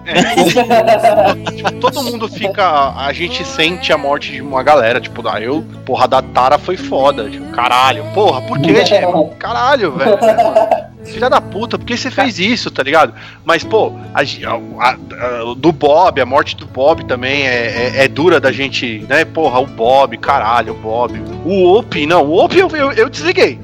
Tipo, 1.57 1.73
todo 1.81 2.03
mundo 2.03 2.29
fica. 2.29 2.93
A 2.97 3.13
gente 3.13 3.45
sente 3.47 3.93
a 3.93 3.99
morte 3.99 4.33
de 4.33 4.43
uma 4.43 4.63
galera. 4.63 5.01
Tipo, 5.01 5.23
da 5.23 5.41
eu, 5.41 5.65
porra, 5.85 6.07
da 6.09 6.23
Tara 6.23 6.59
foi 6.59 6.77
foda. 6.77 7.29
Tipo, 7.29 7.47
caralho, 7.53 8.05
porra, 8.15 8.41
por 8.43 8.59
que, 8.59 8.85
Gemma? 8.85 9.29
Caralho, 9.39 9.93
velho. 9.93 10.19
Filha 11.05 11.31
da 11.31 11.41
puta, 11.41 11.79
por 11.79 11.85
que 11.87 11.97
você 11.97 12.11
fez 12.11 12.39
isso, 12.39 12.71
tá 12.71 12.83
ligado? 12.83 13.15
Mas, 13.45 13.65
pô, 13.65 13.93
a, 14.15 14.21
a- 14.21 14.89
a- 14.89 14.97
do 15.57 15.73
Bob, 15.73 16.21
a 16.21 16.27
morte 16.27 16.55
do 16.55 16.67
Bob 16.67 17.05
também 17.07 17.47
é, 17.49 17.95
é- 17.97 18.05
é 18.05 18.09
dura 18.09 18.39
da 18.39 18.53
gente, 18.53 19.05
né? 19.09 19.25
Porra, 19.25 19.61
o 19.61 19.67
Bob, 19.67 20.17
caralho, 20.19 20.75
o 20.75 20.77
Bob. 20.77 21.19
O 21.45 21.79
Op, 21.79 22.07
não, 22.07 22.27
o 22.27 22.45
Op 22.45 22.57
eu, 22.57 22.69
eu, 22.77 22.93
eu 22.93 23.09
desliguei. 23.09 23.59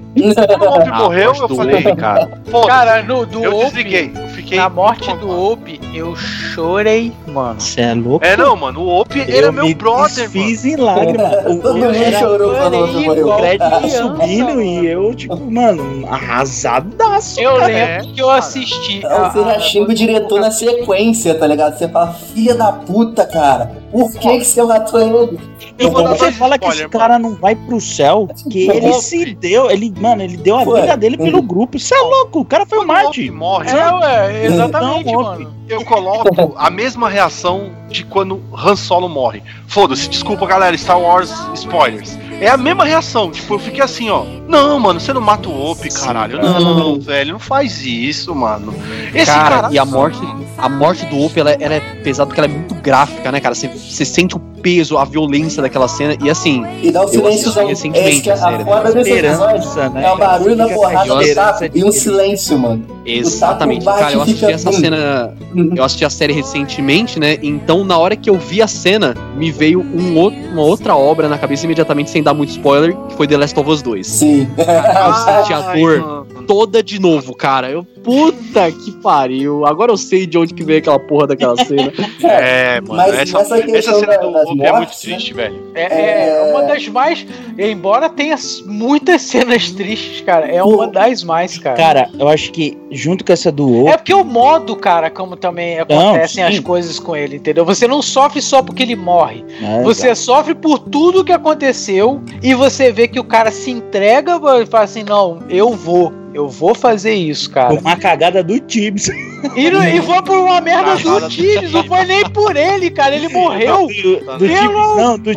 Quando 0.47 0.63
o 0.63 0.75
Op 0.77 0.89
Ah, 0.91 0.99
morreu, 0.99 1.35
eu 1.35 1.49
falei, 1.55 1.83
cara. 1.95 2.31
Cara, 2.67 3.03
no, 3.03 3.27
do 3.27 3.45
eu 3.45 3.55
Op, 3.55 3.65
desliguei. 3.67 4.11
Eu 4.17 4.29
fiquei. 4.47 4.59
na 4.59 4.69
morte 4.69 5.13
do. 5.17 5.29
Op, 5.53 5.81
eu 5.93 6.15
chorei, 6.17 7.13
mano. 7.27 7.61
Você 7.61 7.81
é 7.81 7.95
louco? 7.95 8.25
É, 8.25 8.37
não, 8.37 8.57
mano, 8.57 8.81
o 8.83 9.01
Op 9.01 9.21
era 9.21 9.47
eu 9.49 9.53
meu 9.53 9.65
me 9.65 9.75
brother, 9.75 9.99
mano. 9.99 10.33
desfiz 10.33 10.65
em 10.65 10.77
lágrimas. 10.77 11.27
O, 11.47 11.59
Todo 11.61 11.75
o, 11.75 11.79
mundo 11.79 11.95
chorou 12.19 13.17
igual- 13.17 13.39
prédio 13.39 13.67
criança, 13.79 14.03
subindo 14.03 14.61
e 14.63 14.75
mano. 14.77 14.89
eu, 14.89 15.15
tipo, 15.15 15.51
mano, 15.51 16.07
arrasadaço. 16.09 17.41
Eu 17.41 17.55
cara. 17.57 17.67
lembro 17.67 18.13
que 18.15 18.21
eu 18.23 18.31
assisti. 18.31 18.99
Então 18.99 19.31
você 19.31 19.43
já 19.45 19.61
xinga 19.61 19.91
o 19.91 19.95
diretor 19.95 20.41
na 20.41 20.51
sequência, 20.51 21.35
tá 21.35 21.47
ligado? 21.47 21.79
Você 21.79 21.89
fala, 21.89 22.13
filha 22.13 22.55
da 22.55 22.73
puta, 22.73 23.25
cara. 23.27 23.85
Por 23.91 24.13
que, 24.13 24.39
que 24.39 24.45
você 24.45 24.63
matou 24.63 25.01
ele? 25.01 25.39
Eu 25.79 25.91
vou 25.91 26.01
Então 26.01 26.05
dar 26.05 26.17
você 26.19 26.33
fala 26.33 26.59
que 26.59 26.69
esse 26.69 26.89
cara 26.89 27.19
não 27.19 27.35
vai 27.35 27.55
pro 27.55 27.81
céu, 27.81 28.29
que 28.51 28.69
ele 28.69 28.89
Wolf. 28.89 29.03
se 29.05 29.35
deu, 29.35 29.71
ele, 29.71 29.93
mano, 29.99 30.23
ele 30.23 30.37
deu 30.37 30.57
a 30.59 30.65
vida 30.65 30.97
dele 30.97 31.17
pelo 31.17 31.41
grupo. 31.43 31.77
Isso 31.77 31.95
é 31.95 31.99
louco, 32.01 32.41
o 32.41 32.45
cara 32.45 32.67
foi 32.67 32.79
um 32.79 32.83
o 32.83 32.87
Marte. 32.87 33.31
morre, 33.31 33.71
É, 33.71 33.93
ué, 33.93 34.36
exatamente, 34.45 35.09
Então, 35.09 35.23
mano. 35.23 35.55
eu 35.69 35.85
coloco 35.85 36.55
a 36.59 36.71
mesma 36.71 37.09
reação 37.09 37.71
de 37.89 38.05
quando 38.05 38.43
Han 38.57 38.77
Solo 38.77 39.09
morre. 39.09 39.43
Foda-se, 39.67 40.09
desculpa 40.09 40.47
galera, 40.47 40.77
Star 40.77 41.01
Wars 41.01 41.33
spoilers. 41.55 42.19
É 42.41 42.49
a 42.49 42.57
mesma 42.57 42.85
reação, 42.85 43.31
tipo, 43.31 43.55
eu 43.55 43.59
fiquei 43.59 43.83
assim, 43.83 44.11
ó. 44.11 44.25
Não, 44.47 44.79
mano, 44.79 45.01
você 45.01 45.13
não 45.13 45.23
mata 45.23 45.49
o 45.49 45.71
Op, 45.71 45.89
caralho. 45.89 46.41
Não, 46.43 47.01
velho, 47.01 47.33
não 47.33 47.39
faz 47.39 47.83
isso, 47.85 48.35
mano. 48.35 48.75
Esse 49.15 49.27
cara, 49.27 49.63
cara. 49.63 49.75
e 49.75 49.79
a 49.79 49.85
morte, 49.87 50.19
a 50.59 50.69
morte 50.69 51.07
do 51.07 51.19
Op, 51.25 51.39
ela, 51.41 51.53
ela 51.53 51.75
é 51.75 51.81
pesada 51.81 52.27
porque 52.27 52.39
ela 52.41 52.51
é 52.51 52.55
muito 52.55 52.75
gráfica, 52.75 53.33
né, 53.33 53.41
cara? 53.41 53.55
Você, 53.55 53.69
você 53.69 54.05
sente 54.05 54.37
o 54.37 54.39
peso, 54.67 54.99
a 54.99 55.05
violência 55.05 55.63
daquela 55.63 55.87
cena. 55.87 56.17
E 56.21 56.29
assim, 56.29 56.65
E 56.83 56.91
dá 56.91 57.05
um 57.05 57.09
silênciozão. 57.09 57.69
assisti 57.69 57.87
É 57.97 58.01
recentemente 58.01 58.31
a 58.31 58.35
a 58.35 58.37
série, 58.37 58.65
foda 58.65 58.93
desse 58.93 59.11
episódio. 59.13 59.59
Esperança, 59.59 59.89
né? 59.91 60.05
É 60.05 60.13
o 60.13 60.17
barulho 60.19 60.57
na 60.57 60.65
Fica 60.65 60.77
com 60.77 60.85
a 60.85 60.89
porrada 60.89 61.69
do 61.69 61.79
e 61.79 61.85
um 61.85 61.93
silêncio, 61.93 62.59
mano. 62.59 62.85
exatamente. 63.07 63.85
Cara, 63.85 64.13
eu 64.13 64.23
assisti 64.23 64.45
essa 64.47 64.71
bum. 64.73 64.77
cena. 64.77 65.35
Eu 65.77 65.85
assisti 65.85 66.05
a 66.05 66.11
série 66.11 66.33
recentemente, 66.33 67.21
né? 67.21 67.39
Então, 67.43 67.85
na 67.85 67.97
hora 67.97 68.17
que 68.17 68.29
eu 68.29 68.37
vi 68.37 68.61
a 68.61 68.67
cena, 68.67 69.15
me 69.37 69.53
veio 69.53 69.81
um 69.81 70.19
outro, 70.19 70.39
uma 70.53 70.63
outra 70.63 70.97
obra 70.97 71.29
na 71.29 71.39
cabeça 71.39 71.65
imediatamente, 71.65 72.11
sem 72.11 72.21
dar 72.23 72.35
muito 72.35 72.51
spoiler, 72.51 72.97
que 73.09 73.15
foi 73.15 73.29
The 73.29 73.37
Last 73.37 73.61
of 73.61 73.71
Us 73.71 73.83
2. 73.83 74.05
Sim. 74.05 74.49
Eu 74.59 75.15
senti 75.15 75.53
a 75.53 75.59
Ai, 75.69 75.79
dor. 75.81 76.16
Toda 76.47 76.83
de 76.83 76.99
novo, 77.01 77.35
cara. 77.35 77.69
Eu, 77.71 77.85
puta 78.03 78.71
que 78.71 78.93
pariu. 78.93 79.67
Agora 79.67 79.91
eu 79.93 79.97
sei 79.97 80.27
de 80.27 80.39
onde 80.39 80.55
que 80.55 80.63
veio 80.65 80.79
aquela 80.79 80.99
porra 80.99 81.27
daquela 81.29 81.57
cena. 81.65 81.93
É, 82.23 82.81
mano. 82.81 82.95
Mas 82.97 83.15
essa, 83.15 83.39
essa 83.41 83.63
questão 83.63 84.01
cena 84.01 84.13
da- 84.13 84.19
do 84.19 84.31
Hulk 84.31 84.63
é 84.65 84.73
muito 84.73 84.99
triste, 85.01 85.35
velho. 85.35 85.57
É, 85.75 85.83
é 85.83 86.29
É. 86.29 86.51
uma 86.53 86.63
das 86.65 86.87
mais. 86.89 87.27
Embora 87.59 88.09
tenha 88.09 88.37
muitas 88.67 89.23
cenas 89.23 89.71
tristes, 89.71 90.21
cara, 90.23 90.47
é 90.47 90.63
uma 90.63 90.87
das 90.89 91.23
mais, 91.25 91.59
cara. 91.59 91.77
Cara, 91.77 92.11
eu 92.19 92.29
acho 92.29 92.53
que 92.53 92.77
junto 92.91 93.25
com 93.25 93.33
essa 93.33 93.51
do 93.51 93.89
É 93.89 93.97
porque 93.97 94.15
o 94.15 94.25
modo, 94.25 94.77
cara, 94.77 95.11
como 95.11 95.37
também 95.37 95.77
Não, 95.77 95.83
acontecem 96.11 96.45
sim. 96.47 96.51
as 96.53 96.61
coisas 96.61 96.99
com 96.99 97.17
ele, 97.17 97.37
entendeu? 97.37 97.65
Você 97.65 97.87
não 97.89 98.01
sofre 98.03 98.41
só 98.43 98.63
porque 98.63 98.83
ele 98.83 98.97
morre. 98.97 99.45
É, 99.63 99.83
Você 99.83 100.15
sofre 100.15 100.55
por 100.55 100.79
tudo 100.79 101.25
que 101.25 101.33
aconteceu 101.33 102.21
e 102.43 102.55
você 102.55 102.93
vê 102.93 103.09
que 103.09 103.19
o 103.19 103.25
cara 103.25 103.51
se 103.51 103.71
entrega 103.71 104.39
e 104.63 104.67
fala 104.67 104.85
assim: 104.85 105.03
não, 105.03 105.41
eu 105.49 105.73
vou. 105.73 106.13
Eu 106.37 106.49
vou 106.49 106.75
fazer 106.75 107.15
isso, 107.15 107.51
cara. 107.51 107.73
Uma 107.73 107.97
cagada 107.97 108.43
do 108.45 108.61
Tibbs. 108.61 109.09
E, 109.57 109.71
não- 109.71 109.83
e 109.87 110.03
foi 110.03 110.21
por 110.23 110.37
uma 110.37 110.61
merda 110.61 110.97
do 110.97 111.29
Tibbs, 111.31 111.73
não 111.73 111.85
foi 111.85 112.05
nem 112.05 112.29
por 112.31 112.55
ele, 112.57 112.91
cara. 112.91 113.15
Ele 113.15 113.29
morreu. 113.29 113.87
Do, 113.87 113.87
do 113.87 114.39
Tibbs, 114.39 114.61
Pelo 114.61 114.97
não, 114.97 115.19
do. 115.19 115.33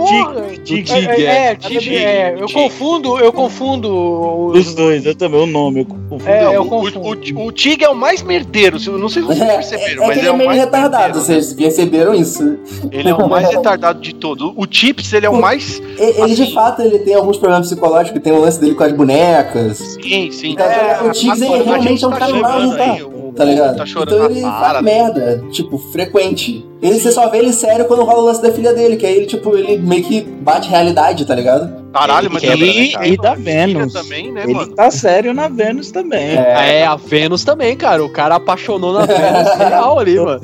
Tig. 0.66 0.92
É, 0.92 1.22
é, 1.22 1.52
é, 1.52 1.56
Tig, 1.56 1.80
Tig, 1.80 1.96
é, 1.96 2.36
eu 2.38 2.46
Tig. 2.48 2.54
confundo, 2.54 3.18
eu 3.20 3.32
confundo 3.32 4.48
os. 4.52 4.68
Os 4.68 4.76
dois, 4.76 5.06
eu 5.06 5.16
também, 5.16 5.42
o 5.42 5.46
nome. 5.46 5.82
Eu 5.82 5.86
confundo. 5.86 6.28
É, 6.30 6.56
eu 6.56 6.62
o, 6.64 6.68
confundo. 6.68 7.00
o, 7.40 7.46
o 7.48 7.52
Tig 7.52 7.82
é 7.84 7.90
o 7.90 7.96
mais 7.96 8.22
merdeiro, 8.22 8.78
se- 8.78 8.90
não 8.90 9.08
sei 9.08 9.22
se 9.22 9.28
vocês 9.28 9.42
É, 9.42 9.54
perceberam, 9.56 10.04
é 10.04 10.08
mas 10.08 10.18
ele 10.18 10.28
é 10.28 10.32
o 10.32 10.38
meio 10.38 10.50
mais 10.50 10.60
retardado, 10.62 11.04
merdeiro. 11.04 11.26
vocês 11.26 11.54
perceberam 11.54 12.14
isso? 12.14 12.58
Ele 12.92 13.10
é 13.10 13.14
o 13.16 13.30
mais 13.30 13.48
retardado 13.50 14.02
de 14.02 14.14
todos. 14.16 14.52
O 14.56 14.66
Tips, 14.66 15.14
ele 15.14 15.26
é 15.26 15.30
o 15.30 15.40
mais. 15.40 15.82
Ele, 15.98 16.34
de 16.36 16.44
Assim. 16.44 16.54
fato, 16.54 16.82
ele 16.82 17.00
tem 17.00 17.14
alguns 17.16 17.38
problemas 17.38 17.68
psicológicos, 17.70 18.22
tem 18.22 18.34
o 18.34 18.40
lance 18.42 18.60
dele 18.60 18.76
com 18.76 18.84
as 18.84 18.92
bonecas. 18.92 19.78
Sim, 20.02 20.32
sim. 20.32 20.52
Então, 20.52 20.66
o 20.94 21.14
ele 21.54 21.54
agora, 21.62 21.62
a 21.62 21.66
realmente 21.66 22.04
é 22.04 22.08
um 22.08 22.12
tá 22.12 22.18
cara 22.18 22.32
chorando 22.32 22.68
mal, 22.68 22.78
tá? 22.78 23.06
o- 23.06 23.20
Tá 23.34 23.44
ligado? 23.46 23.78
Tá 23.78 23.84
então 23.84 24.26
ele 24.26 24.42
cara. 24.42 24.82
merda, 24.82 25.44
tipo, 25.52 25.78
frequente. 25.78 26.66
Ele, 26.82 27.00
você 27.00 27.12
só 27.12 27.30
vê 27.30 27.38
ele 27.38 27.54
sério 27.54 27.86
quando 27.86 28.04
rola 28.04 28.20
o 28.20 28.26
lance 28.26 28.42
da 28.42 28.52
filha 28.52 28.74
dele, 28.74 28.98
que 28.98 29.06
aí 29.06 29.16
ele, 29.16 29.26
tipo, 29.28 29.56
ele 29.56 29.78
meio 29.78 30.04
que 30.04 30.22
bate 30.22 30.68
realidade, 30.68 31.26
tá 31.26 31.36
ligado? 31.36 31.79
Caralho, 31.94 32.30
mas 32.32 32.44
E- 32.44 32.48
também, 32.48 32.94
e- 33.14 33.18
da 33.18 33.34
Vênus. 33.34 33.94
também, 33.94 34.32
né, 34.32 34.44
Ele 34.44 34.54
mano? 34.54 34.76
tá 34.76 34.92
sério 34.92 35.34
na 35.34 35.48
Vênus 35.48 35.90
também. 35.92 36.36
É, 36.36 36.86
a 36.86 36.96
Vênus 36.96 37.44
também, 37.44 37.76
cara. 37.76 38.04
O 38.06 38.10
cara 38.10 38.36
apaixonou 38.36 38.94
na 38.94 39.06
Vênus 39.08 39.56
real 39.58 39.98
ali, 40.00 40.20
mano. 40.20 40.42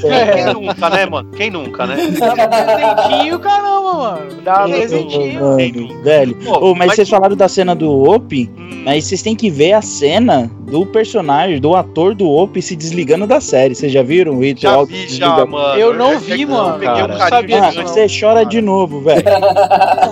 Quem 0.00 0.54
nunca, 0.54 0.90
né, 0.90 1.06
mano? 1.06 1.30
Quem 1.36 1.50
nunca, 1.50 1.86
né? 1.86 1.96
presentinho, 1.96 3.38
caramba, 3.38 3.92
mano. 3.94 4.42
Dá 4.42 4.64
um 4.66 4.70
presentinho. 4.70 6.02
Velho. 6.02 6.34
Pô, 6.44 6.74
mas, 6.74 6.88
mas- 6.88 6.96
vocês 6.96 7.08
falaram 7.08 7.36
da 7.36 7.48
cena 7.48 7.74
do 7.74 8.02
Op, 8.10 8.50
Hum, 8.56 8.82
mas 8.84 9.04
vocês 9.04 9.22
têm 9.22 9.36
que 9.36 9.48
ver 9.50 9.72
a 9.74 9.82
cena 9.82 10.50
do 10.62 10.86
personagem, 10.86 11.60
do 11.60 11.74
ator 11.74 12.14
do 12.14 12.28
Op 12.30 12.60
se 12.62 12.74
desligando 12.76 13.26
da 13.26 13.40
série. 13.40 13.74
Vocês 13.74 13.92
já 13.92 14.02
viram 14.02 14.32
o 14.38 14.40
Já 14.42 14.46
ritual? 14.48 14.86
vi, 14.86 15.06
de 15.06 15.16
já, 15.16 15.44
mano. 15.44 15.78
Eu 15.78 15.92
não 15.94 16.12
já- 16.14 16.18
vi, 16.20 16.42
eu 16.42 16.48
mano, 16.48 16.72
peguei 16.78 16.86
cara. 16.94 17.12
um 17.12 17.16
Eu 17.16 17.28
sabia 17.28 17.70
você 17.72 18.06
chora 18.08 18.44
de 18.44 18.60
novo, 18.62 19.00
velho. 19.00 19.22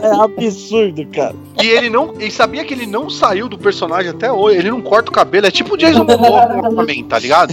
É 0.03 0.25
absurdo, 0.25 1.07
cara. 1.07 1.35
E 1.63 1.67
ele 1.69 1.91
não. 1.91 2.15
E 2.19 2.31
sabia 2.31 2.65
que 2.65 2.73
ele 2.75 2.87
não 2.87 3.09
saiu 3.11 3.49
do 3.49 3.59
personagem 3.59 4.11
até 4.11 4.33
hoje. 4.33 4.59
Ele 4.59 4.71
não 4.71 4.81
corta 4.81 5.11
o 5.11 5.13
cabelo. 5.15 5.47
É 5.47 5.51
tipo 5.51 5.75
o 5.75 5.77
Jason 5.77 6.05
Momoa 6.05 6.41
Aquaman, 6.43 7.05
tá 7.09 7.19
ligado? 7.19 7.53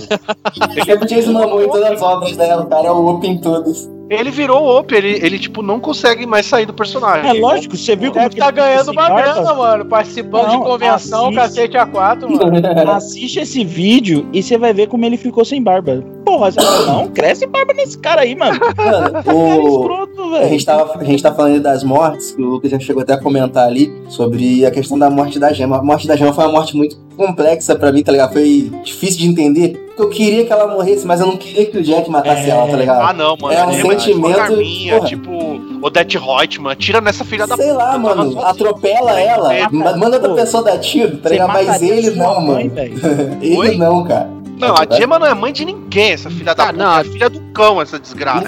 Sempre 0.86 1.06
o 1.06 1.08
Jason 1.08 1.34
Momoa 1.34 1.64
em 1.66 1.70
todas 1.70 1.92
as 1.92 2.02
obras 2.02 2.36
dela, 2.38 2.64
o 2.64 2.68
cara 2.68 2.88
é 2.88 2.92
o 2.92 3.10
Up 3.10 3.28
em 3.28 3.38
todos. 3.40 3.90
Ele 4.10 4.32
virou 4.32 4.64
o 4.64 4.78
Op, 4.80 4.94
ele, 4.96 5.20
ele, 5.22 5.38
tipo, 5.38 5.62
não 5.62 5.80
consegue 5.82 6.26
mais 6.26 6.46
sair 6.46 6.66
do 6.66 6.74
personagem. 6.74 7.30
É 7.30 7.34
lógico, 7.34 7.76
você 7.76 7.96
viu 7.96 8.12
como 8.12 8.24
Deve 8.24 8.36
que 8.36 8.42
tá 8.42 8.50
ganhando 8.52 8.92
uma 8.92 9.10
barba? 9.10 9.22
grana, 9.34 9.54
mano. 9.54 9.86
Participando 9.86 10.48
Não, 10.48 10.60
de 10.60 10.66
convenção, 10.66 11.26
assiste. 11.38 11.72
cacete 11.72 11.78
A4, 11.78 12.22
mano. 12.30 12.92
Assiste 12.98 13.40
esse 13.40 13.66
vídeo 13.66 14.28
e 14.32 14.42
você 14.42 14.58
vai 14.58 14.72
ver 14.74 14.88
como 14.88 15.04
ele 15.06 15.18
ficou 15.18 15.44
sem 15.44 15.62
barba. 15.62 16.02
Porra, 16.26 16.52
você 16.52 16.62
fala, 16.62 16.86
não, 16.86 17.08
cresce 17.10 17.46
barba 17.46 17.74
nesse 17.74 17.98
cara 17.98 18.22
aí, 18.22 18.34
mano. 18.36 18.60
Mano, 18.78 19.24
Cara 19.24 19.36
o, 19.36 19.80
escroto, 19.82 20.22
A 20.24 20.30
velho. 20.40 20.50
gente, 20.50 20.66
tava, 20.66 20.98
a 21.00 21.04
gente 21.04 21.24
tá 21.24 21.34
falando 21.34 21.60
das 21.62 21.84
mortes, 21.84 22.32
que 22.32 22.42
o 22.42 22.46
Lucas 22.46 22.72
já 22.72 22.80
chegou 22.80 23.02
até 23.04 23.14
a 23.14 23.18
comentar 23.22 23.68
ali, 23.68 23.94
sobre 24.08 24.66
a 24.66 24.72
questão 24.72 24.98
da 24.98 25.10
morte 25.10 25.38
da 25.40 25.52
Gema. 25.54 25.78
A 25.80 25.84
morte 25.84 26.08
da 26.08 26.16
Gema 26.16 26.34
foi 26.34 26.46
uma 26.46 26.54
morte 26.54 26.76
muito 26.78 26.98
complexa 27.18 27.76
pra 27.76 27.92
mim, 27.92 28.04
tá 28.04 28.12
ligado? 28.12 28.34
Foi 28.34 28.72
difícil 28.84 29.20
de 29.20 29.28
entender. 29.28 29.87
Porque 29.98 30.04
eu 30.04 30.10
queria 30.10 30.46
que 30.46 30.54
ela 30.54 30.68
morresse, 30.68 31.08
mas 31.08 31.20
eu 31.20 31.26
não 31.26 31.36
queria 31.38 31.66
que 31.66 31.76
o 31.80 31.82
Jack 31.84 32.08
matasse 32.08 32.46
É. 32.46 32.50
ela, 32.52 32.68
tá 32.70 32.78
ligado? 32.78 33.02
Ah, 33.02 33.14
não, 33.14 33.36
mano. 33.42 33.52
É 33.58 33.66
um 33.66 33.72
tipo, 33.72 33.90
sentimento- 33.92 34.28
a 34.40 34.44
Carminha, 34.48 34.96
porra. 34.98 35.08
tipo, 35.08 35.62
Odette 35.82 36.18
Reutemann. 36.20 36.76
Tira 36.76 37.02
nessa 37.02 37.26
filha 37.26 37.48
da 37.48 37.56
Sei 37.58 37.72
lá, 37.74 37.94
puta, 37.98 38.16
mano, 38.16 38.46
atropela 38.46 39.20
ela, 39.20 39.52
É, 39.56 39.68
ma- 39.72 39.98
manda 39.98 40.18
outra 40.18 40.36
pessoa 40.36 40.62
dar 40.64 40.78
tiro, 40.78 41.18
tá 41.18 41.30
ligado? 41.30 41.48
Mas 41.52 41.82
ele 41.82 42.12
não, 42.12 42.40
mãe, 42.42 42.70
mano. 42.70 43.38
Ele 43.42 43.58
Oi? 43.58 43.76
não, 43.78 44.04
cara. 44.04 44.30
Não, 44.58 44.74
a 44.76 44.96
Gemma 44.96 45.20
não 45.20 45.28
é 45.28 45.34
mãe 45.34 45.54
de 45.54 45.64
ninguém, 45.64 46.12
essa 46.14 46.30
filha 46.30 46.56
da 46.56 46.64
Ah, 46.64 46.74
puta. 46.74 46.78
não. 46.84 46.98
É 47.00 47.04
filha 47.04 47.30
do 47.30 47.40
cão, 47.54 47.82
essa 47.82 48.00
desgraça. 48.00 48.48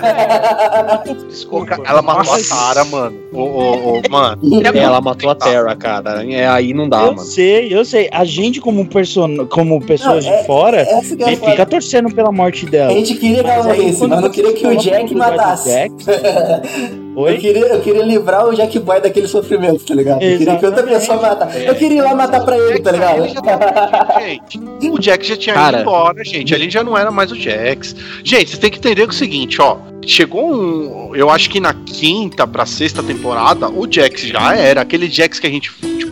Desculpa. 1.27 1.79
Ela 1.85 2.01
matou 2.01 2.23
Nossa. 2.33 2.53
a 2.53 2.57
Tara, 2.57 2.85
mano. 2.85 3.15
Ô, 3.31 3.39
ô, 3.41 3.97
ô, 3.97 4.01
mano. 4.09 4.41
Ela 4.73 4.99
matou 5.01 5.29
a 5.29 5.35
Terra, 5.35 5.75
cara. 5.75 6.25
É, 6.31 6.47
aí 6.47 6.73
não 6.73 6.89
dá, 6.89 7.01
eu 7.01 7.05
mano. 7.13 7.19
sei, 7.19 7.73
eu 7.73 7.85
sei. 7.85 8.09
A 8.11 8.23
gente, 8.25 8.59
como, 8.59 8.85
person... 8.87 9.45
como 9.47 9.79
pessoas 9.85 10.25
Não, 10.25 10.33
é- 10.33 10.37
de 10.41 10.45
fora, 10.47 10.81
é 10.81 11.35
fica 11.35 11.65
torcendo 11.65 12.13
pela 12.13 12.31
morte 12.31 12.65
dela. 12.65 12.91
A 12.91 12.95
gente 12.95 13.15
queria 13.15 13.43
que 13.43 13.49
ela 13.49 13.63
morresse, 13.63 14.07
mas 14.07 14.21
não 14.21 14.29
queria 14.29 14.53
que 14.53 14.65
o 14.67 14.75
Jack 14.77 15.13
matasse. 15.15 15.69
Jack- 15.69 15.93
Eu 17.15 17.23
Oi? 17.23 17.37
queria, 17.37 17.65
eu 17.67 17.81
queria 17.81 18.03
livrar 18.03 18.47
o 18.47 18.55
Jack 18.55 18.79
Boy 18.79 19.01
daquele 19.01 19.27
sofrimento, 19.27 19.83
tá 19.85 19.93
ligado? 19.93 20.21
Eu 20.21 20.37
queria 20.37 20.55
que 20.57 20.65
outra 20.65 20.81
Exatamente. 20.81 20.99
pessoa 20.99 21.21
matasse. 21.21 21.65
Eu 21.65 21.75
queria 21.75 21.97
ir 21.97 22.01
lá 22.01 22.15
matar 22.15 22.45
pra 22.45 22.57
ele, 22.57 22.79
tá 22.79 22.91
ligado? 22.91 23.17
Ele 23.25 23.29
já 23.29 23.41
tava 23.41 24.21
gente. 24.21 24.59
O 24.89 25.01
Jax 25.01 25.27
já 25.27 25.35
tinha 25.37 25.55
Cara. 25.55 25.79
ido 25.79 25.81
embora, 25.81 26.23
gente. 26.23 26.53
Ali 26.55 26.69
já 26.69 26.83
não 26.83 26.97
era 26.97 27.11
mais 27.11 27.31
o 27.31 27.35
Jax. 27.35 27.95
Gente, 28.23 28.51
você 28.51 28.57
tem 28.57 28.69
que 28.71 28.77
entender 28.77 29.07
o 29.07 29.11
seguinte, 29.11 29.61
ó. 29.61 29.77
Chegou 30.05 30.49
um. 30.53 31.13
Eu 31.15 31.29
acho 31.29 31.49
que 31.49 31.59
na 31.59 31.73
quinta 31.73 32.47
pra 32.47 32.65
sexta 32.65 33.03
temporada, 33.03 33.67
o 33.69 33.85
Jax 33.91 34.21
já 34.21 34.55
era. 34.55 34.81
Aquele 34.81 35.09
Jax 35.09 35.39
que 35.39 35.47
a 35.47 35.49
gente. 35.49 35.69
Tipo, 35.97 36.08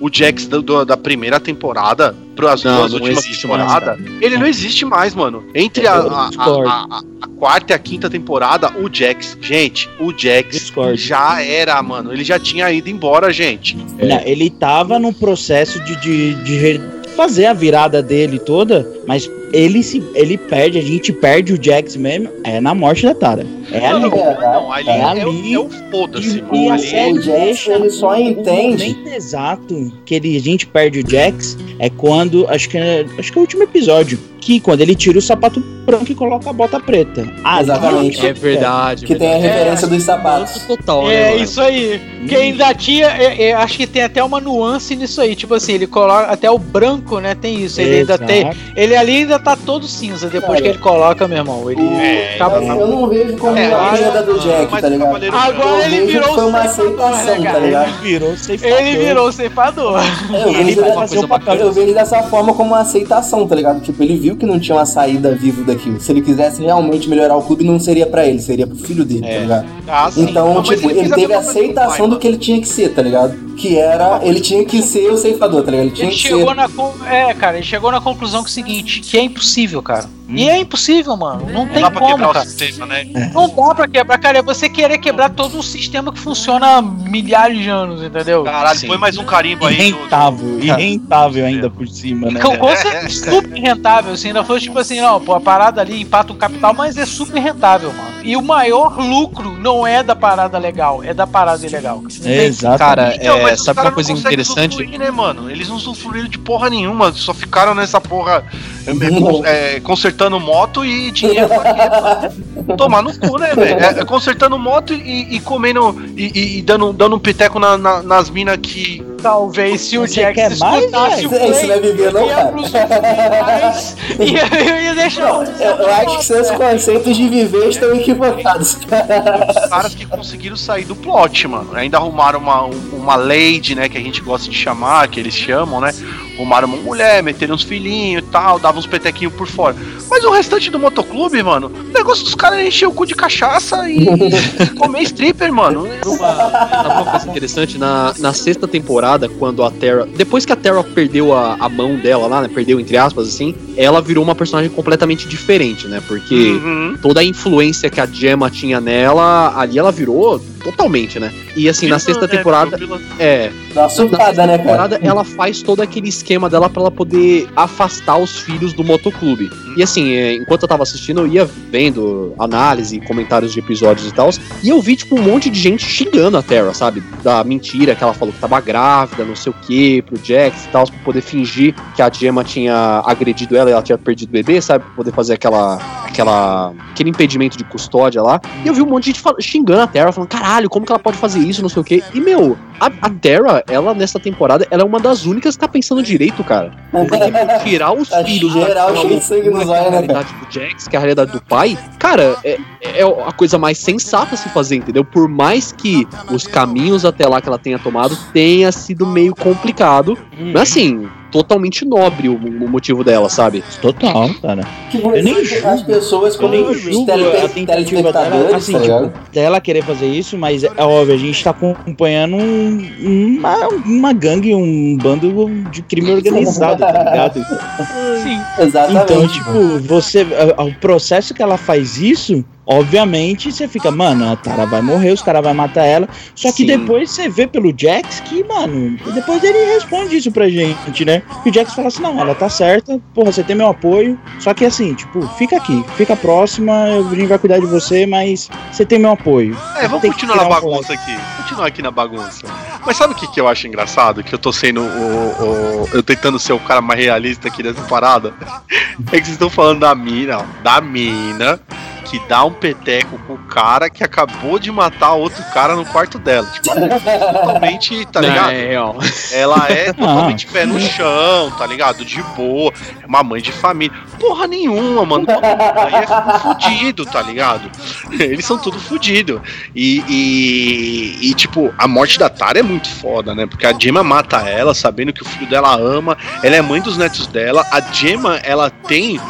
o 0.00 0.08
Jax 0.10 0.46
do- 0.46 0.62
do- 0.62 0.84
da 0.84 0.96
primeira 0.96 1.38
temporada 1.38 2.14
para 2.34 2.52
as 2.54 2.62
duas 2.62 2.92
últimas 2.94 3.24
temporadas, 3.24 3.98
ele 4.20 4.36
não 4.38 4.46
existe 4.46 4.84
mais, 4.84 5.14
mano. 5.14 5.44
Entre 5.54 5.86
a, 5.86 5.96
Eu 5.96 6.10
a- 6.10 6.30
a- 6.36 6.42
a- 6.66 7.00
a- 7.22 7.28
quarta 7.36 7.72
e 7.72 7.76
a 7.76 7.78
quinta 7.78 8.08
temporada, 8.10 8.70
o 8.78 8.88
Jax. 8.92 9.36
Gente, 9.40 9.88
o 10.00 10.12
Jax 10.16 10.50
Discordo. 10.50 10.96
já 10.96 11.40
era, 11.42 11.80
mano. 11.82 12.12
Ele 12.12 12.24
já 12.24 12.38
tinha 12.38 12.70
ido 12.72 12.88
embora, 12.88 13.32
gente. 13.32 13.76
Não, 13.76 14.20
ele 14.24 14.50
tava 14.50 14.98
no 14.98 15.12
processo 15.12 15.78
de, 15.84 15.94
de, 16.00 16.34
de 16.42 16.80
fazer 17.16 17.46
a 17.46 17.52
virada 17.52 18.02
dele 18.02 18.38
toda, 18.40 18.88
mas 19.06 19.30
ele 19.52 19.82
se 19.82 20.02
ele 20.14 20.36
perde, 20.36 20.78
a 20.78 20.82
gente 20.82 21.12
perde 21.12 21.52
o 21.52 21.58
Jax 21.62 21.96
mesmo, 21.96 22.28
é 22.42 22.60
na 22.60 22.74
morte 22.74 23.04
da 23.04 23.14
Tara. 23.14 23.46
É 23.72 23.86
ali. 23.86 24.08
Não, 24.10 24.72
ali 24.72 24.88
É 24.88 24.98
é, 25.00 25.04
o- 25.26 25.30
ali. 25.30 25.54
é 25.54 25.58
o 25.58 25.68
foda-se. 25.90 26.44
E, 26.52 26.56
e 26.64 26.68
a 26.68 26.74
Ali- 26.74 26.82
série 26.86 27.12
o 27.18 27.22
Jax, 27.22 27.66
ele 27.68 27.90
só 27.90 28.16
entende- 28.18 28.84
O 28.84 28.88
momento 28.88 29.08
exato 29.14 29.92
que 30.04 30.14
ele, 30.14 30.36
a 30.36 30.40
gente 30.40 30.66
perde 30.66 31.00
o 31.00 31.10
Jax 31.10 31.56
é 31.78 31.88
quando. 31.90 32.46
Acho 32.48 32.68
que 32.68 32.76
é, 32.78 33.06
acho 33.18 33.32
que 33.32 33.38
é 33.38 33.40
o 33.40 33.42
último 33.42 33.62
episódio. 33.62 34.18
Que 34.40 34.60
quando 34.60 34.82
ele 34.82 34.94
tira 34.94 35.18
o 35.18 35.22
sapato 35.22 35.58
branco 35.86 36.12
e 36.12 36.14
coloca 36.14 36.50
a 36.50 36.52
bota 36.52 36.78
preta. 36.78 37.26
Ah, 37.42 37.62
Exatamente. 37.62 38.26
É 38.26 38.32
verdade. 38.34 39.06
Que 39.06 39.14
tem 39.14 39.26
a 39.26 39.38
verdade. 39.38 39.54
referência 39.58 39.86
dos 39.88 40.02
sapatos. 40.02 40.62
total, 40.66 41.06
né, 41.06 41.32
É 41.32 41.36
isso 41.36 41.58
aí. 41.62 41.98
Que 42.28 42.36
ainda 42.36 42.74
tinha. 42.74 43.06
é, 43.06 43.42
é, 43.44 43.52
acho 43.54 43.78
que 43.78 43.86
tem 43.86 44.02
até 44.02 44.22
uma 44.22 44.40
nuance 44.40 44.94
nisso 44.94 45.22
aí. 45.22 45.34
Tipo 45.34 45.54
assim, 45.54 45.72
ele 45.72 45.86
coloca. 45.86 46.24
Até 46.26 46.50
o 46.50 46.58
branco, 46.58 47.18
né? 47.20 47.34
Tem 47.34 47.62
isso. 47.64 47.80
Ele 47.80 48.00
ainda 48.00 48.14
Exato. 48.14 48.26
tem. 48.26 48.50
Ele 48.76 48.94
ali 48.94 49.12
ainda 49.12 49.38
tá 49.44 49.56
todo 49.56 49.86
cinza. 49.86 50.28
Depois 50.28 50.58
Cara, 50.58 50.62
que 50.62 50.68
ele 50.68 50.78
coloca, 50.78 51.28
meu 51.28 51.38
irmão. 51.38 51.70
Ele. 51.70 51.82
É, 51.96 52.34
acaba- 52.36 52.56
Eu, 52.56 52.80
eu 52.80 52.86
não 52.88 53.08
vejo 53.08 53.36
como 53.36 53.56
É, 53.56 53.68
uma 53.68 53.78
mas- 53.90 54.00
perda 54.00 54.22
do 54.22 54.38
Jack, 54.40 54.80
tá 54.80 54.86
o 54.86 54.90
ligado? 54.90 55.34
Agora 55.34 55.68
Eu 55.68 55.80
ele 55.92 56.06
virou 56.06 56.34
foi 56.34 56.44
uma 56.46 56.62
ceifador, 56.68 57.06
aceitação, 57.12 57.40
né, 57.42 57.52
tá 57.52 57.58
ligado? 57.58 57.88
Ele 57.88 57.96
virou 58.02 58.36
ceifador. 58.36 58.78
Ele 58.78 58.96
virou 58.98 59.32
ceifador. 59.32 60.00
Eu 60.32 60.48
Ele 60.48 60.64
vejo, 60.64 60.80
vai 60.80 60.88
dessa- 60.90 61.00
fazer 61.00 61.18
o 61.18 61.28
papel 61.28 61.54
eu 61.56 61.72
vejo 61.72 61.94
dessa 61.94 62.22
forma 62.24 62.54
como 62.54 62.70
uma 62.70 62.80
aceitação, 62.80 63.46
tá 63.46 63.54
ligado? 63.54 63.80
Tipo, 63.80 64.02
ele 64.02 64.16
viu 64.16 64.36
que 64.36 64.46
não 64.46 64.58
tinha 64.58 64.76
uma 64.76 64.86
saída 64.86 65.34
vivo 65.34 65.62
daquilo. 65.64 66.00
Se 66.00 66.10
ele 66.12 66.22
quisesse 66.22 66.62
realmente 66.62 67.08
melhorar 67.08 67.36
o 67.36 67.42
clube, 67.42 67.64
não 67.64 67.78
seria 67.78 68.06
pra 68.06 68.26
ele, 68.26 68.38
seria 68.40 68.66
pro 68.66 68.76
filho 68.76 69.04
dele, 69.04 69.20
tá 69.22 69.38
ligado? 69.38 69.66
Ah. 69.86 70.10
Então, 70.16 70.54
mas 70.54 70.68
tipo, 70.68 70.90
ele 70.90 71.12
a 71.12 71.14
teve 71.14 71.32
a 71.34 71.38
aceitação 71.38 72.08
do 72.08 72.18
que 72.18 72.26
ele 72.26 72.38
tinha 72.38 72.60
que 72.60 72.68
ser, 72.68 72.94
tá 72.94 73.02
ligado? 73.02 73.34
Que 73.56 73.76
era, 73.78 74.20
ele 74.22 74.40
tinha 74.40 74.64
que 74.64 74.82
ser 74.82 75.10
o 75.12 75.16
ceifador, 75.16 75.62
tá 75.62 75.70
ligado? 75.70 75.86
Ele 75.86 75.94
tinha 75.94 76.08
Ele 76.08 76.16
que 76.16 76.20
chegou 76.22 76.48
ser. 76.48 76.54
na. 76.54 76.68
É, 77.08 77.34
cara, 77.34 77.56
ele 77.56 77.66
chegou 77.66 77.92
na 77.92 78.00
conclusão 78.00 78.42
que 78.42 78.48
é 78.48 78.50
o 78.50 78.52
seguinte: 78.52 79.00
que 79.00 79.16
é 79.18 79.22
impossível, 79.24 79.82
cara. 79.82 80.08
E 80.34 80.48
é 80.48 80.58
impossível, 80.58 81.16
mano. 81.16 81.46
Não, 81.46 81.64
Não 81.64 81.68
tem 81.68 81.82
dá 81.82 81.90
pra 81.90 82.00
como, 82.00 82.14
quebrar 82.14 82.32
cara. 82.32 82.44
o 82.46 82.48
sistema, 82.48 82.86
né? 82.86 83.06
Não 83.32 83.48
dá 83.48 83.74
pra 83.74 83.88
quebrar, 83.88 84.18
cara. 84.18 84.38
É 84.38 84.42
você 84.42 84.68
querer 84.68 84.98
quebrar 84.98 85.30
todo 85.30 85.56
um 85.58 85.62
sistema 85.62 86.12
que 86.12 86.18
funciona 86.18 86.78
há 86.78 86.82
milhares 86.82 87.58
de 87.58 87.68
anos, 87.68 88.02
entendeu? 88.02 88.44
Caralho, 88.44 88.78
Sim. 88.78 88.86
põe 88.88 88.98
mais 88.98 89.16
um 89.16 89.24
carimbo 89.24 89.64
E 89.64 89.68
aí. 89.80 89.92
do- 89.92 89.98
rentável, 90.00 90.58
e 90.60 90.66
Cara, 90.66 90.80
rentável 90.80 91.46
ainda 91.46 91.70
por 91.70 91.86
cima, 91.88 92.30
né? 92.30 92.40
Com, 92.40 92.56
com 92.56 92.76
certeza, 92.76 93.30
super 93.32 93.58
rentável, 93.60 94.12
assim, 94.12 94.28
ainda 94.28 94.44
foi 94.44 94.60
tipo 94.60 94.78
assim, 94.78 95.00
não, 95.00 95.20
pô, 95.20 95.34
a 95.34 95.40
parada 95.40 95.80
ali 95.80 96.00
empata 96.02 96.32
o 96.32 96.36
capital, 96.36 96.74
mas 96.74 96.96
é 96.96 97.06
super 97.06 97.40
rentável, 97.40 97.92
mano. 97.92 98.14
E 98.24 98.36
o 98.36 98.42
maior 98.42 98.98
lucro 98.98 99.52
não 99.58 99.86
é 99.86 100.02
da 100.02 100.16
parada 100.16 100.56
legal, 100.58 101.02
é 101.04 101.12
da 101.12 101.26
parada 101.26 101.64
ilegal. 101.66 102.02
Exato. 102.24 102.78
Cara, 102.78 103.14
Então, 103.14 103.46
é, 103.46 103.54
sabe 103.56 103.80
uma 103.80 103.92
coisa 103.92 104.12
não 104.12 104.18
interessante? 104.18 104.76
usufruir, 104.76 104.98
né, 104.98 105.10
mano? 105.10 105.50
Eles 105.50 105.68
não 105.68 105.76
usufruíram 105.76 106.28
de 106.28 106.38
porra 106.38 106.70
nenhuma, 106.70 107.12
só 107.12 107.34
ficaram 107.34 107.74
nessa 107.74 108.00
porra 108.00 108.44
é, 108.86 108.90
é, 108.90 109.20
con- 109.20 109.42
é, 109.44 109.80
consertando 110.24 110.40
moto 110.40 110.84
e 110.84 111.10
dinheiro 111.10 111.48
pra 111.48 111.74
quê? 111.74 112.74
Tomar 112.76 113.02
no 113.02 113.16
cu, 113.18 113.38
né, 113.38 113.54
velho? 113.54 113.78
É, 113.80 114.00
é 114.00 114.04
consertando 114.04 114.58
moto 114.58 114.92
e, 114.94 115.36
e 115.36 115.40
comendo 115.40 115.94
e, 116.16 116.30
e- 116.34 116.58
e 116.58 116.62
dando, 116.62 116.92
dando 116.92 117.16
um 117.16 117.18
piteco 117.18 117.58
na- 117.58 117.76
na- 117.76 118.02
nas 118.02 118.30
minas 118.30 118.56
que. 118.62 119.04
Talvez 119.22 119.80
se 119.80 119.96
o 119.96 120.02
Você 120.06 120.20
Jax 120.20 120.34
quer 120.34 120.56
mais, 120.58 120.84
escutasse 120.84 121.26
o? 121.26 121.34
Isso 121.50 121.66
não 121.66 121.74
é 121.74 121.80
viver, 121.80 122.12
não, 122.12 122.28
cara? 122.28 122.48
pros 122.48 122.70
mais, 122.72 123.96
ia, 124.20 124.94
deixar 124.94 125.22
Não, 125.32 125.42
eu, 125.44 125.76
eu 125.76 125.94
acho 125.94 126.18
que 126.18 126.24
seus 126.26 126.50
conceitos 126.50 127.16
de 127.16 127.28
viver 127.28 127.68
estão 127.68 127.94
equivocados. 127.94 128.74
Os 128.76 129.68
caras 129.70 129.94
que 129.94 130.04
conseguiram 130.04 130.56
sair 130.56 130.84
do 130.84 130.94
plot, 130.94 131.48
mano. 131.48 131.70
Ainda 131.74 131.96
arrumaram 131.96 132.38
uma, 132.38 132.64
uma 132.92 133.16
lady, 133.16 133.74
né? 133.74 133.88
Que 133.88 133.96
a 133.96 134.00
gente 134.02 134.20
gosta 134.20 134.50
de 134.50 134.56
chamar, 134.56 135.08
que 135.08 135.18
eles 135.18 135.34
chamam, 135.34 135.80
né? 135.80 135.90
Arrumaram 136.34 136.68
uma 136.68 136.76
mulher, 136.78 137.22
meteram 137.22 137.54
uns 137.54 137.62
filhinhos 137.62 138.22
e 138.22 138.26
tal, 138.26 138.58
davam 138.58 138.78
uns 138.80 138.86
petequinhos 138.86 139.32
por 139.34 139.46
fora. 139.46 139.76
Mas 140.10 140.24
o 140.24 140.30
restante 140.30 140.70
do 140.70 140.78
motoclube, 140.78 141.42
mano, 141.42 141.70
o 141.74 141.92
negócio 141.92 142.24
dos 142.24 142.34
caras 142.34 142.58
é 142.58 142.66
encher 142.68 142.86
o 142.86 142.92
cu 142.92 143.06
de 143.06 143.14
cachaça 143.14 143.88
e 143.88 144.06
comer 144.78 145.02
stripper, 145.02 145.52
mano. 145.52 145.86
Sabe 146.02 146.88
uma 146.88 147.04
coisa 147.10 147.28
interessante? 147.30 147.78
Na, 147.78 148.12
na 148.18 148.32
sexta 148.32 148.66
temporada, 148.66 149.28
quando 149.28 149.62
a 149.62 149.70
Terra. 149.70 150.06
Depois 150.16 150.44
que 150.44 150.52
a 150.52 150.56
Terra 150.56 150.82
perdeu 150.82 151.32
a, 151.32 151.56
a 151.58 151.68
mão 151.68 151.96
dela 151.96 152.26
lá, 152.26 152.42
né? 152.42 152.48
Perdeu, 152.52 152.78
entre 152.80 152.96
aspas, 152.96 153.28
assim, 153.28 153.54
ela 153.76 154.00
virou 154.00 154.22
uma 154.24 154.34
personagem 154.34 154.70
completamente 154.70 155.28
diferente, 155.28 155.86
né? 155.86 156.02
Porque 156.06 156.34
Uhum. 156.34 156.96
toda 157.00 157.20
a 157.20 157.24
influência 157.24 157.88
que 157.90 158.00
a 158.00 158.06
Gemma 158.06 158.50
tinha 158.50 158.80
nela, 158.80 159.52
ali 159.56 159.78
ela 159.78 159.90
virou 159.92 160.40
totalmente, 160.64 161.20
né? 161.20 161.32
E 161.54 161.68
assim, 161.68 161.86
na 161.86 161.98
sexta 161.98 162.24
É, 162.24 162.28
temporada. 162.28 162.78
É, 163.18 163.52
Dá 163.72 163.88
surtada, 163.88 164.24
sexta 164.24 164.46
né, 164.46 164.56
cara? 164.56 164.58
temporada, 164.58 165.00
ela 165.02 165.22
faz 165.24 165.62
todo 165.62 165.80
aquele 165.82 166.08
esquema 166.08 166.48
dela 166.50 166.68
pra 166.70 166.80
ela 166.82 166.90
poder 166.90 167.46
afastar 167.54 168.16
os 168.16 168.38
filhos 168.38 168.72
do 168.72 168.82
motoclube. 168.82 169.50
E 169.76 169.82
assim, 169.82 170.12
é, 170.12 170.34
enquanto 170.34 170.62
eu 170.62 170.68
tava 170.68 170.82
assistindo, 170.82 171.20
eu 171.20 171.26
ia 171.26 171.44
vendo 171.44 172.32
análise, 172.38 173.00
comentários 173.00 173.52
de 173.52 173.58
episódios 173.58 174.08
e 174.08 174.14
tal, 174.14 174.30
e 174.62 174.68
eu 174.68 174.80
vi, 174.80 174.96
tipo, 174.96 175.18
um 175.18 175.22
monte 175.22 175.50
de 175.50 175.58
gente 175.60 175.84
xingando 175.84 176.36
a 176.38 176.42
Terra, 176.42 176.72
sabe? 176.72 177.02
Da 177.22 177.42
mentira 177.44 177.94
que 177.94 178.02
ela 178.02 178.14
falou 178.14 178.32
que 178.32 178.40
tava 178.40 178.60
grávida, 178.60 179.24
não 179.24 179.36
sei 179.36 179.50
o 179.52 179.54
que, 179.66 180.00
pro 180.02 180.16
Jax 180.24 180.64
e 180.64 180.68
tal, 180.68 180.86
pra 180.86 180.98
poder 181.04 181.20
fingir 181.20 181.74
que 181.94 182.00
a 182.00 182.10
Gemma 182.10 182.42
tinha 182.44 183.02
agredido 183.04 183.56
ela 183.56 183.68
e 183.68 183.72
ela 183.72 183.82
tinha 183.82 183.98
perdido 183.98 184.28
o 184.30 184.32
bebê, 184.32 184.60
sabe? 184.62 184.84
Pra 184.84 184.94
poder 184.94 185.12
fazer 185.12 185.34
aquela, 185.34 185.76
aquela, 186.06 186.72
aquele 186.92 187.10
impedimento 187.10 187.58
de 187.58 187.64
custódia 187.64 188.22
lá. 188.22 188.40
E 188.64 188.68
eu 188.68 188.74
vi 188.74 188.80
um 188.82 188.86
monte 188.86 189.12
de 189.12 189.18
gente 189.18 189.42
xingando 189.42 189.80
a 189.82 189.86
Terra, 189.86 190.12
falando, 190.12 190.28
caralho, 190.30 190.53
como 190.68 190.84
que 190.86 190.92
ela 190.92 190.98
pode 190.98 191.16
fazer 191.16 191.40
isso, 191.40 191.62
não 191.62 191.68
sei 191.68 191.80
o 191.80 191.84
que. 191.84 192.02
E, 192.12 192.20
meu, 192.20 192.56
a, 192.80 192.86
a 192.86 193.10
Terra, 193.10 193.62
ela, 193.68 193.94
nessa 193.94 194.18
temporada, 194.18 194.66
ela 194.70 194.82
é 194.82 194.84
uma 194.84 195.00
das 195.00 195.24
únicas 195.26 195.54
que 195.54 195.60
tá 195.60 195.68
pensando 195.68 196.02
direito, 196.02 196.42
cara. 196.44 196.72
Porque, 196.90 197.16
tirar 197.64 197.92
os 197.92 198.08
Tá 198.08 198.24
filhos 198.24 198.52
geral 198.52 198.94
sangue 199.20 199.50
nos 199.50 199.64
que 199.64 199.72
é 199.72 199.80
né, 199.82 199.90
realidade 199.90 200.28
do 200.34 200.52
Jax, 200.52 200.88
que 200.88 200.96
é 200.96 200.98
a 200.98 201.00
realidade 201.00 201.32
do 201.32 201.42
pai, 201.42 201.78
cara, 201.98 202.36
é, 202.44 202.58
é 202.82 203.02
a 203.02 203.32
coisa 203.32 203.58
mais 203.58 203.78
sensata 203.78 204.34
a 204.34 204.38
se 204.38 204.48
fazer, 204.50 204.76
entendeu? 204.76 205.04
Por 205.04 205.28
mais 205.28 205.72
que 205.72 206.06
os 206.30 206.46
caminhos 206.46 207.04
até 207.04 207.26
lá 207.26 207.40
que 207.40 207.48
ela 207.48 207.58
tenha 207.58 207.78
tomado 207.78 208.16
tenha 208.32 208.70
sido 208.70 209.06
meio 209.06 209.34
complicado, 209.34 210.16
mas 210.52 210.62
assim, 210.62 211.08
totalmente 211.34 211.84
nobre 211.84 212.28
o, 212.28 212.36
o 212.36 212.68
motivo 212.68 213.02
dela, 213.02 213.28
sabe? 213.28 213.64
Total, 213.82 214.30
cara. 214.40 214.62
Eu 214.94 215.22
nem 215.22 215.34
você- 215.34 215.56
as 215.56 215.80
julgo- 215.80 215.84
pessoas 215.84 216.34
Eu 216.34 216.40
como 216.42 216.52
nem 216.52 216.62
os 216.64 216.80
julgo 216.80 217.06
tele- 217.06 217.24
a 217.38 217.48
tentativa 217.48 218.12
dela, 218.12 218.56
assim, 218.56 218.72
tá 218.72 218.80
tipo, 218.80 219.12
dela 219.32 219.60
querer 219.60 219.82
fazer 219.82 220.06
isso, 220.06 220.38
mas 220.38 220.62
é 220.62 220.70
óbvio, 220.84 221.14
a 221.14 221.18
gente 221.18 221.42
tá 221.42 221.50
acompanhando 221.50 222.36
um- 222.36 223.36
uma, 223.36 223.68
uma 223.84 224.12
gangue, 224.12 224.54
um 224.54 224.96
bando 224.96 225.50
de 225.72 225.82
crime 225.82 226.12
organizado, 226.12 226.78
tá 226.80 226.92
ligado? 227.10 227.44
Sim. 228.22 228.40
Exatamente. 228.62 229.02
Então, 229.12 229.26
tipo, 229.28 229.78
você. 229.80 230.24
O 230.56 230.72
processo 230.80 231.34
que 231.34 231.42
ela 231.42 231.56
faz 231.56 231.98
isso, 232.00 232.44
obviamente, 232.66 233.52
você 233.52 233.66
fica, 233.68 233.90
mano, 233.90 234.30
a 234.30 234.36
Tara 234.36 234.66
vai 234.66 234.80
morrer, 234.82 235.12
os 235.12 235.22
caras 235.22 235.42
vão 235.42 235.54
matar 235.54 235.84
ela. 235.84 236.08
Só 236.34 236.48
que 236.50 236.58
Sim. 236.58 236.66
depois 236.66 237.10
você 237.10 237.28
vê 237.28 237.46
pelo 237.46 237.72
Jax 237.76 238.20
que, 238.20 238.42
mano, 238.44 238.96
depois 239.12 239.42
ele 239.42 239.58
responde 239.74 240.16
isso 240.16 240.30
pra 240.32 240.48
gente, 240.48 241.04
né? 241.04 241.22
E 241.44 241.50
o 241.50 241.54
Jax 241.54 241.74
fala 241.74 241.88
assim: 241.88 242.02
não, 242.02 242.18
ela 242.20 242.34
tá 242.34 242.48
certa, 242.48 242.98
porra, 243.14 243.32
você 243.32 243.42
tem 243.42 243.56
meu 243.56 243.68
apoio. 243.68 244.18
Só 244.38 244.52
que 244.54 244.64
assim, 244.64 244.94
tipo, 244.94 245.26
fica 245.36 245.56
aqui, 245.56 245.84
fica 245.96 246.16
próxima, 246.16 246.72
a 246.84 247.02
gente 247.14 247.26
vai 247.26 247.38
cuidar 247.38 247.58
de 247.58 247.66
você, 247.66 248.06
mas 248.06 248.50
você 248.72 248.84
tem 248.84 248.98
meu 248.98 249.10
apoio. 249.12 249.56
É, 249.76 249.86
vamos 249.88 250.02
continuar 250.02 250.36
na 250.36 250.42
tirar 250.44 250.46
um 250.58 250.60
bagunça 250.60 250.92
aqui. 250.92 251.16
Continuar 251.42 251.66
aqui 251.66 251.82
na 251.82 251.90
bagunça. 251.90 252.46
Mas 252.86 252.96
sabe 252.96 253.12
o 253.14 253.16
que, 253.16 253.26
que 253.28 253.40
eu 253.40 253.48
acho 253.48 253.66
engraçado? 253.66 254.22
Que 254.22 254.34
eu 254.34 254.38
tô 254.38 254.52
sendo 254.52 254.80
o, 254.82 254.84
o- 254.84 255.88
Eu 255.92 256.02
tentando 256.02 256.38
ser 256.38 256.52
o 256.52 256.58
cara 256.58 256.80
mais 256.80 257.00
realista 257.00 257.48
aqui 257.48 257.62
dessa 257.62 257.82
parada. 257.82 258.32
É 259.12 259.18
que 259.18 259.24
vocês 259.24 259.30
estão 259.30 259.50
falando 259.50 259.80
da 259.80 259.92
mina, 259.94 260.38
ó, 260.38 260.42
da 260.62 260.80
mina 260.80 261.60
que 262.04 262.18
dá 262.28 262.44
um 262.44 262.52
peteco 262.52 263.18
com 263.26 263.34
o 263.34 263.38
cara 263.38 263.88
que 263.90 264.04
acabou 264.04 264.58
de 264.58 264.70
matar 264.70 265.12
outro 265.14 265.42
cara 265.52 265.74
no 265.74 265.84
quarto 265.86 266.18
dela. 266.18 266.46
Tipo, 266.52 266.68
totalmente, 266.74 268.04
tá 268.06 268.20
ligado? 268.20 268.50
É, 268.52 268.66
real. 268.68 268.96
Ela 269.32 269.66
é 269.70 269.92
totalmente 269.94 270.46
pé 270.46 270.66
no 270.66 270.78
chão, 270.80 271.50
tá 271.56 271.66
ligado? 271.66 272.04
De 272.04 272.22
boa. 272.36 272.72
É 273.02 273.06
uma 273.06 273.22
mãe 273.22 273.40
de 273.40 273.52
família. 273.52 273.96
Porra 274.20 274.46
nenhuma, 274.46 275.04
mano. 275.04 275.26
Aí 275.28 275.94
é 275.94 276.38
fudido, 276.40 277.04
tá 277.06 277.22
ligado? 277.22 277.70
Eles 278.18 278.44
são 278.44 278.58
tudo 278.58 278.78
fudido. 278.78 279.42
E, 279.74 280.04
e, 280.08 281.30
e, 281.30 281.34
tipo, 281.34 281.72
a 281.78 281.88
morte 281.88 282.18
da 282.18 282.28
Tara 282.28 282.58
é 282.58 282.62
muito 282.62 282.88
foda, 282.88 283.34
né? 283.34 283.46
Porque 283.46 283.66
a 283.66 283.72
Gemma 283.78 284.02
mata 284.04 284.38
ela, 284.48 284.74
sabendo 284.74 285.12
que 285.12 285.22
o 285.22 285.24
filho 285.26 285.48
dela 285.48 285.74
ama. 285.74 286.16
Ela 286.42 286.56
é 286.56 286.62
mãe 286.62 286.80
dos 286.80 286.96
netos 286.96 287.26
dela. 287.26 287.66
A 287.70 287.80
Gemma, 287.80 288.36
ela 288.42 288.70
tem 288.70 289.20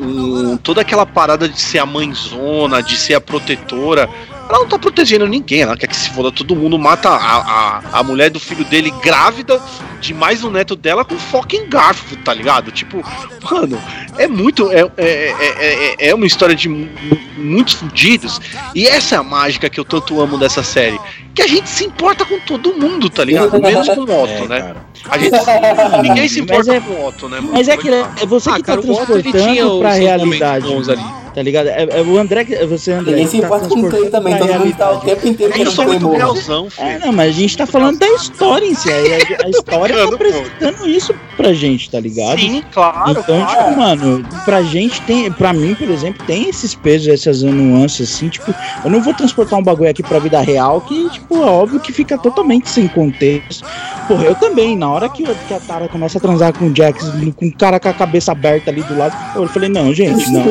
um- 0.00 0.52
um- 0.52 0.56
toda 0.56 0.80
aquela 0.80 1.04
parada 1.04 1.48
de 1.48 1.60
ser 1.60 1.78
a 1.78 1.86
mãezona, 2.12 2.82
de 2.82 2.96
ser 2.96 3.14
a 3.14 3.20
protetora. 3.20 4.08
Ela 4.48 4.58
não 4.58 4.68
tá 4.68 4.78
protegendo 4.78 5.26
ninguém, 5.26 5.62
ela 5.62 5.76
quer 5.76 5.86
que 5.86 5.96
se 5.96 6.10
foda 6.10 6.30
todo 6.30 6.54
mundo, 6.54 6.78
mata 6.78 7.08
a, 7.08 7.16
a, 7.16 7.82
a 8.00 8.02
mulher 8.02 8.28
do 8.28 8.38
filho 8.38 8.64
dele 8.64 8.92
grávida 9.02 9.58
de 10.00 10.12
mais 10.12 10.44
um 10.44 10.50
neto 10.50 10.76
dela 10.76 11.04
com 11.04 11.16
fucking 11.16 11.68
garfo, 11.68 12.16
tá 12.16 12.34
ligado? 12.34 12.70
Tipo, 12.70 13.02
mano, 13.50 13.80
é 14.18 14.26
muito. 14.26 14.70
É, 14.70 14.80
é, 14.98 15.06
é, 15.06 15.94
é, 15.98 16.08
é 16.08 16.14
uma 16.14 16.26
história 16.26 16.54
de 16.56 16.68
mu- 16.68 16.88
muitos 17.36 17.74
fudidos. 17.74 18.40
E 18.74 18.86
essa 18.86 19.14
é 19.14 19.18
a 19.18 19.22
mágica 19.22 19.70
que 19.70 19.78
eu 19.80 19.84
tanto 19.84 20.20
amo 20.20 20.36
dessa 20.36 20.62
série. 20.62 21.00
Que 21.34 21.40
a 21.42 21.46
gente 21.46 21.68
se 21.70 21.84
importa 21.84 22.24
com 22.26 22.38
todo 22.40 22.74
mundo, 22.74 23.08
tá 23.08 23.24
ligado? 23.24 23.58
Menos 23.62 23.88
com 23.88 24.00
o 24.00 24.04
Otto, 24.24 24.48
né? 24.48 24.74
A 25.08 25.16
gente, 25.18 25.36
ninguém 26.02 26.28
se 26.28 26.40
importa 26.40 26.74
é- 26.74 26.80
com 26.80 26.90
o 26.92 27.06
Otto, 27.06 27.28
né, 27.28 27.36
mano? 27.40 27.52
Mas 27.54 27.68
é 27.68 27.76
que 27.76 27.88
é 27.88 28.26
você 28.26 28.50
que 28.50 28.60
Ah, 28.60 28.62
cara, 28.64 28.82
tá 28.82 28.88
o 28.88 28.92
Otto, 28.92 29.12
ele 29.12 29.22
tinha 29.22 29.32
transportando 29.32 29.74
os 29.74 29.80
pra 29.80 29.92
realidade. 29.94 30.66
bons 30.66 30.88
ali. 30.90 31.02
Tá 31.34 31.42
ligado? 31.42 31.68
É, 31.68 31.88
é 31.90 32.02
o 32.02 32.18
André 32.18 32.44
que. 32.44 32.54
Você, 32.66 32.92
André. 32.92 33.12
Ninguém 33.12 33.26
se 33.26 33.40
tá 33.40 33.46
importa 33.46 33.68
com 33.68 33.80
o 33.80 33.88
Clay 33.88 34.10
também, 34.10 34.36
todo 34.36 34.52
mundo 34.54 34.76
tá 34.76 34.90
o 34.92 35.00
tempo 35.00 35.26
inteiro 35.26 35.52
É 35.52 35.56
querendo 35.56 35.72
sou 35.74 35.84
que 35.84 35.90
Clay 35.90 36.00
muito 36.02 36.16
realzão, 36.16 36.66
É, 36.78 36.92
filho. 36.94 37.06
não, 37.06 37.12
mas 37.12 37.28
a 37.30 37.32
gente 37.32 37.56
tá 37.56 37.66
falando 37.66 37.98
da 37.98 38.08
história 38.08 38.66
em 38.66 38.74
si. 38.74 38.88
A, 38.90 39.46
a 39.46 39.48
história 39.48 39.96
tá 39.96 40.14
apresentando 40.14 40.86
isso 40.88 41.14
pra 41.36 41.52
gente, 41.54 41.90
tá 41.90 41.98
ligado? 41.98 42.38
Sim, 42.38 42.62
claro. 42.70 43.10
Então, 43.12 43.24
claro. 43.40 43.64
tipo, 43.68 43.80
mano, 43.80 44.26
pra 44.44 44.62
gente 44.62 45.00
tem, 45.02 45.32
pra 45.32 45.52
mim, 45.52 45.74
por 45.74 45.88
exemplo, 45.88 46.24
tem 46.26 46.48
esses 46.50 46.74
pesos, 46.74 47.08
essas 47.08 47.42
nuances, 47.42 48.12
assim, 48.14 48.28
tipo, 48.28 48.54
eu 48.84 48.90
não 48.90 49.00
vou 49.00 49.14
transportar 49.14 49.58
um 49.58 49.62
bagulho 49.62 49.88
aqui 49.90 50.02
pra 50.02 50.18
vida 50.18 50.40
real 50.40 50.80
que, 50.82 51.08
tipo, 51.10 51.36
é 51.36 51.46
óbvio 51.46 51.80
que 51.80 51.92
fica 51.92 52.18
totalmente 52.18 52.68
sem 52.68 52.86
contexto. 52.88 53.64
Porra, 54.06 54.24
eu 54.24 54.34
também, 54.34 54.76
na 54.76 54.90
hora 54.90 55.08
que, 55.08 55.22
que 55.24 55.54
a 55.54 55.60
Tara 55.60 55.88
começa 55.88 56.18
a 56.18 56.20
transar 56.20 56.52
com 56.52 56.66
o 56.66 56.76
Jax, 56.76 57.04
com 57.36 57.46
o 57.46 57.52
cara 57.56 57.80
com 57.80 57.88
a 57.88 57.92
cabeça 57.94 58.32
aberta 58.32 58.70
ali 58.70 58.82
do 58.82 58.96
lado, 58.98 59.16
eu 59.36 59.48
falei, 59.48 59.68
não, 59.68 59.94
gente, 59.94 60.30
não. 60.30 60.42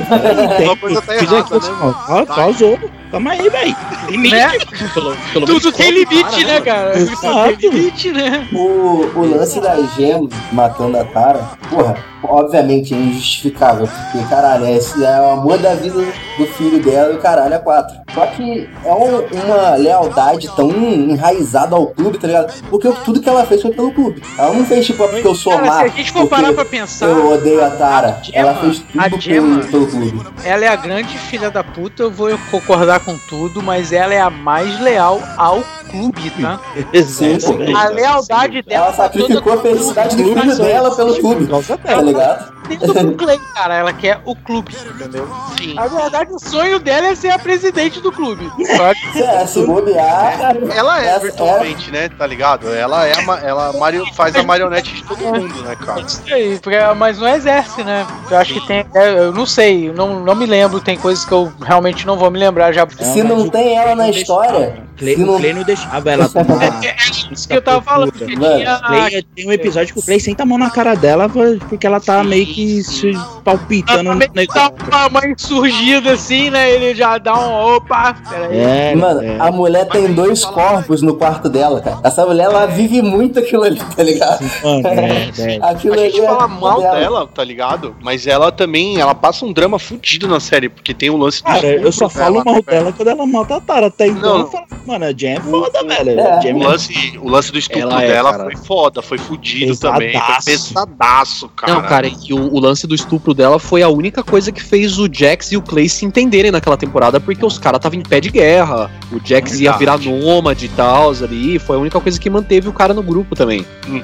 Tem, 0.57 0.70
Uma 0.70 0.70
coisa 0.77 1.01
tá 1.01 1.15
errada, 1.15 1.49
né, 1.49 1.57
assim, 1.57 1.71
mano? 1.73 1.95
ó, 2.07 2.25
ca- 2.25 2.35
Causou, 2.35 2.79
calma 3.11 3.31
aí, 3.31 3.49
velho. 3.49 3.75
Limite. 4.09 4.35
Né? 4.35 4.51
Pelo, 4.93 5.15
pelo 5.33 5.45
Tudo 5.45 5.71
tem 5.71 5.91
limite, 5.91 6.23
cara, 6.23 6.47
né, 6.47 6.61
cara? 6.61 6.91
Tudo 7.05 7.57
tem 7.59 7.69
limite, 7.69 8.11
né? 8.11 8.47
O, 8.53 9.09
o 9.15 9.29
lance 9.37 9.59
da 9.59 9.75
Gem 9.95 10.29
matando 10.51 10.97
a 10.97 11.03
Tara, 11.05 11.51
porra, 11.69 11.95
obviamente 12.23 12.93
é 12.93 12.97
injustificável, 12.97 13.87
porque, 13.87 14.27
caralho, 14.29 14.67
esse 14.67 15.03
é 15.03 15.19
o 15.21 15.31
amor 15.31 15.57
da 15.57 15.73
vida 15.75 16.01
do 16.37 16.45
filho 16.47 16.81
dela 16.81 17.13
e 17.13 17.15
o 17.17 17.19
caralho 17.19 17.53
é 17.53 17.59
quatro. 17.59 17.99
Só 18.13 18.25
que 18.27 18.69
é 18.85 18.91
um- 18.91 19.25
uma 19.45 19.75
lealdade 19.75 20.49
tão 20.55 20.69
enraizada 20.69 21.75
ao 21.75 21.87
clube, 21.87 22.17
tá 22.17 22.27
ligado? 22.27 22.53
Porque 22.69 22.89
tudo 23.05 23.21
que 23.21 23.29
ela 23.29 23.45
fez 23.45 23.61
foi 23.61 23.71
pelo 23.71 23.91
clube. 23.91 24.21
Ela 24.37 24.53
não 24.53 24.65
fez 24.65 24.85
tipo, 24.85 25.03
"Ah, 25.03 25.07
porque 25.07 25.27
eu 25.27 25.35
sou 25.35 25.53
Cara, 25.53 25.63
se 25.63 25.69
má, 25.69 25.81
a 25.81 25.87
gente 25.87 26.11
for 26.11 26.27
parar 26.27 26.53
pra 26.53 26.65
pensar, 26.65 27.05
eu 27.07 27.31
odeio 27.33 27.63
a 27.63 27.69
Tara. 27.69 28.19
a 28.19 28.23
Gemma- 28.23 28.37
ela 28.37 28.53
fez 28.55 28.79
tudo 28.91 29.21
Gemma- 29.21 29.59
pelo, 29.59 29.71
pelo 29.71 29.87
clube. 29.87 30.21
ela 30.43 30.65
é 30.65 30.67
a 30.67 30.75
grande 30.75 31.17
filha 31.17 31.49
da 31.49 31.63
puta, 31.63 32.03
eu 32.03 32.11
vou 32.11 32.29
concordar 32.49 32.99
com 33.01 33.17
tudo, 33.17 33.61
mas 33.61 33.91
ela 33.91 34.13
é 34.13 34.21
a 34.21 34.29
mais 34.29 34.79
leal 34.79 35.21
ao 35.37 35.61
clube, 35.89 36.29
tá? 36.41 36.59
Sim. 37.03 37.37
A 37.75 37.89
lealdade 37.89 38.61
dela 38.61 38.85
Ela 38.87 38.93
sacrificou 38.95 39.53
a 39.53 39.57
felicidade 39.61 40.15
do 40.15 40.23
filho 40.23 40.55
dela 40.57 40.95
pelo 40.95 41.19
clube, 41.19 41.47
tá 41.83 42.01
ligado? 42.01 42.61
do 42.71 43.15
Clay, 43.17 43.37
cara. 43.53 43.75
Ela 43.75 43.91
quer 43.91 44.21
o 44.23 44.33
clube, 44.33 44.73
entendeu? 44.95 45.27
Sim. 45.59 45.73
Na 45.73 45.87
verdade, 45.87 46.31
o 46.31 46.39
sonho 46.39 46.79
dela 46.79 47.07
é 47.07 47.15
ser 47.15 47.29
a 47.31 47.37
presidente 47.39 47.99
do 47.99 48.11
clube. 48.13 48.49
Só 48.77 48.93
que 48.93 49.21
É, 49.21 49.45
se 49.45 49.65
bobear, 49.65 50.55
Ela 50.73 51.03
é 51.03 51.07
Essa- 51.07 51.19
virtualmente, 51.19 51.91
né? 51.91 52.07
Tá 52.17 52.25
ligado? 52.25 52.73
Ela 52.73 53.05
é 53.07 53.13
a, 53.13 53.39
ela 53.43 53.73
mario- 53.73 54.05
faz 54.13 54.33
a 54.37 54.43
marionete 54.43 54.93
de 54.93 55.03
todo 55.03 55.19
mundo, 55.19 55.53
né, 55.63 55.75
cara? 55.75 55.99
Isso 56.01 56.21
aí, 56.31 56.57
porque- 56.59 56.77
mas 56.95 57.19
não 57.19 57.27
exerce, 57.27 57.83
né? 57.83 58.07
Eu 58.29 58.37
acho 58.37 58.53
que 58.53 58.65
tem. 58.67 58.85
é, 58.93 59.09
Eu 59.19 59.33
não 59.33 59.45
sei, 59.45 59.89
eu 59.89 59.93
não, 59.93 60.21
não 60.21 60.35
me 60.35 60.45
lembro, 60.45 60.79
tem 60.79 60.97
coisas 60.97 61.25
que 61.25 61.31
eu 61.33 61.51
realmente 61.61 62.05
não 62.07 62.17
vou 62.17 62.31
me 62.31 62.39
lembrar 62.39 62.71
já. 62.71 62.85
Se 62.99 63.23
não 63.23 63.49
tem 63.49 63.75
ela 63.75 63.95
na 63.95 64.09
história, 64.09 64.83
Clay, 65.01 65.15
se 65.15 65.23
o 65.23 65.25
não 65.25 65.37
Clay 65.37 65.53
não 65.53 65.63
deixava 65.63 66.11
ela 66.11 66.29
tomar. 66.29 66.83
É 66.83 66.95
isso 67.33 67.47
que 67.47 67.55
eu 67.55 67.61
tava 67.61 67.81
falando, 67.81 68.11
porque 68.11 68.35
Mano, 68.35 68.57
tinha. 68.57 68.79
Clay, 68.79 69.23
tem 69.35 69.47
um 69.47 69.51
episódio 69.51 69.93
que 69.93 69.99
o 69.99 70.03
Clay 70.03 70.19
senta 70.19 70.43
a 70.43 70.45
mão 70.45 70.57
na 70.57 70.69
cara 70.69 70.95
dela 70.95 71.29
porque 71.67 71.87
ela 71.87 71.99
tá 71.99 72.23
meio 72.23 72.45
que 72.45 72.83
se 72.83 73.11
palpitando 73.43 74.13
no 74.13 74.19
Dá 74.19 74.27
negócio. 74.35 74.73
uma, 74.87 75.07
uma 75.07 75.27
insurgida 75.27 76.11
assim, 76.13 76.49
né? 76.49 76.71
Ele 76.71 76.93
já 76.93 77.17
dá 77.17 77.33
um. 77.33 77.75
Opa. 77.75 78.15
É, 78.51 78.95
Mano, 78.95 79.23
é. 79.23 79.39
a 79.39 79.51
mulher 79.51 79.87
tem 79.87 80.13
dois 80.13 80.45
corpos 80.45 81.01
no 81.01 81.15
quarto 81.15 81.49
dela, 81.49 81.81
cara. 81.81 81.99
Essa 82.03 82.25
mulher, 82.25 82.45
ela 82.45 82.65
vive 82.67 83.01
muito 83.01 83.39
aquilo 83.39 83.63
ali, 83.63 83.79
tá 83.95 84.03
ligado? 84.03 84.43
Mano, 84.63 84.87
é, 84.87 85.31
é. 85.37 85.59
Aquilo 85.61 85.95
A 85.95 85.97
gente 85.97 86.17
ali 86.17 86.25
é 86.25 86.27
fala 86.27 86.47
mal 86.47 86.81
dela, 86.81 87.27
tá 87.27 87.43
ligado? 87.43 87.95
Mas 88.01 88.27
ela 88.27 88.51
também, 88.51 88.99
ela 88.99 89.15
passa 89.15 89.45
um 89.45 89.53
drama 89.53 89.79
fudido 89.79 90.27
na 90.27 90.39
série, 90.39 90.69
porque 90.69 90.93
tem 90.93 91.09
o 91.09 91.17
lance 91.17 91.41
do 91.41 91.45
Cara, 91.45 91.67
eu 91.67 91.91
só 91.91 92.09
falo 92.09 92.43
dela, 92.43 92.45
mal 92.45 92.55
né, 92.55 92.61
velho? 92.83 92.93
dela 92.93 92.93
quando 92.97 93.07
ela 93.07 93.25
mata 93.25 93.55
a 93.55 93.61
Tara. 93.61 93.87
Até 93.87 94.07
então 94.07 94.21
Não. 94.33 94.39
eu 94.41 94.47
falo, 94.47 94.65
mano, 94.85 95.05
a 95.05 95.11
Jen 95.11 95.33
é 95.35 95.39
foda, 95.41 95.83
velho. 95.83 96.19
É. 96.19 96.31
A 96.31 96.39
Jen 96.39 96.53
O 96.53 96.59
lance, 96.63 97.19
o 97.21 97.29
lance 97.29 97.51
do 97.51 97.57
estupro 97.59 97.81
Ela 97.81 98.03
é, 98.03 98.07
dela 98.07 98.31
cara. 98.31 98.43
foi 98.45 98.55
foda, 98.57 99.01
foi 99.01 99.17
fudido 99.17 99.67
Pesadaço. 99.67 99.93
também. 99.99 100.13
Foi 100.19 100.53
pesadaço, 100.53 101.49
cara. 101.49 101.73
Não, 101.73 101.81
cara, 101.83 102.07
e 102.07 102.33
o, 102.33 102.53
o 102.53 102.59
lance 102.59 102.85
do 102.87 102.95
estupro 102.95 103.33
dela 103.33 103.59
foi 103.59 103.81
a 103.83 103.89
única 103.89 104.23
coisa 104.23 104.51
que 104.51 104.61
fez 104.63 104.97
o 104.97 105.07
Jax 105.11 105.51
e 105.51 105.57
o 105.57 105.61
Clay 105.61 105.87
se 105.89 106.05
entenderem 106.05 106.51
naquela 106.51 106.77
temporada, 106.77 107.19
porque 107.19 107.45
os 107.45 107.57
caras 107.57 107.77
estavam 107.79 107.99
em 107.99 108.03
pé 108.03 108.19
de 108.19 108.29
guerra. 108.29 108.89
O 109.11 109.19
Jax 109.23 109.59
ia 109.59 109.71
virar 109.73 109.97
Verdade. 109.97 110.23
nômade 110.25 110.65
e 110.65 110.69
tal, 110.69 111.09
ali. 111.11 111.59
Foi 111.59 111.75
a 111.75 111.79
única 111.79 111.99
coisa 111.99 112.19
que 112.19 112.29
manteve 112.29 112.67
o 112.69 112.73
cara 112.73 112.93
no 112.93 113.03
grupo 113.03 113.35
também. 113.35 113.65
Uhum, 113.87 114.01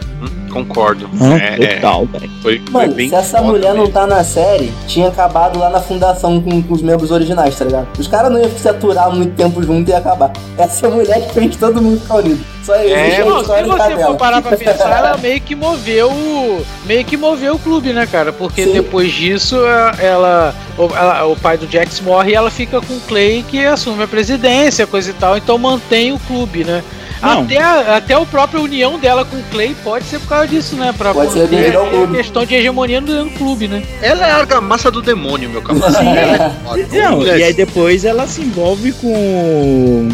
concordo. 0.52 1.10
Ah, 1.22 1.38
É, 1.38 1.64
é, 1.64 1.76
total, 1.76 2.06
velho. 2.06 2.30
foi, 2.42 2.60
foi 2.60 2.72
Mano, 2.72 2.94
bem 2.94 3.10
se 3.10 3.16
essa 3.16 3.42
mulher 3.42 3.74
não 3.74 3.82
mesmo. 3.82 3.94
tá 3.94 4.06
na 4.08 4.24
série, 4.24 4.72
tinha 4.88 5.08
acabado 5.08 5.60
lá 5.60 5.70
na 5.70 5.80
fundação 5.82 6.42
com, 6.42 6.62
com 6.62 6.74
os 6.74 6.82
membros 6.82 7.12
originais, 7.12 7.58
tá 7.58 7.66
ligado? 7.66 7.88
Os 8.00 8.08
caras 8.08 8.32
não 8.32 8.40
iam 8.40 8.50
se 8.68 8.70
aturar 8.70 9.10
muito 9.12 9.36
tempo 9.36 9.64
junto 9.64 9.90
e 9.90 9.94
acabar. 9.94 10.32
Essa 10.58 10.90
mulher 10.90 11.26
que 11.28 11.34
fez 11.34 11.56
todo 11.56 11.82
mundo 11.82 12.00
ficar 12.02 12.16
unido. 12.16 12.44
Só 12.64 12.74
Não, 12.74 13.44
se 13.44 13.64
você 13.64 14.06
for 14.06 14.18
parar 14.18 14.42
pra 14.42 14.58
pensar, 14.58 14.98
ela 14.98 15.18
meio 15.22 15.40
que 15.40 15.56
moveu 15.56 16.12
meio 16.86 17.06
que 17.06 17.16
moveu 17.16 17.56
o 17.56 17.60
clube, 17.60 17.94
né, 17.94 18.06
cara? 18.06 18.34
Porque 18.34 18.66
Sim. 18.66 18.74
depois 18.74 19.12
disso, 19.12 19.56
ela 20.00 20.54
o, 20.78 20.84
ela- 20.84 21.26
o 21.26 21.36
pai 21.38 21.58
do 21.58 21.70
Jax 21.70 22.02
morre 22.02 22.32
e 22.32 22.36
ela 22.36 22.52
fica 22.52 22.82
com 22.82 22.94
o 22.94 23.02
Clay 23.02 23.44
que 23.50 23.66
assume 23.66 24.04
a 24.04 24.08
presidência, 24.08 24.86
coisa 24.86 25.10
e 25.10 25.14
tal, 25.14 25.38
então 25.38 25.58
mantém 25.58 26.12
o 26.12 26.20
clube, 26.20 26.64
né? 26.66 26.84
Não. 27.22 27.42
Até, 27.44 27.58
a- 27.58 27.98
até 27.98 28.14
a 28.14 28.22
própria 28.26 28.60
união 28.62 29.00
dela 29.00 29.26
com 29.26 29.38
o 29.38 29.44
Clay 29.52 29.76
pode 29.84 30.06
ser 30.06 30.20
por 30.20 30.28
causa 30.30 30.48
disso, 30.48 30.76
né? 30.76 30.94
Pra 30.98 31.14
Pode 31.14 31.34
ser 31.34 31.48
clube. 31.48 32.16
questão 32.18 32.46
de 32.46 32.56
hegemonia 32.56 33.02
no, 33.02 33.26
no 33.26 33.32
clube, 33.32 33.68
né? 33.68 33.84
Ela 34.02 34.28
é 34.28 34.32
a 34.32 34.36
argamassa 34.38 34.92
do 34.92 35.02
demônio, 35.02 35.50
meu 35.50 35.62
camarada. 35.62 36.04
Ela 36.04 36.46
é 36.46 36.52
foda. 36.64 36.88
Não, 36.92 37.24
e 37.24 37.44
aí 37.44 37.54
depois 37.54 38.06
ela 38.06 38.28
se 38.28 38.42
envolve 38.42 38.92
com. 38.94 40.10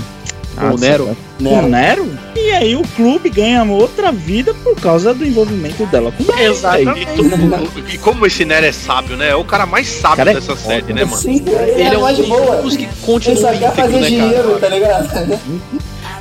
Com 0.55 0.67
o 0.69 0.77
Nero? 0.77 1.17
Com 1.43 1.63
o 1.65 1.67
Nero? 1.67 2.07
E 2.35 2.51
aí 2.51 2.75
o 2.75 2.83
clube 2.95 3.27
ganha 3.27 3.63
outra 3.63 4.11
vida 4.11 4.53
por 4.63 4.75
causa 4.75 5.11
do 5.11 5.25
envolvimento 5.25 5.83
dela 5.87 6.11
com 6.11 6.23
o 6.23 6.27
Nero. 6.35 6.51
Exatamente. 6.53 7.11
E, 7.11 7.15
tu- 7.15 7.83
e 7.95 7.97
como 7.97 8.25
esse 8.27 8.45
Nero 8.45 8.65
é 8.67 8.71
sábio, 8.71 9.17
né? 9.17 9.29
É 9.29 9.35
o 9.35 9.43
cara 9.43 9.65
mais 9.65 9.87
sábio 9.87 10.17
Cara 10.17 10.31
é 10.31 10.35
dessa 10.35 10.55
série, 10.55 10.93
né, 10.93 11.03
mano? 11.05 11.17
Sim, 11.17 11.43
ele, 11.47 11.71
Ele 11.71 11.81
é 11.81 11.93
é 11.95 11.97
um 11.97 12.01
mais 12.01 12.17
de 12.17 12.21
dos 12.23 12.77
que 12.77 12.83
Ele 12.83 12.91
continua 13.01 13.41
só 13.41 13.47
quer 13.47 13.55
íntegro, 13.55 13.75
fazer 13.75 13.99
né, 13.99 14.07
dinheiro, 14.07 14.43
cara? 14.43 14.59
tá 14.59 14.69
ligado? 14.69 15.39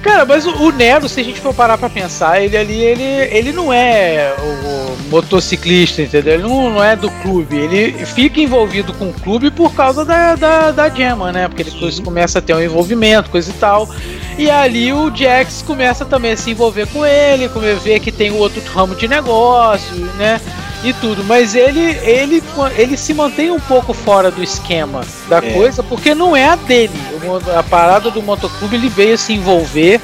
Cara, 0.02 0.24
mas 0.24 0.44
o, 0.44 0.50
o 0.64 0.72
Nero, 0.72 1.08
se 1.08 1.20
a 1.20 1.24
gente 1.24 1.40
for 1.40 1.54
parar 1.54 1.78
pra 1.78 1.88
pensar, 1.88 2.42
ele 2.42 2.56
ali, 2.56 2.80
ele, 2.80 3.02
ele 3.02 3.52
não 3.52 3.72
é 3.72 4.34
o, 4.38 4.82
motociclista, 5.12 6.00
entendeu? 6.02 6.34
Ele 6.34 6.42
não, 6.42 6.70
não 6.70 6.82
é 6.82 6.96
do 6.96 7.10
clube. 7.10 7.56
Ele 7.56 7.92
fica 8.06 8.40
envolvido 8.40 8.94
com 8.94 9.10
o 9.10 9.12
clube 9.12 9.50
por 9.50 9.74
causa 9.74 10.04
da, 10.04 10.34
da, 10.34 10.70
da 10.70 10.88
Gemma, 10.88 11.30
né? 11.30 11.48
Porque 11.48 11.62
depois 11.64 12.00
começa 12.00 12.38
a 12.38 12.42
ter 12.42 12.54
um 12.54 12.60
envolvimento, 12.62 13.28
coisa 13.30 13.50
e 13.50 13.54
tal. 13.54 13.88
E 14.38 14.50
ali 14.50 14.90
o 14.92 15.14
Jax 15.14 15.62
começa 15.62 16.04
também 16.06 16.32
a 16.32 16.36
se 16.36 16.50
envolver 16.50 16.86
com 16.88 17.04
ele, 17.04 17.48
come- 17.50 17.74
ver 17.74 18.00
que 18.00 18.10
tem 18.10 18.30
outro 18.32 18.62
ramo 18.72 18.94
de 18.94 19.06
negócio, 19.06 19.94
né? 20.16 20.40
E 20.84 20.92
tudo, 20.94 21.22
mas 21.22 21.54
ele, 21.54 21.80
ele, 22.02 22.42
ele 22.76 22.96
se 22.96 23.14
mantém 23.14 23.50
um 23.52 23.60
pouco 23.60 23.92
fora 23.94 24.30
do 24.32 24.42
esquema 24.42 25.02
da 25.28 25.38
É. 25.38 25.52
coisa, 25.52 25.82
porque 25.82 26.12
não 26.14 26.36
é 26.36 26.46
a 26.48 26.56
dele. 26.56 26.92
A 27.56 27.62
parada 27.62 28.10
do 28.10 28.20
motoclube 28.22 28.74
ele 28.74 28.88
veio 28.88 29.16
se 29.16 29.32
envolver 29.32 30.00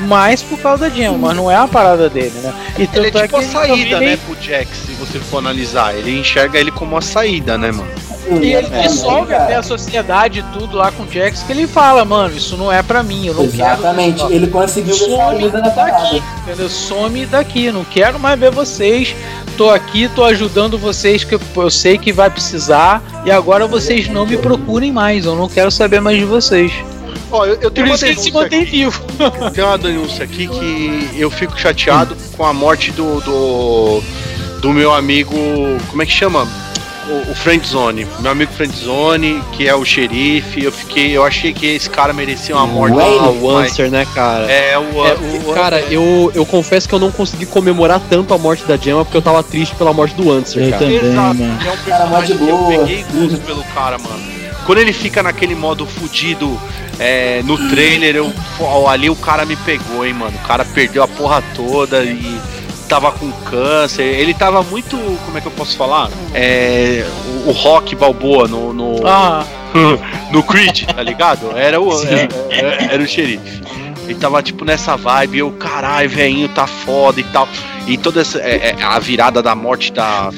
mais 0.00 0.42
por 0.42 0.58
causa 0.58 0.88
da 0.88 0.94
Gemma, 0.94 1.18
mas 1.18 1.36
não 1.36 1.50
é 1.50 1.54
a 1.54 1.68
parada 1.68 2.08
dele, 2.08 2.32
né? 2.42 2.52
E 2.78 2.82
Ele 2.94 3.08
é 3.08 3.10
tanto 3.10 3.22
tipo 3.24 3.36
a 3.36 3.40
que 3.40 3.44
ele 3.44 3.52
saída, 3.52 4.00
né, 4.00 4.18
pro 4.26 4.34
Jax, 4.42 4.68
se 4.86 4.92
você 4.94 5.18
for 5.18 5.38
analisar. 5.38 5.94
Ele 5.94 6.18
enxerga 6.18 6.58
ele 6.58 6.70
como 6.70 6.96
a 6.96 7.02
saída, 7.02 7.58
né, 7.58 7.70
mano? 7.70 7.90
E 8.40 8.54
ele 8.54 8.68
É, 8.72 8.82
dissolve 8.88 9.34
até 9.34 9.56
a 9.56 9.62
sociedade 9.62 10.38
e 10.38 10.58
tudo 10.58 10.76
lá 10.78 10.90
com 10.90 11.02
o 11.02 11.12
Jax, 11.12 11.42
que 11.42 11.52
ele 11.52 11.66
fala, 11.66 12.04
mano, 12.04 12.34
isso 12.34 12.56
não 12.56 12.72
é 12.72 12.82
pra 12.82 13.02
mim, 13.02 13.26
eu 13.26 13.34
não 13.34 13.44
Exatamente, 13.44 14.22
quero. 14.22 14.32
ele 14.32 14.46
conseguiu 14.46 14.94
a 14.94 14.98
Some 14.98 15.38
vida 15.44 15.60
da 15.60 15.70
parada. 15.70 16.02
daqui, 16.04 16.22
entendeu? 16.42 16.68
Some 16.70 17.26
daqui, 17.26 17.70
não 17.70 17.84
quero 17.84 18.18
mais 18.18 18.38
ver 18.40 18.50
vocês. 18.50 19.14
Tô 19.56 19.70
aqui, 19.70 20.08
tô 20.14 20.24
ajudando 20.24 20.78
vocês 20.78 21.24
que 21.24 21.34
eu- 21.34 21.70
sei 21.70 21.98
que 21.98 22.12
vai 22.12 22.30
precisar. 22.30 23.02
E 23.24 23.30
agora 23.30 23.66
vocês 23.66 24.08
não 24.08 24.26
me 24.26 24.36
procurem 24.36 24.90
mais. 24.90 25.24
Eu 25.24 25.36
não 25.36 25.48
quero 25.48 25.70
saber 25.70 26.00
mais 26.00 26.18
de 26.18 26.24
vocês. 26.24 26.72
Ó, 27.30 27.44
eu, 27.46 27.54
eu 27.54 27.60
Por 27.62 27.70
tenho 27.70 27.86
uma 27.86 27.94
isso 27.94 28.04
que 28.06 28.16
se 28.16 28.32
mantém 28.32 28.64
vivo. 28.64 29.00
Tem 29.54 29.64
uma 29.64 29.78
denúncia 29.78 30.24
aqui 30.24 30.46
que 30.46 31.10
eu 31.16 31.30
fico 31.30 31.58
chateado 31.58 32.16
com 32.36 32.44
a 32.44 32.52
morte 32.52 32.90
do, 32.92 33.20
do, 33.20 34.02
do 34.60 34.70
meu 34.72 34.92
amigo. 34.92 35.34
Como 35.88 36.02
é 36.02 36.06
que 36.06 36.12
chama? 36.12 36.46
O, 37.12 37.30
o 37.30 37.34
Friendzone. 37.34 38.06
Meu 38.20 38.32
amigo 38.32 38.52
Friendzone, 38.52 39.42
que 39.52 39.68
é 39.68 39.74
o 39.74 39.84
xerife. 39.84 40.62
Eu 40.64 40.72
fiquei. 40.72 41.16
Eu 41.16 41.24
achei 41.24 41.52
que 41.52 41.66
esse 41.66 41.90
cara 41.90 42.12
merecia 42.12 42.54
uma 42.56 42.66
morte. 42.66 42.96
Ah, 42.98 43.30
o 43.30 43.50
Answer, 43.56 43.90
né, 43.90 44.06
cara? 44.14 44.50
É, 44.50 44.78
o, 44.78 45.06
É, 45.06 45.14
o- 45.14 45.52
cara, 45.54 45.80
eu, 45.82 46.30
eu 46.34 46.46
confesso 46.46 46.88
que 46.88 46.94
eu 46.94 46.98
não 46.98 47.10
consegui 47.12 47.46
comemorar 47.46 48.00
tanto 48.08 48.32
a 48.34 48.38
morte 48.38 48.64
da 48.64 48.76
Gemma 48.76 49.04
porque 49.04 49.16
eu 49.16 49.22
tava 49.22 49.42
triste 49.42 49.74
pela 49.76 49.92
morte 49.92 50.14
do 50.14 50.30
Answer, 50.30 50.62
Eu 50.64 50.70
cara. 50.70 50.82
também, 50.84 50.96
Exato, 50.96 51.34
mano. 51.38 51.42
é 51.42 51.54
um 51.54 51.58
Cara, 51.58 51.76
personagem 51.84 52.36
que 52.38 52.48
eu 52.48 52.56
boa. 52.56 52.78
peguei 52.78 53.04
gosto 53.12 53.38
pelo 53.46 53.62
cara, 53.74 53.98
mano. 53.98 54.32
Quando 54.64 54.78
ele 54.78 54.92
fica 54.92 55.22
naquele 55.24 55.54
modo 55.56 55.84
fudido 55.86 56.58
é, 56.98 57.42
no 57.44 57.56
trailer, 57.68 58.14
eu, 58.16 58.32
ali 58.88 59.10
o 59.10 59.16
cara 59.16 59.44
me 59.44 59.56
pegou, 59.56 60.06
hein, 60.06 60.14
mano. 60.14 60.36
O 60.42 60.46
cara 60.46 60.64
perdeu 60.64 61.02
a 61.02 61.08
porra 61.08 61.42
toda 61.56 62.04
e 62.04 62.40
tava 62.92 63.10
com 63.12 63.32
câncer. 63.50 64.02
Ele 64.02 64.34
tava 64.34 64.62
muito. 64.62 64.98
Como 65.24 65.38
é 65.38 65.40
que 65.40 65.46
eu 65.46 65.52
posso 65.52 65.76
falar? 65.78 66.10
É, 66.34 67.04
o, 67.46 67.48
o 67.48 67.52
Rock 67.52 67.94
Balboa 67.96 68.46
no, 68.46 68.72
no, 68.74 69.06
Ah, 69.06 69.44
no 70.30 70.42
Creed, 70.42 70.84
tá 70.84 71.02
ligado? 71.02 71.56
Era 71.56 71.80
o, 71.80 71.90
era, 72.06 72.28
era- 72.50 72.92
era 72.92 73.02
o 73.02 73.06
xerife. 73.06 73.62
Ele 74.04 74.14
tava 74.16 74.42
tipo 74.42 74.64
nessa 74.64 74.94
vibe, 74.96 75.38
eu, 75.38 75.50
caralho, 75.52 76.10
velhinho, 76.10 76.48
tá 76.48 76.66
foda 76.66 77.18
e 77.20 77.24
tal. 77.24 77.48
E 77.86 77.96
toda 77.96 78.20
essa. 78.20 78.38
é, 78.40 78.74
é, 78.78 78.82
a 78.82 78.98
virada 78.98 79.42
da 79.42 79.54
morte 79.54 79.90
da. 79.92 80.30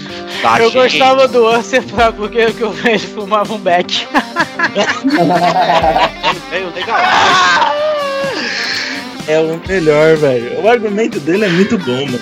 da 0.43 0.59
eu 0.61 0.71
gente. 0.71 0.75
gostava 0.99 1.27
do 1.27 1.49
Answer 1.49 1.83
pra- 1.83 2.13
porque 2.13 2.53
que 2.53 2.61
eu 2.63 2.73
ele 2.85 2.99
fumava 3.01 3.53
um 3.53 3.59
beck. 3.59 4.07
É, 6.53 6.59
o 6.61 6.75
legal. 6.75 6.97
É 9.27 9.39
o 9.41 9.61
melhor, 9.67 10.17
velho. 10.17 10.61
O 10.63 10.69
argumento 10.69 11.19
dele 11.21 11.47
é 11.47 11.49
muito 11.49 11.79
bom, 11.79 12.05
mano. 12.05 12.21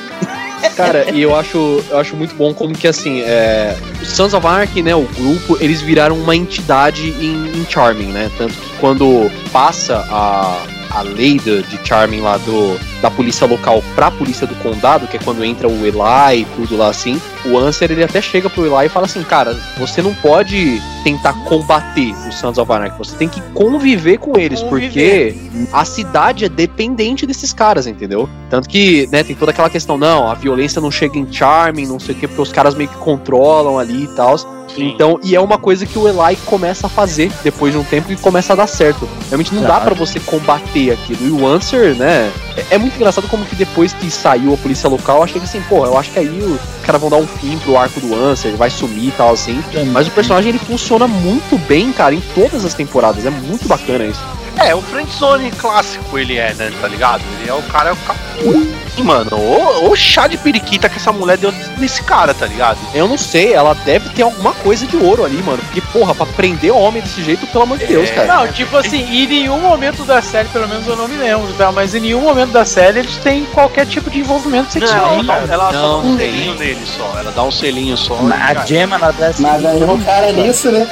Cara, 0.77 1.11
e 1.13 1.21
eu 1.21 1.35
acho, 1.35 1.85
eu 1.91 1.99
acho 1.99 2.17
muito 2.17 2.35
bom 2.35 2.55
como 2.55 2.75
que 2.75 2.87
assim, 2.87 3.21
é, 3.21 3.77
o 4.01 4.05
Sons 4.05 4.35
of 4.35 4.47
Anarchy, 4.47 4.83
né, 4.83 4.95
o 4.95 5.03
grupo, 5.03 5.57
eles 5.61 5.81
viraram 5.81 6.17
uma 6.17 6.35
entidade 6.35 7.11
em, 7.11 7.59
em 7.59 7.67
Charming, 7.69 8.13
né? 8.13 8.31
Tanto 8.39 8.55
que 8.55 8.72
quando 8.83 9.30
passa 9.53 10.05
a, 10.11 10.66
a 10.91 11.03
lei 11.03 11.39
de, 11.39 11.62
de 11.62 11.78
Charming 11.87 12.20
lá 12.20 12.37
do, 12.39 12.76
da 13.01 13.09
polícia 13.09 13.47
local 13.47 13.80
pra 13.95 14.11
polícia 14.11 14.45
do 14.45 14.57
condado, 14.57 15.07
que 15.07 15.16
é 15.16 15.20
quando 15.20 15.45
entra 15.45 15.68
o 15.68 15.87
Eli 15.87 16.41
e 16.41 16.45
tudo 16.57 16.76
lá 16.76 16.89
assim, 16.89 17.22
o 17.45 17.57
Answer 17.57 17.93
ele 17.93 18.03
até 18.03 18.20
chega 18.20 18.51
pro 18.51 18.66
Eli 18.66 18.87
e 18.87 18.89
fala 18.89 19.07
assim, 19.07 19.22
cara, 19.22 19.57
você 19.78 20.03
não 20.03 20.12
pode 20.14 20.83
tentar 21.05 21.33
combater 21.45 22.12
os 22.28 22.35
Sons 22.35 22.59
of 22.59 22.72
Anarchy, 22.72 22.99
você 22.99 23.14
tem 23.14 23.28
que 23.28 23.41
conviver 23.55 24.18
com 24.18 24.37
eles, 24.37 24.61
Conviver. 24.61 25.33
porque 25.33 25.68
a 25.72 25.85
cidade 25.85 26.47
é 26.47 26.49
dependente 26.49 27.24
desses 27.24 27.53
caras, 27.53 27.87
entendeu? 27.87 28.28
Tanto 28.51 28.68
que, 28.68 29.09
né, 29.12 29.22
tem 29.22 29.37
toda 29.37 29.53
aquela 29.53 29.70
questão, 29.70 29.97
não, 29.97 30.28
a 30.28 30.35
violência 30.35 30.80
não 30.80 30.91
chega 30.91 31.16
em 31.16 31.33
Charming, 31.33 31.87
não 31.87 32.01
sei 32.01 32.16
o 32.16 32.18
quê, 32.18 32.26
porque 32.26 32.43
os 32.43 32.53
caras 32.53 32.74
meio 32.74 32.91
que 32.91 32.97
controlam 32.97 33.78
ali 33.78 34.05
e 34.07 34.09
tal. 34.09 34.37
Então, 34.77 35.18
e 35.23 35.35
é 35.35 35.41
uma 35.41 35.59
coisa 35.59 35.85
que 35.87 35.99
o 35.99 36.09
Eli 36.09 36.37
começa 36.47 36.87
a 36.87 36.91
fazer 36.91 37.31
depois 37.45 37.73
de 37.73 37.79
um 37.79 37.85
tempo 37.85 38.11
e 38.12 38.16
começa 38.16 38.53
a 38.53 38.57
dar 38.57 38.66
certo. 38.66 39.09
Realmente 39.29 39.55
não 39.55 39.62
dá 39.62 39.68
Claro. 39.68 39.85
pra 39.85 39.95
você 39.95 40.18
combater 40.20 40.91
aquilo. 40.93 41.27
E 41.27 41.31
o 41.31 41.47
Answer, 41.47 41.95
né? 41.95 42.31
É, 42.57 42.75
é 42.75 42.79
muito 42.79 42.95
engraçado 42.97 43.29
como 43.29 43.45
que 43.45 43.55
depois 43.55 43.93
que 43.93 44.11
saiu 44.11 44.55
a 44.55 44.57
polícia 44.57 44.89
local, 44.89 45.18
eu 45.18 45.23
achei 45.25 45.41
que 45.41 45.47
assim, 45.47 45.61
pô, 45.68 45.85
eu 45.85 45.97
acho 45.99 46.11
que 46.11 46.18
aí 46.18 46.29
os 46.29 46.85
caras 46.87 47.01
vão 47.01 47.11
dar 47.11 47.16
um 47.16 47.27
fim 47.27 47.59
pro 47.59 47.77
arco 47.77 48.01
do 48.01 48.14
Answer, 48.14 48.51
ele 48.51 48.57
vai 48.59 48.70
sumir 48.70 49.09
e 49.09 49.12
tal 49.12 49.33
assim. 49.33 49.62
Mas 49.93 50.07
o 50.07 50.11
personagem 50.11 50.51
ele 50.51 50.59
funciona 50.59 51.07
muito 51.07 51.59
bem, 51.66 51.93
cara, 51.93 52.14
em 52.14 52.23
todas 52.35 52.64
as 52.64 52.75
temporadas. 52.75 53.25
É 53.27 53.31
muito 53.31 53.66
bacana 53.68 54.05
isso. 54.05 54.20
É, 54.59 54.74
o 54.74 54.82
Friendzone 54.82 55.50
clássico 55.53 56.18
ele 56.18 56.36
é, 56.38 56.55
né, 56.55 56.72
tá 56.80 56.88
ligado? 56.88 57.22
Ele 57.40 57.48
é 57.50 57.55
o 57.55 57.62
cara, 57.62 57.90
é 57.90 57.92
o 57.92 57.96
cara... 57.96 58.18
Ih, 58.44 58.82
Mano, 58.98 59.36
o, 59.36 59.90
o 59.90 59.96
chá 59.96 60.26
de 60.26 60.36
periquita 60.36 60.88
que 60.88 60.96
essa 60.96 61.11
mulher 61.12 61.38
deu 61.38 61.53
nesse 61.78 62.03
cara, 62.03 62.34
tá 62.34 62.46
ligado? 62.46 62.78
Eu 62.94 63.09
não 63.09 63.16
sei, 63.16 63.55
ela 63.55 63.74
deve 63.74 64.11
ter 64.11 64.22
alguma 64.22 64.53
coisa 64.53 64.86
de 64.86 64.96
ouro 64.96 65.24
ali, 65.24 65.42
mano. 65.42 65.59
Porque, 65.59 65.80
porra, 65.80 66.14
pra 66.14 66.26
prender 66.26 66.72
homem 66.72 67.00
desse 67.03 67.22
jeito, 67.22 67.46
pelo 67.46 67.64
amor 67.64 67.78
de 67.78 67.86
Deus, 67.86 68.11
cara. 68.11 68.26
Não, 68.26 68.48
tipo 68.53 68.76
assim, 68.76 69.00
em 69.03 69.26
nenhum 69.26 69.61
momento 69.61 70.05
da 70.05 70.20
série, 70.20 70.48
pelo 70.50 70.68
menos 70.68 70.86
eu 70.86 70.94
não 70.94 71.09
me 71.09 71.16
lembro, 71.16 71.50
tá? 71.55 71.72
Mas 71.72 71.94
em 71.94 72.00
nenhum 72.00 72.20
momento 72.20 72.50
da 72.50 72.66
série 72.66 72.98
eles 72.98 73.16
têm 73.16 73.46
qualquer 73.46 73.86
tipo 73.86 74.11
de 74.11 74.20
envolvimento 74.20 74.72
sexual, 74.72 75.16
Não, 75.16 75.24
cara. 75.24 75.46
ela 75.50 75.72
só 75.72 75.72
Não, 75.72 76.03
dá 76.03 76.09
um 76.09 76.16
selinho 76.18 76.55
nele 76.55 76.86
só. 76.86 77.18
Ela 77.18 77.30
dá 77.30 77.42
um 77.44 77.50
selinho 77.50 77.96
só. 77.96 78.18
A 78.30 78.53
e- 78.62 78.66
Gemma 78.66 78.96
ela 78.96 79.12
dá 79.12 79.32
Mas 79.38 79.64
aí 79.64 79.82
o 79.82 80.05
cara 80.05 80.28
é 80.28 80.32
nisso, 80.32 80.70
né? 80.70 80.86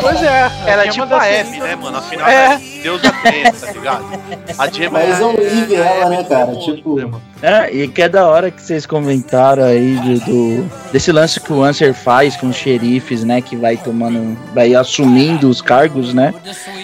Pois 0.00 0.22
é. 0.22 0.50
Ela 0.66 0.84
é 0.84 0.88
tipo 0.88 1.12
a 1.14 1.24
Abby, 1.24 1.60
né, 1.60 1.76
mano? 1.76 1.98
Afinal, 1.98 2.28
É. 2.28 2.60
é 2.84 2.90
Deus 2.90 3.02
da 3.02 3.10
treta, 3.12 3.66
tá 3.66 3.72
ligado? 3.72 4.04
A 4.58 4.68
Gemma 4.68 4.98
Mas 5.00 5.20
é 5.20 5.24
um 5.24 5.36
livre 5.36 5.74
ela, 5.74 6.08
né, 6.10 6.24
cara? 6.24 6.54
Tipo. 6.56 7.20
É, 7.42 7.70
e 7.74 7.88
que 7.88 8.02
é 8.02 8.08
da 8.08 8.26
hora 8.26 8.50
que 8.50 8.62
vocês 8.62 8.86
comentaram 8.86 9.64
aí 9.64 9.96
do, 9.96 10.20
do- 10.20 10.70
desse 10.92 11.12
lance 11.12 11.38
que 11.40 11.52
o 11.52 11.62
Answer 11.62 11.92
faz 11.92 12.36
com 12.36 12.46
os 12.48 12.56
xerifes, 12.56 13.22
né? 13.24 13.40
Que 13.40 13.56
vai 13.56 13.76
tomando, 13.76 14.36
vai 14.54 14.74
assumindo 14.74 15.48
os 15.48 15.60
cargos, 15.60 16.14
né? 16.14 16.32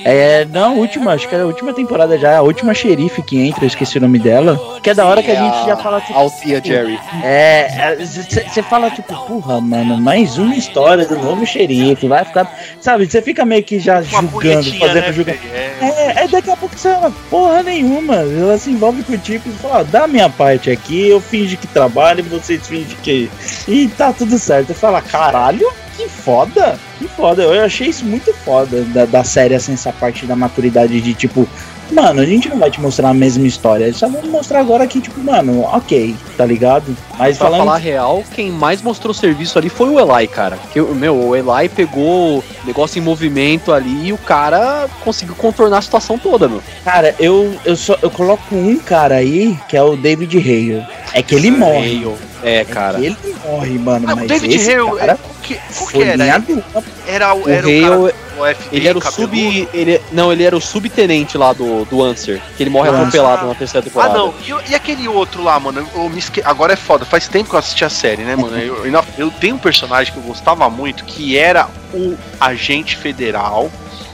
É, 0.05 0.45
na 0.47 0.69
última, 0.69 1.13
acho 1.13 1.29
que 1.29 1.35
é 1.35 1.41
a 1.41 1.47
última 1.47 1.73
temporada 1.73 2.19
já, 2.19 2.37
a 2.39 2.43
última 2.43 2.75
xerife 2.75 3.23
que 3.23 3.39
entra, 3.41 3.65
eu 3.65 3.69
esqueci 3.69 3.99
o 3.99 4.01
nome 4.01 4.19
dela. 4.19 4.59
Que 4.83 4.91
é 4.91 4.95
da 4.95 5.07
hora 5.07 5.23
que 5.23 5.31
a 5.31 5.35
gente 5.35 5.67
já 5.67 5.77
fala 5.77 6.01
tipo, 6.01 6.19
Althea 6.19 6.61
Jerry. 6.65 6.99
É, 7.23 7.97
você 8.05 8.63
fala 8.63 8.91
tipo, 8.91 9.15
porra, 9.27 9.61
mano, 9.61 9.99
mais 10.01 10.37
uma 10.39 10.55
história 10.57 11.07
do 11.07 11.17
novo 11.19 11.47
xerife, 11.47 12.07
vai 12.09 12.25
ficar, 12.25 12.51
sabe? 12.81 13.07
Você 13.07 13.23
fica 13.23 13.45
meio 13.45 13.63
que 13.63 13.79
já 13.79 14.01
uma 14.01 14.23
julgando, 14.23 14.73
fazendo 14.79 14.95
né, 14.95 15.13
julgamento. 15.13 15.47
velho? 15.49 15.55
É. 15.81 15.90
É, 15.97 16.25
é 16.25 16.29
daqui 16.29 16.51
a 16.51 16.57
pouco 16.57 16.77
você 16.77 16.93
fala, 16.93 17.13
porra 17.29 17.63
nenhuma. 17.63 18.17
Ela 18.17 18.59
se 18.59 18.71
envolve 18.71 19.03
com 19.03 19.13
o 19.13 19.19
tipo 19.19 19.49
e 19.49 19.53
fala, 19.53 19.85
dá 19.85 20.07
minha 20.07 20.29
parte 20.29 20.71
aqui, 20.71 21.09
eu 21.09 21.21
finge 21.21 21.57
que 21.57 21.67
trabalho, 21.67 22.25
vocês 22.25 22.67
fingem 22.67 22.97
que. 23.03 23.31
E 23.67 23.89
tá 23.89 24.13
tudo 24.13 24.39
certo. 24.39 24.75
Fala, 24.75 25.01
caralho, 25.03 25.71
que 25.97 26.09
foda! 26.09 26.79
Que 26.99 27.09
foda. 27.09 27.43
Eu 27.43 27.65
achei 27.65 27.89
isso 27.89 28.05
muito 28.05 28.33
foda 28.35 28.83
da, 28.85 29.07
da 29.07 29.25
série, 29.25 29.55
assim, 29.55 29.73
essa 29.73 29.93
parte 29.93 30.27
da 30.27 30.37
maturidade 30.37 31.01
de 31.01 31.15
tipo. 31.15 31.49
Mano, 31.91 32.21
a 32.21 32.25
gente 32.25 32.49
não 32.49 32.59
vai 32.59 32.71
te 32.71 32.81
mostrar 32.81 33.11
a 33.11 33.15
mesma 33.15 33.47
história. 33.47 33.93
Só 33.93 34.09
vamos 34.09 34.29
mostrar 34.31 34.61
agora 34.61 34.87
que, 34.87 35.01
tipo, 35.01 35.21
mano, 35.21 35.63
ok, 35.63 36.15
tá 36.37 36.45
ligado? 36.45 36.97
Mas 37.19 37.37
Pra 37.37 37.47
falando. 37.47 37.67
falar 37.67 37.79
real, 37.79 38.23
quem 38.35 38.51
mais 38.51 38.81
mostrou 38.81 39.13
serviço 39.13 39.59
ali 39.59 39.69
foi 39.69 39.89
o 39.91 39.99
Eli, 39.99 40.27
cara. 40.29 40.59
Que, 40.73 40.81
meu, 40.81 41.17
o 41.17 41.37
Eli 41.37 41.69
pegou 41.69 42.39
o 42.39 42.45
negócio 42.65 42.99
em 42.99 43.03
movimento 43.03 43.73
ali 43.73 44.07
e 44.09 44.13
o 44.13 44.19
cara 44.19 44.89
conseguiu 45.05 45.35
contornar 45.35 45.79
a 45.79 45.83
situação 45.83 46.19
toda, 46.19 46.49
meu. 46.49 46.63
Cara, 46.85 47.15
eu, 47.19 47.55
eu, 47.65 47.77
só, 47.77 47.97
eu 48.01 48.11
coloco 48.11 48.55
um 48.55 48.79
cara 48.79 49.17
aí, 49.17 49.59
que 49.69 49.77
é 49.77 49.83
o 49.83 49.97
David 49.97 50.37
Hale. 50.39 50.87
É 51.13 51.23
que 51.23 51.35
ele 51.35 51.51
morre. 51.51 52.05
Hale. 52.05 52.15
É, 52.43 52.65
cara. 52.65 52.99
Ele 52.99 53.17
morre, 53.45 53.79
mano. 53.79 54.07
Ah, 54.09 54.15
mas 54.17 54.25
o 54.25 54.29
David 54.29 54.55
esse 54.55 54.73
Hale, 54.73 54.97
cara 54.97 55.13
é, 55.13 55.40
que, 55.41 55.59
qual 55.77 55.89
que 55.89 56.03
era? 56.03 56.39
dupla. 56.39 56.83
Era, 57.07 57.35
o- 57.35 57.43
O 57.45 57.49
era 57.49 57.67
o 57.67 57.71
Hale, 57.71 57.81
cara 57.83 57.97
do 57.97 58.55
FBI, 58.55 58.69
ele 58.77 58.89
era 58.89 58.99
o 58.99 59.01
cabeludo? 59.01 59.37
sub. 59.37 59.69
Ele, 59.75 60.01
não, 60.13 60.33
ele 60.33 60.43
era 60.45 60.57
o 60.57 60.61
subtenente 60.61 61.37
lá 61.37 61.53
do, 61.53 61.85
do 61.87 62.03
Answer. 62.03 62.41
Que 62.57 62.63
ele 62.63 62.71
morre 62.71 62.91
Do 62.91 62.97
atropelado 62.97 63.35
Answer. 63.37 63.49
na 63.49 63.55
terceira 63.55 63.85
Ah, 63.87 63.89
temporada. 63.89 64.19
não. 64.19 64.35
E, 64.47 64.53
o- 64.53 64.61
e 64.69 64.75
aquele 64.75 65.09
outro 65.09 65.43
lá, 65.43 65.59
mano? 65.59 65.87
Eu 65.95 66.09
me 66.09 66.19
esque... 66.19 66.41
Agora 66.45 66.73
é 66.73 66.77
foda. 66.77 67.05
Faz 67.05 67.27
tempo 67.29 67.49
que 67.51 67.55
eu 67.55 67.59
assisti 67.59 67.85
a 67.85 67.91
série, 67.91 68.23
né, 68.23 68.37
mano? 68.37 68.57
Eu, 68.59 68.87
eu, 68.87 69.05
eu 69.19 69.31
tenho 69.31 69.57
um 69.57 69.59
personagem 69.59 70.13
que 70.13 70.19
eu 70.19 70.23
gostava 70.25 70.69
muito, 70.71 71.05
que 71.05 71.37
era 71.37 71.69
o 71.93 72.17
agente 72.41 72.97
federal. 72.97 73.71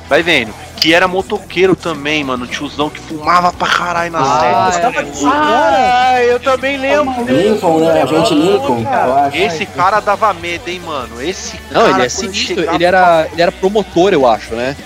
Vai 0.09 0.23
vendo. 0.23 0.53
Que 0.77 0.93
era 0.95 1.09
motoqueiro 1.09 1.75
também, 1.75 2.23
mano. 2.23 2.47
Tiozão 2.47 2.89
que 2.91 3.01
fumava 3.01 3.53
pra 3.53 3.67
caralho 3.67 4.13
na 4.13 4.19
Ah, 4.21 4.71
série. 4.73 4.97
é. 4.99 5.03
Desse 5.03 5.23
cara. 5.25 5.37
Ah, 6.13 6.23
eu 6.23 6.39
também 6.39 6.77
lembro. 6.77 7.25
Lincoln, 7.27 7.79
né? 7.81 8.03
A 8.03 8.07
gente 8.07 8.35
Lincoln, 8.35 8.81
eu 8.83 9.17
acho. 9.17 9.37
Esse 9.37 9.67
cara 9.67 10.01
dava 10.01 10.33
medo, 10.35 10.69
hein, 10.69 10.81
mano? 10.85 11.21
Esse 11.21 11.59
Não, 11.71 11.81
cara. 11.83 11.95
ele 11.95 12.07
é 12.07 12.09
sinistro. 12.09 12.55
chegava- 12.57 12.75
Ele 12.77 12.85
era, 12.85 13.29
ele 13.33 13.43
era 13.43 13.51
promotor, 13.53 14.13
eu 14.13 14.27
acho, 14.27 14.55
né? 14.55 14.77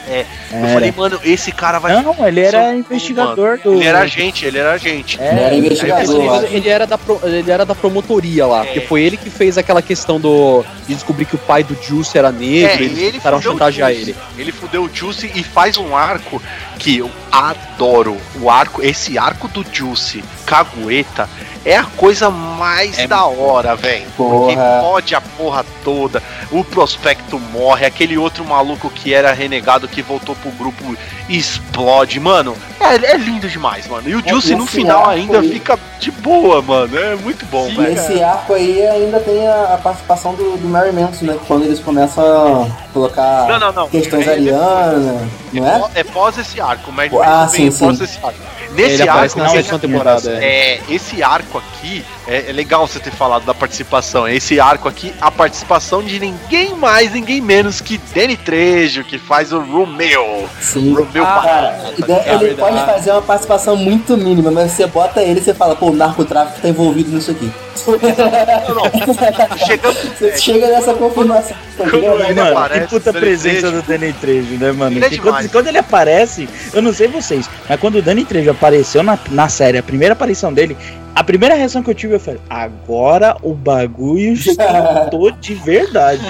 Eu 0.53 0.69
falei, 0.73 0.93
mano, 0.97 1.21
esse 1.25 1.53
cara 1.53 1.79
vai. 1.79 2.01
Não, 2.03 2.15
ele 2.27 2.41
era 2.41 2.75
investigador 2.75 3.59
do. 3.59 3.75
Ele 3.75 3.85
era 3.85 4.01
agente, 4.01 4.47
ele 4.47 4.59
era 4.59 4.73
agente. 4.73 5.19
Ele 5.21 5.29
era 5.41 5.55
É, 5.55 5.59
investigador 5.59 6.45
Ele, 6.45 6.57
ele 6.57 6.69
era 6.69 6.87
da, 6.87 6.97
pro- 6.99 7.21
ele 7.25 7.51
era 7.51 7.65
da 7.67 7.75
promotoria 7.75 8.47
lá, 8.47 8.63
É. 8.63 8.65
porque 8.67 8.81
foi 8.81 9.03
ele 9.03 9.17
que 9.17 9.29
fez 9.29 9.59
aquela 9.59 9.83
questão 9.83 10.19
do 10.21 10.65
de 10.87 10.95
descobrir 10.95 11.25
que 11.25 11.35
o 11.35 11.39
pai 11.39 11.63
do 11.63 11.77
Juice 11.83 12.17
era 12.17 12.31
negro, 12.33 12.71
É, 12.71 12.75
eles 12.77 12.99
ele 12.99 13.13
tentaram 13.13 13.41
chantagear 13.43 13.91
ele. 13.91 14.15
Ele 14.39 14.51
fudeu 14.53 14.85
o 14.85 14.91
Juice 14.93 15.31
e 15.35 15.43
faz 15.43 15.77
um 15.81 15.97
arco 15.97 16.41
que 16.79 16.99
eu 16.99 17.11
adoro. 17.31 18.17
O 18.41 18.51
arco, 18.51 18.83
esse 18.83 19.19
arco 19.19 19.49
do 19.49 19.65
Juice, 19.73 20.23
cagueta, 20.47 21.29
é 21.65 21.77
a 21.77 21.85
coisa 21.85 22.31
mais 22.31 22.99
É 22.99 23.07
da 23.07 23.25
hora, 23.27 23.77
velho. 23.77 24.07
Porque 24.17 24.55
Porra. 24.55 24.81
fode 24.83 25.15
a 25.15 25.21
porra 25.21 25.65
toda. 25.85 26.23
O 26.51 26.65
prospecto 26.65 27.39
morre, 27.39 27.85
aquele 27.87 28.17
outro 28.17 28.45
maluco 28.45 28.89
que 28.91 29.13
era 29.13 29.33
renegado 29.33 29.87
que 29.89 30.01
voltou 30.03 30.35
pro 30.37 30.51
grupo 30.53 30.97
explode. 31.29 32.19
Mano, 32.21 32.57
é, 32.81 32.95
é 33.13 33.17
lindo 33.17 33.49
demais, 33.49 33.87
mano. 33.87 34.09
E 34.09 34.15
o 34.15 34.23
Juice 34.27 34.55
no 34.55 34.65
esse 34.65 34.73
final 34.75 35.09
ainda 35.09 35.41
aí- 35.41 35.51
fica 35.53 35.79
de 35.99 36.11
boa, 36.11 36.61
mano. 36.63 36.99
É 36.99 37.15
muito 37.17 37.45
bom, 37.47 37.69
E 37.69 37.75
velho. 37.77 37.89
Nesse 37.95 38.23
arco 38.23 38.55
aí 38.55 38.87
ainda 38.87 39.21
tem 39.21 39.47
a, 39.47 39.75
a 39.75 39.79
participação 39.79 40.35
do, 40.35 40.57
do 40.57 40.69
Mary 40.69 40.93
Manson, 40.93 41.27
né? 41.27 41.39
Quando 41.47 41.65
eles 41.65 41.79
começam 41.79 42.25
a 42.25 42.67
colocar 42.93 43.47
Não, 43.49 43.59
não, 43.59 43.73
não. 43.73 43.89
questões 43.89 44.27
É- 44.27 44.31
arianas, 44.33 45.21
não 45.53 45.67
é? 45.67 45.83
É 45.95 46.05
pós 46.05 46.37
esse 46.39 46.61
arco, 46.61 46.91
mas 46.93 47.13
Ah, 47.15 47.47
sim. 47.49 47.71
pós 47.71 48.01
esse 48.01 48.19
arco. 48.25 48.39
Nesse 48.75 49.09
arco, 49.09 49.39
na 49.39 49.45
não, 49.45 49.51
sétima 49.53 49.79
temporada. 49.79 50.31
é. 50.43 50.75
é, 50.75 50.81
esse 50.89 51.23
arco 51.23 51.59
aqui, 51.59 52.05
é, 52.27 52.51
é 52.51 52.53
legal 52.53 52.87
você 52.87 52.99
ter 53.01 53.11
falado 53.11 53.45
da 53.45 53.53
participação. 53.55 54.29
Esse 54.29 54.61
arco 54.61 54.89
aqui, 54.89 55.13
a 55.21 55.31
participação 55.31 56.03
de 56.03 56.19
ninguém 56.19 56.75
mais, 56.77 57.13
ninguém 57.13 57.41
menos 57.41 57.81
que 57.81 57.99
Danny 58.15 58.37
Trejo, 58.37 59.05
que 59.05 59.19
faz 59.19 59.53
o 59.53 59.61
Romeo. 59.61 60.49
Sim. 60.61 60.95
Romeu 60.95 61.25
Ah, 61.25 61.41
Cara, 61.43 61.71
Barata, 61.71 61.95
ligado? 61.97 62.43
ele 62.45 62.55
pode 62.55 62.79
fazer 62.87 63.11
uma 63.13 63.23
participação 63.23 63.77
muito 63.77 64.17
mínima, 64.17 64.51
mas 64.51 64.73
você 64.73 64.87
bota 64.87 65.21
ele 65.23 65.41
e 65.41 65.43
você 65.43 65.55
fala, 65.55 65.75
pô, 65.75 65.91
o 65.91 65.97
narcotráfico 65.97 66.61
tá 66.61 66.69
envolvido 66.69 67.11
nisso 67.11 67.31
aqui. 67.31 67.51
Não, 67.87 68.75
não. 68.75 69.59
Chegando. 69.67 69.97
Você 70.19 70.37
chega 70.37 70.67
nessa 70.69 70.93
confirmação. 70.95 71.57
tá 71.79 71.85
Mano, 71.87 72.43
aparece, 72.59 72.81
que 72.81 72.87
puta 72.91 73.13
Danny 73.13 73.25
presença 73.25 73.61
Trejo. 73.61 73.77
do 73.77 73.83
Danny 73.83 74.13
Trejo, 74.13 74.59
né, 74.59 74.73
mano? 74.73 74.97
Ele 74.97 75.05
é 75.15 75.19
quando, 75.19 75.51
quando 75.51 75.67
ele 75.69 75.79
aparece, 75.79 76.49
eu 76.73 76.83
não 76.83 76.93
sei 76.93 77.09
vocês, 77.09 77.49
mas 77.69 77.81
quando 77.81 77.97
o 77.97 78.03
Danny 78.03 78.25
Trejo 78.25 78.51
apareceu 78.61 79.03
na, 79.03 79.19
na 79.31 79.49
série, 79.49 79.79
a 79.79 79.83
primeira 79.83 80.13
aparição 80.13 80.53
dele, 80.53 80.77
a 81.15 81.25
primeira 81.25 81.55
reação 81.55 81.83
que 81.83 81.91
eu 81.91 81.95
tive, 81.95 82.15
eu 82.15 82.21
falei, 82.21 82.41
agora 82.49 83.37
o 83.43 83.55
bagulho 83.55 84.35
estou 84.35 85.31
de 85.41 85.55
verdade. 85.55 86.23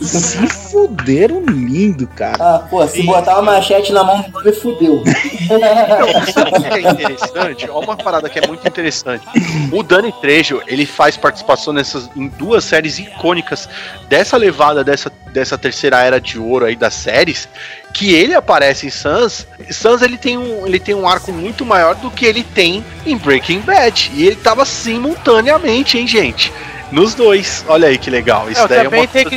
Se 0.00 0.46
fuderam 0.46 1.40
lindo, 1.40 2.06
cara. 2.06 2.36
Ah, 2.38 2.58
pô, 2.58 2.86
se 2.86 3.02
botar 3.02 3.34
uma 3.40 3.54
machete 3.54 3.92
na 3.92 4.04
mão 4.04 4.22
do 4.22 4.52
fudeu. 4.52 5.02
Então, 5.42 5.58
sabe 6.32 6.50
o 6.50 6.62
que 6.62 6.86
é 6.86 6.90
interessante? 6.90 7.70
Ó, 7.70 7.80
uma 7.80 7.96
parada 7.96 8.28
que 8.28 8.38
é 8.38 8.46
muito 8.46 8.66
interessante. 8.66 9.26
O 9.72 9.82
Danny 9.82 10.12
Trejo, 10.20 10.62
ele 10.66 10.84
faz 10.84 11.16
participação 11.16 11.72
nessas, 11.72 12.08
em 12.14 12.28
duas 12.28 12.64
séries 12.64 12.98
icônicas 12.98 13.68
dessa 14.08 14.36
levada, 14.36 14.84
dessa, 14.84 15.10
dessa 15.32 15.58
terceira 15.58 16.02
era 16.04 16.20
de 16.20 16.38
ouro 16.38 16.66
aí 16.66 16.76
das 16.76 16.94
séries, 16.94 17.48
que 17.92 18.14
ele 18.14 18.34
aparece 18.34 18.86
em 18.86 18.90
Sans, 18.90 19.46
Sans 19.70 20.02
ele 20.02 20.16
tem 20.16 20.36
um, 20.38 20.66
ele 20.66 20.78
tem 20.78 20.94
um 20.94 21.08
arco 21.08 21.32
muito 21.32 21.64
maior 21.64 21.94
do 21.94 22.10
que 22.10 22.26
ele 22.26 22.42
tem 22.42 22.84
em 23.04 23.16
Breaking 23.16 23.60
Bad. 23.60 24.10
E 24.14 24.26
ele 24.26 24.36
tava 24.36 24.64
simultaneamente, 24.64 25.98
hein, 25.98 26.06
gente? 26.06 26.52
Nos 26.90 27.14
dois. 27.14 27.64
Olha 27.68 27.88
aí 27.88 27.98
que 27.98 28.10
legal. 28.10 28.50
Isso 28.50 28.60
eu 28.60 28.68
daí 28.68 28.78
é 28.78 28.84
também 28.84 29.00
uma 29.02 29.06
tenho 29.08 29.28
que, 29.30 29.36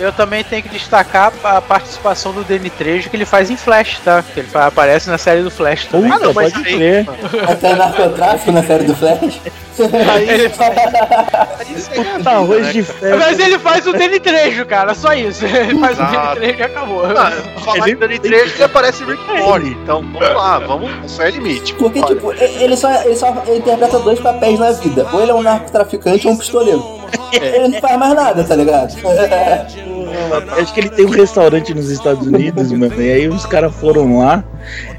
Eu 0.00 0.12
também 0.12 0.44
tenho 0.44 0.62
que 0.62 0.68
destacar 0.70 1.32
a 1.44 1.60
participação 1.60 2.32
do 2.32 2.42
Danny 2.44 2.70
Trejo 2.70 3.10
que 3.10 3.16
ele 3.16 3.26
faz 3.26 3.50
em 3.50 3.56
Flash, 3.56 3.98
tá? 4.04 4.22
Que 4.22 4.40
ele 4.40 4.48
aparece 4.54 5.08
na 5.10 5.18
série 5.18 5.42
do 5.42 5.50
Flash 5.50 5.86
também. 5.86 6.10
Puta, 6.10 6.24
não, 6.26 6.32
mas 6.34 6.52
pode 6.52 6.68
aí- 6.68 6.74
crer. 6.76 7.06
Até 7.48 7.74
narcotráfico 7.74 8.52
na 8.52 8.62
série 8.62 8.84
do 8.84 8.94
Flash. 8.96 9.40
Puta, 9.76 9.96
arroz 12.30 12.72
de 12.72 12.82
ferro. 12.82 13.18
Mas 13.18 13.38
ele 13.38 13.58
faz 13.58 13.86
o 13.86 13.92
Danny 13.92 14.20
Trejo, 14.20 14.64
cara, 14.66 14.94
só 14.94 15.12
isso. 15.12 15.44
Ele 15.44 15.78
faz 15.78 15.98
o 15.98 16.02
Exato. 16.02 16.16
Danny 16.16 16.34
Trejo 16.36 16.58
e 16.58 16.62
acabou. 16.62 17.04
Ah, 17.06 17.32
falar 17.64 17.88
em 17.88 17.96
Danny 17.96 18.18
Trejo, 18.18 18.54
ele 18.54 18.64
aparece 18.64 19.02
em 19.02 19.06
Rick 19.06 19.22
Morty. 19.38 19.68
Então, 19.82 20.02
vamos 20.02 20.36
lá, 20.36 20.58
vamos. 20.60 20.90
Isso 21.04 21.20
é 21.22 21.30
limite. 21.30 21.74
Porque, 21.74 22.00
Olha, 22.00 22.14
tipo, 22.14 22.32
ele 22.32 22.76
só, 22.76 22.90
ele 23.02 23.16
só 23.16 23.30
interpreta 23.54 23.98
dois 23.98 24.20
papéis 24.20 24.58
na 24.58 24.72
vida. 24.72 25.06
Ou 25.12 25.22
ele 25.22 25.30
é 25.30 25.34
um 25.34 25.42
narcotraficante 25.42 26.26
ou 26.26 26.34
um 26.34 26.36
pistoleiro. 26.36 26.53
Ele 27.32 27.68
não 27.68 27.80
faz 27.80 27.98
mais 27.98 28.14
nada, 28.14 28.44
tá 28.44 28.54
ligado? 28.56 28.94
Acho 30.58 30.72
que 30.72 30.80
ele 30.80 30.90
tem 30.90 31.06
um 31.06 31.10
restaurante 31.10 31.74
nos 31.74 31.90
Estados 31.90 32.26
Unidos, 32.26 32.70
mano. 32.72 33.02
E 33.02 33.12
aí 33.12 33.28
os 33.28 33.44
caras 33.46 33.74
foram 33.74 34.18
lá, 34.18 34.44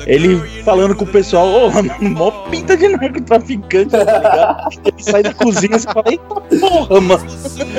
ele 0.05 0.37
falando 0.63 0.95
com 0.95 1.05
o 1.05 1.07
pessoal, 1.07 1.47
ô, 1.47 1.71
mó 2.03 2.31
pinta 2.49 2.75
de 2.75 2.89
narcotraficante, 2.89 3.91
tá 3.91 3.99
ligado? 3.99 4.69
Ele 4.85 5.03
sai 5.03 5.23
da 5.23 5.33
cozinha 5.33 5.75
e 5.75 5.79
você 5.79 5.87
fala, 5.87 6.05
eita 6.07 6.25
porra, 6.25 7.01
mano. 7.01 7.25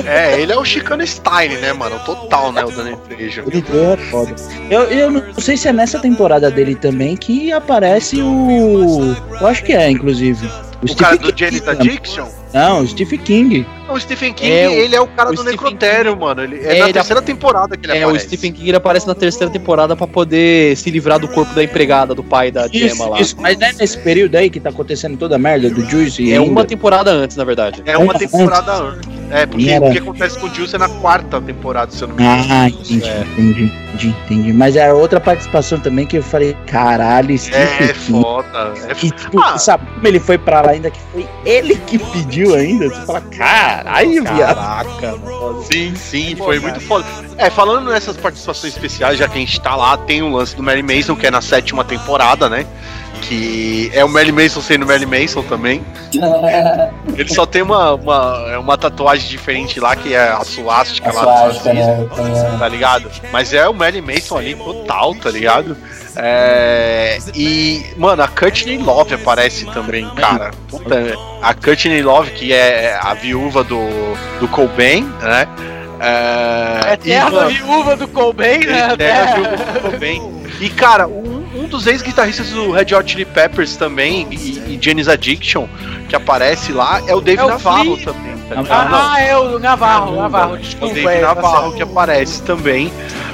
É, 0.05 0.41
ele 0.41 0.51
é 0.51 0.57
o 0.57 0.65
Chicano 0.65 1.05
Stein, 1.05 1.57
né, 1.59 1.73
mano? 1.73 1.99
Total, 1.99 2.51
né, 2.51 2.63
o 2.65 2.71
Danny 2.71 2.97
Trejo. 3.07 3.43
Ele 3.47 3.63
é 3.93 3.97
foda. 4.09 4.35
Eu, 4.69 4.83
eu 4.83 5.11
não 5.11 5.23
sei 5.37 5.57
se 5.57 5.67
é 5.67 5.73
nessa 5.73 5.99
temporada 5.99 6.49
dele 6.49 6.75
também 6.75 7.15
que 7.15 7.51
aparece 7.51 8.21
o. 8.21 9.15
Eu 9.39 9.47
acho 9.47 9.63
que 9.63 9.73
é, 9.73 9.89
inclusive. 9.89 10.49
O 10.81 10.95
cara 10.95 11.17
do 11.17 11.33
Janet 11.35 11.67
Addiction? 11.69 12.27
Não, 12.53 12.81
o 12.81 12.87
Stephen 12.87 13.19
King. 13.19 13.65
Não, 13.87 13.95
o 13.95 13.99
Stephen 13.99 14.31
King, 14.33 14.51
É, 14.51 14.69
o- 14.69 14.71
ele 14.71 14.95
é 14.95 15.01
o 15.01 15.07
cara 15.07 15.29
o 15.29 15.31
do 15.33 15.37
Stephen 15.41 15.53
necrotério, 15.53 16.15
mano. 16.17 16.43
Ele, 16.43 16.57
é, 16.57 16.59
É, 16.77 16.79
na 16.79 16.85
ele 16.85 16.93
terceira 16.93 17.21
temporada 17.21 17.75
que 17.75 17.85
ele 17.85 17.93
É, 17.97 18.01
o 18.05 18.09
aparece. 18.09 18.25
Stephen 18.27 18.51
King 18.51 18.69
ele 18.69 18.77
aparece 18.77 19.07
na 19.07 19.15
terceira 19.15 19.51
temporada 19.51 19.95
pra 19.95 20.05
poder 20.07 20.77
se 20.77 20.89
livrar 20.91 21.19
do 21.19 21.27
corpo 21.27 21.53
da 21.53 21.63
empregada, 21.63 22.13
do 22.13 22.23
pai 22.23 22.51
da 22.51 22.67
Gemma 22.67 22.85
Isso, 22.87 23.09
lá. 23.09 23.19
isso. 23.19 23.35
Mas 23.39 23.57
não 23.57 23.67
é 23.67 23.73
nesse 23.73 23.97
período 23.97 24.35
aí 24.35 24.49
que 24.49 24.59
tá 24.59 24.69
acontecendo 24.69 25.17
toda 25.17 25.35
a 25.35 25.39
merda 25.39 25.69
do 25.69 25.81
Juice 25.89 26.21
e 26.23 26.31
É 26.31 26.39
uma 26.39 26.47
ainda? 26.61 26.65
temporada 26.65 27.11
antes, 27.11 27.35
na 27.35 27.43
verdade. 27.43 27.81
É 27.85 27.97
uma 27.97 28.13
temporada 28.13 28.73
antes. 28.73 29.16
É, 29.29 29.45
porque 29.45 29.69
Era. 29.69 29.85
o 29.85 29.91
que 29.91 29.97
acontece 29.97 30.39
com 30.39 30.47
o 30.47 30.53
Juice 30.53 30.75
é 30.75 30.79
na 30.79 30.87
quarta 30.87 31.41
temporada, 31.41 31.91
se 31.91 32.01
eu 32.01 32.07
não 32.07 32.15
me 32.15 32.23
engano. 32.23 32.45
Ah, 32.49 32.69
entendi, 32.69 33.03
É. 33.09 33.19
entendi, 33.21 33.63
entendi, 33.93 34.07
entendi. 34.25 34.53
Mas 34.53 34.75
era 34.75 34.93
outra 34.95 35.19
participação 35.19 35.79
também 35.79 36.05
que 36.05 36.17
eu 36.17 36.23
falei, 36.23 36.55
caralho, 36.65 37.37
Stephen 37.37 37.89
É, 37.89 37.93
foda. 37.93 38.73
É 38.87 38.93
Que, 38.95 39.09
foda. 39.09 39.21
tipo, 39.21 39.39
Ah. 39.41 39.57
sabe 39.57 39.85
como 39.93 40.07
ele 40.07 40.19
foi 40.19 40.37
pra 40.37 40.61
lá 40.61 40.71
ainda 40.71 40.89
que 40.89 40.99
foi 41.11 41.27
ele 41.45 41.75
que 41.87 41.97
pediu 41.99 42.55
ainda? 42.55 42.87
Você 42.89 43.01
fala, 43.05 43.21
caralho, 43.21 44.23
viado. 44.23 44.55
Caraca, 44.55 45.17
mano. 45.17 45.63
Sim, 45.63 45.93
sim, 45.95 46.35
foi 46.37 46.59
muito 46.59 46.79
foda. 46.81 47.05
É, 47.37 47.49
falando 47.49 47.89
nessas 47.91 48.15
participações 48.17 48.73
especiais, 48.73 49.17
já 49.19 49.27
que 49.27 49.37
a 49.37 49.41
gente 49.41 49.59
tá 49.59 49.75
lá, 49.75 49.97
tem 49.97 50.21
o 50.21 50.29
lance 50.29 50.55
do 50.55 50.63
Mary 50.63 50.81
Mason, 50.83 51.15
que 51.15 51.27
é 51.27 51.31
na 51.31 51.41
sétima 51.41 51.83
temporada, 51.83 52.49
né? 52.49 52.65
Que 53.27 53.91
é 53.93 54.05
o 54.05 54.09
Mary 54.09 54.31
Mason 54.31 54.61
sendo 54.61 54.85
Mary 54.85 55.05
Mason 55.05 55.43
também. 55.43 55.83
Ele 57.17 57.27
só 57.33 57.45
tem 57.45 57.61
uma, 57.61 57.93
uma, 57.93 58.59
uma 58.59 58.77
tatuagem 58.77 59.27
diferente 59.27 59.79
lá, 59.79 59.95
que 59.95 60.13
é 60.13 60.29
a 60.29 60.43
suástica 60.43 61.09
A 61.09 61.13
lá 61.13 61.23
suástica, 61.51 61.73
né? 61.73 62.07
A- 62.53 62.57
tá 62.57 62.67
ligado? 62.69 63.11
Mas 63.31 63.53
é 63.53 63.67
o 63.67 63.73
Mary 63.73 64.01
Mason 64.01 64.37
ali 64.37 64.55
total, 64.55 65.13
tá 65.15 65.29
ligado? 65.29 65.75
É, 66.15 67.19
e, 67.35 67.85
mano, 67.97 68.23
a 68.23 68.27
Courtney 68.27 68.77
Love 68.77 69.13
aparece 69.13 69.65
também, 69.67 70.09
cara. 70.15 70.51
Puta, 70.69 70.95
a 71.41 71.53
Courtney 71.53 72.01
Love, 72.01 72.31
que 72.31 72.53
é 72.53 72.97
a 72.99 73.13
viúva 73.13 73.63
do, 73.63 73.79
do 74.39 74.47
Cobain, 74.47 75.03
né? 75.21 75.47
É, 75.99 76.93
Eterna 76.93 77.29
e, 77.29 77.33
mano, 77.33 77.49
viúva 77.49 77.95
do 77.95 78.07
Colbane, 78.07 78.65
né? 78.65 78.93
Eterna 78.93 79.35
viúva 79.35 79.57
do 79.57 79.91
Cobain. 79.91 80.43
E, 80.59 80.69
cara, 80.69 81.07
um, 81.07 81.36
um 81.67 81.69
dos 81.69 81.85
ex-guitarristas 81.87 82.49
do 82.49 82.71
Red 82.71 82.93
Hot 82.95 83.09
Chili 83.11 83.25
Peppers 83.25 83.75
também, 83.75 84.27
e, 84.31 84.35
e 84.35 84.79
Janis 84.81 85.07
Addiction, 85.07 85.67
que 86.09 86.15
aparece 86.15 86.71
lá, 86.71 87.01
é 87.07 87.13
o 87.13 87.21
Dave 87.21 87.41
É 87.41 87.45
o 87.45 87.47
Navarro 87.49 87.95
Flea. 87.97 88.05
também. 88.05 88.37
Tá 88.49 88.61
ligado? 88.61 88.95
Ah, 88.95 89.19
é 89.21 89.37
o 89.37 89.59
Navarro, 89.59 90.15
Navarro, 90.15 90.55
É 90.55 90.59
o 90.59 90.61
desculpa. 90.61 90.93
Dave 90.93 91.07
é, 91.07 91.19
tá 91.19 91.35
Navarro 91.35 91.61
certo. 91.63 91.75
que 91.75 91.83
aparece 91.83 92.41
também. 92.43 92.91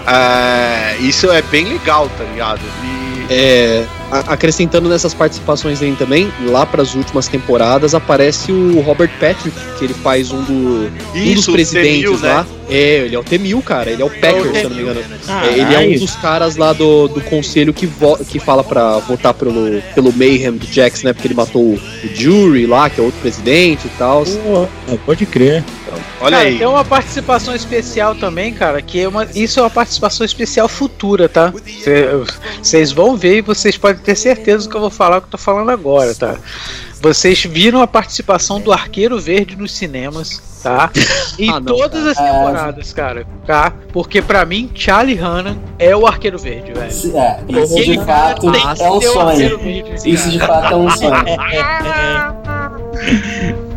É, 0.08 0.98
isso 1.00 1.32
é 1.32 1.42
bem 1.44 1.66
legal, 1.66 2.10
tá 2.18 2.24
ligado? 2.24 2.62
E 2.84 3.04
É, 3.34 3.86
acrescentando 4.28 4.90
nessas 4.90 5.14
participações 5.14 5.82
aí 5.82 5.96
também, 5.96 6.32
lá 6.48 6.66
pras 6.66 6.94
últimas 6.94 7.28
temporadas, 7.28 7.96
aparece 7.96 8.52
o 8.52 8.82
Robert 8.82 9.10
Patrick, 9.20 9.52
que 9.78 9.86
ele 9.86 9.94
faz 9.94 10.32
um, 10.32 10.42
do, 10.44 10.54
um 10.54 10.90
dos 11.14 11.16
Isso, 11.16 11.52
o 11.52 11.54
presidentes 11.54 12.10
T-1000, 12.10 12.22
né? 12.22 12.34
lá. 12.34 12.46
É, 12.70 13.00
ele 13.00 13.16
é 13.16 13.20
o 13.20 13.24
T-1000, 13.24 13.62
cara. 13.64 13.92
Ele 13.92 14.02
é 14.02 14.06
o 14.06 14.10
Packer, 14.10 14.52
se 14.54 14.64
eu 14.64 14.70
não 14.70 14.76
me 14.78 14.82
engano. 14.84 15.02
Ah, 15.28 15.46
É, 15.48 15.60
ele 15.60 15.74
é 15.74 15.80
um 15.80 16.00
dos 16.00 16.16
caras 16.16 16.56
lá 16.56 16.74
do, 16.74 17.08
do 17.08 17.22
conselho 17.22 17.74
que, 17.74 17.86
vo 17.86 18.18
que 18.18 18.40
fala 18.40 18.64
pra 18.64 18.98
votar 19.00 19.34
pelo, 19.34 19.82
pelo 19.94 20.12
Mayhem 20.14 20.54
do 20.54 20.66
Jax, 20.66 21.04
né? 21.04 21.14
Porque 21.14 21.28
ele 21.28 21.36
matou 21.36 21.62
o, 21.62 21.74
o 21.76 22.16
Jury 22.16 22.66
lá, 22.66 22.90
que 22.90 23.00
é 23.00 23.04
outro 23.04 23.20
presidente 23.22 23.86
e 23.88 23.90
tal. 23.98 24.24
Pode 25.06 25.26
crer. 25.26 25.64
olha 26.22 26.38
Cara, 26.38 26.50
aí. 26.50 26.58
tem 26.58 26.68
uma 26.68 26.86
participação 26.86 27.54
especial 27.56 28.16
também, 28.16 28.54
cara, 28.54 28.82
que 28.82 29.00
é 29.02 29.08
uma, 29.08 29.28
isso 29.36 29.60
é 29.60 29.64
uma 29.64 29.70
participação 29.70 30.26
especial 30.26 30.68
futura, 30.68 31.28
tá? 31.30 31.54
Vocês 32.62 32.92
vão 32.92 33.16
ver 33.18 33.38
e 33.38 33.42
vocês 33.42 33.78
podem 33.78 34.02
ter 34.02 34.16
certeza 34.16 34.66
do 34.66 34.70
que 34.72 34.76
eu 34.78 34.82
vou 34.82 34.90
falar, 34.90 35.20
que 35.22 35.28
eu 35.28 35.32
tô 35.32 35.38
falando 35.38 35.70
agora, 35.70 36.14
tá? 36.16 36.38
Vocês 37.04 37.44
viram 37.44 37.82
a 37.82 37.88
participação 37.88 38.62
do 38.62 38.72
Arqueiro 38.72 39.20
Verde 39.20 39.58
nos 39.58 39.74
cinemas, 39.74 40.42
tá? 40.64 40.90
Em 41.38 41.50
Ah, 41.50 41.60
não, 41.60 41.76
todas 41.76 42.08
as 42.08 42.16
temporadas, 42.18 42.94
cara, 42.94 43.28
tá? 43.46 43.74
Porque 43.92 44.22
pra 44.22 44.46
mim, 44.46 44.72
Charlie 44.74 45.16
Hanna 45.16 45.58
é 45.78 45.94
o 45.94 46.08
Arqueiro 46.08 46.40
Verde, 46.40 46.72
velho. 46.72 47.18
É, 47.18 47.40
isso 47.62 47.76
de 47.84 47.98
cara 47.98 48.38
fato 48.38 48.50
é 48.82 48.90
um 48.90 49.02
sonho. 49.02 49.58
Verde, 49.60 50.10
Isso 50.10 50.30
de 50.30 50.40
cara. 50.40 50.62
fato 50.62 50.74
é 50.74 50.78
um 50.78 50.90
sonho. 50.92 51.14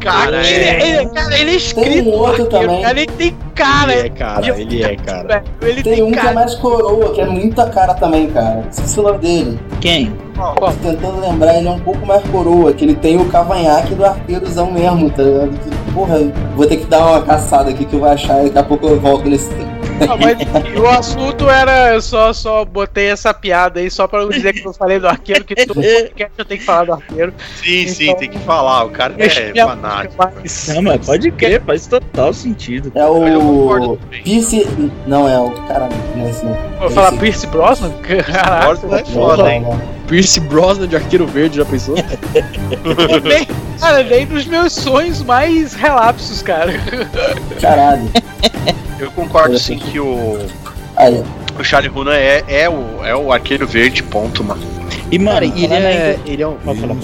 Cara, 0.06 0.46
Ele, 0.46 0.64
é. 0.64 0.88
ele- 1.00 1.08
cara, 1.10 1.38
ele 1.38 1.50
é 1.50 1.54
escrito 1.56 1.88
Tem 1.90 2.02
um 2.02 2.10
outro 2.12 2.42
arqueiro, 2.44 2.48
também. 2.68 2.82
cara, 2.82 3.00
ele 3.00 3.06
tem 3.12 3.36
cara. 3.54 3.92
Ele 3.94 4.06
é, 4.06 4.10
cara, 4.10 4.46
ele 4.60 4.82
é, 4.84 4.96
cara. 4.96 5.44
Ele 5.62 5.82
Tem 5.82 6.02
um 6.02 6.12
que 6.12 6.18
é 6.18 6.22
cara. 6.22 6.34
mais 6.34 6.54
coroa, 6.54 7.12
que 7.12 7.20
é 7.20 7.26
muita 7.26 7.66
cara 7.70 7.94
também, 7.94 8.28
cara. 8.28 8.62
Esqueci 8.70 9.00
o 9.00 9.02
nome 9.02 9.18
dele. 9.18 9.58
Quem? 9.80 10.12
Tô 10.36 10.70
tentando 10.82 11.20
lembrar, 11.20 11.56
ele 11.56 11.66
é 11.66 11.70
um 11.70 11.80
pouco 11.80 12.06
mais 12.06 12.22
coroa, 12.28 12.72
que 12.72 12.84
ele 12.84 12.94
tem 12.94 13.16
o 13.18 13.24
cavanhaque 13.26 13.94
do 13.94 14.04
arqueirozão 14.04 14.70
mesmo, 14.70 15.10
tá 15.10 15.22
ligado? 15.22 15.50
Porra, 15.94 16.18
vou 16.54 16.66
ter 16.66 16.76
que 16.76 16.84
dar 16.86 17.04
uma 17.06 17.22
caçada 17.22 17.70
aqui 17.70 17.84
que 17.84 17.94
eu 17.94 18.00
vou 18.00 18.08
achar, 18.08 18.42
daqui 18.44 18.58
a 18.58 18.62
pouco 18.62 18.86
eu 18.86 19.00
volto 19.00 19.28
nesse 19.28 19.48
tempo. 19.50 19.75
Não, 20.06 20.18
mas 20.18 20.36
o 20.78 20.86
assunto 20.88 21.48
era. 21.48 21.94
Eu 21.94 22.00
só, 22.02 22.32
só 22.32 22.64
botei 22.64 23.06
essa 23.08 23.32
piada 23.32 23.80
aí 23.80 23.90
só 23.90 24.06
pra 24.06 24.20
não 24.22 24.28
dizer 24.28 24.52
que 24.52 24.66
eu 24.66 24.72
falei 24.72 24.98
do 24.98 25.08
arqueiro, 25.08 25.44
que 25.44 25.54
todo 25.66 25.80
podcast 25.80 26.32
eu 26.38 26.44
tenho 26.44 26.60
que 26.60 26.66
falar 26.66 26.84
do 26.84 26.92
arqueiro. 26.94 27.32
Sim, 27.62 27.86
sim, 27.88 28.04
Então- 28.04 28.16
tem 28.16 28.30
que 28.30 28.38
falar. 28.40 28.84
O 28.84 28.90
cara 28.90 29.14
é 29.18 29.54
fanático. 29.54 30.14
mais- 30.18 30.68
Não, 30.68 30.82
mas 30.82 31.06
pode 31.06 31.30
crer, 31.30 31.62
faz 31.62 31.86
total 31.86 32.32
sentido. 32.32 32.92
É 32.94 33.06
o. 33.06 33.96
Pierce. 34.24 34.66
Não, 35.06 35.28
é 35.28 35.38
o. 35.38 35.50
Caralho, 35.66 35.92
não 36.16 36.26
é 36.26 36.30
esse 36.30 36.44
não. 36.44 36.56
Vou 36.78 36.90
falar 36.90 37.08
Esse- 37.08 37.18
Pierce 37.18 37.46
Brosnan? 37.46 37.90
Caraca. 38.02 38.66
Gordon 38.66 38.96
é 38.96 38.98
Não, 39.00 39.06
foda. 39.06 39.60
não. 39.60 39.96
Pierce 40.06 40.38
Brosnan 40.40 40.86
de 40.86 40.94
Arqueiro 40.96 41.26
Verde, 41.26 41.56
já 41.56 41.64
pensou? 41.64 41.94
nem, 43.24 43.46
cara, 43.80 44.02
nem 44.04 44.24
dos 44.26 44.46
meus 44.46 44.72
sonhos 44.72 45.22
mais 45.22 45.74
relapsos, 45.74 46.42
cara. 46.42 46.72
Caralho. 47.60 48.08
Eu 48.98 49.10
concordo 49.10 49.58
sim 49.58 49.78
que 49.78 50.00
o, 50.00 50.38
Aí, 50.96 51.22
o 51.58 51.64
Charlie 51.64 51.90
Hunnam 51.94 52.12
é, 52.12 52.42
é, 52.48 52.68
o, 52.68 53.04
é 53.04 53.14
o 53.14 53.32
arqueiro 53.32 53.66
verde, 53.66 54.02
ponto, 54.02 54.42
mano. 54.42 54.60
E, 55.10 55.18
mano, 55.20 55.34
Cara, 55.34 55.46
ele 55.46 55.74
é, 55.74 56.18
ele 56.26 56.42
é 56.42 56.48
um, 56.48 56.56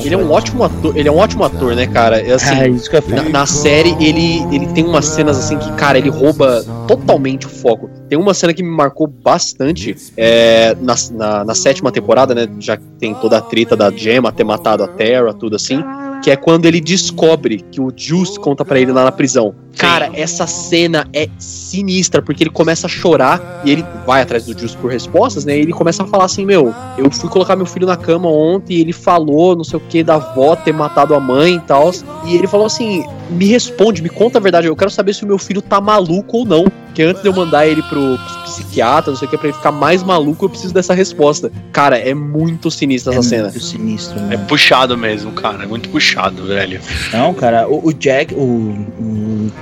ele 0.05 0.15
é 0.15 0.19
um 0.19 0.31
ótimo 0.33 0.65
ator, 0.65 0.97
ele 0.97 1.09
é 1.09 1.13
um 1.13 1.19
ótimo 1.19 1.45
ator, 1.45 1.77
né, 1.77 1.87
cara? 1.87 2.21
É 2.21 2.33
assim, 2.33 2.55
Ah, 2.55 2.67
isso 2.67 2.91
que 2.91 2.97
eu 2.97 3.01
ia 3.01 3.09
Na, 3.09 3.17
falar. 3.19 3.29
na 3.31 3.47
série, 3.47 3.91
ele, 4.01 4.45
ele 4.53 4.67
tem 4.69 4.85
umas 4.85 5.05
cenas 5.05 5.39
assim 5.39 5.57
que, 5.57 5.71
cara, 5.73 5.99
ele 5.99 6.09
rouba 6.11 6.65
totalmente 6.89 7.47
o 7.47 7.49
foco. 7.49 7.89
Tem 8.09 8.19
uma 8.19 8.35
cena 8.35 8.53
que 8.53 8.63
me 8.63 8.71
marcou 8.71 9.07
bastante 9.07 9.95
é, 10.17 10.75
na, 10.81 10.95
na, 11.13 11.45
na 11.45 11.55
sétima 11.55 11.93
temporada, 11.93 12.35
né? 12.35 12.49
Já 12.59 12.77
que 12.77 12.83
tem 12.99 13.15
toda 13.15 13.39
a 13.39 13.41
treta 13.41 13.77
da 13.77 13.89
Gemma 13.91 14.33
ter 14.33 14.43
matado 14.45 14.83
a 14.83 14.89
Terra, 14.89 15.33
tudo 15.33 15.55
assim. 15.55 15.85
Que 16.23 16.31
é 16.31 16.37
quando 16.37 16.67
ele 16.67 16.81
descobre 16.81 17.65
que 17.71 17.81
o 17.81 17.93
Juice 17.95 18.39
conta 18.39 18.65
pra 18.65 18.79
ele 18.79 18.93
lá 18.93 19.05
na 19.05 19.13
prisão. 19.13 19.55
Cara, 19.77 20.11
essa 20.15 20.47
cena 20.47 21.09
é 21.13 21.29
sinistra, 21.39 22.21
porque 22.21 22.45
ele 22.45 22.51
começa 22.51 22.87
a 22.87 22.91
chorar 22.91 23.63
e 23.65 23.71
ele 23.71 23.85
vai 24.07 24.23
atrás 24.23 24.45
do 24.45 24.57
Juice 24.57 24.77
por 24.77 24.91
respostas, 24.91 25.45
né? 25.45 25.57
E 25.57 25.61
ele 25.61 25.73
começa 25.73 26.03
a 26.03 26.07
falar 26.07 26.25
assim: 26.25 26.45
Meu, 26.45 26.75
eu 26.99 27.11
fui 27.11 27.29
colocar 27.29 27.57
meu 27.57 27.67
filho 27.67 27.87
na 27.87 27.97
cama 27.97 28.29
ontem 28.29 28.75
e 28.77 28.81
ele 28.81 28.93
falou, 28.93 29.57
não 29.57 29.65
sei 29.65 29.79
o 29.79 29.81
que, 29.81 30.03
da 30.05 30.17
avó 30.17 30.55
ter 30.55 30.73
matado 30.73 31.15
a 31.15 31.21
mãe 31.21 31.57
e 31.57 31.61
tal. 31.61 31.91
E 32.25 32.37
ele 32.37 32.47
falou 32.47 32.67
assim: 32.67 33.05
me 33.31 33.47
responde, 33.47 34.03
me 34.03 34.09
conta 34.09 34.39
a 34.39 34.41
verdade. 34.41 34.67
Eu 34.67 34.77
quero 34.77 34.91
saber 34.91 35.15
se 35.15 35.25
o 35.25 35.27
meu 35.27 35.39
filho 35.39 35.63
tá 35.63 35.81
maluco 35.81 36.39
ou 36.39 36.45
não. 36.45 36.65
Porque 36.87 37.03
antes 37.03 37.23
de 37.23 37.29
eu 37.29 37.35
mandar 37.35 37.67
ele 37.67 37.83
pro 37.85 38.19
psiquiatra, 38.45 39.11
não 39.11 39.19
sei 39.19 39.27
o 39.27 39.31
que, 39.31 39.39
pra 39.39 39.49
ele 39.49 39.57
ficar 39.57 39.73
mais 39.73 40.03
maluco, 40.03 40.45
eu 40.45 40.51
preciso 40.51 40.75
dessa 40.75 40.93
resposta. 40.93 41.51
Cara, 41.73 41.97
é 41.97 42.13
muito 42.13 42.71
sinistra 42.71 43.15
é 43.15 43.17
essa 43.17 43.29
cena. 43.29 43.45
Muito 43.45 43.61
sinistro, 43.65 44.21
mano. 44.21 44.35
É 44.35 44.37
puxado 44.37 44.97
mesmo, 44.99 45.33
cara. 45.33 45.65
É 45.65 45.67
muito 45.67 45.89
puxado, 45.89 46.12
velho. 46.47 46.81
Não, 47.13 47.35
cara, 47.35 47.69
o, 47.69 47.89
o 47.89 47.93
Jack, 47.93 48.35
o, 48.35 48.39
o 48.39 49.53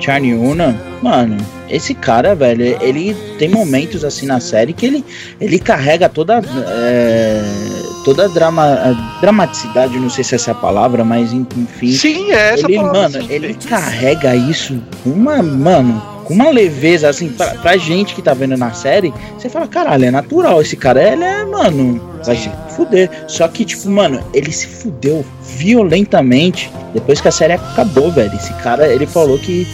Charlie 0.00 0.34
Una, 0.34 0.78
mano, 1.02 1.36
esse 1.68 1.94
cara, 1.94 2.34
velho, 2.34 2.62
ele 2.82 3.14
tem 3.38 3.48
momentos 3.48 4.04
assim 4.04 4.26
na 4.26 4.40
série 4.40 4.72
que 4.72 4.86
ele, 4.86 5.04
ele 5.40 5.58
carrega 5.58 6.08
toda 6.08 6.42
é, 6.68 7.42
toda 8.04 8.26
a 8.26 8.28
drama, 8.28 8.64
a 8.64 9.20
dramaticidade, 9.20 9.98
não 9.98 10.10
sei 10.10 10.22
se 10.22 10.34
essa 10.34 10.50
é 10.50 10.52
a 10.52 10.56
palavra, 10.56 11.04
mas 11.04 11.32
enfim. 11.32 11.92
Sim, 11.92 12.32
é 12.32 12.54
essa 12.54 12.66
ele, 12.66 12.76
palavra. 12.76 13.00
mano, 13.02 13.22
sim, 13.22 13.32
ele 13.32 13.54
carrega 13.54 14.36
isso 14.36 14.80
com 15.02 15.10
uma, 15.10 15.42
mano, 15.42 16.13
com 16.24 16.34
uma 16.34 16.50
leveza, 16.50 17.08
assim, 17.08 17.28
pra, 17.28 17.48
pra 17.54 17.76
gente 17.76 18.14
que 18.14 18.22
tá 18.22 18.32
vendo 18.34 18.56
na 18.56 18.72
série, 18.72 19.12
você 19.38 19.48
fala, 19.48 19.68
caralho, 19.68 20.04
é 20.06 20.10
natural, 20.10 20.60
esse 20.60 20.76
cara, 20.76 21.02
ele 21.12 21.22
é, 21.24 21.44
mano, 21.44 22.00
vai 22.24 22.36
se 22.36 22.50
fuder. 22.74 23.10
Só 23.28 23.46
que, 23.48 23.64
tipo, 23.64 23.88
mano, 23.90 24.20
ele 24.32 24.50
se 24.50 24.66
fudeu 24.66 25.24
violentamente 25.56 26.70
depois 26.92 27.20
que 27.20 27.28
a 27.28 27.32
série 27.32 27.52
acabou, 27.54 28.10
velho. 28.10 28.34
Esse 28.34 28.52
cara, 28.54 28.86
ele 28.92 29.06
falou 29.06 29.38
que 29.38 29.66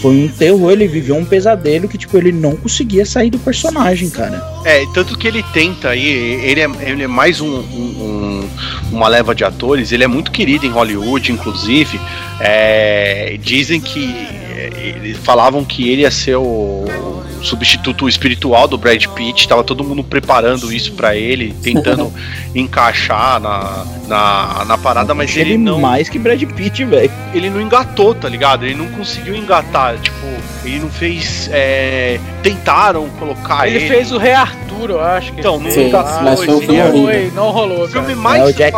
foi 0.00 0.12
um 0.12 0.28
terror, 0.28 0.70
ele 0.70 0.86
viveu 0.86 1.16
um 1.16 1.24
pesadelo 1.24 1.88
que, 1.88 1.98
tipo, 1.98 2.16
ele 2.16 2.30
não 2.32 2.54
conseguia 2.56 3.04
sair 3.04 3.30
do 3.30 3.38
personagem, 3.38 4.08
cara. 4.08 4.42
É, 4.64 4.84
tanto 4.94 5.18
que 5.18 5.26
ele 5.26 5.42
tenta 5.52 5.88
aí, 5.90 6.06
ele 6.06 6.60
é, 6.60 6.70
ele 6.86 7.02
é 7.02 7.06
mais 7.08 7.40
um, 7.40 7.48
um- 7.48 7.60
um- 8.04 8.48
uma 8.92 9.08
leva 9.08 9.34
de 9.34 9.44
atores, 9.44 9.90
ele 9.92 10.04
é 10.04 10.06
muito 10.06 10.30
querido 10.30 10.64
em 10.64 10.70
Hollywood, 10.70 11.32
inclusive. 11.32 12.00
É, 12.40 13.36
dizem 13.42 13.80
que. 13.80 14.37
É, 14.58 14.70
eles 14.96 15.16
falavam 15.18 15.64
que 15.64 15.88
ele 15.88 16.02
ia 16.02 16.10
ser 16.10 16.36
o, 16.36 16.42
o 16.84 17.44
substituto 17.44 18.08
espiritual 18.08 18.66
do 18.66 18.76
Brad 18.76 19.04
Pitt, 19.14 19.46
tava 19.46 19.62
todo 19.62 19.84
mundo 19.84 20.02
preparando 20.02 20.72
isso 20.72 20.92
pra 20.92 21.14
ele, 21.14 21.54
tentando 21.62 22.12
encaixar 22.54 23.40
na, 23.40 23.84
na, 24.08 24.64
na 24.64 24.78
parada, 24.78 25.14
mas 25.14 25.36
ele 25.36 25.56
não. 25.56 25.78
mais 25.80 26.08
que 26.08 26.18
Brad 26.18 26.42
Pitt, 26.42 26.84
velho. 26.84 27.10
ele 27.32 27.48
não 27.50 27.60
engatou, 27.60 28.14
tá 28.14 28.28
ligado? 28.28 28.64
Ele 28.64 28.74
não 28.74 28.86
conseguiu 28.88 29.36
engatar, 29.36 29.96
tipo, 29.98 30.16
ele 30.64 30.80
não 30.80 30.90
fez. 30.90 31.48
é, 31.52 32.18
tentaram 32.42 33.08
colocar 33.18 33.68
ele. 33.68 33.76
Ele 33.78 33.88
fez 33.88 34.10
o 34.12 34.18
Rei 34.18 34.32
Arthur, 34.32 34.90
eu 34.90 35.00
acho 35.00 35.32
que 35.32 35.40
Então, 35.40 35.54
ele 35.56 35.64
não 35.64 35.70
fez. 35.70 35.86
Engatou. 35.88 36.22
mas 36.22 36.38
foi 36.40 36.48
um 36.48 36.56
esse 36.58 36.66
filme 36.66 36.80
é 36.80 36.84
o- 36.84 36.88
horrível. 36.88 37.06
Foi, 37.12 37.30
não 37.34 37.50
rolou. 37.50 37.84
o 37.84 37.88
filme 37.88 38.08
cara. 38.08 38.20
mais 38.20 38.42
É, 38.42 38.44
o 38.46 38.52
Jack 38.52 38.76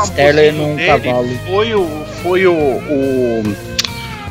num 0.52 0.76
dele 0.76 0.86
cavalo. 0.86 1.28
Foi 1.46 1.74
o. 1.74 2.04
Foi 2.22 2.46
o. 2.46 2.52
O, 2.52 3.42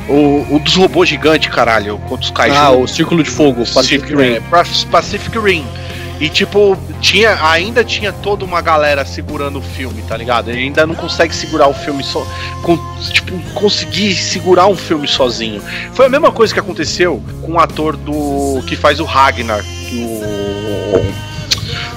o, 0.09 0.55
o 0.55 0.59
dos 0.59 0.75
robôs 0.75 1.07
gigantes, 1.07 1.49
caralho. 1.53 1.97
Contra 2.07 2.25
os 2.25 2.31
kaiju. 2.31 2.55
Ah, 2.57 2.71
o 2.71 2.87
Círculo 2.87 3.23
de 3.23 3.29
Fogo, 3.29 3.65
Pacific 3.65 4.01
Pacific 4.13 4.15
Rim. 4.15 4.41
Pac- 4.49 4.85
Pacific 4.91 5.39
Rim. 5.39 5.65
E 6.19 6.27
tipo, 6.27 6.77
tinha, 6.99 7.37
ainda 7.45 7.81
tinha 7.81 8.11
toda 8.11 8.43
uma 8.43 8.59
galera 8.59 9.05
segurando 9.05 9.59
o 9.59 9.61
filme, 9.61 10.01
tá 10.01 10.17
ligado? 10.17 10.49
Ele 10.49 10.63
ainda 10.63 10.85
não 10.85 10.93
consegue 10.93 11.33
segurar 11.33 11.69
o 11.69 11.73
filme 11.73 12.03
só. 12.03 12.27
Com, 12.61 12.77
tipo, 13.13 13.39
conseguir 13.53 14.13
segurar 14.15 14.67
um 14.67 14.75
filme 14.75 15.07
sozinho. 15.07 15.61
Foi 15.93 16.07
a 16.07 16.09
mesma 16.09 16.29
coisa 16.29 16.53
que 16.53 16.59
aconteceu 16.59 17.23
com 17.41 17.53
o 17.53 17.59
ator 17.59 17.95
do. 17.95 18.61
que 18.67 18.75
faz 18.75 18.99
o 18.99 19.05
Ragnar. 19.05 19.63
O. 19.93 21.28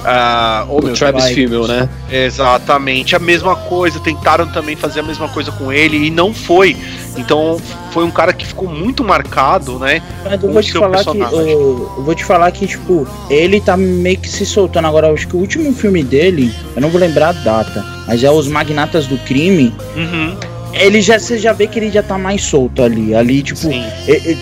Ah, 0.05 0.65
oh, 0.69 0.79
O 0.79 0.83
meu 0.83 0.93
Travis. 0.93 1.25
Fimmel, 1.25 1.67
né? 1.67 1.89
Exatamente, 2.11 3.15
a 3.15 3.19
mesma 3.19 3.55
coisa. 3.55 3.99
Tentaram 3.99 4.47
também 4.47 4.75
fazer 4.75 4.99
a 4.99 5.03
mesma 5.03 5.29
coisa 5.29 5.51
com 5.51 5.71
ele 5.71 6.07
e 6.07 6.09
não 6.09 6.33
foi. 6.33 6.75
Então 7.17 7.59
foi 7.91 8.03
um 8.03 8.11
cara 8.11 8.33
que 8.33 8.45
ficou 8.45 8.67
muito 8.67 9.03
marcado, 9.03 9.77
né? 9.79 10.01
Mas 10.23 10.43
eu 10.43 10.51
vou 10.51 10.61
te 10.61 10.73
falar 10.73 11.03
que. 11.03 11.19
Eu, 11.19 11.93
eu 11.97 12.03
vou 12.03 12.15
te 12.15 12.25
falar 12.25 12.51
que, 12.51 12.67
tipo, 12.67 13.07
ele 13.29 13.61
tá 13.61 13.77
meio 13.77 14.17
que 14.17 14.29
se 14.29 14.45
soltando 14.45 14.87
agora. 14.87 15.11
Acho 15.11 15.27
que 15.27 15.35
o 15.35 15.39
último 15.39 15.73
filme 15.73 16.03
dele, 16.03 16.53
eu 16.75 16.81
não 16.81 16.89
vou 16.89 16.99
lembrar 16.99 17.29
a 17.29 17.33
data, 17.33 17.85
mas 18.07 18.23
é 18.23 18.31
Os 18.31 18.47
Magnatas 18.47 19.07
do 19.07 19.17
Crime. 19.19 19.73
Uhum, 19.95 20.35
Ele 20.73 21.01
já, 21.01 21.19
você 21.19 21.37
já 21.37 21.53
vê 21.53 21.67
que 21.67 21.77
ele 21.77 21.91
já 21.91 22.01
tá 22.01 22.17
mais 22.17 22.43
solto 22.43 22.81
ali. 22.81 23.13
Ali, 23.13 23.43
tipo, 23.43 23.69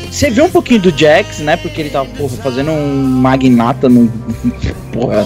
Você 0.10 0.30
vê 0.30 0.42
um 0.42 0.50
pouquinho 0.50 0.80
do 0.80 0.98
Jax, 0.98 1.40
né? 1.40 1.58
Porque 1.58 1.82
ele 1.82 1.90
tava, 1.90 2.06
porra, 2.10 2.38
fazendo 2.38 2.72
um 2.72 3.04
magnata 3.04 3.90
no. 3.90 4.12
Porra, 4.92 5.26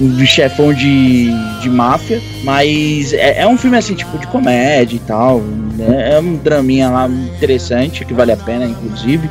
um 0.00 0.26
chefão 0.26 0.74
de, 0.74 1.30
de 1.60 1.70
máfia. 1.70 2.20
Mas 2.42 3.12
é, 3.12 3.42
é 3.42 3.46
um 3.46 3.56
filme 3.56 3.76
assim, 3.76 3.94
tipo, 3.94 4.18
de 4.18 4.26
comédia 4.26 4.96
e 4.96 5.00
tal. 5.00 5.40
né? 5.40 6.14
É 6.14 6.20
um 6.20 6.34
draminha 6.34 6.90
lá 6.90 7.08
interessante, 7.08 8.04
que 8.04 8.12
vale 8.12 8.32
a 8.32 8.36
pena, 8.36 8.64
inclusive. 8.64 9.30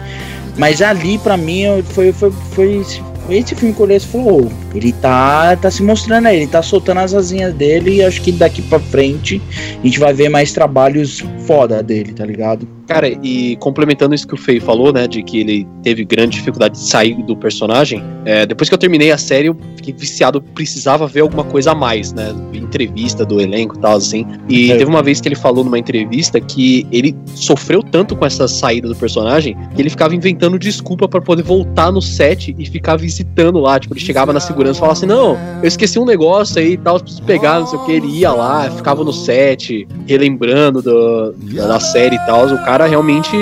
Mas 0.57 0.81
ali, 0.81 1.17
pra 1.17 1.35
mim, 1.37 1.63
foi, 1.83 2.11
foi, 2.11 2.31
foi, 2.51 2.75
esse- 2.77 3.01
esse 3.29 3.55
filme 3.55 3.73
que 3.73 3.79
eu 3.79 3.85
olhei 3.85 3.97
e 3.97 3.99
falou, 4.01 4.45
"Oh, 4.51 4.77
ele 4.77 4.91
tá, 4.93 5.55
tá 5.55 5.71
se 5.71 5.81
mostrando 5.81 6.27
aí, 6.27 6.37
ele 6.37 6.47
tá 6.47 6.61
soltando 6.61 6.99
as 6.99 7.13
asinhas 7.13 7.53
dele 7.53 7.95
e 7.95 8.03
acho 8.03 8.21
que 8.21 8.31
daqui 8.31 8.61
pra 8.61 8.79
frente 8.79 9.41
a 9.81 9.85
gente 9.85 9.99
vai 9.99 10.13
ver 10.13 10.29
mais 10.29 10.51
trabalhos 10.51 11.23
foda 11.47 11.81
dele, 11.81 12.11
tá 12.13 12.25
ligado? 12.25 12.67
Cara, 12.87 13.07
e 13.07 13.55
complementando 13.57 14.13
isso 14.13 14.27
que 14.27 14.33
o 14.33 14.37
Fei 14.37 14.59
falou, 14.59 14.91
né, 14.91 15.07
de 15.07 15.23
que 15.23 15.39
ele 15.39 15.65
teve 15.81 16.03
grande 16.03 16.35
dificuldade 16.37 16.73
de 16.75 16.81
sair 16.85 17.15
do 17.23 17.35
personagem, 17.35 18.03
é, 18.25 18.45
depois 18.45 18.67
que 18.67 18.73
eu 18.75 18.77
terminei 18.79 19.09
a 19.11 19.17
série, 19.17 19.47
eu 19.47 19.57
fiquei 19.83 19.93
viciado, 19.93 20.41
precisava 20.41 21.05
ver 21.07 21.19
alguma 21.21 21.43
coisa 21.43 21.71
a 21.71 21.75
mais, 21.75 22.13
né, 22.13 22.33
entrevista 22.53 23.25
do 23.25 23.41
elenco 23.41 23.75
e 23.77 23.79
tal, 23.79 23.97
assim. 23.97 24.25
E 24.47 24.71
É. 24.71 24.77
teve 24.77 24.89
uma 24.89 25.03
vez 25.03 25.19
que 25.19 25.27
ele 25.27 25.35
falou 25.35 25.63
numa 25.63 25.77
entrevista 25.77 26.39
que 26.39 26.87
ele 26.91 27.15
sofreu 27.35 27.83
tanto 27.83 28.15
com 28.15 28.25
essa 28.25 28.47
saída 28.47 28.87
do 28.87 28.95
personagem 28.95 29.57
que 29.75 29.81
ele 29.81 29.89
ficava 29.89 30.15
inventando 30.15 30.57
desculpa 30.57 31.07
pra 31.07 31.19
poder 31.21 31.43
voltar 31.43 31.91
no 31.91 32.01
set 32.01 32.55
e 32.57 32.65
ficar 32.65 32.95
visitando 32.95 33.59
lá. 33.59 33.79
Tipo, 33.79 33.93
ele 33.93 33.99
chegava 34.01 34.31
na 34.31 34.39
segurança 34.39 34.77
e 34.77 34.79
falava 34.79 34.97
assim: 34.97 35.05
Não, 35.05 35.37
eu 35.61 35.67
esqueci 35.67 35.99
um 35.99 36.05
negócio 36.05 36.59
aí 36.59 36.73
e 36.73 36.77
tal, 36.77 36.99
preciso 36.99 37.23
pegar, 37.23 37.59
não 37.59 37.67
sei 37.67 37.77
o 37.79 37.85
que. 37.85 37.91
Ele 37.91 38.07
ia 38.07 38.31
lá, 38.31 38.69
ficava 38.71 39.03
no 39.03 39.11
set, 39.13 39.87
relembrando 40.07 40.81
do, 40.81 41.33
da, 41.53 41.67
da 41.67 41.79
série 41.79 42.15
e 42.15 42.19
tal. 42.25 42.47
O 42.47 42.63
cara 42.63 42.85
realmente. 42.87 43.35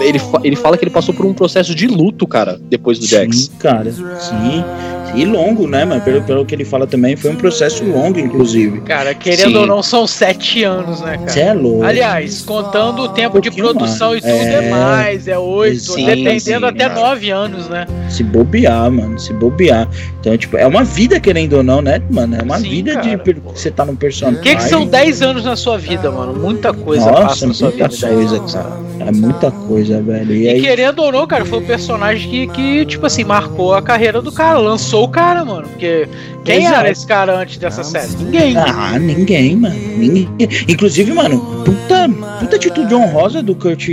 Ele, 0.00 0.18
fa- 0.18 0.40
ele 0.42 0.56
fala 0.56 0.76
que 0.76 0.84
ele 0.84 0.90
passou 0.90 1.14
por 1.14 1.24
um 1.24 1.32
processo 1.34 1.74
de 1.74 1.86
luto, 1.86 2.26
cara, 2.26 2.58
depois 2.68 2.98
do 2.98 3.06
Jax. 3.06 3.36
Sim, 3.36 3.50
cara, 3.58 3.92
sim. 3.92 4.64
E 5.14 5.24
longo, 5.24 5.66
né, 5.68 5.84
mano? 5.84 6.00
Pelo, 6.00 6.22
pelo 6.22 6.44
que 6.46 6.54
ele 6.54 6.64
fala 6.64 6.86
também, 6.86 7.16
foi 7.16 7.30
um 7.30 7.36
processo 7.36 7.84
longo, 7.84 8.18
inclusive. 8.18 8.80
Cara, 8.82 9.14
querendo 9.14 9.50
Sim. 9.50 9.56
ou 9.56 9.66
não, 9.66 9.82
são 9.82 10.06
sete 10.06 10.64
anos, 10.64 11.00
né, 11.00 11.16
cara? 11.18 11.28
Você 11.28 11.40
é 11.40 11.52
louco. 11.52 11.84
Aliás, 11.84 12.42
contando 12.42 13.02
o 13.02 13.08
tempo 13.08 13.40
de 13.40 13.50
pouquinho 13.50 13.68
produção 13.74 14.10
mais. 14.10 14.24
e 14.24 14.26
tudo 14.28 14.32
é, 14.42 14.66
É. 14.66 14.70
mais, 14.70 15.28
é 15.28 15.38
oito, 15.38 15.80
Sim, 15.92 16.06
dependendo 16.06 16.66
até 16.66 16.88
cara. 16.88 16.94
nove 17.00 17.30
anos, 17.30 17.68
né? 17.68 17.86
Se 18.08 18.22
bobear, 18.22 18.90
mano, 18.90 19.18
se 19.18 19.32
bobear. 19.32 19.88
Então, 20.20 20.36
tipo, 20.36 20.56
é 20.56 20.66
uma 20.66 20.84
vida, 20.84 21.18
querendo 21.20 21.54
ou 21.54 21.62
não, 21.62 21.82
né, 21.82 22.00
mano? 22.10 22.36
É 22.36 22.42
uma 22.42 22.58
Sim, 22.58 22.68
vida 22.68 22.94
cara. 22.94 23.16
de 23.16 23.32
você 23.40 23.70
tá 23.70 23.84
num 23.84 23.96
personagem. 23.96 24.40
O 24.40 24.42
que, 24.42 24.56
que 24.56 24.62
são 24.64 24.86
dez 24.86 25.22
anos 25.22 25.44
na 25.44 25.56
sua 25.56 25.76
vida, 25.78 26.10
mano? 26.10 26.34
Muita 26.34 26.72
coisa 26.72 27.06
Nossa, 27.10 27.22
passa 27.22 27.46
na 27.46 27.54
sua 27.54 27.68
muita 27.70 27.88
vida. 27.88 28.06
dez 28.08 28.14
coisa, 28.30 28.40
cara. 28.58 28.82
É 29.06 29.10
muita 29.10 29.50
coisa, 29.50 30.00
velho. 30.00 30.32
E 30.32 30.42
E 30.44 30.48
aí, 30.48 30.60
querendo 30.60 31.00
ou 31.00 31.10
não, 31.10 31.26
cara, 31.26 31.44
foi 31.44 31.58
um 31.58 31.66
personagem 31.66 32.30
que, 32.30 32.46
que, 32.48 32.86
tipo 32.86 33.04
assim, 33.04 33.24
marcou 33.24 33.74
a 33.74 33.82
carreira 33.82 34.22
do 34.22 34.30
cara, 34.30 34.58
lançou 34.58 35.01
o 35.04 35.08
cara, 35.08 35.44
mano. 35.44 35.68
Porque 35.68 36.08
quem 36.44 36.64
Exato. 36.64 36.80
era 36.80 36.90
esse 36.90 37.06
cara 37.06 37.36
antes 37.38 37.58
dessa 37.58 37.82
série? 37.84 38.12
Ninguém. 38.16 38.56
Ah, 38.56 38.98
ninguém, 38.98 39.56
mano. 39.56 39.74
Ninguém. 39.96 40.28
Inclusive, 40.68 41.12
mano, 41.12 41.38
puta, 41.64 42.08
puta 42.40 42.56
atitude 42.56 42.94
honrosa 42.94 43.42
do 43.42 43.54
Kurt. 43.54 43.88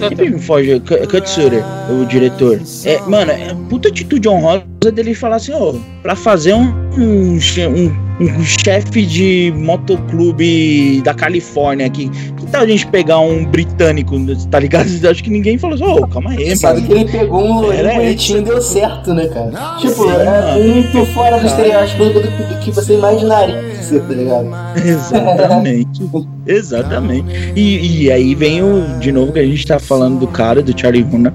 Sempre 0.00 0.30
me 0.30 0.38
foge, 0.38 0.80
K- 0.80 1.06
Katsura, 1.06 1.62
o 1.90 2.06
diretor. 2.06 2.58
É, 2.86 2.98
mano, 3.02 3.32
é 3.32 3.54
puta 3.68 3.88
atitude 3.88 4.26
honrosa 4.26 4.64
dele 4.94 5.14
falar 5.14 5.36
assim, 5.36 5.52
ó, 5.52 5.74
pra 6.02 6.16
fazer 6.16 6.54
um, 6.54 6.72
um, 6.96 7.38
um, 7.38 8.24
um 8.24 8.42
chefe 8.44 9.04
de 9.04 9.52
motoclube 9.54 11.02
da 11.02 11.12
Califórnia 11.12 11.84
aqui, 11.86 12.08
que 12.08 12.39
tal 12.50 12.62
a 12.62 12.66
gente 12.66 12.86
pegar 12.86 13.18
um 13.20 13.44
britânico, 13.44 14.16
tá 14.50 14.58
ligado? 14.58 14.86
Acho 15.08 15.22
que 15.24 15.30
ninguém 15.30 15.56
falou 15.58 15.74
assim, 15.74 15.84
ô, 15.84 16.06
calma 16.06 16.30
aí, 16.30 16.56
Sabe 16.56 16.80
mano. 16.80 16.86
que 16.86 16.92
ele 17.00 17.10
pegou 17.10 17.42
um 17.44 17.72
Era 17.72 17.94
bonitinho 17.94 18.38
e 18.40 18.42
deu 18.42 18.60
certo, 18.60 19.14
né, 19.14 19.26
cara? 19.28 19.50
Tipo, 19.78 19.94
Sim, 20.04 20.10
é 20.10 20.24
mano. 20.24 20.64
muito 20.64 21.06
fora 21.14 21.38
do 21.38 21.46
estereótipo 21.46 22.04
do, 22.04 22.12
do- 22.14 22.20
do 22.20 22.58
que 22.60 22.70
você 22.70 22.94
imaginaria 22.94 23.74
ser, 23.82 24.00
tá 24.02 24.12
ligado? 24.14 24.46
Exatamente. 24.84 26.02
Exatamente. 26.46 27.52
E, 27.56 28.04
e 28.04 28.12
aí 28.12 28.34
vem 28.34 28.62
o, 28.62 28.98
de 28.98 29.12
novo 29.12 29.32
que 29.32 29.38
a 29.38 29.44
gente 29.46 29.66
tá 29.66 29.78
falando 29.78 30.18
do 30.18 30.26
cara, 30.26 30.62
do 30.62 30.78
Charlie 30.78 31.02
Hunnam. 31.04 31.32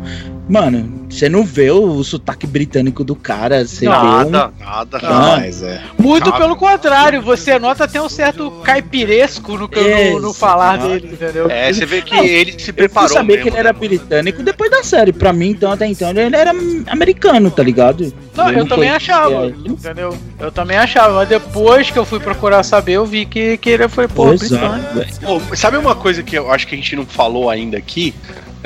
Mano, 0.48 1.08
você 1.10 1.28
não 1.28 1.44
vê 1.44 1.72
o, 1.72 1.84
o 1.96 2.04
sotaque 2.04 2.46
britânico 2.46 3.04
do 3.04 3.16
cara, 3.16 3.66
você 3.66 3.86
Nada, 3.86 4.26
vê 4.26 4.30
nada. 4.30 4.54
um... 4.62 4.64
nada. 4.64 5.00
Mas 5.38 5.64
é. 5.64 5.82
Muito 5.98 6.32
pelo 6.34 6.56
contrário, 6.56 7.20
você 7.22 7.58
nota 7.58 7.86
até 7.86 8.00
um 8.00 8.08
certo 8.08 8.52
caipiresco 8.64 9.54
no, 9.58 9.68
no, 9.68 10.20
no 10.22 10.34
falar 10.34 10.78
dele, 10.78 11.10
entendeu? 11.14 11.50
É, 11.50 11.74
você 11.74 11.86
vê 11.86 12.02
que 12.04 12.14
Não, 12.16 12.24
ele 12.24 12.60
se 12.60 12.70
Eu 12.70 12.74
preparou. 12.76 13.10
saber 13.10 13.28
mesmo, 13.38 13.42
que 13.44 13.50
ele 13.50 13.58
era 13.58 13.74
né, 13.74 13.80
britânico 13.80 14.44
depois 14.44 14.70
da 14.70 14.84
série. 14.84 15.12
Pra 15.12 15.34
mim, 15.34 15.50
então, 15.50 15.72
até 15.72 15.88
então, 15.88 16.10
ele 16.12 16.36
era 16.36 16.52
americano, 16.88 17.50
tá 17.50 17.64
ligado? 17.64 18.14
Não, 18.36 18.50
eu 18.52 18.60
não 18.60 18.68
também 18.68 18.90
foi- 18.90 18.98
achava, 18.98 19.46
é, 19.48 19.54
entendeu? 19.66 20.16
Eu 20.40 20.52
também 20.52 20.78
achava, 20.78 21.16
mas 21.16 21.28
depois 21.30 21.90
que 21.90 21.98
eu 21.98 22.06
fui 22.06 22.20
procurar 22.20 22.62
saber, 22.62 22.94
eu 22.94 23.06
vi 23.06 23.26
que, 23.26 23.58
que 23.58 23.70
ele 23.72 23.88
foi, 23.88 24.08
pô, 24.08 24.32
Exato, 24.34 24.54
britânico. 24.84 24.94
velho. 25.24 25.42
Pô, 25.48 25.56
sabe 25.56 25.78
uma 25.78 25.96
coisa 25.96 26.22
que 26.22 26.38
eu 26.38 26.52
acho 26.52 26.68
que 26.68 26.76
a 26.76 26.78
gente 26.78 26.96
não 26.96 27.06
falou 27.06 27.50
ainda 27.50 27.78
aqui? 27.78 28.14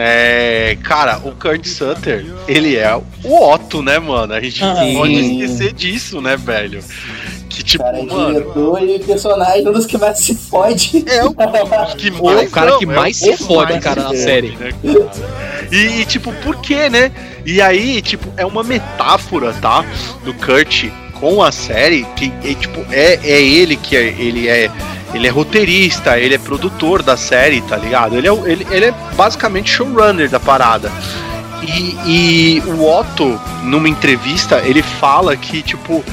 É, 0.02 0.78
cara, 0.82 1.18
o 1.26 1.34
Kurt 1.34 1.66
Sutter, 1.66 2.26
ele 2.48 2.78
é 2.78 2.96
o 2.96 3.04
Otto, 3.52 3.82
né, 3.82 4.00
mano? 4.00 4.34
A 4.34 4.40
gente 4.40 4.64
Ah, 4.64 4.74
não 4.76 4.94
pode 4.94 5.14
sim. 5.14 5.42
esquecer 5.42 5.74
disso, 5.74 6.22
né, 6.22 6.38
velho? 6.38 6.82
Que 7.50 7.62
tipo, 7.62 7.84
Cara, 7.84 8.00
é 8.00 8.04
mano. 8.06 8.34
diretor 8.40 8.82
e 8.82 9.00
personagem 9.00 9.68
um 9.68 9.74
dos 9.74 9.86
que 9.86 9.98
mais 9.98 10.18
se 10.20 10.36
fode. 10.36 11.04
É 11.06 11.26
o 11.26 11.34
que 11.98 12.12
O 12.12 12.24
mais 12.24 12.50
cara 12.50 12.78
que 12.78 12.86
não, 12.86 12.96
mais 12.96 13.22
é 13.22 13.32
o 13.32 13.38
se 13.38 13.44
fode, 13.44 13.72
mais 13.74 13.84
cara, 13.84 14.04
na 14.04 14.16
série. 14.16 14.52
né, 14.52 14.72
cara? 14.82 15.12
E, 15.70 16.00
e, 16.00 16.06
tipo, 16.06 16.32
por 16.32 16.56
quê, 16.62 16.90
né? 16.90 17.12
E 17.46 17.62
aí, 17.62 18.02
tipo, 18.02 18.32
é 18.38 18.46
uma 18.46 18.64
metáfora, 18.64 19.52
tá? 19.52 19.84
Do 20.24 20.34
Kurt 20.36 20.86
com 21.20 21.44
a 21.44 21.52
série, 21.52 22.06
que 22.16 22.32
é, 22.46 22.54
tipo, 22.54 22.80
é, 22.90 23.16
é 23.22 23.42
ele 23.42 23.76
que 23.76 23.98
é, 23.98 24.16
ele 24.18 24.48
é. 24.48 24.72
Ele 25.14 25.28
é 25.28 25.30
roteirista, 25.30 26.18
ele 26.20 26.36
é 26.36 26.38
produtor 26.38 27.02
da 27.02 27.18
série, 27.18 27.62
tá 27.62 27.76
ligado? 27.76 28.16
Ele 28.16 28.28
é, 28.28 28.32
ele, 28.46 28.68
ele 28.70 28.86
é 28.86 28.94
basicamente 29.16 29.72
showrunner 29.72 30.30
da 30.30 30.40
parada. 30.40 30.92
E, 31.62 31.98
e 32.06 32.64
o 32.66 32.86
Otto, 32.88 33.40
numa 33.64 33.90
entrevista, 33.90 34.62
ele 34.64 34.82
fala 34.82 35.36
que, 35.36 35.62
tipo, 35.62 36.04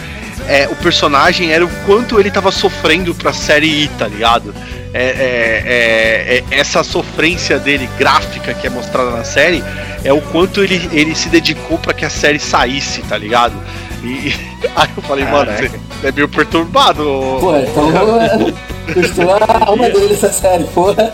é, 0.49 0.67
o 0.71 0.77
personagem 0.77 1.53
era 1.53 1.65
o 1.65 1.69
quanto 1.85 2.19
ele 2.19 2.31
tava 2.31 2.51
sofrendo 2.51 3.15
pra 3.15 3.33
série 3.33 3.85
ir, 3.85 3.89
tá 3.99 4.07
ligado? 4.09 4.55
É, 4.95 5.03
é- 5.03 5.63
é- 5.67 6.39
é- 6.39 6.59
essa 6.59 6.83
sofrência 6.83 7.59
dele, 7.59 7.89
gráfica, 7.99 8.55
que 8.55 8.67
é 8.67 8.71
mostrada 8.71 9.11
na 9.11 9.25
série, 9.25 9.63
é 10.03 10.13
o 10.13 10.21
quanto 10.21 10.63
ele, 10.63 10.89
ele 10.93 11.15
se 11.15 11.29
dedicou 11.29 11.79
pra 11.79 11.93
que 11.93 12.05
a 12.05 12.11
série 12.11 12.39
saísse, 12.39 13.03
tá 13.03 13.19
ligado? 13.19 13.55
E 14.03 14.33
aí 14.77 14.89
eu 14.97 15.03
falei, 15.03 15.25
mano, 15.25 15.51
você 15.53 15.71
é 16.07 16.13
meio 16.13 16.29
perturbado. 16.29 17.03
ô- 17.09 17.39
Porra, 17.41 17.61
então 17.63 17.93
custou 18.93 19.31
a 19.35 19.65
alma 19.67 19.89
dele 19.91 20.15
essa 20.15 20.33
série, 20.33 20.65
porra. 20.65 21.13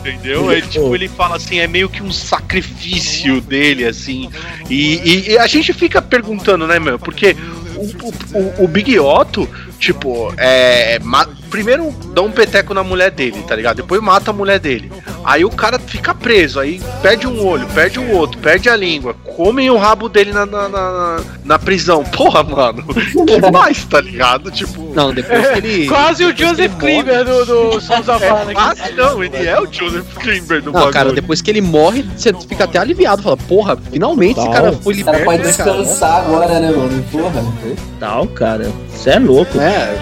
Entendeu? 0.00 0.50
Ele, 0.52 0.62
tipo, 0.62 0.94
ele 0.94 1.08
fala 1.08 1.36
assim, 1.36 1.58
é 1.58 1.66
meio 1.66 1.88
que 1.88 2.02
um 2.02 2.12
sacrifício 2.12 3.40
dele, 3.40 3.84
assim. 3.86 4.30
E, 4.68 4.96
e- 4.96 5.30
e 5.32 5.38
a 5.38 5.46
gente 5.46 5.72
fica 5.72 6.00
perguntando, 6.02 6.66
né, 6.66 6.78
meu? 6.78 6.98
Porque 6.98 7.36
o, 7.76 7.82
o- 7.82 8.38
o- 8.60 8.64
o 8.64 8.68
Big 8.68 8.98
Otto, 8.98 9.48
tipo, 9.78 10.32
é. 10.36 10.98
ma- 11.02 11.28
primeiro 11.50 11.90
dá 12.12 12.22
um 12.22 12.30
peteco 12.30 12.74
na 12.74 12.82
mulher 12.82 13.10
dele, 13.10 13.42
tá 13.46 13.54
ligado? 13.56 13.76
Depois 13.76 14.00
mata 14.02 14.30
a 14.30 14.34
mulher 14.34 14.58
dele. 14.58 14.90
Aí 15.24 15.44
o 15.44 15.50
cara 15.50 15.78
fica 15.78 16.14
preso, 16.14 16.60
aí 16.60 16.80
perde 17.00 17.26
um 17.26 17.44
olho, 17.46 17.66
perde 17.68 17.98
o 17.98 18.10
outro, 18.12 18.38
perde 18.40 18.68
a 18.68 18.76
língua, 18.76 19.14
comem 19.36 19.70
o 19.70 19.76
rabo 19.78 20.08
dele 20.08 20.32
na, 20.32 20.44
na, 20.44 20.68
na, 20.68 21.20
na 21.44 21.58
prisão. 21.58 22.04
Porra, 22.14 22.42
mano, 22.42 22.84
que 22.84 23.50
mais, 23.50 23.84
tá 23.84 24.00
ligado? 24.00 24.50
Tipo. 24.50 24.92
Não, 24.94 25.12
depois 25.14 25.40
que 25.48 25.58
ele. 25.58 25.88
Quase 25.88 26.24
o 26.24 26.36
Joseph 26.36 26.74
Klimber 26.78 27.24
do, 27.24 27.44
do 27.72 27.80
Sons 27.80 28.06
of 28.08 28.22
É 28.22 28.52
quase 28.54 28.92
não, 28.92 29.24
ele 29.24 29.46
é 29.46 29.58
o 29.60 29.66
Joseph 29.70 30.06
Klimber 30.18 30.60
do 30.60 30.66
Não, 30.66 30.72
bagulho. 30.72 30.92
cara, 30.92 31.12
depois 31.12 31.40
que 31.40 31.50
ele 31.50 31.60
morre, 31.60 32.04
você 32.16 32.32
fica 32.46 32.64
até 32.64 32.78
aliviado. 32.78 33.22
Fala, 33.22 33.36
porra, 33.36 33.78
finalmente 33.90 34.38
esse 34.38 34.50
cara 34.50 34.72
foi 34.72 35.00
O 35.00 35.04
cara 35.04 35.18
liberto, 35.18 35.24
pode 35.24 35.42
né, 35.42 35.52
cara? 35.52 35.72
descansar 35.72 36.20
agora, 36.24 36.60
né, 36.60 36.70
mano? 36.70 37.04
Porra. 37.10 37.44
Tal, 37.98 38.26
cara. 38.28 38.70
Você 38.90 39.10
é 39.10 39.18
louco. 39.18 39.58
É, 39.58 39.94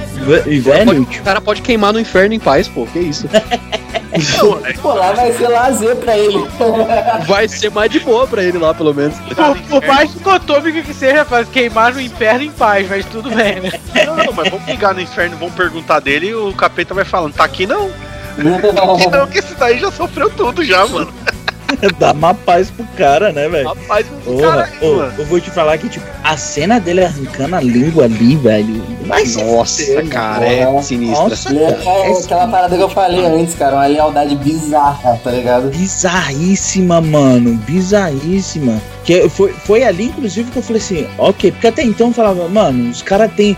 E 0.46 0.60
pode- 0.60 0.60
velho, 0.60 1.02
o 1.02 1.22
cara 1.22 1.40
pode 1.40 1.62
queimar 1.62 1.92
no 1.92 2.00
inferno 2.00 2.34
em 2.34 2.40
paz, 2.40 2.66
pô, 2.68 2.86
que 2.86 2.98
isso. 2.98 3.28
Pô, 4.80 4.94
lá 4.94 5.12
vai 5.12 5.32
ser 5.32 5.48
lazer 5.48 5.96
pra 5.96 6.16
ele. 6.16 6.38
Vai 7.26 7.48
ser 7.48 7.70
mais 7.70 7.90
de 7.90 8.00
boa 8.00 8.26
pra 8.26 8.42
ele 8.42 8.58
lá, 8.58 8.74
pelo 8.74 8.92
menos. 8.94 9.16
Por, 9.18 9.58
por 9.80 9.86
mais 9.86 10.12
dicotômico 10.12 10.82
que 10.82 10.94
seja, 10.94 11.24
faz 11.24 11.48
queimar 11.48 11.94
no 11.94 12.00
inferno 12.00 12.42
em 12.44 12.50
paz, 12.50 12.88
mas 12.88 13.04
tudo 13.06 13.30
bem, 13.30 13.60
né? 13.60 13.72
Não, 14.06 14.16
não, 14.16 14.32
mas 14.32 14.50
vamos 14.50 14.66
ligar 14.66 14.94
no 14.94 15.00
inferno, 15.00 15.36
vamos 15.36 15.54
perguntar 15.54 16.00
dele 16.00 16.28
e 16.28 16.34
o 16.34 16.52
capeta 16.52 16.94
vai 16.94 17.04
falando, 17.04 17.34
tá 17.34 17.44
aqui 17.44 17.66
não. 17.66 17.90
Aqui 18.94 19.10
não, 19.10 19.26
que 19.26 19.38
esse 19.38 19.54
daí 19.54 19.78
já 19.78 19.90
sofreu 19.90 20.30
tudo 20.30 20.64
já, 20.64 20.86
mano. 20.86 21.12
dá 21.98 22.12
uma 22.12 22.34
paz 22.34 22.70
pro 22.70 22.84
cara, 22.96 23.32
né, 23.32 23.48
velho? 23.48 23.70
Porra, 24.24 24.40
caralho, 24.40 24.72
ô, 24.82 24.96
mano. 24.96 25.14
eu 25.18 25.26
vou 25.26 25.40
te 25.40 25.50
falar 25.50 25.78
que, 25.78 25.88
tipo, 25.88 26.06
a 26.22 26.36
cena 26.36 26.78
dele 26.80 27.04
arrancando 27.04 27.56
a 27.56 27.60
língua 27.60 28.04
ali, 28.04 28.36
velho. 28.36 28.82
Nossa, 29.06 29.40
fuder, 29.84 30.08
cara, 30.08 30.46
é 30.46 30.82
sinistra. 30.82 31.28
Nossa, 31.28 31.54
é 31.54 31.72
cara. 31.72 31.90
é 31.90 32.12
aquela 32.12 32.48
parada 32.48 32.76
que 32.76 32.82
eu 32.82 32.88
falei 32.88 33.24
antes, 33.24 33.54
cara, 33.54 33.76
uma 33.76 33.86
lealdade 33.86 34.36
bizarra, 34.36 35.20
tá 35.22 35.30
ligado? 35.30 35.70
Bizarríssima, 35.70 37.00
mano. 37.00 37.54
Bizarríssima. 37.66 38.80
Que 39.04 39.28
foi, 39.28 39.52
foi 39.52 39.82
ali, 39.82 40.06
inclusive, 40.06 40.50
que 40.50 40.58
eu 40.58 40.62
falei 40.62 40.80
assim, 40.80 41.08
ok, 41.18 41.50
porque 41.52 41.66
até 41.66 41.82
então 41.82 42.08
eu 42.08 42.12
falava, 42.12 42.48
mano, 42.48 42.90
os 42.90 43.02
caras 43.02 43.32
têm. 43.32 43.56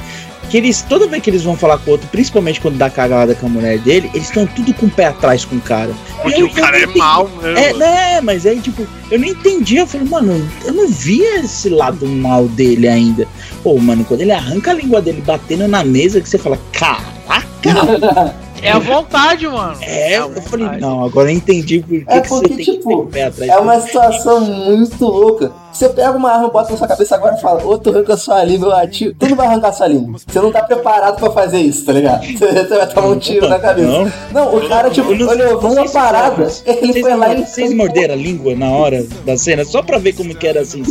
Que 0.51 0.59
eles, 0.59 0.82
toda 0.82 1.07
vez 1.09 1.22
que 1.22 1.30
eles 1.30 1.42
vão 1.42 1.57
falar 1.57 1.78
com 1.78 1.90
o 1.90 1.92
outro, 1.95 2.07
principalmente 2.09 2.61
quando 2.61 2.76
dá 2.76 2.88
cagada 2.88 3.34
com 3.34 3.47
a 3.47 3.49
mulher 3.49 3.78
dele, 3.78 4.09
eles 4.14 4.28
estão 4.28 4.47
tudo 4.47 4.72
com 4.74 4.86
o 4.86 4.90
pé 4.90 5.07
atrás 5.07 5.45
com 5.45 5.57
o 5.57 5.61
cara. 5.61 5.90
Porque 6.22 6.40
Eu- 6.42 6.47
o 6.47 6.51
cara 6.53 6.76
é 6.78 6.82
entendi. 6.84 6.99
mal, 6.99 7.28
né? 7.42 7.64
É, 7.70 7.72
né, 7.74 8.20
mas 8.20 8.47
aí, 8.47 8.61
tipo, 8.61 8.86
eu 9.11 9.18
não 9.18 9.26
entendi. 9.26 9.76
Eu 9.76 9.86
falei, 9.86 10.07
mano, 10.09 10.49
eu 10.64 10.72
não 10.72 10.88
via 10.88 11.40
esse 11.40 11.68
lado 11.68 12.07
mal 12.07 12.47
dele 12.47 12.86
ainda. 12.86 13.26
Pô, 13.62 13.76
mano, 13.78 14.05
quando 14.05 14.20
ele 14.20 14.32
arranca 14.32 14.70
a 14.70 14.74
língua 14.74 15.03
dele 15.03 15.22
batendo 15.26 15.66
na 15.66 15.82
mesa, 15.82 16.20
que 16.20 16.28
você 16.28 16.38
fala, 16.38 16.59
caraca! 16.72 18.34
É 18.65 18.71
a 18.73 18.79
vontade, 18.79 19.47
mano. 19.47 19.77
É, 19.83 20.17
a 20.17 20.21
eu 20.21 20.43
falei, 20.43 20.65
vontade. 20.67 20.81
não, 20.81 21.05
agora 21.05 21.31
eu 21.31 21.37
entendi 21.37 21.81
por 21.81 21.89
que, 21.89 22.05
É 22.09 22.21
que 22.21 22.29
porque, 22.29 22.49
você 22.49 22.55
tem 22.55 22.65
tipo, 22.65 22.79
que 22.83 22.89
ter 22.89 22.95
o 22.95 23.07
pé 23.07 23.25
atrás. 23.25 23.51
É 23.51 23.59
uma 23.59 23.81
situação 23.81 24.41
muito 24.41 25.05
louca. 25.05 25.53
Você 25.73 25.89
pega 25.89 26.12
uma 26.12 26.31
arma, 26.31 26.49
bota 26.51 26.71
na 26.71 26.79
sua 26.79 26.87
cabeça 26.87 27.17
agora 27.17 27.35
e 27.37 27.41
fala, 27.41 27.65
ô, 27.67 27.77
tu 27.77 27.91
arranca 27.91 28.17
sua 28.17 28.45
língua, 28.45 28.69
eu 28.69 28.77
atiro. 28.77 29.12
Tu 29.19 29.29
não 29.29 29.37
vai 29.37 29.47
arrancar 29.49 29.73
sua 29.73 29.89
língua. 29.89 30.19
Você 30.25 30.41
não 30.41 30.53
tá 30.53 30.62
preparado 30.62 31.17
pra 31.19 31.31
fazer 31.33 31.59
isso, 31.59 31.85
tá 31.85 31.93
ligado? 31.93 32.25
Você 32.39 32.65
vai 32.77 32.87
tomar 32.87 33.09
um 33.09 33.19
tiro 33.19 33.49
na 33.49 33.59
cabeça. 33.59 33.89
Não. 33.89 34.12
Não, 34.33 34.57
o 34.57 34.69
cara, 34.69 34.89
tipo, 34.91 35.12
não- 35.15 35.27
olhou, 35.29 35.59
uma 35.59 35.87
se 35.87 35.93
parada. 35.93 36.49
Ele 36.65 36.93
vocês, 36.93 37.01
foi 37.01 37.17
lá 37.17 37.35
e. 37.35 37.45
vocês 37.45 37.75
morderam 37.75 38.15
a 38.15 38.17
língua 38.17 38.55
na 38.55 38.71
hora 38.71 39.05
da 39.27 39.37
cena, 39.37 39.65
só 39.65 39.83
pra 39.83 39.99
ver 39.99 40.12
como 40.12 40.33
que 40.35 40.47
era 40.47 40.61
assim. 40.61 40.83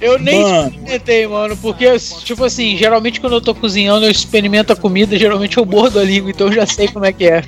Eu 0.00 0.18
nem 0.18 0.42
Mano. 0.42 0.68
experimentei, 0.68 1.26
mano, 1.26 1.56
porque, 1.56 1.96
tipo 2.24 2.44
assim, 2.44 2.76
geralmente 2.76 3.20
quando 3.20 3.34
eu 3.34 3.40
tô 3.40 3.54
cozinhando, 3.54 4.04
eu 4.04 4.10
experimento 4.10 4.72
a 4.72 4.76
comida, 4.76 5.16
geralmente 5.18 5.56
eu 5.58 5.64
mordo 5.64 5.98
a 5.98 6.04
língua, 6.04 6.30
então 6.30 6.46
eu 6.48 6.52
já 6.54 6.66
sei 6.66 6.88
como 6.88 7.04
é 7.04 7.12
que 7.12 7.24
é. 7.26 7.42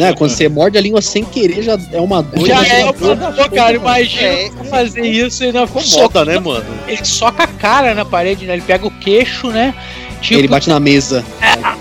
Né, 0.00 0.12
quando 0.16 0.30
você 0.30 0.48
morde 0.48 0.76
a 0.76 0.80
língua 0.80 1.00
sem 1.02 1.24
querer, 1.24 1.62
já 1.62 1.78
é 1.92 2.00
uma 2.00 2.22
dor. 2.22 2.46
já 2.46 2.64
é, 2.66 2.92
pô, 2.92 3.50
cara, 3.54 3.76
imagina 3.76 4.22
É. 4.28 4.50
fazer 4.68 5.02
isso 5.06 5.44
e 5.44 5.52
não 5.52 5.64
Incomoda, 5.64 6.24
né, 6.24 6.38
mano? 6.38 6.64
Ele 6.86 7.04
soca 7.04 7.44
a 7.44 7.46
cara 7.46 7.94
na 7.94 8.04
parede, 8.04 8.46
né? 8.46 8.54
Ele 8.54 8.62
pega 8.62 8.86
o 8.86 8.90
queixo, 8.90 9.48
né? 9.48 9.74
Tipo, 10.20 10.40
Ele 10.40 10.48
bate 10.48 10.68
na 10.70 10.80
mesa. 10.80 11.22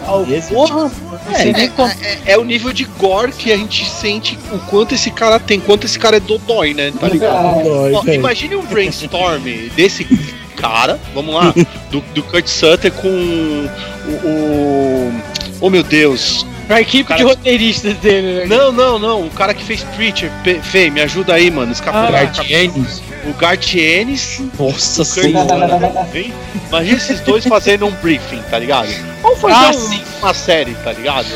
Não 0.06 0.92
É, 1.34 1.46
nem 1.54 1.70
como. 1.70 1.90
é- 1.90 2.18
é 2.34 2.38
o 2.38 2.44
nível 2.44 2.74
de 2.74 2.84
gore 2.84 3.32
que 3.32 3.52
a 3.52 3.58
gente 3.58 3.90
sente 3.90 4.38
o 4.52 4.60
quanto 4.70 4.94
esse 4.94 5.10
cara 5.12 5.40
tem, 5.40 5.60
quanto 5.60 5.86
esse 5.86 5.98
cara 5.98 6.18
é 6.18 6.20
dodói, 6.20 6.74
né? 6.74 6.92
Tá 7.00 7.08
ligado? 7.08 7.64
Dói, 7.64 7.94
Ó, 7.94 8.02
velho. 8.02 8.20
imagine 8.20 8.56
um 8.58 8.66
brainstorm 8.66 9.42
desse 9.76 10.06
cara, 10.58 11.00
vamos 11.16 11.34
lá, 11.34 11.54
do, 11.90 12.02
do 12.14 12.24
Kurt 12.24 12.48
Sutter 12.48 12.92
com 12.92 13.08
o, 13.08 13.70
o- 14.28 15.14
Oh 15.66 15.70
meu 15.70 15.82
Deus! 15.82 16.46
Pra 16.68 16.82
equipe 16.82 17.06
Cara- 17.08 17.20
de 17.20 17.24
roteiristas 17.24 17.96
dele, 18.00 18.40
né? 18.40 18.46
Não, 18.48 18.70
não, 18.70 19.00
não, 19.00 19.22
o 19.26 19.30
cara 19.30 19.54
que 19.54 19.64
fez 19.64 19.82
Preacher, 19.96 20.30
Pe- 20.44 20.60
Fê, 20.62 20.90
me 20.90 21.00
ajuda 21.00 21.34
aí, 21.36 21.50
mano. 21.50 21.72
Escapou 21.72 22.02
Ah. 22.02 22.08
O 23.26 23.34
Garth 23.34 23.74
Ennis, 23.76 24.42
Nossa 24.60 25.06
senhora. 25.06 26.06
Imagina 26.68 26.98
esses 26.98 27.22
dois 27.22 27.46
fazendo 27.46 27.86
um 27.86 27.92
briefing, 27.92 28.42
tá 28.52 28.60
ligado? 28.60 28.90
Vamos 29.22 29.40
fazer 29.40 29.54
Ah, 29.56 29.72
um- 29.74 30.20
uma 30.26 30.34
série, 30.34 30.74
tá 30.84 30.92
ligado? 30.92 31.28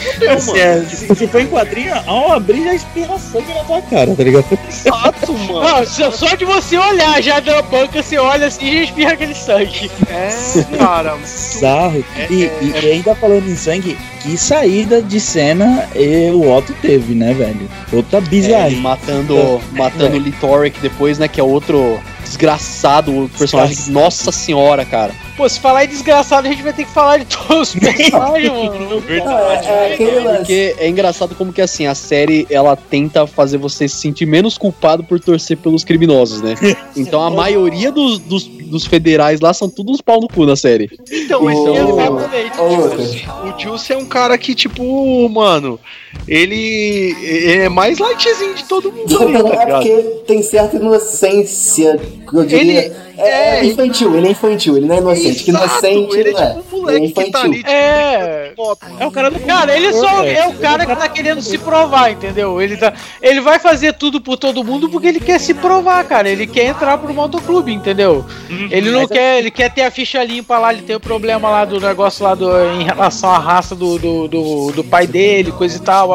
Fudeu, 0.00 0.40
Se, 0.40 0.46
mano. 0.48 0.58
é- 0.60 0.84
se, 0.84 1.14
se 1.14 1.26
for 1.26 1.40
em 1.40 1.46
quadrinho, 1.46 1.94
ao 2.06 2.32
abrir 2.32 2.64
já 2.64 2.74
espirra 2.74 3.18
sangue 3.18 3.52
na 3.54 3.64
tua 3.64 3.82
cara, 3.82 4.14
tá 4.16 4.22
ligado? 4.24 4.58
Exato, 4.68 5.32
mano. 5.48 5.60
Não, 5.60 5.86
só, 5.86 6.10
só 6.10 6.34
de 6.34 6.44
você 6.44 6.76
olhar 6.78 7.22
já 7.22 7.40
da 7.40 7.60
banca, 7.62 8.02
você 8.02 8.18
olha 8.18 8.46
assim 8.46 8.64
e 8.66 8.84
espirra 8.84 9.12
aquele 9.12 9.34
sangue. 9.34 9.90
É, 10.08 10.76
cara. 10.78 11.16
Bizarro. 11.16 12.04
É- 12.16 12.26
E, 12.32 12.44
é- 12.44 12.58
e- 12.62 12.72
e 12.86 12.90
ainda 12.92 13.14
falando 13.14 13.48
em 13.48 13.56
sangue, 13.56 13.96
que 14.22 14.36
saída 14.36 15.00
de 15.02 15.18
cena 15.20 15.88
o 16.34 16.50
Otto 16.50 16.74
teve, 16.82 17.14
né, 17.14 17.32
velho? 17.32 17.68
Outra 17.92 18.18
É, 18.18 18.20
bizarra. 18.22 18.70
matando, 18.72 19.60
matando 19.72 20.16
o 20.16 20.20
Litoric 20.20 20.78
depois, 20.80 21.18
né? 21.18 21.26
Que 21.28 21.40
é 21.40 21.44
outro 21.44 22.00
desgraçado 22.24 23.24
o 23.24 23.28
personagem. 23.28 23.76
Nossa 23.88 24.30
senhora, 24.32 24.84
cara. 24.84 25.12
Pô, 25.36 25.48
se 25.48 25.58
falar 25.58 25.84
em 25.84 25.88
desgraçado, 25.88 26.46
a 26.46 26.50
gente 26.50 26.62
vai 26.62 26.72
ter 26.72 26.84
que 26.84 26.90
falar 26.92 27.18
de 27.18 27.24
todos 27.24 27.74
os 27.74 27.80
personagens, 27.80 28.50
mano. 28.52 29.02
Não, 29.24 29.50
é, 29.52 29.89
é 29.90 29.94
aquele 29.94 30.20
lance. 30.20 30.36
Porque 30.38 30.74
é 30.78 30.88
engraçado 30.88 31.34
como 31.34 31.52
que 31.52 31.60
assim, 31.60 31.86
a 31.86 31.94
série 31.94 32.46
ela 32.50 32.76
tenta 32.76 33.26
fazer 33.26 33.58
você 33.58 33.88
se 33.88 33.96
sentir 33.96 34.26
menos 34.26 34.56
culpado 34.58 35.02
por 35.04 35.18
torcer 35.20 35.56
pelos 35.56 35.84
criminosos, 35.84 36.40
né? 36.40 36.54
Então 36.96 37.22
a 37.22 37.30
maioria 37.30 37.90
dos, 37.92 38.18
dos, 38.18 38.44
dos 38.44 38.86
federais 38.86 39.40
lá 39.40 39.52
são 39.54 39.68
todos 39.68 39.94
uns 39.94 40.00
pau 40.00 40.20
no 40.20 40.28
cu 40.28 40.44
na 40.46 40.56
série. 40.56 40.90
Então, 41.10 41.42
mas 41.42 41.58
Exatamente. 41.58 42.60
ô, 42.60 42.68
Tipo 42.68 42.82
Lucas. 42.82 43.00
assim, 43.00 43.20
o 43.44 43.58
Juice 43.60 43.92
é 43.92 43.96
um 43.96 44.04
cara 44.06 44.36
que, 44.38 44.54
tipo, 44.54 45.28
mano, 45.28 45.78
ele, 46.26 47.14
ele 47.22 47.62
é 47.62 47.68
mais 47.68 47.98
lightzinho 47.98 48.54
de 48.54 48.64
todo 48.64 48.92
mundo. 48.92 49.08
tá 49.16 49.62
É 49.62 49.66
porque 49.66 50.02
tem 50.26 50.42
certa 50.42 50.76
inocência, 50.76 51.98
que 52.28 52.36
eu 52.36 52.44
diria. 52.44 52.84
Ele- 52.86 52.94
é, 53.22 53.58
é, 53.58 53.64
infantil, 53.66 54.16
ele 54.16 54.28
é 54.28 54.30
infantil, 54.30 54.76
ele 54.78 54.86
não 54.86 54.94
é 54.94 54.98
inocente. 54.98 55.44
Que 55.44 55.50
Exato, 55.50 55.66
inocente 55.86 56.16
ele 56.18 56.28
é 56.30 56.32
é. 56.40 56.46
tipo 56.54 56.76
um 56.76 56.80
moleque 56.80 56.96
Ele 56.98 57.04
é 57.04 57.08
que 57.08 57.14
tá 57.14 57.22
infantil. 57.26 57.50
ali, 57.50 57.56
tipo, 57.58 57.70
É. 57.70 58.39
foto. 58.60 58.86
É 58.98 59.06
o 59.06 59.10
cara 59.10 59.30
do 59.30 59.40
Cara, 59.40 59.74
ele 59.74 59.92
só 59.92 60.22
velho. 60.22 60.38
é 60.38 60.46
o 60.48 60.54
cara 60.54 60.84
que 60.84 60.94
tá 60.94 61.08
querendo 61.08 61.40
se 61.40 61.56
provar, 61.56 62.10
entendeu? 62.10 62.60
Ele, 62.60 62.76
tá, 62.76 62.92
ele 63.22 63.40
vai 63.40 63.58
fazer 63.58 63.94
tudo 63.94 64.20
por 64.20 64.36
todo 64.36 64.62
mundo 64.62 64.88
porque 64.88 65.06
ele 65.06 65.20
quer 65.20 65.40
se 65.40 65.54
provar, 65.54 66.04
cara. 66.04 66.28
Ele 66.28 66.46
quer 66.46 66.66
entrar 66.66 66.98
pro 66.98 67.14
motoclube, 67.14 67.72
entendeu? 67.72 68.24
Ele 68.70 68.90
não 68.90 69.08
quer, 69.08 69.38
ele 69.38 69.50
quer 69.50 69.72
ter 69.72 69.82
a 69.82 69.90
ficha 69.90 70.22
limpa 70.22 70.58
lá, 70.58 70.72
ele 70.72 70.82
tem 70.82 70.94
o 70.94 71.00
problema 71.00 71.48
lá 71.48 71.64
do 71.64 71.80
negócio 71.80 72.22
lá 72.22 72.34
do, 72.34 72.50
em 72.74 72.84
relação 72.84 73.30
à 73.30 73.38
raça 73.38 73.74
do, 73.74 73.98
do, 73.98 74.28
do, 74.28 74.72
do 74.72 74.84
pai 74.84 75.06
dele, 75.06 75.52
coisa 75.52 75.76
e 75.76 75.80
tal, 75.80 76.10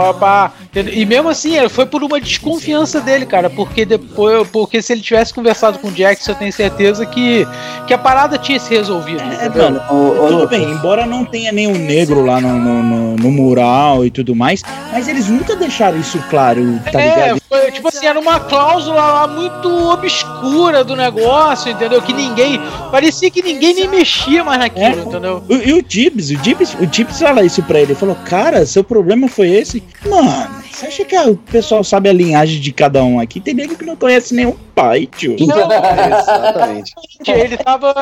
entendeu? 0.64 0.94
E 0.94 1.06
mesmo 1.06 1.30
assim, 1.30 1.68
foi 1.70 1.86
por 1.86 2.04
uma 2.04 2.20
desconfiança 2.20 3.02
dele, 3.02 3.26
cara, 3.26 3.50
porque 3.50 3.86
depois, 3.86 4.48
porque 4.50 4.82
se 4.82 4.94
ele 4.94 5.02
tivesse 5.02 5.34
conversado 5.34 5.80
com 5.80 5.88
o 5.88 5.92
Jackson, 5.92 6.32
eu 6.32 6.36
tenho 6.36 6.54
certeza 6.54 7.06
que, 7.06 7.48
que 7.88 7.94
a 7.94 7.98
parada 7.98 8.38
tinha 8.38 8.60
se 8.60 8.74
resolvido. 8.74 9.22
É, 9.22 9.50
mano, 9.50 9.82
tudo 9.88 10.48
bem, 10.48 10.64
embora 10.64 11.06
não 11.06 11.26
tenha 11.26 11.52
nenhum 11.52 11.76
negro 11.76 12.26
lá 12.26 12.35
no, 12.42 12.60
no, 12.60 12.84
no- 12.84 13.16
no 13.16 13.32
mural 13.32 14.06
e 14.06 14.12
tudo 14.12 14.36
mais, 14.36 14.62
mas 14.92 15.08
eles 15.08 15.28
nunca 15.28 15.56
deixaram 15.56 15.98
isso 16.00 16.18
claro, 16.30 16.80
tá 16.92 17.02
É, 17.02 17.10
ligado? 17.26 17.42
foi, 17.50 17.72
tipo 17.72 17.88
assim, 17.88 18.06
era 18.06 18.20
uma 18.20 18.40
cláusula 18.40 18.96
lá 19.02 19.28
muito 19.28 19.68
obscura 19.92 20.84
do 20.84 20.96
negócio, 20.96 21.72
entendeu? 21.72 22.02
Que 22.02 22.14
ninguém. 22.14 22.60
Parecia 22.92 23.30
que 23.30 23.42
ninguém 23.42 23.74
nem 23.74 23.88
mexia 23.88 24.44
mais 24.44 24.60
naquilo, 24.60 24.86
É. 24.86 25.04
entendeu? 25.04 25.44
O- 25.50 25.54
E 25.56 25.74
o 25.74 25.84
Gibbs, 25.88 26.30
o 26.32 26.44
Gibbs, 26.44 26.76
o 26.80 26.88
Gibbs 26.92 27.20
fala 27.20 27.44
isso 27.44 27.62
pra 27.64 27.80
ele, 27.80 27.96
falou, 27.96 28.16
cara, 28.26 28.66
seu 28.66 28.84
problema 28.84 29.28
foi 29.28 29.50
esse? 29.50 29.84
Mano, 30.10 30.48
você 30.76 30.88
acha 30.88 31.06
que 31.06 31.18
o 31.18 31.38
pessoal 31.38 31.84
sabe 31.84 32.10
a 32.10 32.14
linhagem 32.14 32.60
de 32.60 32.72
cada 32.72 33.04
um 33.04 33.20
aqui? 33.20 33.40
Tem 33.40 33.54
nego 33.54 33.78
que 33.78 33.86
não 33.86 33.96
conhece 33.96 34.34
nenhum 34.34 34.56
pai, 34.76 35.08
tio. 35.08 35.36
Exatamente. 35.40 36.94
Ele 37.26 37.58
tava. 37.58 37.96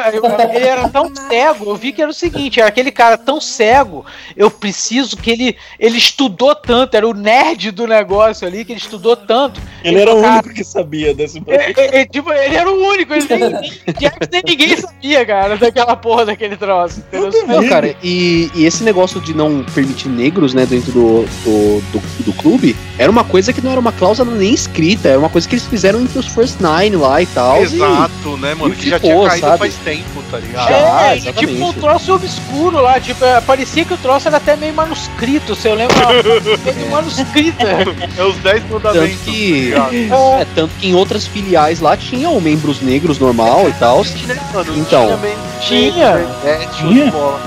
Ele 0.54 0.66
era 0.66 0.90
tão 0.90 1.14
cego. 1.16 1.70
Eu 1.70 1.76
vi 1.76 1.92
que 1.92 2.02
era 2.02 2.10
o 2.10 2.14
seguinte: 2.14 2.60
era 2.60 2.70
aquele 2.70 2.92
cara 2.92 3.18
tão 3.18 3.40
cego. 3.40 4.04
Eu 4.36 4.50
preciso 4.50 5.16
que 5.16 5.30
ele. 5.30 5.56
Ele 5.80 5.98
estudou 5.98 6.56
tanto, 6.56 6.98
era 6.98 7.08
o 7.08 7.14
nerd 7.14 7.72
do 7.72 7.86
negócio 7.86 8.48
ali, 8.48 8.66
que 8.66 8.72
ele 8.72 8.80
estudou 8.80 9.16
tanto. 9.16 9.62
Ele 9.84 10.00
era 10.00 10.14
o 10.14 10.22
Cara, 10.22 10.34
único 10.36 10.54
que 10.54 10.64
sabia 10.64 11.14
desse 11.14 11.42
Ele, 11.46 11.76
ele- 11.78 12.06
tipo, 12.08 12.32
ele 12.32 12.56
era 12.56 12.72
o 12.72 12.90
único, 12.90 13.14
ele 13.14 13.28
nem, 13.28 13.40
nem, 13.40 14.42
ninguém 14.46 14.78
sabia, 14.78 15.26
cara, 15.26 15.58
daquela 15.58 15.96
porra 15.96 16.26
daquele 16.26 16.56
troço. 16.56 17.04
Entendeu? 17.12 17.48
Não, 17.48 17.68
cara, 17.68 17.96
e, 18.02 18.50
e 18.56 18.66
esse 18.66 18.84
negócio 18.84 19.20
de 19.20 19.34
não 19.34 19.64
permitir 19.76 20.08
negros, 20.10 20.54
né, 20.54 20.66
dentro 20.66 20.92
do, 20.92 21.24
do, 21.44 21.82
do, 21.92 22.24
do 22.26 22.34
clube, 22.64 22.76
era 22.98 23.12
uma 23.12 23.24
coisa 23.24 23.52
que 23.52 23.62
não 23.62 23.72
era 23.72 23.80
uma 23.80 23.92
cláusula 23.92 24.32
nem 24.32 24.54
escrita, 24.54 25.10
era 25.10 25.20
uma 25.20 25.30
coisa 25.30 25.48
que 25.48 25.56
eles 25.56 25.66
fizeram 25.66 26.00
entre 26.02 26.18
os 26.18 26.28
First 26.28 26.58
Nine 26.62 26.96
lá 26.96 27.22
e 27.22 27.26
tal. 27.26 27.60
e- 27.62 27.64
Exato, 27.64 28.38
né, 28.38 28.54
mano? 28.54 28.74
e 28.74 28.78
Que 28.78 28.90
já 28.90 29.00
tinha 29.00 29.16
caído 29.28 29.46
sabe? 29.48 29.58
faz 29.60 29.76
tempo, 29.84 30.24
tá 30.32 30.38
ligado? 30.40 30.70
Já. 30.70 30.76
É, 30.76 30.94
Ah, 30.94 31.16
e, 31.18 31.34
tipo, 31.34 31.66
um 31.66 31.74
troço 31.74 32.14
obscuro 32.14 32.82
lá, 32.82 33.00
tipo, 33.00 33.24
é, 33.26 33.42
parecia 33.42 33.84
que 33.84 33.94
o 33.94 33.98
troço 33.98 34.28
era 34.28 34.38
até 34.38 34.56
meio 34.56 34.74
manuscrito, 34.74 35.56
se 35.56 35.68
eu 35.68 35.76
lembro, 35.76 35.96
meio 36.76 36.90
manuscrito. 36.92 37.58
É 38.18 38.24
os 38.24 38.36
10 38.38 38.62
Tanto 38.64 38.74
mandamentos. 38.74 39.18
que, 39.26 39.72
tá 39.76 39.90
ligado? 39.90 40.42
é, 40.42 40.48
tanto 40.56 40.74
que 40.80 40.88
em 40.88 40.94
outras 40.96 41.26
filiais 41.26 41.80
lá 41.80 41.98
tinham 41.98 42.40
membros 42.40 42.82
negros 42.82 43.18
normal 43.20 43.68
e 43.70 43.74
tal. 43.74 44.04
Né, 44.04 44.40
mano? 44.54 44.78
Então. 44.78 45.20
Tinha. 45.62 45.92
Tinha. 45.92 46.28
É, 46.46 46.68
Tinha? 46.78 47.06
de 47.06 47.12
bola. 47.12 47.40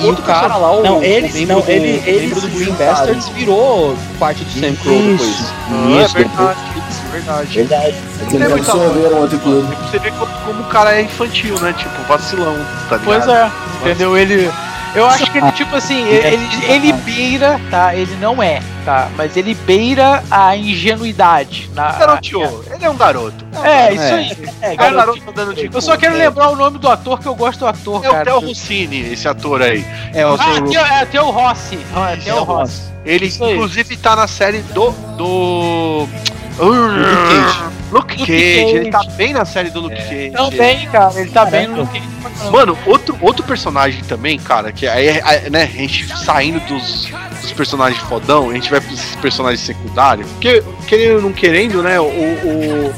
E 0.00 0.08
o 0.10 0.16
cara 0.16 0.56
lá, 0.56 0.70
o, 0.72 0.82
Não, 0.82 0.98
o 1.00 1.04
eles- 1.04 1.34
membro 1.34 1.56
não, 1.56 1.62
do, 1.62 1.70
ele- 1.70 1.98
o 1.98 2.08
eles 2.08 2.22
membro 2.22 2.40
do 2.40 2.48
Green. 2.48 2.72
Bastards 2.74 3.28
virou 3.30 3.96
parte 4.18 4.44
do 4.44 4.50
Sam 4.68 4.76
Crow 4.76 4.98
depois. 5.02 5.20
Isso, 5.30 5.54
Ah, 5.70 5.90
é 6.00 6.04
isso, 6.04 6.14
verdade, 6.14 6.58
isso, 6.88 7.02
é 7.06 7.10
verdade. 7.12 7.54
verdade. 7.54 7.94
Eles 8.32 8.52
absorveram 8.52 9.18
outro 9.18 9.38
clube. 9.38 9.76
Você 9.90 9.98
vê 9.98 10.10
como, 10.12 10.32
como 10.46 10.60
o 10.62 10.64
cara 10.66 10.94
é 10.96 11.02
infantil, 11.02 11.58
né? 11.60 11.72
Tipo, 11.76 12.02
vacilão, 12.08 12.56
tá 12.88 12.96
ligado? 12.96 13.04
Pois 13.04 13.28
é, 13.28 13.50
entendeu? 13.80 14.16
Ele. 14.16 14.50
Eu 14.94 15.06
acho 15.06 15.30
que 15.30 15.38
ele, 15.38 15.50
tipo 15.52 15.74
assim, 15.74 16.02
ele, 16.06 16.48
ele 16.68 16.92
beira, 16.92 17.60
tá? 17.70 17.94
Ele 17.94 18.14
não 18.16 18.42
é, 18.42 18.60
tá? 18.84 19.08
Mas 19.16 19.36
ele 19.36 19.54
beira 19.54 20.22
a 20.30 20.56
ingenuidade. 20.56 21.70
Na, 21.74 21.92
Garoto, 21.92 22.64
ele 22.72 22.84
é 22.84 22.90
um 22.90 22.96
garoto. 22.96 23.44
É, 23.62 23.92
isso 23.92 24.02
É. 24.02 24.12
aí. 24.14 24.36
É, 24.62 24.68
É 24.68 24.72
um 24.72 24.76
garoto, 24.76 24.96
garoto 24.96 25.30
andando 25.30 25.54
de 25.54 25.70
Eu 25.72 25.80
só 25.80 25.96
quero 25.96 26.16
lembrar 26.16 26.50
o 26.50 26.56
nome 26.56 26.78
do 26.78 26.88
ator 26.88 27.18
que 27.18 27.26
eu 27.26 27.34
gosto 27.34 27.60
do 27.60 27.66
ator, 27.66 28.04
É 28.04 28.08
o 28.08 28.12
cara. 28.12 28.24
Theo 28.24 28.40
Rossini, 28.40 29.12
esse 29.12 29.26
ator 29.26 29.62
aí. 29.62 29.84
É, 30.12 30.24
o 30.26 30.34
Ah, 30.34 30.60
Theo, 30.68 30.80
é, 30.80 31.04
Theo 31.06 31.30
Rossi. 31.30 31.78
Ah, 31.94 32.12
é 32.12 32.16
Theo 32.16 32.42
Rossi. 32.44 32.82
Ele, 33.04 33.26
Isso 33.26 33.44
aí. 33.44 33.52
inclusive, 33.52 33.96
tá 33.96 34.16
na 34.16 34.26
série 34.26 34.58
do. 34.62 34.90
do. 35.18 36.08
Cage. 36.56 37.62
Luke 37.92 38.16
Luke 38.16 38.16
Cage. 38.16 38.26
Cage. 38.26 38.76
Ele 38.76 38.90
tá 38.90 39.02
bem 39.16 39.32
na 39.32 39.44
série 39.44 39.70
do 39.70 39.80
Luke 39.80 39.96
Cage. 39.96 40.30
Também, 40.30 40.86
cara, 40.88 41.20
ele 41.20 41.30
tá 41.30 41.44
bem 41.44 41.66
no 41.68 41.86
que 41.86 42.02
Mano, 42.50 42.76
outro, 42.86 43.16
outro 43.20 43.44
personagem 43.44 44.02
também, 44.04 44.38
cara, 44.38 44.72
que 44.72 44.86
aí, 44.86 45.06
é- 45.08 45.48
né, 45.50 45.62
a 45.62 45.66
gente 45.78 46.06
saindo 46.18 46.58
dos, 46.60 47.08
dos 47.40 47.52
personagens 47.52 48.00
fodão, 48.04 48.50
a 48.50 48.54
gente 48.54 48.70
vai 48.70 48.80
pros 48.80 49.00
personagens 49.16 49.60
secundários. 49.60 50.28
Porque, 50.32 50.62
querendo 50.88 51.16
ou 51.16 51.22
não 51.22 51.32
querendo, 51.32 51.82
né, 51.82 52.00
o, 52.00 52.04
o- 52.04 52.94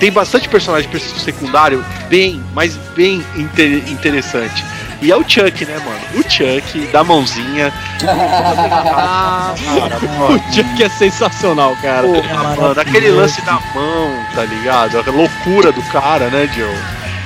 tem 0.00 0.10
bastante 0.12 0.48
personagem 0.48 0.88
secundário 1.18 1.84
bem, 2.08 2.42
mas 2.54 2.76
bem 2.96 3.22
inter- 3.36 3.82
interessante. 3.90 4.64
E 5.00 5.12
é 5.12 5.16
o 5.16 5.22
Chuck, 5.28 5.64
né, 5.64 5.76
mano? 5.78 6.00
O 6.16 6.22
Chuck, 6.28 6.86
da 6.92 7.04
mãozinha. 7.04 7.72
Ah, 8.96 9.54
o 10.28 10.52
Chuck 10.54 10.82
é 10.82 10.88
sensacional, 10.88 11.76
cara. 11.80 12.02
Porra, 12.06 12.56
mano, 12.56 12.80
aquele 12.80 13.10
lance 13.10 13.40
da 13.42 13.52
mão, 13.74 14.10
tá 14.34 14.44
ligado? 14.44 14.98
A 14.98 15.10
loucura 15.10 15.70
do 15.72 15.82
cara, 15.84 16.28
né, 16.28 16.48
Joe? 16.54 16.66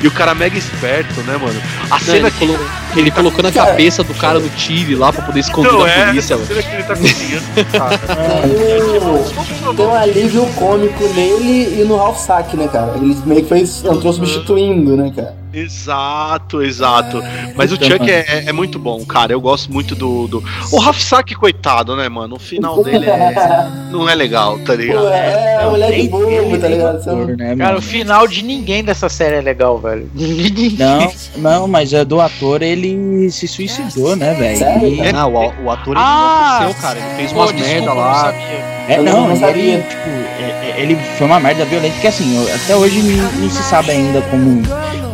E 0.02 0.06
o 0.08 0.10
cara 0.10 0.34
mega 0.34 0.58
esperto, 0.58 1.20
né, 1.22 1.36
mano? 1.36 1.58
A 1.88 1.94
Não, 1.94 2.00
cena 2.00 2.18
ele, 2.28 2.30
que 2.32 2.38
colo- 2.46 2.58
ele 2.96 3.10
colocando 3.12 3.46
a 3.46 3.52
cabeça 3.52 4.02
do 4.02 4.12
cara 4.14 4.40
no 4.40 4.48
tiro 4.50 4.98
lá 4.98 5.12
pra 5.12 5.22
poder 5.24 5.40
esconder 5.40 5.70
da 5.78 5.88
é, 5.88 6.06
polícia, 6.06 6.34
a 6.34 6.38
mano. 6.38 6.48
cena 6.48 6.62
que 6.62 6.74
ele 6.74 6.82
tá 6.82 6.96
cozinhando, 6.96 7.44
cara. 7.72 7.98
Tem 7.98 9.68
um, 9.70 9.74
tem 9.76 9.86
um 9.86 9.94
alívio 9.94 10.46
cômico 10.56 11.04
nele 11.14 11.80
e 11.80 11.84
no 11.84 11.96
Ralph 11.96 12.18
Sack, 12.18 12.56
né, 12.56 12.66
cara? 12.68 12.94
Ele 12.96 13.16
meio 13.24 13.42
que 13.44 13.48
fez, 13.48 13.84
entrou 13.84 14.12
substituindo, 14.12 14.96
né, 14.96 15.12
cara? 15.14 15.36
Exato, 15.52 16.62
exato. 16.62 17.22
Mas 17.54 17.72
o 17.72 17.78
Puta, 17.78 17.90
Chuck 17.90 18.10
é, 18.10 18.24
é- 18.28 18.44
é 18.46 18.52
muito 18.52 18.78
bom, 18.78 19.04
cara. 19.04 19.32
Eu 19.32 19.40
gosto 19.40 19.72
muito 19.72 19.94
do. 19.94 20.26
do... 20.28 20.44
O 20.72 20.78
Rafsak, 20.78 21.34
coitado, 21.34 21.94
né, 21.96 22.08
mano? 22.08 22.36
O 22.36 22.38
final 22.38 22.82
dele 22.84 23.06
é- 23.08 23.68
não 23.90 24.08
é 24.08 24.14
legal, 24.14 24.58
tá 24.60 24.72
Pô, 24.72 24.78
ligado? 24.80 25.08
é, 25.08 25.58
é 25.60 25.66
moleque 25.68 26.08
bobo, 26.08 26.58
tá 26.58 26.68
ligado? 26.68 27.04
Não- 27.06 27.22
ator, 27.22 27.36
né, 27.36 27.56
Cara, 27.56 27.76
o 27.78 27.82
final 27.82 28.26
de 28.26 28.42
ninguém 28.42 28.82
dessa 28.82 29.08
série 29.08 29.36
é 29.36 29.40
legal, 29.40 29.78
velho. 29.78 30.10
Não, 30.78 31.12
não, 31.36 31.68
mas 31.68 31.92
é 31.92 32.04
do 32.04 32.20
ator, 32.20 32.62
ele 32.62 33.30
se 33.30 33.46
suicidou, 33.46 34.16
né, 34.16 34.34
velho? 34.34 34.86
E-? 34.86 35.08
Ah, 35.14 35.26
o, 35.26 35.64
o 35.64 35.70
ator 35.70 35.96
ele 35.96 36.04
Ah, 36.04 36.70
cara. 36.80 36.98
Ele 36.98 37.16
fez 37.16 37.32
umas 37.32 37.52
desculpa, 37.52 37.68
merda 37.72 37.86
não 37.86 37.96
lá. 37.96 38.32
É, 38.88 38.98
não, 39.00 39.28
não 39.28 39.48
ele, 39.48 39.82
tipo, 39.82 40.08
é- 40.40 40.70
é- 40.70 40.80
ele 40.80 40.96
foi 41.16 41.26
uma 41.26 41.38
merda 41.38 41.64
violenta, 41.64 41.98
que 42.00 42.06
assim, 42.06 42.34
até 42.52 42.74
hoje 42.74 43.00
não, 43.02 43.32
não 43.32 43.50
se 43.50 43.62
sabe 43.62 43.90
ainda 43.92 44.20
como, 44.22 44.62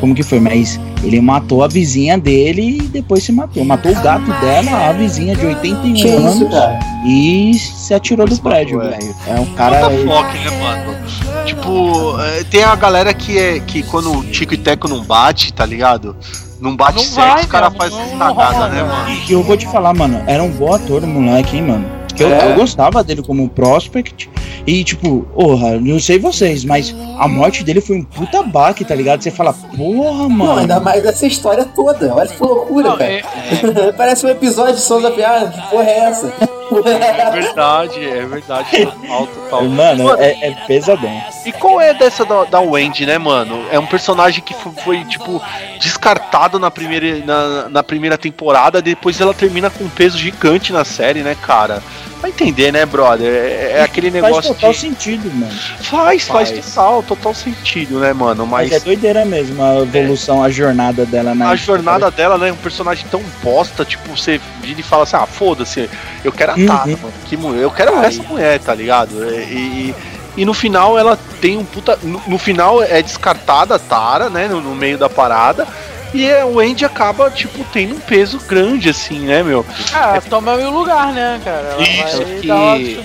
como 0.01 0.15
que 0.15 0.23
foi, 0.23 0.41
mas 0.41 0.79
ele 1.03 1.21
matou 1.21 1.63
a 1.63 1.69
vizinha 1.69 2.17
dele 2.19 2.79
e 2.79 2.83
depois 2.83 3.23
se 3.25 3.33
matou. 3.33 3.65
Matou 3.65 3.93
o 3.93 3.95
gato 4.03 4.27
dela, 4.41 4.89
a 4.89 4.93
vizinha 4.93 5.35
de 5.37 5.45
81 5.47 5.95
Que 5.95 6.07
isso, 6.09 6.17
anos, 6.17 6.51
cara? 6.51 6.79
e 7.07 7.55
se 7.55 7.95
atirou 7.95 8.27
do 8.27 8.37
prédio, 8.41 8.81
é. 8.83 8.91
velho. 8.91 9.15
É 9.27 9.41
um 9.41 9.47
cara. 9.55 9.91
Fuck, 9.91 10.39
né, 10.39 10.51
mano? 10.63 10.97
Tipo, 11.45 12.21
é, 12.21 12.45
tem 12.45 12.63
a 12.63 12.75
galera 12.77 13.13
que 13.15 13.39
é 13.39 13.61
que 13.61 13.83
quando 13.83 14.13
o 14.19 14.25
Tico 14.25 14.55
e 14.55 14.57
Teco 14.59 14.89
não 14.89 15.03
bate, 15.03 15.53
tá 15.53 15.65
ligado? 15.65 16.17
Não 16.61 16.75
bate 16.77 16.99
Não 16.99 17.05
certo, 17.05 17.29
vai, 17.35 17.41
os 17.43 17.47
caras 17.47 17.71
meu, 17.71 17.79
fazem 17.81 17.99
não- 17.99 18.19
não 18.29 18.35
cagada, 18.35 18.55
rola, 18.57 18.69
né, 18.69 18.83
mano? 18.83 19.17
E 19.29 19.33
eu 19.33 19.43
vou 19.43 19.57
te 19.57 19.67
falar, 19.67 19.95
mano, 19.95 20.23
era 20.27 20.43
um 20.43 20.51
bom 20.51 20.73
ator, 20.75 21.05
o 21.05 21.07
moleque, 21.07 21.57
hein, 21.57 21.63
mano. 21.63 21.87
Eu, 22.19 22.29
É. 22.35 22.51
eu 22.51 22.57
gostava 22.57 23.03
dele 23.05 23.23
como 23.23 23.49
Prospect. 23.49 24.29
E, 24.67 24.85
tipo, 24.85 25.23
porra, 25.35 25.79
não 25.81 25.99
sei 26.01 26.19
vocês, 26.19 26.65
mas 26.65 26.95
a 27.19 27.27
morte 27.29 27.63
dele 27.65 27.81
foi 27.81 27.97
um 27.99 28.03
puta 28.05 28.43
baque, 28.43 28.85
tá 28.85 28.95
ligado? 28.95 29.23
Você 29.23 29.31
fala, 29.31 29.53
porra, 29.53 30.23
Não, 30.23 30.29
mano. 30.31 30.59
ainda 30.61 30.81
mais 30.81 31.05
essa 31.05 31.27
história 31.27 31.65
toda. 31.65 32.15
Olha 32.15 32.29
que 32.29 32.43
loucura, 32.43 32.91
Não, 32.91 32.97
cara. 32.99 33.13
é- 33.13 33.93
Parece 33.97 34.27
um 34.27 34.29
episódio 34.29 34.75
de 34.75 34.81
Sons 34.81 35.05
of 35.05 35.15
Piada. 35.17 35.49
Que 35.51 35.71
porra 35.71 35.85
é 35.89 35.99
essa? 36.01 36.33
É 36.71 37.31
verdade, 37.31 38.05
é 38.05 38.27
verdade. 38.27 38.87
Total, 38.87 39.27
total. 39.27 39.65
Mano, 39.65 40.15
é, 40.19 40.49
é 40.49 40.55
pesadão. 40.67 41.23
E 41.45 41.53
qual 41.53 41.81
é 41.81 41.95
dessa 41.95 42.25
da, 42.25 42.45
da 42.45 42.61
Wendy, 42.61 43.07
né, 43.07 43.19
mano? 43.19 43.65
É 43.71 43.79
um 43.79 43.87
personagem 43.87 44.43
que 44.43 44.55
foi, 44.85 45.05
tipo, 45.05 45.43
descartado 45.81 46.59
na 46.59 46.71
primeira, 46.71 47.25
na, 47.25 47.69
na 47.69 47.83
primeira 47.83 48.19
temporada, 48.19 48.83
depois 48.83 49.21
ela 49.21 49.35
termina 49.35 49.71
com 49.71 49.85
um 49.85 49.89
peso 49.89 50.19
gigante 50.19 50.73
na 50.73 50.85
série, 50.85 51.21
né, 51.21 51.37
cara? 51.41 51.83
Vai 52.21 52.31
entender, 52.31 52.73
né, 52.73 52.85
brother? 52.85 53.29
É, 53.33 53.73
é 53.79 53.83
aquele 53.83 54.11
negócio. 54.11 54.43
Faz 54.43 54.47
total 54.49 54.73
de... 54.73 54.79
sentido, 54.79 55.33
mano. 55.33 55.53
Faz, 55.53 56.25
faz, 56.25 56.51
faz, 56.51 56.67
total, 56.67 57.03
total 57.03 57.35
sentido, 57.35 58.01
né, 58.01 58.13
mano? 58.13 58.45
Mas. 58.45 58.71
Mas 58.71 58.83
é 58.83 58.85
doideira 58.85 59.25
mesmo 59.25 59.63
a 59.63 59.83
evolução, 59.83 60.43
é. 60.43 60.49
a 60.49 60.51
jornada 60.51 61.07
dela, 61.07 61.35
né? 61.35 61.47
A 61.47 61.55
jornada 61.55 62.11
dela, 62.11 62.37
né? 62.37 62.51
Um 62.51 62.57
personagem 62.57 63.07
tão 63.09 63.23
bosta, 63.43 63.85
tipo, 63.85 64.17
você 64.17 64.41
vira 64.61 64.81
e 64.81 64.83
fala 64.83 65.05
assim, 65.05 65.17
ah, 65.17 65.27
foda-se, 65.27 65.89
eu 66.25 66.33
quero 66.33 66.53
a 66.53 66.58
Uhum. 66.63 66.99
mano. 67.03 67.13
Que 67.25 67.37
mulher, 67.37 67.63
eu 67.63 67.71
quero 67.71 67.97
Ai. 67.97 68.07
essa 68.07 68.23
mulher, 68.23 68.59
tá 68.61 68.75
ligado? 68.75 69.25
E, 69.25 69.95
e, 70.37 70.45
no 70.45 70.55
final 70.55 70.99
ela 70.99 71.19
tem 71.41 71.59
um 71.59 71.65
puta. 71.65 71.99
No, 72.03 72.21
no 72.27 72.39
final 72.39 72.83
é 72.83 73.03
descartada 73.03 73.75
a 73.75 73.79
Tara, 73.79 74.31
né? 74.31 74.49
No, 74.49 74.61
no 74.61 74.75
meio 74.75 74.99
da 74.99 75.09
parada. 75.09 75.67
E 76.15 76.25
é, 76.25 76.45
o 76.45 76.59
Andy 76.59 76.85
acaba, 76.85 77.31
tipo, 77.31 77.65
tendo 77.73 77.95
um 77.95 78.01
peso 78.01 78.39
grande, 78.47 78.89
assim, 78.89 79.21
né, 79.21 79.43
meu? 79.43 79.65
Ah, 79.93 80.17
é... 80.17 80.21
toma 80.21 80.55
o 80.55 80.71
lugar, 80.71 81.13
né, 81.13 81.41
cara? 81.45 81.69
Ela 81.73 81.83
Isso, 81.83 82.23
vai 82.23 82.41
que 82.41 82.99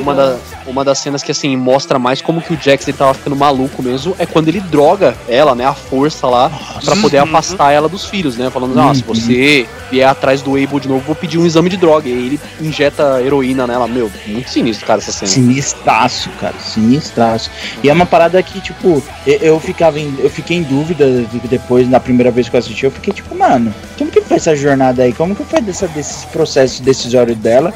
uma, 0.00 0.14
da, 0.14 0.36
uma 0.66 0.84
das 0.84 0.98
cenas 0.98 1.22
que, 1.22 1.32
assim, 1.32 1.56
mostra 1.56 1.98
mais 1.98 2.22
como 2.22 2.40
que 2.40 2.54
o 2.54 2.58
Jax 2.60 2.86
ele 2.86 2.96
tava 2.96 3.14
ficando 3.14 3.36
maluco 3.36 3.82
mesmo 3.82 4.14
é 4.18 4.26
quando 4.26 4.48
ele 4.48 4.60
droga 4.60 5.16
ela, 5.28 5.54
né, 5.54 5.64
a 5.64 5.74
força 5.74 6.26
lá, 6.26 6.50
para 6.84 6.96
poder 6.96 7.18
uhum. 7.18 7.24
afastar 7.24 7.72
ela 7.72 7.88
dos 7.88 8.04
filhos, 8.06 8.36
né? 8.36 8.50
Falando, 8.50 8.78
ah, 8.78 8.94
se 8.94 9.02
uhum. 9.02 9.14
você 9.14 9.66
vier 9.90 10.08
atrás 10.08 10.42
do 10.42 10.52
Abel 10.52 10.80
de 10.80 10.88
novo, 10.88 11.00
vou 11.00 11.14
pedir 11.14 11.38
um 11.38 11.46
exame 11.46 11.68
de 11.68 11.76
droga. 11.76 12.08
E 12.08 12.12
aí 12.12 12.26
ele 12.26 12.40
injeta 12.60 13.20
heroína 13.22 13.66
nela. 13.66 13.86
Meu, 13.86 14.10
muito 14.26 14.50
sinistro, 14.50 14.86
cara, 14.86 15.00
essa 15.00 15.12
cena. 15.12 15.30
Sinistraço, 15.30 16.30
cara, 16.40 16.54
sinistraço. 16.58 17.50
E 17.82 17.88
é 17.88 17.92
uma 17.92 18.06
parada 18.06 18.42
que, 18.42 18.60
tipo, 18.60 19.02
eu, 19.26 19.58
ficava 19.60 19.98
em, 19.98 20.14
eu 20.18 20.30
fiquei 20.30 20.56
em 20.56 20.62
dúvida 20.62 21.06
depois, 21.44 21.88
na 21.88 22.00
primeira 22.00 22.30
vez 22.30 22.43
que 22.50 22.56
eu 22.56 22.60
assisti, 22.60 22.84
eu 22.84 22.90
fiquei 22.90 23.12
tipo, 23.12 23.34
mano, 23.34 23.74
como 23.98 24.10
que 24.10 24.20
foi 24.20 24.36
essa 24.36 24.54
jornada 24.54 25.02
aí? 25.02 25.12
Como 25.12 25.34
que 25.34 25.44
foi 25.44 25.60
dessa, 25.60 25.88
desse 25.88 26.26
processo 26.28 26.82
decisório 26.82 27.34
dela? 27.34 27.72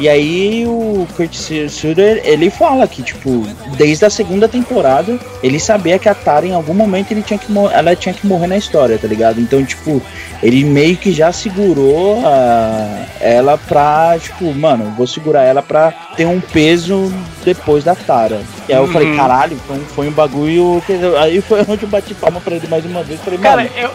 E 0.00 0.08
aí 0.08 0.64
o 0.66 1.06
Kurt 1.16 1.34
Sutter, 1.68 2.20
ele 2.24 2.50
fala 2.50 2.86
que, 2.88 3.02
tipo, 3.02 3.46
desde 3.76 4.04
a 4.04 4.10
segunda 4.10 4.48
temporada, 4.48 5.18
ele 5.42 5.60
sabia 5.60 5.98
que 5.98 6.08
a 6.08 6.14
Tara 6.14 6.46
em 6.46 6.54
algum 6.54 6.74
momento 6.74 7.12
ele 7.12 7.22
tinha 7.22 7.38
que 7.38 7.52
ela 7.72 7.94
tinha 7.94 8.14
que 8.14 8.26
morrer 8.26 8.46
na 8.46 8.56
história, 8.56 8.98
tá 8.98 9.06
ligado? 9.06 9.40
Então, 9.40 9.64
tipo, 9.64 10.02
ele 10.42 10.64
meio 10.64 10.96
que 10.96 11.12
já 11.12 11.30
segurou 11.32 12.18
uh, 12.18 13.06
ela 13.20 13.56
pra, 13.56 14.18
tipo, 14.18 14.52
mano, 14.54 14.92
vou 14.96 15.06
segurar 15.06 15.42
ela 15.42 15.62
pra 15.62 15.92
ter 16.16 16.26
um 16.26 16.40
peso 16.40 17.12
depois 17.44 17.84
da 17.84 17.94
Tara. 17.94 18.40
E 18.68 18.72
aí 18.72 18.78
eu 18.78 18.84
uhum. 18.86 18.92
falei, 18.92 19.14
caralho, 19.14 19.56
foi 19.66 19.76
um, 19.76 19.84
foi 19.84 20.08
um 20.08 20.12
bagulho. 20.12 20.82
Que, 20.86 20.94
aí 21.20 21.40
foi 21.40 21.60
onde 21.68 21.84
eu 21.84 21.88
bati 21.88 22.14
palma 22.14 22.40
pra 22.40 22.56
ele 22.56 22.66
mais 22.68 22.84
uma 22.84 23.02
vez. 23.02 23.20
Falei, 23.20 23.38
Cara, 23.38 23.68
eu, 23.76 23.90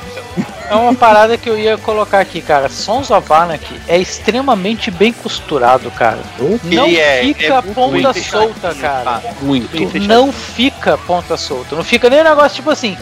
é 0.69 0.75
uma 0.75 0.93
parada 0.93 1.37
que 1.37 1.49
eu 1.49 1.57
ia 1.57 1.77
colocar 1.77 2.19
aqui, 2.19 2.41
cara. 2.41 2.69
Sons 2.69 3.09
of 3.11 3.31
Anarchy 3.31 3.79
é 3.87 3.97
extremamente 3.97 4.91
bem 4.91 5.13
costurado, 5.13 5.89
cara. 5.91 6.19
Não 6.63 6.87
é, 6.87 7.21
fica 7.21 7.55
é 7.55 7.61
ponta 7.61 8.13
solta, 8.13 8.75
cara. 8.75 9.21
Muito. 9.41 9.99
Não 10.01 10.31
fica 10.31 10.97
ponta 10.97 11.37
solta. 11.37 11.75
Não 11.75 11.83
fica 11.83 12.09
nem 12.09 12.21
um 12.21 12.23
negócio 12.23 12.55
tipo 12.55 12.69
assim, 12.69 12.97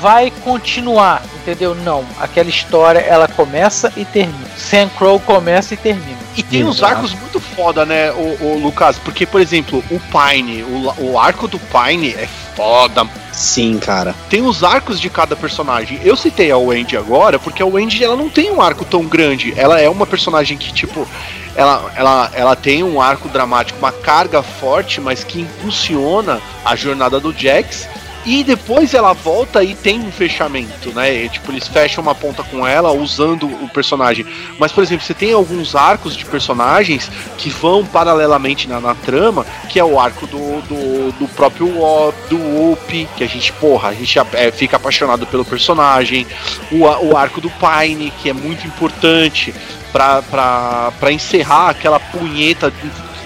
vai 0.00 0.30
continuar, 0.42 1.22
entendeu? 1.36 1.74
Não. 1.74 2.04
Aquela 2.20 2.48
história, 2.48 3.00
ela 3.00 3.28
começa 3.28 3.92
e 3.96 4.04
termina. 4.04 4.46
Sam 4.56 4.88
Crow 4.96 5.18
começa 5.20 5.74
e 5.74 5.76
termina. 5.76 6.18
E 6.36 6.42
tem 6.42 6.64
uns 6.64 6.82
arcos 6.82 7.14
muito 7.14 7.40
foda, 7.40 7.86
né, 7.86 8.12
o, 8.12 8.36
o 8.42 8.60
Lucas? 8.62 8.98
Porque, 8.98 9.24
por 9.24 9.40
exemplo, 9.40 9.82
o 9.90 9.98
Pine, 9.98 10.62
o, 10.62 11.12
o 11.12 11.18
arco 11.18 11.48
do 11.48 11.58
Pine 11.58 12.10
é 12.10 12.28
foda. 12.54 13.06
Sim, 13.36 13.78
cara. 13.78 14.14
Tem 14.30 14.40
os 14.40 14.64
arcos 14.64 14.98
de 14.98 15.10
cada 15.10 15.36
personagem. 15.36 16.00
Eu 16.02 16.16
citei 16.16 16.50
a 16.50 16.56
Wendy 16.56 16.96
agora 16.96 17.38
porque 17.38 17.62
a 17.62 17.66
Wendy 17.66 18.02
ela 18.02 18.16
não 18.16 18.30
tem 18.30 18.50
um 18.50 18.62
arco 18.62 18.82
tão 18.82 19.04
grande. 19.04 19.52
Ela 19.58 19.78
é 19.78 19.90
uma 19.90 20.06
personagem 20.06 20.56
que, 20.56 20.72
tipo, 20.72 21.06
ela, 21.54 21.92
ela, 21.94 22.30
ela 22.32 22.56
tem 22.56 22.82
um 22.82 22.98
arco 22.98 23.28
dramático, 23.28 23.78
uma 23.78 23.92
carga 23.92 24.42
forte, 24.42 25.02
mas 25.02 25.22
que 25.22 25.42
impulsiona 25.42 26.40
a 26.64 26.74
jornada 26.74 27.20
do 27.20 27.30
Jax 27.30 27.86
e 28.26 28.42
depois 28.42 28.92
ela 28.92 29.12
volta 29.12 29.62
e 29.62 29.72
tem 29.72 30.00
um 30.00 30.10
fechamento, 30.10 30.90
né? 30.90 31.14
E, 31.14 31.28
tipo, 31.28 31.52
eles 31.52 31.68
fecham 31.68 32.02
uma 32.02 32.14
ponta 32.14 32.42
com 32.42 32.66
ela 32.66 32.90
usando 32.90 33.46
o 33.46 33.68
personagem. 33.68 34.26
Mas, 34.58 34.72
por 34.72 34.82
exemplo, 34.82 35.06
você 35.06 35.14
tem 35.14 35.32
alguns 35.32 35.76
arcos 35.76 36.16
de 36.16 36.24
personagens 36.24 37.08
que 37.38 37.48
vão 37.48 37.86
paralelamente 37.86 38.68
na, 38.68 38.80
na 38.80 38.96
trama, 38.96 39.46
que 39.68 39.78
é 39.78 39.84
o 39.84 40.00
arco 40.00 40.26
do, 40.26 40.60
do, 40.62 41.12
do 41.12 41.28
próprio 41.28 41.68
do 42.28 42.72
Op, 42.72 43.08
que 43.16 43.22
a 43.22 43.28
gente, 43.28 43.52
porra, 43.52 43.90
a 43.90 43.94
gente 43.94 44.18
é, 44.32 44.50
fica 44.50 44.76
apaixonado 44.76 45.24
pelo 45.24 45.44
personagem. 45.44 46.26
O, 46.72 46.78
o 46.82 47.16
arco 47.16 47.40
do 47.40 47.48
Pine, 47.50 48.12
que 48.20 48.28
é 48.28 48.32
muito 48.32 48.66
importante 48.66 49.54
para 49.92 51.12
encerrar 51.12 51.70
aquela 51.70 52.00
punheta 52.00 52.72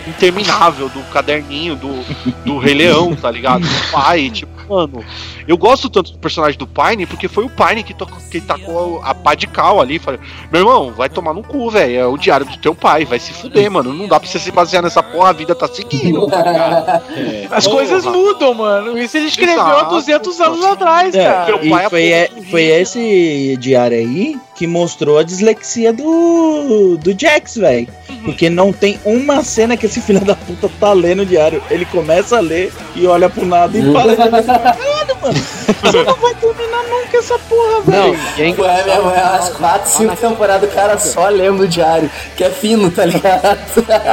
interminável 0.07 0.89
do 0.89 1.01
caderninho 1.11 1.77
do, 1.77 2.05
do 2.45 2.59
Rei 2.59 2.75
Leão, 2.75 3.15
tá 3.17 3.31
ligado? 3.31 3.63
Do 3.63 3.91
pai, 3.91 4.31
tipo, 4.31 4.50
mano. 4.71 5.05
Eu 5.49 5.59
gosto 5.59 5.91
tanto 5.91 6.13
do 6.13 6.19
personagem 6.19 6.57
do 6.57 6.67
Pine 6.67 7.05
porque 7.05 7.27
foi 7.27 7.45
o 7.45 7.51
Pine 7.51 7.83
que, 7.83 7.93
tocou, 7.93 8.19
que 8.31 8.41
tacou 8.41 9.01
a 9.03 9.13
pá 9.13 9.35
de 9.35 9.49
cal 9.49 9.81
ali. 9.81 9.99
Falei, 9.99 10.21
meu 10.53 10.61
irmão, 10.61 10.93
vai 10.93 11.09
tomar 11.09 11.35
no 11.35 11.43
cu, 11.43 11.69
velho. 11.71 11.97
É 11.97 12.07
o 12.07 12.17
diário 12.17 12.47
do 12.47 12.57
teu 12.59 12.75
pai, 12.75 13.05
vai 13.05 13.19
se 13.19 13.33
fuder, 13.33 13.69
mano. 13.71 13.93
Não 13.93 14.07
dá 14.07 14.21
pra 14.21 14.29
você 14.29 14.39
se 14.39 14.53
basear 14.53 14.83
nessa 14.83 15.03
porra, 15.03 15.31
a 15.31 15.33
vida 15.33 15.55
tá 15.55 15.67
seguindo. 15.67 16.27
Tá 16.29 17.03
é. 17.11 17.49
As 17.51 17.67
porra. 17.67 17.79
coisas 17.79 18.05
mudam, 18.05 18.55
mano. 18.55 18.97
Isso 18.97 19.17
ele 19.17 19.27
escreveu 19.27 19.61
há 19.61 19.83
200 19.85 20.41
anos 20.41 20.65
atrás, 20.65 21.15
é, 21.15 21.25
cara. 21.25 21.59
E 21.61 21.89
foi, 21.91 22.09
é, 22.09 22.31
foi 22.51 22.63
esse 22.63 23.57
diário 23.59 23.99
aí 23.99 24.39
que 24.61 24.67
mostrou 24.67 25.17
a 25.17 25.23
dislexia 25.23 25.91
do, 25.91 26.99
do 26.99 27.19
Jax, 27.19 27.57
velho. 27.57 27.89
Uhum. 28.11 28.25
Porque 28.25 28.51
não 28.51 28.75
tem 28.75 29.01
uma 29.07 29.43
cena 29.43 29.75
que 29.75 29.87
esse 29.87 30.03
filho 30.03 30.21
da 30.21 30.35
puta 30.35 30.71
tá 30.79 30.93
lendo 30.93 31.23
o 31.23 31.25
diário. 31.25 31.63
Ele 31.71 31.87
começa 31.87 32.37
a 32.37 32.41
ler 32.41 32.71
e 32.95 33.07
olha 33.07 33.31
pro 33.31 33.47
nada 33.47 33.79
e 33.79 33.91
fala: 33.91 34.15
Caralho, 34.15 35.17
mano, 35.23 35.35
você 35.83 36.03
não 36.03 36.15
vai 36.15 36.35
terminar 36.35 36.83
nunca 36.91 37.17
essa 37.17 37.39
porra, 37.39 37.81
velho. 37.81 38.13
Não, 38.13 38.35
quem 38.37 38.53
é 38.53 38.91
é 38.91 38.99
umas 38.99 39.49
4, 39.49 39.91
5 39.93 40.17
temporadas 40.17 40.71
o 40.71 40.75
cara 40.75 40.99
só 40.99 41.31
lendo 41.31 41.63
o 41.63 41.69
diário, 41.69 42.11
que 42.37 42.45
é 42.45 42.51
fino, 42.51 42.91
tá 42.91 43.07
ligado? 43.07 43.59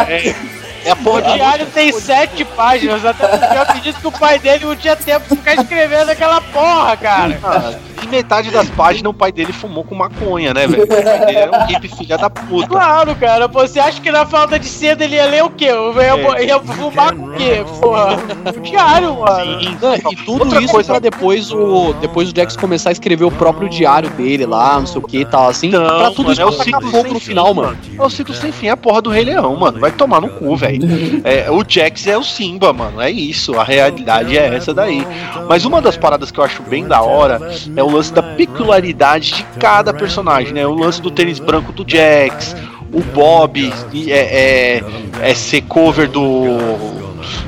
É. 0.08 0.57
É 0.88 0.94
o 0.94 1.22
diário 1.22 1.66
tem 1.68 1.92
sete 1.92 2.46
páginas, 2.46 3.04
até 3.04 3.28
porque 3.28 3.58
eu 3.58 3.62
acredito 3.62 4.00
que 4.00 4.08
o 4.08 4.12
pai 4.12 4.40
dele 4.40 4.66
não 4.66 4.76
tinha 4.76 4.96
tempo 4.96 5.28
de 5.30 5.36
ficar 5.36 5.56
escrevendo 5.56 6.10
aquela 6.10 6.40
porra, 6.40 6.96
cara. 6.96 7.40
Ah, 7.44 7.74
e 8.04 8.08
metade 8.08 8.52
das 8.52 8.70
páginas 8.70 9.12
o 9.12 9.14
pai 9.14 9.32
dele 9.32 9.52
fumou 9.52 9.84
com 9.84 9.96
maconha, 9.96 10.54
né, 10.54 10.68
velho? 10.68 10.84
O 10.84 10.88
pai 10.88 11.26
dele 11.26 11.38
era 11.38 11.52
um 11.52 11.66
hippie 11.66 11.88
filha 11.88 12.18
da 12.18 12.30
puta. 12.30 12.68
Claro, 12.68 13.16
cara. 13.16 13.48
Você 13.48 13.80
acha 13.80 14.00
que 14.00 14.12
na 14.12 14.26
falta 14.26 14.60
de 14.60 14.68
seda 14.68 15.04
ele 15.04 15.16
ia 15.16 15.26
ler 15.26 15.44
o 15.44 15.50
quê? 15.50 15.66
Ia, 15.66 16.38
é. 16.38 16.46
ia 16.46 16.60
fumar 16.60 17.16
com 17.16 17.26
o 17.26 17.34
quê? 17.34 17.66
Porra. 17.80 18.18
O 18.56 18.60
diário, 18.62 19.20
mano. 19.20 19.62
Sim. 19.62 19.78
e 20.12 20.16
tudo 20.18 20.44
Outra 20.44 20.62
isso 20.62 20.72
coisa... 20.72 20.94
pra 20.94 21.00
depois 21.00 21.52
o, 21.52 21.94
depois 21.94 22.30
o 22.30 22.36
Jax 22.36 22.56
começar 22.56 22.90
a 22.90 22.92
escrever 22.92 23.26
o 23.26 23.32
próprio 23.32 23.68
diário 23.68 24.10
dele 24.12 24.46
lá, 24.46 24.80
não 24.80 24.88
sei 24.88 25.00
o 25.00 25.02
que 25.02 25.20
e 25.20 25.26
tal, 25.26 25.50
assim. 25.50 25.70
Não, 25.70 25.86
pra 25.86 26.12
tudo 26.12 26.24
mano, 26.24 26.34
isso 26.34 26.42
é 26.42 26.46
o 26.46 26.52
ciclo 26.52 26.92
fogo 26.92 27.14
no 27.14 27.20
final, 27.20 27.54
mano. 27.54 27.78
É 27.98 28.02
o 28.02 28.10
ciclo 28.10 28.34
sem 28.34 28.52
fim, 28.52 28.68
é 28.68 28.72
a 28.72 28.78
porra 28.78 29.02
do 29.02 29.10
Rei 29.10 29.26
Leão, 29.26 29.56
mano. 29.56 29.80
Vai 29.80 29.92
tomar 29.92 30.22
no 30.22 30.30
cu, 30.30 30.56
velho. 30.56 30.77
É, 31.24 31.50
o 31.52 31.64
Jax 31.68 32.08
é 32.08 32.18
o 32.18 32.24
Simba, 32.24 32.74
mano. 32.74 33.02
É 33.02 33.10
isso. 33.10 33.60
A 33.60 33.64
realidade 33.64 34.38
é 34.38 34.56
essa 34.56 34.74
daí. 34.74 35.06
Mas 35.48 35.66
uma 35.66 35.82
das 35.82 35.98
paradas 35.98 36.32
que 36.32 36.40
eu 36.40 36.44
acho 36.44 36.62
bem 36.64 36.88
da 36.88 37.02
hora 37.02 37.40
é 37.76 37.84
o 37.84 37.90
lance 37.90 38.14
da 38.14 38.24
peculiaridade 38.24 39.34
de 39.34 39.44
cada 39.60 39.94
personagem, 39.94 40.54
né? 40.54 40.66
O 40.66 40.76
lance 40.76 41.02
do 41.02 41.12
tênis 41.12 41.40
branco 41.40 41.72
do 41.72 41.86
Jax, 41.88 42.56
o 42.92 43.02
Bob 43.02 43.74
é, 44.08 44.12
é, 44.12 44.84
é 45.22 45.34
ser 45.34 45.62
cover 45.64 46.10
do 46.10 46.98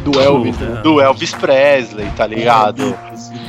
do 0.03 0.19
Elvis, 0.19 0.57
do, 0.57 0.81
do 0.81 1.01
Elvis 1.01 1.33
Presley, 1.33 2.07
tá 2.15 2.25
ligado? 2.25 2.95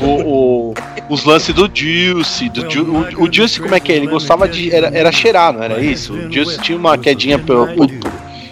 O, 0.01 0.05
o, 0.07 0.75
os 1.09 1.25
lances 1.25 1.55
do 1.55 1.71
Juice, 1.73 2.49
do 2.49 2.63
o, 2.63 3.25
o 3.25 3.61
como 3.61 3.75
é 3.75 3.81
que 3.81 3.93
é? 3.93 3.97
Ele 3.97 4.07
gostava 4.07 4.49
de 4.49 4.75
era, 4.75 4.89
era 4.89 5.13
cheirar, 5.13 5.53
não 5.53 5.63
era 5.63 5.81
isso? 5.81 6.15
O 6.15 6.33
Juice 6.33 6.61
tinha 6.61 6.77
uma 6.77 6.97
quedinha 6.97 7.39
pelo, 7.39 7.67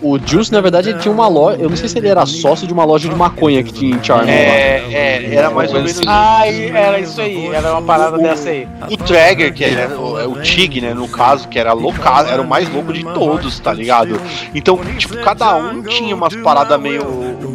o 0.00 0.18
Juice, 0.18 0.52
na 0.52 0.60
verdade, 0.60 0.90
ele 0.90 0.98
tinha 0.98 1.12
uma 1.12 1.28
loja. 1.28 1.58
Eu 1.60 1.68
não 1.68 1.76
sei 1.76 1.88
se 1.88 1.98
ele 1.98 2.08
era 2.08 2.24
sócio 2.26 2.66
de 2.66 2.72
uma 2.72 2.84
loja 2.84 3.08
de 3.08 3.14
maconha 3.14 3.62
que 3.62 3.72
tinha 3.72 3.96
em 3.96 4.02
Charming. 4.02 4.30
É, 4.30 4.84
é, 4.92 5.34
era 5.34 5.50
mais 5.50 5.72
ou 5.72 5.80
menos. 5.80 6.00
Ah, 6.06 6.46
era 6.46 7.00
isso 7.00 7.20
aí, 7.20 7.48
era 7.48 7.72
uma 7.72 7.82
parada 7.82 8.16
o, 8.16 8.22
dessa 8.22 8.50
aí. 8.50 8.68
O 8.90 8.96
Trigger, 8.96 9.52
que 9.52 9.64
era 9.64 9.98
o, 9.98 10.18
é 10.18 10.26
o 10.26 10.40
Tig, 10.40 10.80
né, 10.80 10.94
no 10.94 11.08
caso, 11.08 11.48
que 11.48 11.58
era 11.58 11.72
loucado, 11.72 12.30
era 12.30 12.40
o 12.40 12.46
mais 12.46 12.72
louco 12.72 12.92
de 12.92 13.04
todos, 13.04 13.58
tá 13.58 13.72
ligado? 13.72 14.20
Então, 14.54 14.78
tipo, 14.96 15.16
cada 15.18 15.56
um 15.56 15.82
tinha 15.82 16.14
umas 16.14 16.34
paradas 16.36 16.80
meio 16.80 17.04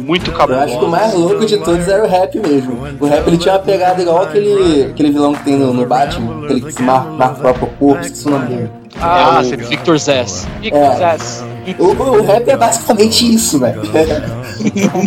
muito 0.04 0.30
cabulosas. 0.32 0.70
Eu 0.70 0.76
acho 0.76 0.78
que 0.78 0.84
o 0.84 0.88
mais 0.88 1.14
louco 1.14 1.46
de 1.46 1.58
todos 1.58 1.88
era 1.88 2.04
o 2.04 2.06
rap 2.06 2.38
mesmo. 2.38 2.78
O 3.00 3.06
rap 3.06 3.26
ele 3.26 3.38
tinha 3.38 3.54
uma 3.54 3.60
pegada 3.60 4.02
igual 4.02 4.22
aquele, 4.22 4.84
aquele 4.84 5.10
vilão 5.10 5.34
que 5.34 5.44
tem 5.44 5.56
no, 5.56 5.72
no 5.72 5.86
Batman, 5.86 6.44
aquele 6.44 6.60
que 6.60 6.72
se 6.72 6.82
marca, 6.82 7.10
marca 7.10 7.34
o 7.34 7.40
próprio 7.40 7.66
corpo, 7.78 8.02
esqueci 8.02 8.28
o 8.28 8.30
nome 8.30 8.46
dele. 8.46 8.70
Ah, 9.00 9.42
é 9.42 9.54
o... 9.54 9.68
Victor 9.68 9.98
Zess. 9.98 10.46
Victor 10.60 10.80
é. 10.80 10.96
Zess. 10.96 11.53
O, 11.78 11.84
o 12.18 12.22
rap 12.22 12.48
é 12.48 12.56
basicamente 12.56 13.34
isso, 13.34 13.58
velho. 13.58 13.82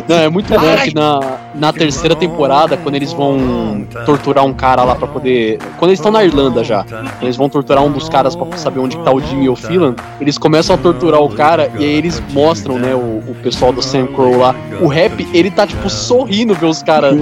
Não, 0.08 0.16
é 0.16 0.30
muito 0.30 0.50
bom 0.54 0.76
que 0.84 0.94
na, 0.94 1.20
na 1.56 1.74
terceira 1.74 2.16
temporada, 2.16 2.76
quando 2.78 2.96
eles 2.96 3.14
vão 3.14 3.86
torturar 4.06 4.46
um 4.46 4.54
cara 4.54 4.84
lá 4.84 4.96
pra 4.96 5.08
poder. 5.08 5.58
Quando 5.78 5.90
eles 5.92 6.00
estão 6.00 6.12
na 6.12 6.24
Irlanda 6.24 6.64
já, 6.64 6.86
eles 7.22 7.36
vão 7.36 7.48
torturar 7.50 7.84
um 7.84 7.92
dos 7.92 8.10
caras 8.10 8.36
pra 8.36 8.58
saber 8.58 8.80
onde 8.80 8.98
que 8.98 9.04
tá 9.04 9.12
o 9.14 9.20
Jimmy 9.22 9.50
O'Phelan, 9.50 9.96
eles 10.20 10.38
começam 10.38 10.76
a 10.76 10.78
torturar 10.78 11.22
o 11.22 11.30
cara 11.30 11.72
e 11.78 11.84
aí 11.84 11.92
eles 11.96 12.22
mostram, 12.34 12.78
né, 12.78 12.94
o, 12.94 13.24
o 13.32 13.36
pessoal 13.42 13.72
do 13.72 13.82
Sam 13.82 14.08
Crow 14.08 14.38
lá. 14.38 14.56
O 14.82 14.88
rap, 14.88 15.28
ele 15.34 15.50
tá 15.52 15.66
tipo 15.66 15.90
sorrindo 15.90 16.54
ver 16.54 16.66
os 16.68 16.84
caras 16.84 17.16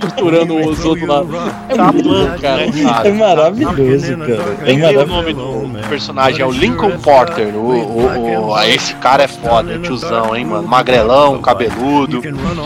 torturando 0.00 0.54
os 0.56 0.84
outros 0.84 1.08
lá. 1.08 1.24
É 1.68 1.74
Tá 1.74 1.92
muito 1.92 2.08
bom, 2.08 2.26
cara. 2.40 2.66
né, 2.66 2.72
cara? 2.82 3.08
É 3.08 3.12
maravilhoso, 3.12 4.16
cara. 4.18 4.56
É 4.66 4.72
E 4.72 4.76
o 4.76 4.80
maravilhoso. 4.80 5.06
nome 5.06 5.32
do 5.34 5.88
personagem 5.88 6.42
é 6.42 6.46
o 6.46 6.50
Lincoln 6.50 6.98
Porter. 6.98 7.54
O, 7.54 7.58
o- 7.70 8.48
o- 8.48 8.49
ah, 8.54 8.68
esse 8.68 8.94
cara 8.94 9.24
é 9.24 9.28
foda, 9.28 9.78
tiozão, 9.78 10.36
hein, 10.36 10.44
mano? 10.44 10.66
Magrelão, 10.66 11.40
cabeludo. 11.40 12.20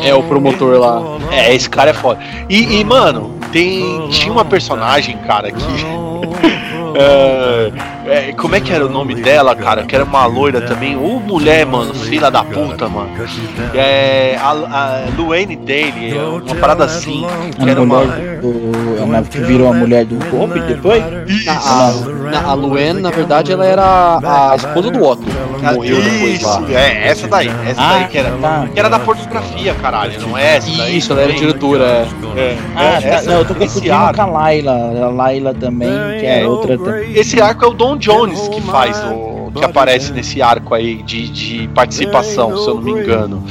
É 0.05 0.15
o 0.15 0.23
promotor 0.23 0.79
lá. 0.79 1.01
É, 1.31 1.55
esse 1.55 1.69
cara 1.69 1.91
é 1.91 1.95
foda. 1.95 2.21
E, 2.49 2.81
e, 2.81 2.85
mano, 2.85 3.39
tem, 3.53 4.09
tinha 4.09 4.33
uma 4.33 4.45
personagem, 4.45 5.17
cara, 5.19 5.51
que. 5.51 5.65
é, 6.97 7.73
é, 8.07 8.33
como 8.33 8.55
é 8.57 8.61
que 8.61 8.73
era 8.73 8.85
o 8.87 8.89
nome 8.89 9.15
dela, 9.15 9.55
cara? 9.55 9.85
Que 9.85 9.95
era 9.95 10.05
uma 10.05 10.27
loira 10.27 10.61
também. 10.61 10.97
Ou 10.97 11.21
mulher, 11.21 11.65
mano, 11.67 11.95
filha 11.95 12.31
da 12.31 12.43
puta, 12.45 12.89
mano. 12.89 13.11
É, 13.75 14.37
a, 14.41 14.51
a 14.51 15.05
Luane 15.17 15.57
Daly, 15.57 16.15
uma 16.45 16.55
parada 16.57 16.85
assim. 16.85 17.25
Que 17.57 17.63
A 17.69 17.71
era 17.71 17.83
uma. 17.83 18.01
mulher 18.05 18.41
do, 18.41 19.03
a 19.03 19.07
mulher 19.07 19.23
que 19.25 19.39
virou 19.41 19.69
a 19.69 19.73
mulher 19.73 20.05
do 20.05 20.17
Bob 20.31 20.59
depois? 20.61 21.03
Na, 21.45 21.53
a, 21.53 22.51
a 22.51 22.55
Luann, 22.55 23.01
na 23.01 23.11
verdade, 23.11 23.53
ela 23.53 23.65
era 23.67 24.19
a 24.23 24.57
esposa 24.57 24.91
do 24.91 25.03
Otto, 25.05 25.23
que 25.25 25.75
morreu 25.75 25.97
depois 26.03 26.43
lá. 26.43 26.61
Isso, 26.61 26.73
é, 26.77 27.09
essa 27.09 27.29
daí, 27.29 27.49
essa 27.67 27.81
Ah, 27.81 27.93
daí 27.99 28.09
que 28.09 28.19
era. 28.19 28.31
tá. 28.33 28.69
Que 28.73 28.79
era 28.81 28.89
da 28.91 28.99
pornografia, 28.99 29.75
caralho, 29.75 30.21
não 30.21 30.37
é 30.37 30.57
essa 30.57 30.71
daí? 30.77 30.97
Isso, 30.99 31.13
ela 31.13 31.23
era 31.23 31.33
diretora. 31.33 31.85
é. 31.85 32.41
É, 32.41 32.57
Ah, 32.75 33.01
tá, 33.01 33.09
essa- 33.09 33.31
não, 33.31 33.39
eu 33.39 33.45
tô 33.45 33.55
confundindo 33.55 33.95
com 34.15 34.23
a 34.23 34.27
Laila. 34.27 34.73
A 35.05 35.09
Laila 35.09 35.55
também, 35.55 35.89
que 36.21 36.27
é 36.27 36.47
outra. 36.47 36.77
esse 37.15 37.41
arco 37.41 37.65
é 37.65 37.69
o 37.69 37.73
Jones 37.99 38.49
que 38.49 38.61
faz 38.61 38.97
o. 39.05 39.34
Que 39.55 39.65
aparece 39.65 40.13
nesse 40.13 40.43
arco 40.43 40.75
aí 40.75 41.03
de, 41.03 41.29
de 41.29 41.69
participação, 41.69 42.57
se 42.57 42.69
eu 42.69 42.75
não 42.75 42.83
me 42.83 42.91
engano. 42.91 43.45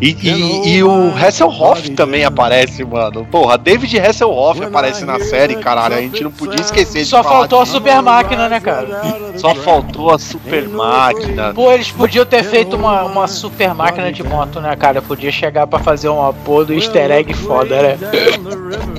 E, 0.00 0.16
e, 0.22 0.76
e 0.76 0.82
o 0.82 1.12
Hasselhoff 1.14 1.90
também 1.90 2.24
aparece, 2.24 2.84
mano. 2.84 3.26
Porra, 3.26 3.58
David 3.58 3.98
Hasselhoff 3.98 4.64
aparece 4.64 5.04
na 5.04 5.20
série, 5.20 5.56
caralho. 5.56 5.96
A 5.96 6.00
gente 6.00 6.22
não 6.24 6.30
podia 6.30 6.60
esquecer 6.60 7.00
de 7.00 7.08
Só 7.08 7.22
falar 7.22 7.40
faltou 7.40 7.60
a 7.60 7.66
super 7.66 8.02
máquina, 8.02 8.48
né, 8.48 8.60
cara? 8.60 9.02
Só 9.36 9.54
faltou 9.54 10.14
a 10.14 10.18
super 10.18 10.68
máquina. 10.68 11.52
Pô, 11.52 11.70
eles 11.72 11.90
podiam 11.90 12.24
ter 12.24 12.42
feito 12.44 12.76
uma, 12.76 13.04
uma 13.04 13.26
super 13.26 13.74
máquina 13.74 14.10
de 14.10 14.22
moto, 14.22 14.60
né, 14.60 14.74
cara? 14.76 15.02
Podia 15.02 15.30
chegar 15.30 15.66
pra 15.66 15.78
fazer 15.78 16.08
uma 16.08 16.32
pô 16.32 16.64
do 16.64 16.72
easter 16.72 17.10
egg 17.10 17.34
foda, 17.34 17.82
né? 17.82 17.98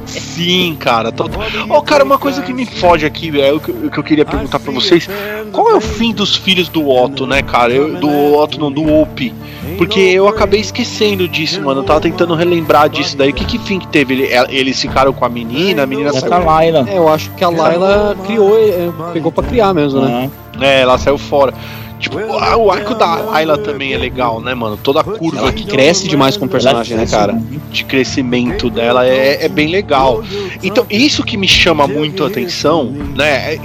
Sim, 0.05 0.75
cara. 0.79 1.11
Tô... 1.11 1.25
Ô, 1.69 1.81
cara, 1.81 2.03
uma 2.03 2.17
coisa 2.17 2.41
que 2.41 2.53
me 2.53 2.65
foge 2.65 3.05
aqui, 3.05 3.39
é 3.41 3.51
o 3.51 3.59
que, 3.59 3.71
o 3.71 3.89
que 3.89 3.97
eu 3.97 4.03
queria 4.03 4.25
perguntar 4.25 4.59
pra 4.59 4.71
vocês. 4.71 5.07
Qual 5.51 5.69
é 5.69 5.75
o 5.75 5.81
fim 5.81 6.13
dos 6.13 6.35
filhos 6.35 6.69
do 6.69 6.89
Otto, 6.89 7.25
né, 7.27 7.41
cara? 7.41 7.73
Eu- 7.73 7.99
do 7.99 8.35
Otto, 8.35 8.59
não, 8.59 8.71
do 8.71 8.83
Opie. 9.01 9.33
Porque 9.77 9.99
eu 9.99 10.27
acabei 10.27 10.59
esquecendo 10.59 11.27
disso, 11.27 11.61
mano. 11.61 11.81
Eu 11.81 11.83
tava 11.85 11.99
tentando 12.01 12.33
relembrar 12.35 12.89
disso 12.89 13.17
daí. 13.17 13.31
Que, 13.33 13.43
que 13.45 13.57
fim 13.59 13.79
que 13.79 13.87
teve? 13.87 14.13
Ele- 14.13 14.25
é, 14.27 14.45
Eles 14.49 14.79
ficaram 14.79 15.11
com 15.13 15.25
a 15.25 15.29
menina, 15.29 15.83
a 15.83 15.85
menina 15.85 16.09
É 16.09 16.11
com 16.11 16.17
a 16.17 16.29
saiu. 16.29 16.45
Laila. 16.45 16.85
É, 16.89 16.97
eu 16.97 17.07
acho 17.09 17.29
que 17.31 17.43
a 17.43 17.49
Laila 17.49 18.15
criou, 18.25 18.57
é, 18.57 18.89
pegou 19.13 19.31
pra 19.31 19.43
criar 19.43 19.73
mesmo, 19.73 20.01
né? 20.01 20.29
É, 20.59 20.81
ela 20.81 20.97
saiu 20.97 21.17
fora. 21.17 21.53
Tipo, 22.01 22.17
ah, 22.39 22.57
o 22.57 22.71
arco 22.71 22.95
da 22.95 23.31
Ayla 23.31 23.59
também 23.59 23.93
é 23.93 23.97
legal, 23.97 24.41
né, 24.41 24.55
mano? 24.55 24.75
Toda 24.75 25.01
a 25.01 25.03
curva 25.03 25.37
Ela 25.37 25.53
que 25.53 25.65
cresce 25.65 26.07
demais 26.07 26.35
com 26.35 26.45
o 26.45 26.49
personagem, 26.49 26.97
né, 26.97 27.05
cara? 27.05 27.39
de 27.69 27.85
crescimento 27.85 28.71
dela 28.71 29.05
é, 29.05 29.45
é 29.45 29.47
bem 29.47 29.67
legal. 29.67 30.23
Então, 30.63 30.83
isso 30.89 31.23
que 31.23 31.37
me 31.37 31.47
chama 31.47 31.87
muito 31.87 32.23
a 32.23 32.27
atenção, 32.27 32.85
né? 33.15 33.53
é- 33.53 33.59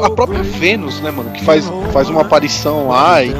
a 0.00 0.10
própria 0.10 0.42
Vênus, 0.44 1.00
né, 1.00 1.10
mano? 1.10 1.30
Que 1.30 1.44
faz, 1.44 1.70
faz 1.92 2.08
uma 2.08 2.20
aparição 2.20 2.88
lá 2.88 3.22
e, 3.22 3.34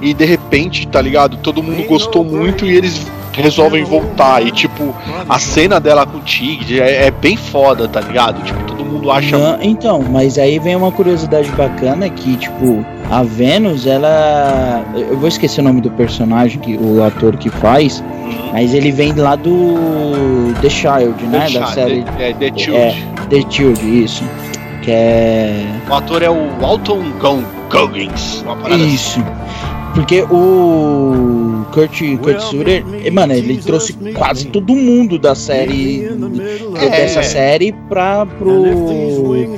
e 0.00 0.14
de 0.14 0.24
repente, 0.24 0.88
tá 0.88 1.00
ligado? 1.00 1.36
Todo 1.36 1.62
mundo 1.62 1.86
gostou 1.86 2.24
muito 2.24 2.64
e 2.64 2.74
eles 2.74 3.06
resolvem 3.40 3.84
voltar. 3.84 4.44
E, 4.44 4.50
tipo, 4.50 4.94
a 5.28 5.38
cena 5.38 5.78
dela 5.80 6.04
com 6.04 6.18
o 6.18 6.20
Tig 6.20 6.80
é, 6.80 7.06
é 7.06 7.10
bem 7.10 7.36
foda, 7.36 7.88
tá 7.88 8.00
ligado? 8.00 8.42
Tipo, 8.42 8.62
todo 8.64 8.84
mundo 8.84 9.10
acha. 9.10 9.36
Não, 9.38 9.58
então, 9.62 10.04
mas 10.10 10.36
aí 10.38 10.58
vem 10.58 10.76
uma 10.76 10.92
curiosidade 10.92 11.50
bacana 11.52 12.08
que, 12.10 12.36
tipo, 12.36 12.84
a 13.10 13.22
Vênus, 13.22 13.86
ela. 13.86 14.84
Eu 14.94 15.16
vou 15.18 15.28
esquecer 15.28 15.60
o 15.60 15.64
nome 15.64 15.80
do 15.80 15.90
personagem, 15.90 16.60
que 16.60 16.76
o 16.76 17.02
ator 17.02 17.36
que 17.36 17.48
faz, 17.48 18.00
Uhum. 18.22 18.50
mas 18.52 18.72
ele 18.74 18.90
vem 18.92 19.12
lá 19.14 19.34
do 19.36 20.52
The 20.60 20.68
Child, 20.70 21.24
né? 21.26 21.46
The 21.46 21.58
da 21.58 21.66
Child, 21.66 21.74
série 21.74 22.04
É, 22.18 22.32
The 22.34 22.52
Child. 22.56 22.76
É. 22.76 22.94
The 23.30 23.50
Child, 23.50 24.02
isso. 24.04 24.24
Que 24.82 24.90
é. 24.90 25.64
O 25.88 25.94
ator 25.94 26.22
é 26.22 26.30
o 26.30 26.48
Alton 26.64 27.02
Goggins. 27.70 28.42
Uma 28.42 28.56
parada 28.56 28.82
assim. 28.84 29.24
Porque 29.94 30.22
o 30.22 31.64
Kurt, 31.70 32.00
Kurt 32.22 32.40
Sutter, 32.40 32.82
eh, 33.04 33.10
mano, 33.10 33.34
ele 33.34 33.58
trouxe 33.58 33.92
quase 34.16 34.46
todo 34.46 34.74
mundo 34.74 35.18
da 35.18 35.34
série 35.34 36.06
É. 36.80 36.88
dessa 36.88 37.22
série 37.22 37.72
pra, 37.90 38.24
pro, 38.24 38.64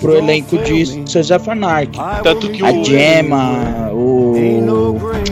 pro 0.01 0.17
elenco 0.17 0.59
de 0.59 0.85
Sons 1.09 1.31
of 1.31 1.49
Anarchy. 1.49 2.01
Tanto 2.25 2.49
que 2.49 2.63
o. 2.63 2.67
A 2.67 2.73
Gemma, 2.83 3.91
o. 3.93 4.35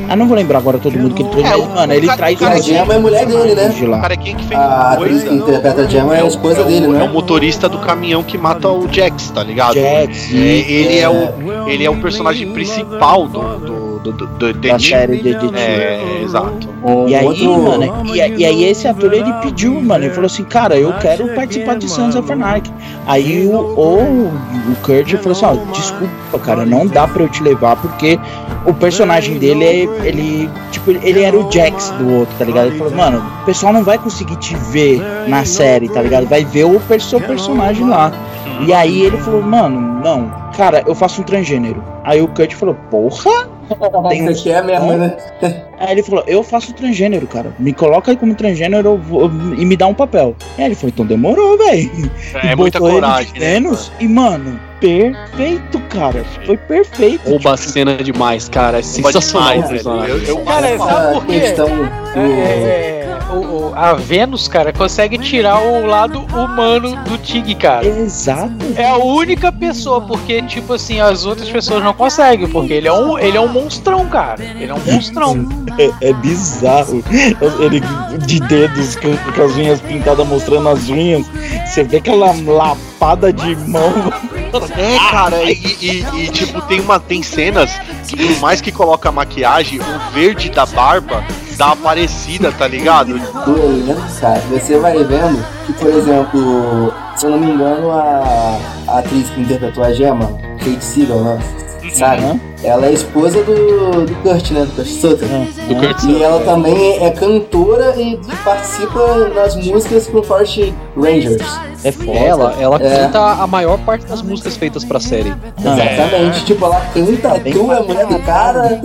Ah, 0.08 0.14
não 0.14 0.28
vou 0.28 0.36
lembrar 0.36 0.58
agora 0.58 0.78
todo 0.78 0.96
mundo 0.98 1.14
que 1.14 1.22
ele 1.22 1.30
trouxe, 1.30 1.48
É, 1.52 1.56
mas, 1.56 1.66
o- 1.66 1.70
mano, 1.74 1.92
ele 1.94 2.04
o 2.04 2.08
cara- 2.08 2.16
traz 2.18 2.36
o 2.36 2.38
cara 2.40 2.54
A 2.54 2.60
Gemma 2.60 2.94
é 2.94 2.98
mulher 2.98 3.26
dele, 3.26 3.54
né? 3.56 3.68
de 3.68 3.86
lá. 3.86 4.00
cara, 4.00 4.16
quem 4.16 4.36
que 4.36 4.44
fez 4.44 4.60
A 4.60 4.92
atriz 4.92 5.22
que 5.24 5.34
interpreta 5.34 5.82
a 5.82 5.86
Gemma 5.86 6.16
é 6.16 6.22
a 6.22 6.26
esposa 6.26 6.62
dele, 6.64 6.86
É 6.86 6.88
o 6.88 6.92
né? 6.92 7.08
motorista 7.08 7.68
do 7.68 7.78
caminhão 7.78 8.22
que 8.22 8.38
mata 8.38 8.68
o 8.68 8.86
Jax, 8.92 9.30
tá 9.30 9.42
ligado? 9.42 9.74
Jax, 9.74 10.32
É, 10.32 10.36
ele 10.36 10.98
é 10.98 11.08
o 11.08 11.68
ele 11.68 11.84
é 11.84 11.90
o 11.90 12.00
personagem 12.00 12.52
principal 12.52 13.26
do 13.26 13.40
do, 13.58 13.81
do, 14.02 14.12
do, 14.12 14.26
do 14.26 14.52
da 14.54 14.70
The 14.70 14.78
série 14.78 15.16
de, 15.18 15.34
de 15.34 15.56
É, 15.56 16.22
exato. 16.22 16.68
Um 16.84 17.08
E 17.08 17.14
aí, 17.14 17.24
outro- 17.24 17.62
mano, 17.62 18.06
e, 18.14 18.18
e 18.18 18.44
aí 18.44 18.64
esse 18.64 18.88
ator 18.88 19.12
ele 19.12 19.32
pediu, 19.42 19.80
mano, 19.80 20.04
ele 20.04 20.12
falou 20.14 20.26
assim, 20.26 20.44
cara, 20.44 20.76
eu 20.76 20.92
quero 20.94 21.28
participar 21.34 21.76
de 21.76 21.88
Sons 21.88 22.14
of 22.16 22.30
Anarchy. 22.32 22.72
Aí 23.06 23.46
o, 23.48 23.58
o, 23.58 24.26
o 24.72 24.76
Kurt 24.82 25.12
falou 25.16 25.32
assim, 25.32 25.44
ó, 25.44 25.72
desculpa, 25.72 26.38
cara, 26.40 26.66
não 26.66 26.86
dá 26.86 27.06
pra 27.06 27.22
eu 27.22 27.28
te 27.28 27.42
levar, 27.42 27.76
porque 27.76 28.18
o 28.66 28.74
personagem 28.74 29.38
dele 29.38 29.64
é, 29.64 30.06
ele, 30.06 30.50
tipo, 30.70 30.90
ele 30.90 31.22
era 31.22 31.36
o 31.38 31.50
Jax 31.50 31.90
do 31.90 32.12
outro, 32.18 32.34
tá 32.38 32.44
ligado? 32.44 32.66
Ele 32.68 32.78
falou, 32.78 32.94
mano, 32.94 33.22
o 33.42 33.44
pessoal 33.44 33.72
não 33.72 33.84
vai 33.84 33.98
conseguir 33.98 34.36
te 34.36 34.54
ver 34.56 35.00
na 35.28 35.44
série, 35.44 35.88
tá 35.88 36.02
ligado? 36.02 36.26
Vai 36.26 36.44
ver 36.44 36.64
o 36.64 36.80
seu 37.00 37.20
personagem 37.20 37.88
lá. 37.88 38.12
E 38.66 38.72
aí 38.72 39.02
ele 39.02 39.16
falou, 39.18 39.42
mano, 39.42 39.80
não, 40.04 40.32
cara, 40.56 40.82
eu 40.86 40.94
faço 40.94 41.20
um 41.20 41.24
transgênero. 41.24 41.82
Aí 42.04 42.20
o 42.20 42.28
Kurt 42.28 42.52
falou, 42.54 42.76
porra? 42.90 43.48
Tem 44.08 44.28
aqui 44.28 44.50
é 44.50 44.62
mesmo, 44.62 44.92
né? 44.96 45.16
Aí 45.82 45.92
ele 45.92 46.02
falou, 46.04 46.22
eu 46.28 46.44
faço 46.44 46.72
transgênero, 46.72 47.26
cara. 47.26 47.52
Me 47.58 47.72
coloca 47.72 48.12
aí 48.12 48.16
como 48.16 48.32
transgênero 48.36 48.88
eu 48.90 48.98
vou- 48.98 49.26
e 49.58 49.64
me 49.64 49.76
dá 49.76 49.88
um 49.88 49.94
papel. 49.94 50.36
Aí 50.56 50.66
ele 50.66 50.74
falou, 50.76 50.90
então 50.94 51.04
demorou, 51.04 51.58
velho. 51.58 51.90
É 52.42 52.52
E 52.52 52.56
muita 52.56 52.78
coragem, 52.78 53.32
né? 53.38 53.60
E, 53.98 54.06
mano, 54.06 54.60
perfeito, 54.80 55.80
cara. 55.88 56.24
Foi 56.46 56.56
perfeito. 56.56 57.28
Rouba 57.28 57.54
a 57.54 57.56
cena 57.56 57.96
demais, 57.96 58.48
cara. 58.48 58.78
É 58.78 58.82
sensacional 58.82 59.52
demais, 59.54 59.70
personagem. 59.70 60.10
Eu, 60.10 60.22
eu, 60.24 60.38
Cara, 60.44 60.78
sabe 60.78 60.92
Essa 60.92 61.10
por 61.14 61.26
quê? 61.26 61.40
questão 61.40 61.68
É, 62.14 62.20
é, 62.20 63.18
o- 63.32 63.36
o- 63.70 63.72
a 63.74 63.94
Vênus, 63.94 64.46
cara, 64.48 64.72
consegue 64.72 65.16
tirar 65.18 65.62
o 65.62 65.86
lado 65.86 66.20
humano 66.34 66.94
do 67.04 67.16
Tig, 67.18 67.54
cara. 67.54 67.86
Exato. 67.86 68.52
É 68.76 68.84
a 68.86 68.96
única 68.98 69.50
pessoa, 69.50 70.00
porque, 70.02 70.42
tipo 70.42 70.74
assim, 70.74 71.00
as 71.00 71.24
outras 71.24 71.48
pessoas 71.48 71.82
não 71.82 71.94
conseguem, 71.94 72.46
porque 72.48 72.72
ele 72.74 72.86
é 72.88 72.92
um, 72.92 73.18
ele 73.18 73.36
é 73.36 73.40
um 73.40 73.48
monstrão, 73.48 74.06
cara. 74.08 74.42
Ele 74.44 74.70
é 74.70 74.74
um 74.74 74.80
monstrão. 74.92 75.48
É, 75.78 76.08
é 76.08 76.12
bizarro. 76.12 77.02
Ele 77.60 77.80
de 78.26 78.40
dedos 78.40 78.96
com, 78.96 79.16
com 79.16 79.42
as 79.42 79.52
unhas 79.56 79.80
pintadas 79.80 80.26
mostrando 80.26 80.68
as 80.68 80.88
unhas. 80.88 81.26
Você 81.66 81.82
vê 81.84 81.96
aquela 81.98 82.32
lapada 82.46 83.32
de 83.32 83.56
mão. 83.68 83.92
É, 84.76 85.10
cara, 85.10 85.42
e, 85.44 85.52
e- 85.80 86.06
e, 86.14 86.28
tipo, 86.28 86.60
tem 86.62 86.80
uma 86.80 87.00
tem 87.00 87.22
cenas 87.22 87.70
que 88.06 88.16
por 88.16 88.40
mais 88.40 88.60
que 88.60 88.70
coloca 88.70 89.10
maquiagem, 89.10 89.80
o 89.80 90.12
verde 90.12 90.50
da 90.50 90.66
barba 90.66 91.24
dá 91.56 91.68
uma 91.68 91.76
parecida, 91.76 92.52
tá 92.52 92.66
ligado? 92.68 93.18
cara, 94.20 94.40
você 94.50 94.78
vai 94.78 95.02
vendo 95.04 95.42
que, 95.66 95.72
por 95.72 95.88
exemplo, 95.88 96.92
se 97.16 97.24
eu 97.26 97.30
não 97.30 97.38
me 97.38 97.50
engano, 97.52 97.90
a, 97.90 98.58
a 98.88 98.98
atriz 98.98 99.30
que 99.30 99.40
interpretou 99.40 99.84
a 99.84 99.92
Gemma, 99.92 100.26
Kate 100.58 100.84
Siegel, 100.84 101.22
né? 101.24 101.38
sabe? 101.92 102.22
Uhum. 102.22 102.40
Ela 102.64 102.86
é 102.86 102.92
esposa 102.92 103.42
do, 103.42 104.06
do 104.06 104.14
Kurt, 104.22 104.50
né? 104.52 104.64
Do 104.64 104.70
Kurt 104.76 104.86
Sutter. 104.86 105.28
Do 105.68 105.74
Kurt 105.76 106.04
E 106.04 106.22
ela 106.22 106.40
também 106.44 107.04
é 107.04 107.10
cantora 107.10 107.92
e 108.00 108.16
participa 108.44 109.28
nas 109.34 109.56
músicas 109.56 110.06
pro 110.06 110.22
Forest 110.22 110.72
Rangers. 110.96 111.42
É 111.84 111.90
foda. 111.90 112.12
Ela, 112.18 112.54
ela 112.60 112.76
É. 112.80 112.98
canta 113.06 113.18
a 113.20 113.46
maior 113.48 113.76
parte 113.78 114.06
das 114.06 114.22
músicas 114.22 114.56
feitas 114.56 114.84
pra 114.84 115.00
série. 115.00 115.34
Ah, 115.64 115.92
Exatamente. 115.92 116.44
Tipo, 116.44 116.66
ela 116.66 116.80
canta, 116.94 117.38
bem 117.40 117.52
tu 117.52 117.72
é 117.72 117.78
a 117.78 117.82
mulher 117.82 118.06
do 118.06 118.18
cara. 118.20 118.80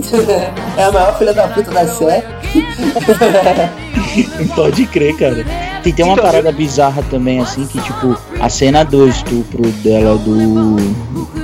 é 0.76 0.84
a 0.84 0.90
maior 0.90 1.16
filha 1.16 1.32
da 1.32 1.46
puta 1.46 1.70
da 1.70 1.86
série. 1.86 2.24
Pode 4.54 4.86
crer, 4.86 5.16
cara. 5.16 5.44
Tem, 5.82 5.92
tem 5.92 6.04
uma 6.04 6.16
parada 6.16 6.50
bizarra 6.50 7.02
também, 7.10 7.40
assim, 7.40 7.66
que 7.66 7.80
tipo, 7.80 8.16
a 8.40 8.48
cena 8.48 8.84
do 8.84 9.08
estupro 9.08 9.62
dela 9.82 10.16
do. 10.18 10.76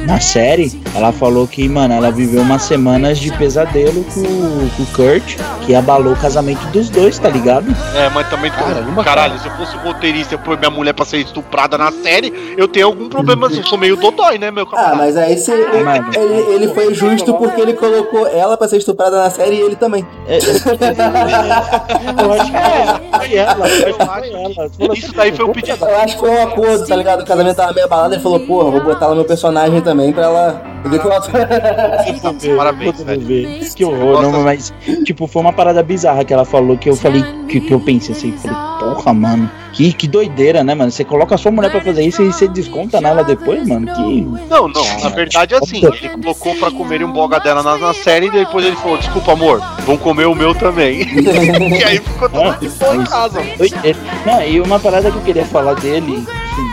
Na 0.06 0.20
série, 0.20 0.80
ela 0.94 1.12
falou 1.12 1.46
que, 1.46 1.68
mano, 1.68 1.94
ela 1.94 2.10
viveu 2.26 2.40
umas 2.42 2.62
semanas 2.62 3.18
de 3.18 3.30
pesadelo 3.36 4.02
com, 4.04 4.20
o- 4.20 4.70
com 4.76 4.82
o 4.82 4.86
Kurt, 4.86 5.36
que 5.66 5.74
abalou 5.74 6.12
o 6.14 6.16
casamento 6.16 6.64
dos 6.68 6.88
dois, 6.88 7.18
tá 7.18 7.28
ligado? 7.28 7.66
É, 7.94 8.08
mas 8.10 8.28
também, 8.30 8.50
Caramba, 8.50 9.04
caralho, 9.04 9.38
se 9.38 9.46
eu 9.46 9.52
fosse 9.52 9.76
roteirista 9.76 10.34
e 10.34 10.36
eu 10.36 10.38
pôr 10.38 10.56
minha 10.58 10.70
mulher 10.70 10.92
pra 10.94 11.04
ser 11.04 11.18
estuprada 11.18 11.76
na 11.76 11.90
série, 11.92 12.32
eu 12.56 12.66
tenho 12.68 12.86
algum 12.86 13.08
problema, 13.08 13.46
eu 13.48 13.62
sou 13.64 13.76
meio 13.78 13.96
dodói, 13.96 14.38
né, 14.38 14.50
meu 14.50 14.62
Ah, 14.64 14.66
camarada? 14.70 14.96
mas 14.96 15.16
aí 15.16 15.36
você, 15.36 15.54
mano. 15.82 16.10
ele, 16.14 16.54
ele 16.54 16.68
foi 16.74 16.94
justo 16.94 17.34
porque 17.34 17.60
ele 17.60 17.74
colocou 17.74 18.26
ela 18.26 18.56
pra 18.56 18.68
ser 18.68 18.78
estuprada 18.78 19.16
na 19.22 19.28
série 19.30 19.56
e 19.56 19.60
ele 19.60 19.76
também. 19.76 20.06
É, 20.26 20.38
eu 20.38 22.32
acho 22.32 22.50
que 22.52 23.18
foi 23.18 23.34
ela, 23.34 23.68
eu 23.68 23.96
acho 23.96 23.96
que 23.96 24.04
foi 24.06 24.32
ela. 24.32 24.94
Isso 24.94 25.12
daí 25.14 25.32
foi 25.32 25.44
um 25.44 25.52
pedido. 25.52 25.84
Eu 25.84 25.96
acho 25.98 26.14
que 26.14 26.20
foi 26.20 26.30
um 26.30 26.42
acordo, 26.42 26.86
tá 26.86 26.96
ligado? 26.96 27.20
O 27.22 27.26
casamento 27.26 27.56
tava 27.56 27.72
meio 27.72 27.86
abalado, 27.86 28.14
ele 28.14 28.22
falou, 28.22 28.40
porra, 28.40 28.70
vou 28.70 28.80
botar 28.82 29.06
ela 29.06 29.14
no 29.14 29.20
meu 29.20 29.24
personagem 29.24 29.80
também 29.80 30.12
pra 30.12 30.24
ela. 30.24 30.73
Parabéns, 32.56 33.02
velho. 33.02 33.20
ver. 33.20 33.74
Que 33.74 33.84
horror, 33.84 34.22
não, 34.22 34.42
mas 34.42 34.72
tipo, 35.04 35.26
foi 35.26 35.42
uma 35.42 35.52
parada 35.52 35.82
bizarra 35.82 36.24
que 36.24 36.32
ela 36.32 36.44
falou 36.44 36.76
que 36.76 36.88
eu 36.88 36.96
falei, 36.96 37.24
que, 37.48 37.60
que 37.60 37.72
eu 37.72 37.80
pensei 37.80 38.14
assim, 38.14 38.32
falei, 38.32 38.56
porra, 38.78 39.14
mano, 39.14 39.50
que, 39.72 39.92
que 39.92 40.06
doideira, 40.06 40.62
né, 40.62 40.74
mano? 40.74 40.90
Você 40.90 41.04
coloca 41.04 41.34
a 41.34 41.38
sua 41.38 41.50
mulher 41.50 41.70
pra 41.70 41.80
fazer 41.80 42.04
isso 42.04 42.22
e 42.22 42.32
você 42.32 42.46
desconta 42.46 43.00
nela 43.00 43.24
depois, 43.24 43.66
mano, 43.66 43.86
que. 43.86 44.20
Não, 44.48 44.68
não, 44.68 45.00
na 45.00 45.08
verdade 45.08 45.54
é 45.54 45.58
assim, 45.58 45.84
ele 45.84 46.08
colocou 46.22 46.54
pra 46.56 46.70
comer 46.70 47.02
um 47.02 47.12
boga 47.12 47.40
dela 47.40 47.62
na, 47.62 47.76
na 47.78 47.94
série 47.94 48.26
e 48.26 48.30
depois 48.30 48.64
ele 48.64 48.76
falou, 48.76 48.98
desculpa 48.98 49.32
amor, 49.32 49.60
vão 49.86 49.96
comer 49.96 50.26
o 50.26 50.34
meu 50.34 50.54
também. 50.54 51.00
e 51.78 51.84
aí 51.84 51.98
ficou 51.98 52.28
todo 52.28 52.60
de 52.60 52.68
boa 52.68 52.96
em 52.96 53.04
casa. 53.04 53.42
Doideira. 53.56 53.98
Não, 54.24 54.42
e 54.42 54.60
uma 54.60 54.78
parada 54.78 55.10
que 55.10 55.16
eu 55.16 55.22
queria 55.22 55.44
falar 55.44 55.74
dele, 55.74 56.24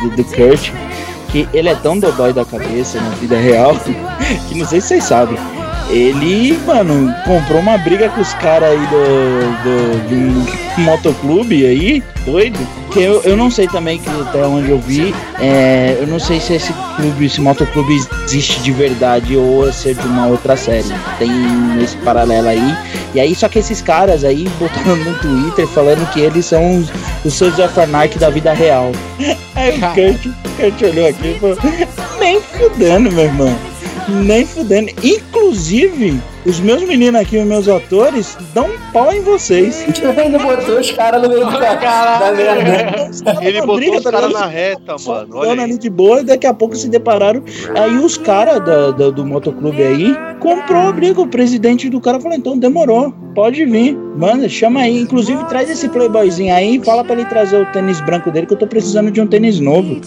do, 0.04 0.10
do 0.16 0.24
Kurt, 0.26 0.72
que 1.32 1.48
ele 1.54 1.70
é 1.70 1.76
tão 1.76 1.98
dodói 1.98 2.34
da 2.34 2.44
cabeça 2.44 3.00
na 3.00 3.10
vida 3.12 3.38
real, 3.38 3.74
que 4.50 4.56
não 4.56 4.66
sei 4.66 4.82
se 4.82 4.90
vocês 4.90 5.04
sabem. 5.06 5.38
Ele, 5.92 6.58
mano, 6.66 7.14
comprou 7.26 7.60
uma 7.60 7.78
briga 7.78 8.08
com 8.10 8.22
os 8.22 8.34
caras 8.36 8.70
aí 8.70 8.80
do, 8.88 9.64
do, 9.64 10.08
de 10.08 10.16
um 10.82 10.84
motoclube 10.86 11.66
aí, 11.66 12.02
doido. 12.26 12.58
Que 12.94 13.02
eu, 13.02 13.22
eu 13.24 13.36
não 13.36 13.52
sei 13.52 13.68
também 13.68 14.00
que 14.00 14.10
até 14.10 14.46
onde 14.46 14.70
eu 14.70 14.80
vi, 14.80 15.14
é, 15.40 15.98
eu 16.00 16.08
não 16.08 16.18
sei 16.18 16.40
se 16.40 16.54
esse 16.54 16.74
clube, 16.96 17.26
esse 17.26 17.42
motoclube 17.42 17.94
existe 18.26 18.62
de 18.62 18.72
verdade 18.72 19.36
ou 19.36 19.68
é 19.68 19.72
de 19.72 20.08
uma 20.08 20.28
outra 20.28 20.56
série. 20.56 20.94
Tem 21.20 21.30
esse 21.84 21.98
paralelo 21.98 22.48
aí. 22.48 22.78
E 23.14 23.20
aí, 23.20 23.36
só 23.36 23.50
que 23.50 23.60
esses 23.60 23.82
caras 23.82 24.24
aí 24.24 24.48
botaram 24.58 24.96
no 24.96 25.14
Twitter 25.20 25.68
falando 25.68 26.10
que 26.14 26.22
eles 26.22 26.46
são 26.46 26.80
os, 26.80 26.90
os 27.26 27.34
Sons 27.34 27.60
of 27.60 27.78
Anarchy 27.78 28.18
da 28.18 28.30
vida 28.30 28.54
real. 28.54 28.92
Aí 29.54 29.78
o 29.78 29.82
Kurt, 29.82 30.26
o 30.26 30.50
Kurt 30.56 30.82
olhou 30.82 31.08
aqui 31.08 31.36
e 31.36 31.40
falou: 31.40 31.58
Nem 32.20 32.42
fudendo, 32.42 33.12
meu 33.12 33.26
irmão. 33.26 33.71
Nem 34.12 34.46
fudendo. 34.46 34.92
Inclusive, 35.04 36.22
os 36.46 36.60
meus 36.60 36.84
meninos 36.84 37.22
aqui, 37.22 37.38
os 37.38 37.46
meus 37.46 37.68
atores, 37.68 38.38
dão 38.54 38.66
um 38.66 38.92
pau 38.92 39.14
em 39.14 39.22
vocês. 39.22 39.86
Ainda 40.18 40.40
botou 40.40 40.80
os 40.80 40.92
caras 40.92 41.22
no 41.22 41.30
meio 41.30 41.46
do 41.46 41.52
ca- 41.60 42.20
da 42.20 42.32
merda. 42.32 43.12
Ele 43.42 43.60
botou 43.62 43.76
briga, 43.76 43.98
os 43.98 44.04
tá 44.04 44.12
caras 44.12 44.34
na 44.34 44.46
reta, 44.46 44.96
mano. 45.06 45.38
Olha 45.38 45.64
ali 45.64 45.78
de 45.78 45.90
boa, 45.90 46.22
e 46.22 46.24
daqui 46.24 46.48
a 46.48 46.54
pouco 46.54 46.76
se 46.76 46.90
depararam. 46.90 47.44
Aí 47.76 47.98
os 47.98 48.18
caras 48.18 48.62
do 49.14 49.26
motoclube 49.26 49.82
aí 49.84 50.16
comprou 50.40 50.88
a 50.88 50.92
briga. 50.92 51.22
O 51.22 51.28
presidente 51.28 51.90
do 51.90 52.00
cara 52.02 52.20
falou: 52.20 52.36
então 52.38 52.58
demorou, 52.58 53.14
pode 53.36 53.64
vir. 53.66 53.98
Manda, 54.18 54.48
chama 54.50 54.82
aí. 54.82 55.02
Inclusive, 55.02 55.44
traz 55.46 55.70
esse 55.70 55.88
playboyzinho 55.90 56.54
aí 56.54 56.76
e 56.76 56.84
fala 56.84 57.04
pra 57.04 57.14
ele 57.14 57.26
trazer 57.26 57.62
o 57.62 57.66
tênis 57.72 58.02
branco 58.02 58.30
dele, 58.30 58.46
que 58.46 58.54
eu 58.54 58.58
tô 58.58 58.68
precisando 58.68 59.10
de 59.10 59.22
um 59.22 59.28
tênis 59.28 59.60
novo. 59.60 60.02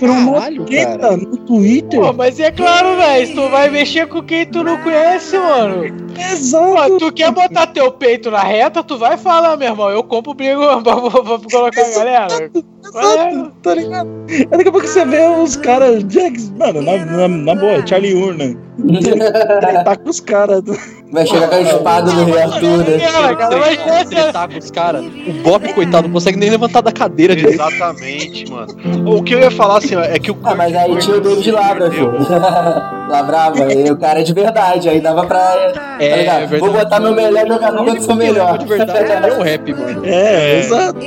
Uma 0.00 0.40
treta 0.66 0.98
cara. 0.98 1.16
no 1.16 1.36
Twitter. 1.36 2.00
Pô, 2.00 2.12
mas 2.12 2.40
é 2.40 2.50
claro, 2.50 2.96
velho, 2.96 3.34
tu 3.34 3.48
vai 3.48 3.68
mexer 3.70 4.06
com 4.06 4.22
quem 4.22 4.46
tu 4.46 4.62
não 4.64 4.76
conhece, 4.78 4.99
mano. 5.38 5.84
Exato. 6.32 6.88
Pô, 6.92 6.98
tu 6.98 7.12
quer 7.12 7.30
botar 7.32 7.66
teu 7.68 7.90
peito 7.92 8.30
na 8.30 8.40
reta, 8.42 8.82
tu 8.82 8.98
vai 8.98 9.16
falar, 9.16 9.56
meu 9.56 9.68
irmão, 9.68 9.90
eu 9.90 10.02
compro 10.04 10.32
o 10.32 10.34
brigo 10.34 10.60
pra, 10.82 10.94
pra- 10.96 11.10
pra 11.22 11.38
colocar 11.50 11.82
a 11.86 11.90
galera. 11.90 12.50
Exato, 12.84 13.52
tá 13.62 13.74
ligado? 13.74 14.08
Aí 14.28 14.46
daqui 14.46 14.68
a 14.68 14.72
pouco 14.72 14.86
você 14.86 15.04
vê 15.04 15.26
os 15.28 15.56
caras, 15.56 16.02
mano, 16.58 16.82
na, 16.82 16.96
na, 17.06 17.28
na 17.28 17.54
boa, 17.54 17.86
Charlie 17.86 18.14
Urna. 18.14 18.56
Tá 19.84 19.96
com 19.96 20.08
os 20.10 20.20
caras. 20.20 20.62
Vai 21.12 21.26
chegar 21.26 21.48
com 21.48 21.54
a 21.56 21.60
espada 21.60 22.12
do 22.12 22.24
Rei 22.24 22.42
Arthur, 22.42 22.78
né? 22.78 24.04
Tretar 24.06 24.48
com 24.48 24.58
os 24.58 24.70
caras. 24.70 25.04
O 25.04 25.32
Bob, 25.42 25.72
coitado, 25.72 26.06
não 26.06 26.14
consegue 26.14 26.38
nem 26.38 26.50
levantar 26.50 26.80
da 26.80 26.92
cadeira 26.92 27.34
direito. 27.34 27.60
Exatamente, 27.60 28.48
mano. 28.50 28.68
O 29.06 29.22
que 29.22 29.34
eu 29.34 29.40
ia 29.40 29.50
falar 29.50 29.78
assim, 29.78 29.96
ó, 29.96 30.02
é 30.02 30.18
que 30.18 30.30
o 30.30 30.38
Ah, 30.44 30.54
mas 30.54 30.74
aí 30.74 30.96
tinha 30.98 31.16
o 31.16 31.20
David 31.20 31.50
Labra, 31.50 31.90
pô. 31.90 32.06
Lavrava, 33.10 33.64
aí 33.64 33.90
o 33.90 33.96
cara 33.96 34.20
é 34.20 34.22
de 34.22 34.32
verdade, 34.32 34.88
aí 34.88 35.00
dava 35.00 35.26
pra. 35.26 35.98
É, 35.98 36.24
tá 36.24 36.34
é 36.34 36.46
verdade. 36.46 36.58
Vou 36.58 36.72
botar 36.72 37.00
meu 37.00 37.14
melhor 37.14 37.46
jogador 37.48 37.88
o 37.88 38.00
seu 38.00 38.14
melhor. 38.14 38.58
De 38.58 38.66
verdade, 38.66 39.12
é 39.12 39.38
o 39.38 39.42
rap, 39.42 39.74
mano. 39.74 40.02
É, 40.04 40.58
exato. 40.60 41.00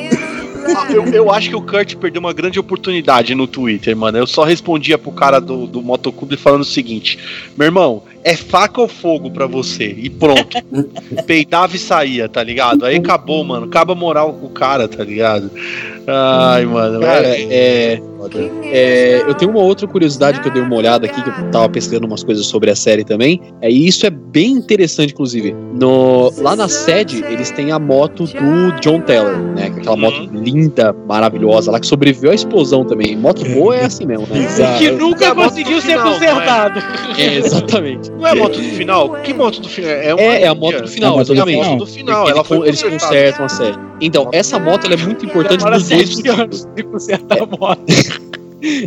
Ah, 0.76 0.92
eu, 0.92 1.06
eu 1.08 1.32
acho 1.32 1.50
que 1.50 1.56
o 1.56 1.62
Kurt 1.62 1.96
perdeu 1.96 2.20
uma 2.20 2.34
grande 2.34 2.60
oportunidade 2.60 3.36
no 3.36 3.48
Twitter, 3.48 3.96
mano. 3.96 4.18
Eu 4.18 4.28
só 4.28 4.44
respondia 4.44 4.98
pro 4.98 5.12
cara 5.12 5.40
do, 5.40 5.68
do 5.68 5.82
motoclube 5.82 6.38
falando 6.38 6.62
o 6.62 6.66
seguinte: 6.66 7.20
Meu 7.58 7.66
irmão, 7.66 8.04
é 8.24 8.36
faca 8.36 8.82
ou 8.82 8.88
fogo 8.88 9.30
pra 9.30 9.46
você? 9.46 9.94
E 9.98 10.10
pronto. 10.10 10.58
Peidava 11.26 11.76
e 11.76 11.80
saía, 11.80 12.30
tá 12.30 12.44
ligado? 12.44 12.86
Aí 12.86 12.96
acabou, 12.96 13.44
mano. 13.44 13.66
Acaba 13.66 13.94
a 13.94 13.96
moral 13.96 14.34
com 14.34 14.48
o 14.48 14.50
cara, 14.50 14.88
tá 14.88 15.04
ligado? 15.04 15.52
Ai, 16.08 16.66
mano. 16.66 17.00
Cara, 17.00 17.28
é, 17.28 17.48
é, 17.52 18.02
é, 18.66 19.24
eu 19.28 19.34
tenho 19.34 19.52
uma 19.52 19.62
outra 19.62 19.88
curiosidade 19.88 20.40
que 20.40 20.48
eu 20.48 20.52
dei 20.52 20.62
uma 20.62 20.76
olhada 20.76 21.06
aqui, 21.06 21.22
que 21.22 21.30
eu 21.30 21.52
tava 21.52 21.70
pesquisando 21.70 22.06
umas 22.06 22.24
coisas 22.24 22.46
sobre 22.46 22.70
a 22.70 22.76
série 22.76 23.04
também. 23.04 23.42
É, 23.62 23.70
e 23.70 23.88
isso 23.88 24.06
é 24.06 24.10
bem 24.10 24.52
interessante, 24.52 25.14
inclusive. 25.14 25.54
No, 25.74 26.32
lá 26.38 26.56
na 26.56 26.68
sede, 26.68 27.24
eles 27.30 27.52
têm 27.52 27.72
a 27.72 27.80
moto 27.80 28.26
do 28.26 28.72
John 28.82 29.02
Taylor, 29.02 29.38
né? 29.38 29.68
é 29.68 29.68
Aquela 29.68 29.98
moto 29.98 30.30
linda, 30.34 30.94
maravilhosa, 31.08 31.72
lá 31.72 31.80
que 31.80 31.88
sobreviveu 31.88 32.32
à 32.32 32.36
explosão 32.36 32.86
também. 32.86 33.16
Moto 33.16 33.44
boa 33.50 33.76
é 33.76 33.86
assim 33.86 34.06
mesmo, 34.06 34.28
né? 34.28 34.44
Exato. 34.44 34.80
que 34.84 34.92
nunca 34.92 35.28
É 35.28 35.36
conseguiu 35.36 35.82
ser 35.82 36.02
consertado. 36.02 36.80
É, 37.18 37.36
exatamente. 37.36 38.12
Não 38.18 38.28
é 38.28 38.36
moto 38.36 38.58
do 38.58 38.70
final? 38.70 39.10
Que 39.22 39.34
moto 39.34 39.62
do 39.62 39.70
final? 39.70 39.92
É, 39.92 40.06
É, 40.18 40.42
é 40.44 40.48
a 40.48 40.56
moto 40.56 40.82
do 40.82 40.88
final, 40.88 41.12
É 41.12 41.14
a 41.14 41.18
moto 41.18 41.28
do 41.28 41.34
exatamente. 41.34 41.92
final. 41.92 42.30
Ela 42.30 42.44
foi 42.44 42.68
eles 42.68 42.82
consertam 42.84 43.46
a 43.46 43.50
série. 43.50 43.78
Então, 44.02 44.30
essa 44.32 44.60
moto 44.60 44.92
é 44.92 44.96
muito 44.96 45.26
importante 45.26 45.64
por 45.64 45.72
dois 45.72 46.26
anos 46.28 46.66
de 46.76 46.84
consertar 46.84 47.38
a 47.42 47.46
moto. 47.46 47.84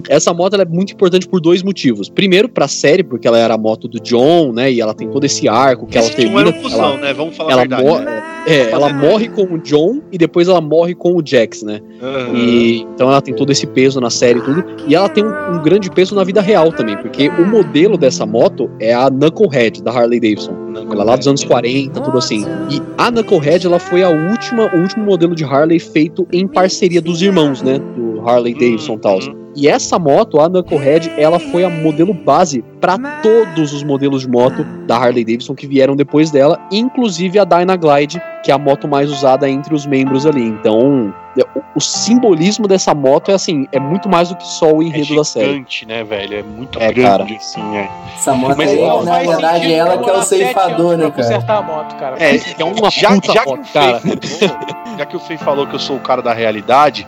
Essa 0.09 0.33
moto 0.33 0.55
é 0.61 0.65
muito 0.65 0.93
importante 0.93 1.27
por 1.29 1.41
dois 1.41 1.63
motivos. 1.63 2.09
Primeiro, 2.09 2.49
pra 2.49 2.67
série, 2.69 3.03
porque 3.03 3.27
ela 3.29 3.39
era 3.39 3.55
a 3.55 3.59
moto 3.59 3.87
do 3.89 4.01
John, 4.01 4.53
né? 4.53 4.71
E 4.73 4.81
ela 4.81 4.95
tem 4.95 5.09
todo 5.09 5.25
esse 5.25 5.49
arco 5.49 5.87
que 5.87 5.97
ela 5.99 6.07
Esse 6.07 6.17
John 6.17 6.39
era 6.39 6.51
termina. 6.53 6.59
um 6.59 6.63
cuzão, 6.63 6.85
ela, 6.85 6.97
né? 6.99 7.13
Vamos 7.15 7.37
falar 7.37 7.51
a 7.51 7.53
ela, 7.53 7.61
verdade. 7.63 7.83
mo- 7.85 7.99
né? 7.99 8.23
é, 8.47 8.71
ela 8.71 8.93
morre 8.93 9.29
com 9.29 9.43
o 9.43 9.59
John 9.59 10.01
e 10.13 10.17
depois 10.19 10.49
ela 10.49 10.61
morre 10.61 10.95
com 10.95 11.15
o 11.17 11.23
Jax, 11.25 11.63
né? 11.63 11.81
Aham. 12.03 12.35
E, 12.37 12.83
então 12.95 13.09
ela 13.09 13.21
tem 13.21 13.35
todo 13.35 13.51
esse 13.51 13.67
peso 13.67 14.01
na 14.01 14.09
série 14.11 14.39
e 14.39 14.43
tudo. 14.43 14.65
E 14.87 14.95
ela 14.95 15.09
tem 15.09 15.25
um, 15.25 15.55
um 15.57 15.63
grande 15.63 15.91
peso 15.91 16.15
na 16.15 16.25
vida 16.25 16.41
real 16.41 16.73
também, 16.73 16.97
porque 16.97 17.29
o 17.29 17.45
modelo 17.45 17.97
dessa 17.99 18.25
moto 18.25 18.71
é 18.81 18.95
a 18.95 19.11
Knucklehead 19.11 19.83
da 19.83 19.91
Harley 19.91 20.21
Davidson. 20.21 20.55
Ela 20.91 21.05
lá 21.05 21.17
dos 21.17 21.27
anos 21.27 21.43
40, 21.45 22.01
tudo 22.01 22.19
assim. 22.19 22.45
E 22.71 22.81
a 22.99 23.11
Knucklehead, 23.11 23.67
ela 23.67 23.79
foi 23.79 24.03
a 24.03 24.09
última, 24.11 24.71
o 24.75 24.81
último 24.81 25.05
modelo 25.05 25.35
de 25.35 25.43
Harley 25.45 25.81
feito 25.81 26.27
em 26.33 26.47
parceria 26.47 27.01
dos 27.01 27.21
irmãos, 27.23 27.63
né? 27.63 27.79
Do 27.79 28.21
Harley 28.29 28.55
Davidson 28.55 28.95
e 28.95 28.99
tal. 28.99 29.19
E 29.57 29.67
essa 29.67 29.99
moto, 29.99 30.39
a 30.39 30.49
Knucklehead, 30.51 31.13
ela 31.17 31.39
foi 31.39 31.65
a 31.65 31.71
modelo 31.71 32.13
base 32.13 32.63
para 32.79 32.99
todos 33.23 33.73
os 33.73 33.83
modelos 33.83 34.21
de 34.23 34.29
moto 34.29 34.63
da 34.87 34.97
Harley 34.99 35.25
Davidson 35.25 35.55
que 35.55 35.67
vieram 35.67 35.97
depois 35.97 36.31
dela, 36.31 36.61
inclusive 36.71 37.39
a 37.39 37.45
Dynaglide, 37.45 38.21
que 38.45 38.51
é 38.51 38.55
a 38.55 38.59
moto 38.59 38.87
mais 38.87 39.11
usada 39.11 39.49
entre 39.49 39.75
os 39.75 39.87
membros 39.87 40.27
ali. 40.27 40.43
Então, 40.43 41.13
o, 41.55 41.63
o 41.77 41.81
simbolismo 41.81 42.69
dessa 42.69 42.95
moto 42.95 43.31
é 43.31 43.35
assim, 43.35 43.67
é 43.73 43.81
muito 43.81 44.11
mais 44.11 44.29
do 44.29 44.37
que 44.37 44.47
só 44.47 44.71
o 44.71 44.83
É 44.83 44.87
enredo 44.87 45.17
da 45.17 45.25
série. 45.25 45.47
gigante, 45.55 45.87
né, 45.87 46.05
velho? 46.05 46.39
É 46.39 46.43
muito 46.43 46.79
É, 46.79 46.93
grande, 46.93 47.03
cara. 47.03 47.37
assim, 47.37 47.77
é. 47.77 47.89
Essa 48.15 48.35
moto 48.35 48.57
Mas 48.59 48.71
aí, 48.71 48.77
não 48.77 49.05
na 49.05 49.19
verdade, 49.21 49.73
ela 49.73 49.99
que 49.99 50.11
é 50.11 50.13
o 50.13 50.23
ceifador, 50.23 50.97
né, 50.99 51.11
cara? 51.11 51.45
a 51.59 51.63
moto, 51.63 51.97
cara. 51.97 52.17
É, 52.23 52.37
É 52.59 52.65
uma 52.65 52.91
já, 52.91 53.11
puta 53.11 53.33
já 53.33 53.43
que 53.43 53.51
moto, 53.51 53.65
o 53.67 53.73
cara. 53.73 54.01
Fei 54.01 54.49
falou, 54.49 54.59
já 54.99 55.07
que 55.07 55.17
o 55.17 55.21
Fei 55.21 55.37
falou 55.39 55.67
que 55.67 55.75
eu 55.75 55.81
sou 55.81 55.97
o 55.97 56.01
cara 56.01 56.21
da 56.21 56.35
realidade, 56.35 57.07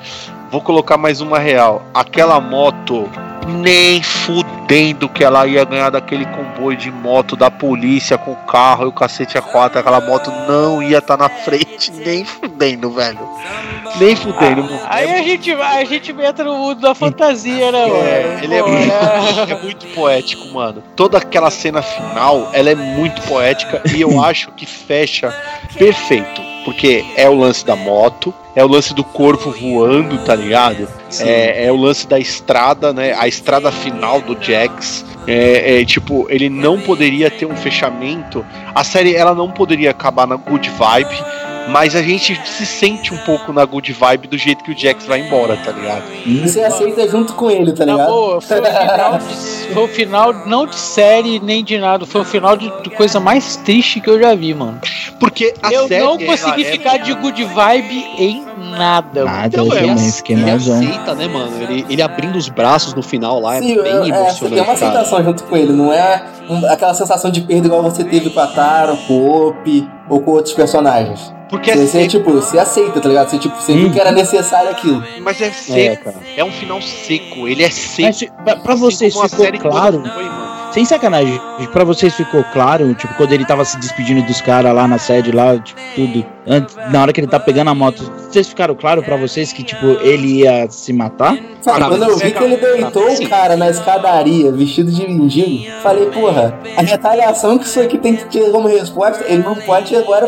vou 0.50 0.60
colocar 0.60 0.96
mais 0.96 1.20
uma 1.20 1.38
real. 1.38 1.82
Aquela 1.94 2.40
moto 2.40 3.08
Nem 3.46 4.02
fudendo 4.02 5.08
que 5.08 5.24
ela 5.24 5.46
ia 5.46 5.64
ganhar 5.64 5.88
daquele 5.88 6.26
comboio 6.26 6.76
de 6.76 6.90
moto 6.90 7.34
da 7.34 7.50
polícia 7.50 8.18
com 8.18 8.32
o 8.32 8.36
carro 8.36 8.84
e 8.84 8.88
o 8.88 8.92
cacete 8.92 9.38
a 9.38 9.42
quatro. 9.42 9.78
Aquela 9.78 10.02
moto 10.02 10.30
não 10.46 10.82
ia 10.82 10.98
estar 10.98 11.16
tá 11.16 11.24
na 11.24 11.30
frente, 11.30 11.90
nem 11.90 12.26
fudendo, 12.26 12.90
velho. 12.90 13.18
Nem 13.98 14.14
fudendo. 14.14 14.68
Ah, 14.84 14.96
aí 14.96 15.14
a 15.14 15.22
gente, 15.22 15.50
a 15.52 15.84
gente 15.84 16.12
entra 16.12 16.44
no 16.44 16.58
mundo 16.58 16.80
da 16.82 16.94
fantasia, 16.94 17.72
né, 17.72 17.84
é, 17.84 17.88
mano? 17.88 18.44
Ele 18.44 18.54
é 18.54 18.62
muito, 18.62 19.52
é 19.52 19.62
muito 19.62 19.86
poético, 19.94 20.46
mano. 20.52 20.82
Toda 20.94 21.16
aquela 21.16 21.50
cena 21.50 21.80
final, 21.80 22.50
ela 22.52 22.68
é 22.68 22.74
muito 22.74 23.22
poética 23.22 23.82
e 23.94 24.00
eu 24.02 24.20
acho 24.22 24.52
que 24.52 24.66
fecha 24.66 25.34
perfeito. 25.78 26.48
Porque 26.66 27.02
é 27.16 27.26
o 27.30 27.34
lance 27.34 27.64
da 27.64 27.74
moto, 27.74 28.34
é 28.58 28.64
o 28.64 28.66
lance 28.66 28.92
do 28.92 29.04
corpo 29.04 29.52
voando, 29.52 30.18
tá 30.24 30.34
ligado? 30.34 30.88
É, 31.20 31.66
é, 31.66 31.72
o 31.72 31.76
lance 31.76 32.08
da 32.08 32.18
estrada, 32.18 32.92
né? 32.92 33.14
A 33.16 33.28
estrada 33.28 33.70
final 33.70 34.20
do 34.20 34.36
Jax. 34.42 35.04
É, 35.28 35.80
é, 35.80 35.84
tipo, 35.84 36.26
ele 36.28 36.50
não 36.50 36.80
poderia 36.80 37.30
ter 37.30 37.46
um 37.46 37.56
fechamento. 37.56 38.44
A 38.74 38.82
série 38.82 39.14
ela 39.14 39.32
não 39.32 39.48
poderia 39.48 39.92
acabar 39.92 40.26
na 40.26 40.34
good 40.34 40.68
vibe 40.70 41.22
mas 41.68 41.94
a 41.94 42.02
gente 42.02 42.40
se 42.46 42.66
sente 42.66 43.12
um 43.12 43.18
pouco 43.18 43.52
na 43.52 43.64
good 43.64 43.92
vibe 43.92 44.28
do 44.28 44.38
jeito 44.38 44.64
que 44.64 44.72
o 44.72 44.78
Jax 44.78 45.06
vai 45.06 45.20
embora, 45.20 45.56
tá 45.56 45.70
ligado? 45.70 46.04
E 46.24 46.40
você 46.40 46.62
aceita 46.62 47.08
junto 47.08 47.34
com 47.34 47.50
ele, 47.50 47.72
tá 47.72 47.84
ligado? 47.84 48.08
Boa, 48.08 48.40
foi, 48.40 48.60
o 48.60 48.64
final 48.64 49.18
de, 49.18 49.34
foi 49.74 49.84
o 49.84 49.88
final 49.88 50.46
não 50.46 50.66
de 50.66 50.76
série 50.76 51.40
nem 51.40 51.62
de 51.62 51.78
nada, 51.78 52.06
foi 52.06 52.20
o 52.20 52.24
final 52.24 52.56
de, 52.56 52.70
de 52.82 52.90
coisa 52.90 53.20
mais 53.20 53.56
triste 53.56 54.00
que 54.00 54.08
eu 54.08 54.18
já 54.18 54.34
vi, 54.34 54.54
mano. 54.54 54.80
Porque 55.20 55.54
a 55.62 55.72
eu 55.72 55.88
série, 55.88 56.04
não 56.04 56.18
consegui 56.18 56.64
ficar 56.64 56.96
é... 56.96 56.98
de 56.98 57.14
good 57.14 57.44
vibe 57.44 58.06
em 58.18 58.44
nada. 58.76 59.24
Nada, 59.24 59.46
então, 59.46 59.66
eu 59.66 59.88
também 59.88 60.12
fiquei 60.12 60.36
ele 60.36 60.50
aceita, 60.50 61.14
né, 61.14 61.26
mano? 61.28 61.62
Ele, 61.62 61.86
ele 61.88 62.02
abrindo 62.02 62.36
os 62.36 62.48
braços 62.48 62.94
no 62.94 63.02
final 63.02 63.40
lá 63.40 63.58
Sim, 63.58 63.78
é 63.78 63.82
bem 63.82 63.92
é, 63.92 64.20
emocionante. 64.20 64.58
É 64.58 64.62
uma 64.62 64.72
aceitação 64.72 65.22
junto 65.22 65.44
com 65.44 65.56
ele, 65.56 65.72
não 65.72 65.92
é 65.92 66.24
aquela 66.68 66.94
sensação 66.94 67.30
de 67.30 67.40
perda 67.42 67.66
igual 67.66 67.82
você 67.82 68.04
teve 68.04 68.30
com 68.30 68.40
a 68.40 68.46
Tara, 68.46 68.96
com 69.06 69.14
o 69.14 69.48
Opi 69.48 69.88
ou 70.08 70.20
com 70.20 70.32
outros 70.32 70.54
personagens. 70.54 71.37
Porque 71.48 71.72
você, 71.72 71.82
é 71.82 71.86
você, 71.86 72.08
tipo, 72.08 72.30
você 72.32 72.58
aceita, 72.58 73.00
tá 73.00 73.08
ligado? 73.08 73.30
Você, 73.30 73.38
tipo, 73.38 73.56
você 73.56 73.74
viu 73.74 73.90
que 73.90 73.98
era 73.98 74.12
necessário 74.12 74.70
aquilo. 74.70 75.02
Mas 75.20 75.40
é 75.40 75.50
seco. 75.50 76.14
É, 76.36 76.40
é 76.40 76.44
um 76.44 76.52
final 76.52 76.80
seco. 76.82 77.48
Ele 77.48 77.62
é 77.62 77.70
seco. 77.70 78.08
Mas, 78.08 78.44
pra, 78.44 78.56
pra 78.56 78.74
vocês 78.74 79.16
assim 79.16 79.28
ficou 79.28 79.70
claro. 79.70 80.02
Foi, 80.02 80.24
sem 80.72 80.84
sacanagem, 80.84 81.40
pra 81.72 81.82
vocês 81.82 82.14
ficou 82.14 82.44
claro, 82.52 82.94
tipo, 82.94 83.14
quando 83.14 83.32
ele 83.32 83.44
tava 83.44 83.64
se 83.64 83.78
despedindo 83.78 84.22
dos 84.22 84.40
caras 84.40 84.74
lá 84.74 84.86
na 84.86 84.98
sede, 84.98 85.32
lá, 85.32 85.58
tipo, 85.58 85.80
tudo. 85.94 86.24
Antes, 86.46 86.76
na 86.90 87.02
hora 87.02 87.12
que 87.12 87.20
ele 87.20 87.26
tá 87.26 87.40
pegando 87.40 87.68
a 87.68 87.74
moto, 87.74 88.10
vocês 88.16 88.48
ficaram 88.48 88.74
claro 88.74 89.02
pra 89.02 89.16
vocês 89.16 89.52
que, 89.52 89.62
tipo, 89.62 89.86
ele 90.02 90.42
ia 90.42 90.70
se 90.70 90.92
matar? 90.92 91.36
Cara, 91.64 91.88
quando 91.88 92.04
eu 92.04 92.16
vi 92.16 92.30
que 92.30 92.44
ele 92.44 92.56
deitou 92.56 93.10
o 93.10 93.28
cara 93.28 93.56
na 93.56 93.68
escadaria, 93.68 94.52
vestido 94.52 94.90
de 94.90 95.06
mendigo, 95.08 95.70
falei, 95.82 96.06
porra, 96.06 96.58
a 96.76 96.82
retaliação 96.82 97.58
que 97.58 97.64
isso 97.64 97.80
aqui 97.80 97.98
tem 97.98 98.16
que 98.16 98.24
ter 98.26 98.50
como 98.50 98.68
resposta, 98.68 99.24
ele 99.26 99.42
não 99.42 99.54
pode 99.56 99.96
agora. 99.96 100.26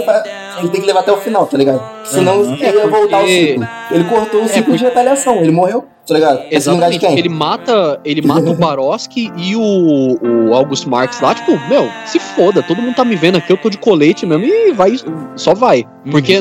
Ele 0.61 0.69
tem 0.69 0.81
que 0.81 0.87
levar 0.87 1.01
até 1.01 1.13
o 1.13 1.17
final, 1.17 1.47
tá 1.47 1.57
ligado? 1.57 1.83
Senão 2.05 2.41
uhum. 2.41 2.55
ele 2.55 2.79
ia 2.79 2.87
voltar 2.87 3.23
o 3.23 3.27
ciclo. 3.27 3.69
Ele 3.91 4.05
cortou 4.05 4.43
o 4.43 4.49
ciclo 4.49 4.75
é, 4.75 4.77
de 4.77 4.85
retaliação, 4.85 5.37
ele 5.37 5.53
morreu 5.53 5.87
tá 6.11 6.15
ligado? 6.15 6.43
Exatamente. 6.51 7.07
Ele 7.07 7.29
mata, 7.29 8.01
ele 8.05 8.21
mata 8.21 8.51
o 8.51 8.55
Baroski 8.55 9.33
e 9.39 9.55
o, 9.55 10.19
o 10.21 10.55
August 10.55 10.87
Marx 10.87 11.21
lá, 11.21 11.35
tipo, 11.35 11.53
meu, 11.69 11.89
se 12.05 12.19
foda, 12.19 12.63
todo 12.63 12.83
mundo 12.83 12.97
tá 12.97 13.05
me 13.05 13.15
vendo 13.15 13.39
aqui, 13.39 13.53
eu 13.53 13.57
tô 13.57 13.71
de 13.71 13.79
colete 13.79 14.27
mesmo 14.27 14.45
e 14.45 14.73
vai, 14.73 14.93
só 15.37 15.55
vai. 15.55 15.87
Uhum. 16.05 16.13
Porque, 16.13 16.41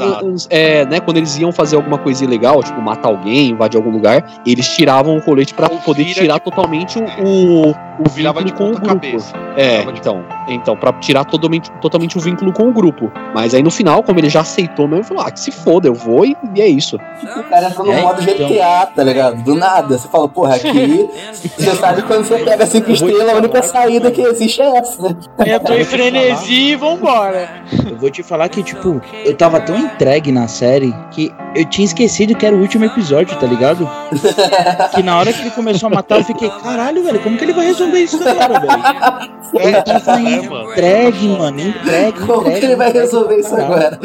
é, 0.50 0.86
né, 0.86 1.00
quando 1.00 1.18
eles 1.18 1.38
iam 1.38 1.52
fazer 1.52 1.76
alguma 1.76 1.98
coisa 1.98 2.24
ilegal, 2.24 2.64
tipo, 2.64 2.82
matar 2.82 3.10
alguém, 3.10 3.52
invadir 3.52 3.78
algum 3.78 3.92
lugar, 3.92 4.42
eles 4.46 4.68
tiravam 4.70 5.18
o 5.18 5.22
colete 5.22 5.54
para 5.54 5.70
poder 5.70 6.06
tirar 6.06 6.40
totalmente 6.40 6.98
o, 6.98 7.04
o, 7.04 7.70
o 7.72 8.10
vínculo 8.10 8.52
com 8.54 8.72
o 8.72 8.74
grupo. 8.74 8.88
Cabeça. 8.88 9.34
É, 9.58 9.82
então, 9.82 10.24
então, 10.48 10.76
pra 10.76 10.94
tirar 10.94 11.26
totalmente, 11.26 11.70
totalmente 11.82 12.18
o 12.18 12.22
vínculo 12.22 12.52
com 12.54 12.70
o 12.70 12.74
grupo. 12.74 13.12
Mas 13.36 13.54
aí 13.54 13.62
no 13.62 13.70
final, 13.70 14.02
como 14.02 14.20
ele 14.20 14.30
já 14.30 14.42
aceitou 14.42 14.88
mesmo, 14.88 15.04
falou, 15.04 15.24
ah, 15.24 15.32
que 15.32 15.40
se 15.40 15.52
foda, 15.52 15.88
eu 15.88 15.94
vou 15.94 16.26
e, 16.26 16.36
e 16.56 16.62
é 16.62 16.68
isso. 16.68 16.96
O 16.96 17.44
cara 17.44 17.68
entrou 17.68 17.86
no 17.86 17.92
é, 17.92 18.02
modo 18.02 18.22
GTA, 18.22 18.38
então. 18.38 18.88
tá 18.96 19.04
ligado? 19.04 19.44
Do 19.44 19.56
nada. 19.60 19.98
Você 19.98 20.08
fala, 20.08 20.28
porra, 20.28 20.56
aqui, 20.56 21.10
você 21.58 21.76
sabe 21.76 22.02
quando 22.04 22.26
você 22.26 22.40
pega 22.40 22.66
cinco 22.66 22.92
estrelas, 22.92 23.30
a 23.30 23.38
única 23.38 23.62
saída 23.62 24.12
que 24.12 24.22
existe 24.22 24.62
é 24.62 24.78
essa, 24.78 25.02
né? 25.02 25.16
Entrou 25.46 25.78
em 25.78 25.84
frenesi 25.84 26.54
e 26.54 26.76
vambora. 26.76 27.50
Eu 27.88 27.98
vou 27.98 28.10
te 28.10 28.24
falar 28.24 28.50
que, 28.50 28.64
tipo, 28.64 29.02
eu 29.24 29.36
tava 29.36 29.60
tão 29.60 29.78
entregue 29.78 30.32
na 30.32 30.48
série 30.48 30.94
que 31.12 31.34
eu 31.56 31.66
tinha 31.66 31.86
esquecido 31.86 32.36
que 32.36 32.46
era 32.46 32.56
o 32.56 32.60
último 32.60 32.86
episódio, 32.86 33.38
tá 33.38 33.46
ligado? 33.46 33.90
que 34.96 35.04
na 35.04 35.20
hora 35.20 35.34
que 35.34 35.42
ele 35.42 35.52
começou 35.52 35.88
a 35.88 35.90
matar, 35.90 36.20
eu 36.20 36.24
fiquei, 36.24 36.50
caralho, 36.50 37.04
velho, 37.04 37.20
como 37.20 37.38
que 37.38 37.44
ele 37.44 37.54
vai 37.54 37.66
resolver 37.66 38.00
isso 38.00 38.18
agora, 38.28 38.60
velho? 38.60 39.40
Eu 39.52 39.84
tava 39.84 40.20
é, 40.20 40.36
entregue, 40.36 41.28
mano, 41.30 41.60
entregue. 41.60 42.20
Como 42.20 42.42
entregue, 42.42 42.60
que 42.60 42.66
ele 42.68 42.76
vai 42.76 42.92
resolver 42.92 43.36
isso 43.38 43.56
agora? 43.56 44.00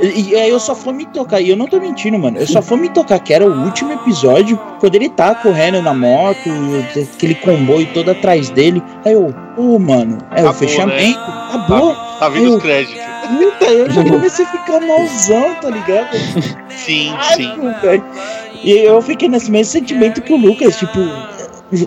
E, 0.00 0.36
aí 0.36 0.50
eu 0.50 0.60
só 0.60 0.74
fui 0.74 0.92
me 0.92 1.04
tocar, 1.06 1.40
e 1.40 1.50
eu 1.50 1.56
não 1.56 1.66
tô 1.66 1.80
mentindo, 1.80 2.16
mano, 2.18 2.38
eu 2.38 2.46
só 2.46 2.62
fui 2.62 2.78
me 2.78 2.88
tocar 2.88 3.18
que 3.18 3.34
era 3.34 3.44
o 3.44 3.64
último 3.64 3.92
episódio, 3.92 4.51
quando 4.80 4.94
ele 4.94 5.08
tá 5.08 5.34
correndo 5.34 5.82
na 5.82 5.94
moto, 5.94 6.50
aquele 7.14 7.34
comboio 7.36 7.86
todo 7.92 8.10
atrás 8.10 8.50
dele. 8.50 8.82
Aí 9.04 9.12
eu, 9.12 9.34
ô, 9.56 9.74
oh, 9.74 9.78
mano, 9.78 10.18
é 10.30 10.40
Acabou, 10.40 10.50
o 10.50 10.54
fechamento, 10.54 11.18
né? 11.18 11.46
acabou. 11.48 11.94
Tá, 11.94 12.16
tá 12.18 12.28
vindo 12.28 12.46
eu, 12.46 12.56
os 12.56 12.62
créditos. 12.62 13.02
Puta, 13.38 13.64
eu 13.66 13.90
já 13.90 14.04
comecei 14.04 14.44
a 14.44 14.48
ficar 14.48 14.80
malzão, 14.80 15.54
tá 15.60 15.70
ligado? 15.70 16.16
Sim, 16.70 17.14
Ai, 17.16 17.36
sim. 17.36 17.52
E 18.64 18.78
eu 18.78 19.00
fiquei 19.02 19.28
nesse 19.28 19.50
mesmo 19.50 19.72
sentimento 19.72 20.22
que 20.22 20.32
o 20.32 20.36
Lucas, 20.36 20.76
tipo, 20.78 20.98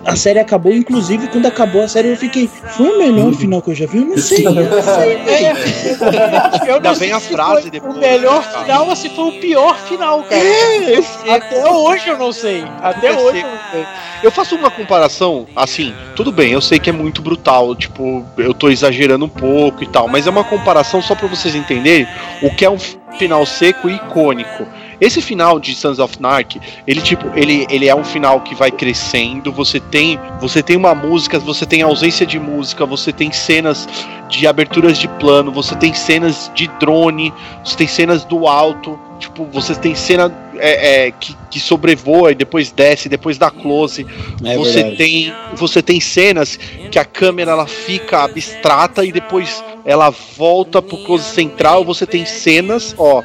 a 0.04 0.16
série 0.16 0.38
acabou, 0.38 0.72
inclusive 0.72 1.28
quando 1.28 1.46
acabou 1.46 1.82
a 1.82 1.88
série 1.88 2.08
eu 2.08 2.16
fiquei, 2.16 2.48
foi 2.48 2.88
o 2.90 2.98
melhor 2.98 3.32
final 3.34 3.62
que 3.62 3.70
eu 3.70 3.74
já 3.74 3.86
vi? 3.86 3.98
Eu 3.98 4.06
não 4.06 4.18
sei. 4.18 4.46
Eu 4.46 4.54
não 4.54 4.82
sei, 4.82 5.16
é. 5.26 6.70
eu 6.70 6.80
não 6.80 6.94
sei 6.94 7.12
a 7.12 7.20
frase 7.20 7.70
depois. 7.70 7.96
O 7.96 8.00
melhor 8.00 8.42
cara. 8.42 8.64
final 8.64 8.88
ou 8.88 8.96
se 8.96 9.08
foi 9.10 9.24
o 9.24 9.40
pior 9.40 9.76
final, 9.76 10.22
cara. 10.22 10.42
É, 10.42 11.34
Até 11.34 11.68
hoje 11.68 12.08
eu 12.08 12.18
não 12.18 12.32
sei. 12.32 12.64
Até 12.82 13.12
hoje 13.12 13.40
eu 13.40 13.48
não 13.48 13.58
sei. 13.70 13.86
Eu 14.22 14.30
faço 14.30 14.56
uma 14.56 14.70
comparação, 14.70 15.46
assim, 15.54 15.94
tudo 16.14 16.32
bem, 16.32 16.52
eu 16.52 16.60
sei 16.60 16.78
que 16.78 16.90
é 16.90 16.92
muito 16.92 17.22
brutal, 17.22 17.74
tipo, 17.74 18.24
eu 18.36 18.54
tô 18.54 18.68
exagerando 18.70 19.24
um 19.24 19.28
pouco 19.28 19.84
e 19.84 19.86
tal, 19.86 20.08
mas 20.08 20.26
é 20.26 20.30
uma 20.30 20.44
comparação 20.44 21.02
só 21.02 21.14
para 21.14 21.28
vocês 21.28 21.54
entenderem 21.54 22.06
o 22.42 22.54
que 22.54 22.64
é 22.64 22.70
um 22.70 22.78
final 23.18 23.44
seco 23.46 23.88
e 23.88 23.94
icônico. 23.94 24.66
Esse 25.00 25.20
final 25.20 25.58
de 25.58 25.74
Sons 25.74 25.98
of 25.98 26.20
Narc, 26.20 26.56
ele 26.86 27.00
tipo, 27.00 27.26
ele, 27.36 27.66
ele 27.70 27.88
é 27.88 27.94
um 27.94 28.04
final 28.04 28.40
que 28.40 28.54
vai 28.54 28.70
crescendo, 28.70 29.52
você 29.52 29.78
tem, 29.78 30.18
você 30.40 30.62
tem 30.62 30.76
uma 30.76 30.94
música, 30.94 31.38
você 31.38 31.66
tem 31.66 31.82
ausência 31.82 32.26
de 32.26 32.38
música, 32.38 32.86
você 32.86 33.12
tem 33.12 33.30
cenas 33.32 33.88
de 34.28 34.46
aberturas 34.46 34.98
de 34.98 35.08
plano, 35.08 35.52
você 35.52 35.74
tem 35.74 35.92
cenas 35.94 36.50
de 36.54 36.66
drone, 36.80 37.32
você 37.64 37.76
tem 37.76 37.86
cenas 37.86 38.24
do 38.24 38.46
alto, 38.46 38.98
tipo, 39.18 39.44
você 39.46 39.74
tem 39.74 39.94
cena 39.94 40.32
é, 40.58 41.06
é, 41.06 41.10
que, 41.10 41.36
que 41.50 41.60
sobrevoa 41.60 42.32
e 42.32 42.34
depois 42.34 42.70
desce, 42.70 43.08
depois 43.08 43.38
dá 43.38 43.50
close. 43.50 44.06
É 44.44 44.56
você 44.56 44.82
verdade. 44.82 44.96
tem 44.96 45.32
você 45.54 45.82
tem 45.82 46.00
cenas 46.00 46.58
que 46.90 46.98
a 46.98 47.04
câmera 47.04 47.52
ela 47.52 47.66
fica 47.66 48.24
abstrata 48.24 49.04
e 49.04 49.12
depois 49.12 49.62
ela 49.84 50.10
volta 50.10 50.82
pro 50.82 50.98
close 51.04 51.24
central. 51.24 51.84
Você 51.84 52.06
tem 52.06 52.24
cenas, 52.24 52.94
ó, 52.98 53.22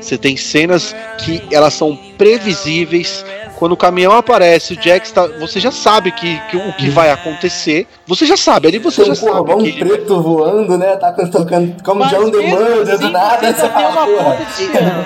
você 0.00 0.16
tem 0.16 0.36
cenas 0.36 0.94
que 1.18 1.42
elas 1.50 1.74
são 1.74 1.96
previsíveis. 2.16 3.24
Quando 3.56 3.72
o 3.72 3.76
caminhão 3.76 4.12
aparece, 4.12 4.72
o 4.72 4.76
Jack 4.76 5.06
está. 5.06 5.26
Você 5.26 5.60
já 5.60 5.70
sabe 5.70 6.10
que, 6.12 6.40
que 6.50 6.56
o 6.56 6.72
que 6.72 6.88
vai 6.88 7.10
acontecer. 7.10 7.86
Você 8.06 8.24
já 8.24 8.36
sabe, 8.36 8.68
ali 8.68 8.78
você 8.78 9.04
Tem 9.04 9.14
já 9.14 9.22
um 9.26 9.32
sabe. 9.32 9.52
Um 9.52 9.62
que 9.62 9.72
preto 9.72 10.22
voando, 10.22 10.78
né? 10.78 10.96
Tá 10.96 11.12
tocando 11.12 11.82
como 11.82 12.06
John 12.06 12.30
Demanda 12.30 12.96
do 12.96 13.10
nada. 13.10 13.52
Você 13.52 13.68
fala, 13.68 14.06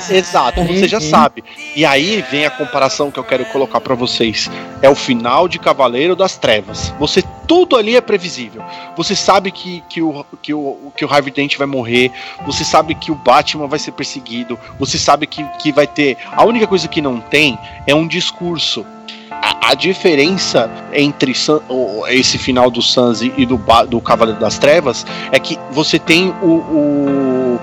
Exato, 0.09 0.62
você 0.62 0.87
já 0.87 1.01
sabe. 1.01 1.43
E 1.75 1.85
aí 1.85 2.25
vem 2.31 2.47
a 2.47 2.51
comparação 2.51 3.11
que 3.11 3.19
eu 3.19 3.25
quero 3.25 3.45
colocar 3.47 3.81
para 3.81 3.97
vocês. 3.97 4.49
É 4.81 4.89
o 4.89 4.95
final 4.95 5.49
de 5.49 5.59
Cavaleiro 5.59 6.15
das 6.15 6.37
Trevas. 6.37 6.95
Você 7.01 7.25
tudo 7.47 7.77
ali 7.77 7.97
é 7.97 8.01
previsível. 8.01 8.62
Você 8.97 9.15
sabe 9.15 9.51
que, 9.51 9.83
que, 9.89 10.03
o, 10.03 10.25
que, 10.43 10.55
o, 10.55 10.93
que 10.97 11.05
o 11.05 11.12
Harvey 11.12 11.33
Dent 11.33 11.57
vai 11.57 11.66
morrer. 11.66 12.11
Você 12.47 12.65
sabe 12.65 12.95
que 12.95 13.11
o 13.11 13.15
Batman 13.15 13.66
vai 13.66 13.79
ser 13.79 13.93
perseguido. 13.93 14.59
Você 14.79 14.99
sabe 14.99 15.27
que, 15.27 15.45
que 15.61 15.73
vai 15.73 15.87
ter. 15.87 16.16
A 16.33 16.45
única 16.45 16.66
coisa 16.66 16.89
que 16.89 17.01
não 17.01 17.21
tem 17.21 17.59
é 17.87 17.95
um 17.95 18.07
discurso. 18.07 18.85
A, 19.31 19.71
a 19.71 19.75
diferença 19.75 20.71
entre 20.93 21.33
esse 22.09 22.39
final 22.39 22.71
do 22.71 22.81
Sans 22.81 23.23
e 23.23 23.47
do, 23.47 23.61
do 23.89 24.01
Cavaleiro 24.01 24.41
das 24.41 24.59
Trevas 24.59 25.05
é 25.33 25.39
que 25.39 25.59
você 25.73 25.99
tem 25.99 26.31
o, 26.43 26.47
o 26.47 27.61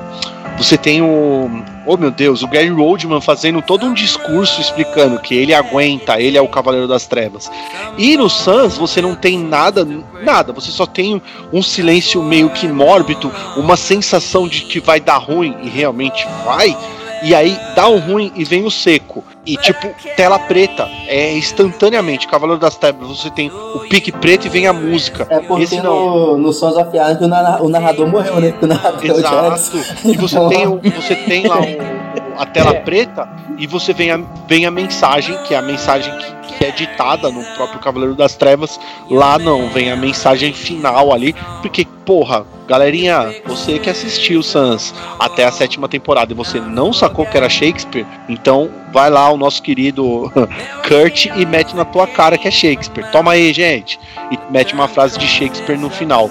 você 0.58 0.78
tem 0.78 1.02
o. 1.02 1.50
Oh 1.94 1.98
meu 1.98 2.10
Deus, 2.10 2.42
o 2.42 2.48
Gary 2.48 2.72
Oldman 2.72 3.20
fazendo 3.20 3.62
todo 3.62 3.86
um 3.86 3.94
discurso 3.94 4.62
explicando 4.62 5.20
que 5.20 5.36
ele 5.36 5.54
aguenta, 5.54 6.22
ele 6.22 6.38
é 6.38 6.42
o 6.42 6.48
Cavaleiro 6.48 6.88
das 6.88 7.06
Trevas. 7.06 7.52
E 7.98 8.16
no 8.16 8.30
Sans 8.30 8.78
você 8.78 9.02
não 9.02 9.14
tem 9.14 9.38
nada, 9.38 9.86
nada, 10.24 10.54
você 10.54 10.72
só 10.72 10.86
tem 10.86 11.22
um 11.52 11.62
silêncio 11.62 12.24
meio 12.24 12.50
que 12.50 12.66
mórbido, 12.66 13.30
uma 13.58 13.76
sensação 13.76 14.48
de 14.48 14.62
que 14.62 14.80
vai 14.80 15.02
dar 15.02 15.18
ruim 15.18 15.54
e 15.64 15.70
realmente 15.70 16.26
vai. 16.46 16.78
E 17.24 17.36
aí 17.36 17.60
dá 17.76 17.90
um 17.90 18.00
ruim 18.00 18.32
e 18.38 18.46
vem 18.46 18.64
o 18.64 18.72
seco. 18.72 19.22
E 19.44 19.58
tipo, 19.58 19.90
tela 20.16 20.38
preta, 20.38 20.88
é 21.08 21.36
instantaneamente. 21.36 22.28
Cavaleiro 22.28 22.62
das 22.62 22.76
Trevas, 22.76 23.08
você 23.08 23.30
tem 23.32 23.50
o 23.52 23.80
pique 23.90 24.12
preto 24.12 24.46
e 24.46 24.50
vem 24.50 24.68
a 24.68 24.74
música. 24.74 25.26
É 25.32 25.40
porque 25.40 25.64
Esse 25.64 25.78
não. 25.82 25.96
no, 25.96 26.38
no 26.38 26.54
Sons 26.54 26.78
of 26.78 26.96
Anarchy 26.98 27.24
o, 27.24 27.28
narra- 27.28 27.62
o 27.62 27.68
narrador 27.68 28.08
morreu, 28.08 28.40
né? 28.40 28.52
Porque 28.52 28.66
o 28.66 28.68
narrador 28.68 29.04
é 29.04 29.12
o. 29.12 29.18
Exato. 29.18 29.78
E 30.06 30.16
você 30.16 30.40
tem, 30.48 30.68
o- 30.68 30.80
você 30.96 31.16
tem 31.16 31.48
lá 31.48 31.60
o- 31.60 32.11
a 32.38 32.46
tela 32.46 32.74
preta 32.76 33.28
e 33.58 33.68
você 33.68 33.94
vem 33.94 34.12
a, 34.12 34.20
vem 34.48 34.66
a 34.66 34.72
mensagem, 34.72 35.38
que 35.44 35.54
é 35.54 35.58
a 35.58 35.62
mensagem 35.62 36.12
que, 36.18 36.54
que 36.54 36.66
é 36.66 36.72
ditada 36.72 37.30
no 37.30 37.44
próprio 37.56 37.80
Cavaleiro 37.80 38.16
das 38.16 38.36
Trevas. 38.36 38.80
Lá 39.10 39.38
não, 39.38 39.70
vem 39.70 39.92
a 39.92 39.96
mensagem 39.96 40.54
final 40.54 41.14
ali. 41.14 41.36
Porque, 41.62 41.86
porra, 42.06 42.46
galerinha, 42.68 43.34
você 43.46 43.80
que 43.80 43.90
assistiu 43.90 44.42
Sans 44.42 44.94
até 45.20 45.46
a 45.46 45.52
sétima 45.52 45.88
temporada 45.88 46.32
e 46.32 46.36
você 46.36 46.60
não 46.60 46.92
sacou 46.92 47.26
que 47.26 47.38
era 47.38 47.50
Shakespeare, 47.50 48.06
então 48.28 48.70
vai 48.92 49.10
lá 49.10 49.30
o 49.30 49.38
nosso 49.38 49.62
querido 49.62 50.32
Kurt 50.88 51.26
e 51.26 51.46
mete 51.46 51.76
na 51.76 51.86
tua 51.86 52.08
cara 52.08 52.38
que 52.38 52.48
é 52.48 52.52
Shakespeare. 52.52 53.10
Toma 53.12 53.34
aí, 53.34 53.54
gente. 53.54 54.00
E 54.32 54.40
mete 54.52 54.74
uma 54.74 54.88
frase 54.88 55.20
de 55.20 55.28
Shakespeare 55.28 55.78
no 55.78 55.90
final. 55.90 56.30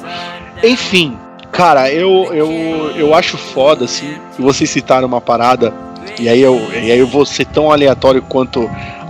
Enfim, 0.62 1.16
cara, 1.52 1.92
eu, 1.92 2.32
eu, 2.32 2.50
eu 2.96 3.14
acho 3.14 3.36
foda, 3.36 3.84
assim, 3.84 4.16
que 4.34 4.42
vocês 4.42 4.68
citaram 4.70 5.06
uma 5.06 5.20
parada, 5.20 5.72
e 6.18 6.28
aí 6.28 6.40
eu, 6.40 6.60
e 6.72 6.90
aí 6.90 6.98
eu 6.98 7.06
vou 7.06 7.24
ser 7.24 7.46
tão 7.46 7.70
aleatório 7.70 8.22
quanto 8.22 8.68